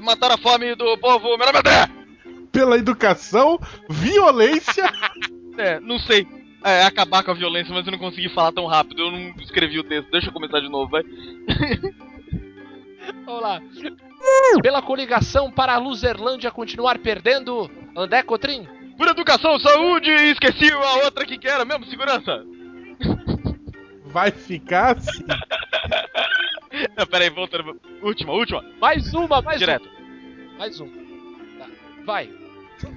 matar 0.00 0.30
a 0.30 0.38
fome 0.38 0.74
do 0.74 0.98
povo. 0.98 1.38
Meu 1.38 1.46
nome 1.46 1.56
é 1.56 1.58
André! 1.58 1.88
Pela 2.52 2.76
educação, 2.76 3.58
violência. 3.88 4.84
É, 5.58 5.78
não 5.80 5.98
sei. 5.98 6.26
É, 6.64 6.84
acabar 6.84 7.22
com 7.22 7.32
a 7.32 7.34
violência, 7.34 7.74
mas 7.74 7.84
eu 7.84 7.92
não 7.92 7.98
consegui 7.98 8.30
falar 8.30 8.50
tão 8.50 8.64
rápido. 8.64 9.02
Eu 9.02 9.10
não 9.10 9.34
escrevi 9.40 9.78
o 9.78 9.84
texto. 9.84 10.10
Deixa 10.10 10.28
eu 10.28 10.32
começar 10.32 10.60
de 10.60 10.70
novo, 10.70 10.90
vai. 10.90 11.02
Vamos 13.26 13.42
lá. 13.42 13.60
Pela 14.62 14.82
coligação 14.82 15.50
para 15.50 15.74
a 15.74 15.78
Luzerlândia 15.78 16.50
continuar 16.50 16.98
perdendo, 16.98 17.70
André 17.96 18.22
Cotrim. 18.22 18.66
Por 18.96 19.08
educação, 19.08 19.58
saúde, 19.58 20.10
e 20.10 20.32
esqueci 20.32 20.70
a 20.70 21.04
outra 21.04 21.24
que 21.24 21.48
era 21.48 21.64
mesmo, 21.64 21.86
segurança. 21.86 22.44
Vai 24.06 24.30
ficar 24.30 24.98
assim. 24.98 25.24
Não, 26.96 27.06
pera 27.06 27.24
aí, 27.24 27.30
voltando. 27.30 27.80
Última, 28.02 28.32
última. 28.32 28.62
Mais 28.80 29.12
uma, 29.14 29.42
mais 29.42 29.58
Direto. 29.58 29.88
um. 29.88 30.58
Mais 30.58 30.80
um. 30.80 30.88
Tá. 31.58 31.66
Vai. 32.04 32.30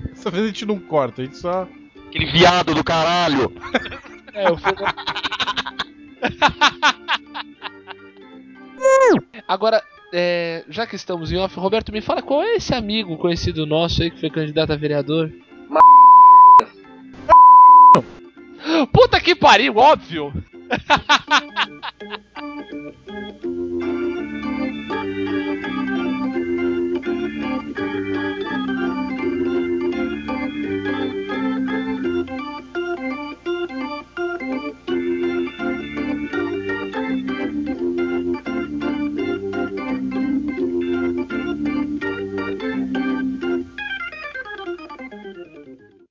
Dessa 0.09 0.29
vez 0.29 0.43
a 0.43 0.47
gente 0.47 0.65
não 0.65 0.79
corta, 0.79 1.21
a 1.21 1.25
gente 1.25 1.37
só. 1.37 1.67
Aquele 2.07 2.25
viado 2.31 2.73
do 2.73 2.83
caralho. 2.83 3.51
É, 4.35 4.49
eu 4.49 4.57
fui... 4.57 4.73
Agora, 9.47 9.83
é, 10.13 10.63
já 10.69 10.85
que 10.85 10.95
estamos 10.95 11.31
em 11.31 11.37
off, 11.37 11.59
Roberto, 11.59 11.91
me 11.91 11.99
fala 11.99 12.21
qual 12.21 12.43
é 12.43 12.53
esse 12.55 12.75
amigo 12.75 13.17
conhecido 13.17 13.65
nosso 13.65 14.03
aí 14.03 14.11
que 14.11 14.19
foi 14.19 14.29
candidato 14.29 14.71
a 14.71 14.75
vereador? 14.75 15.31
Puta 18.93 19.19
que 19.19 19.33
pariu, 19.33 19.77
óbvio! 19.77 20.31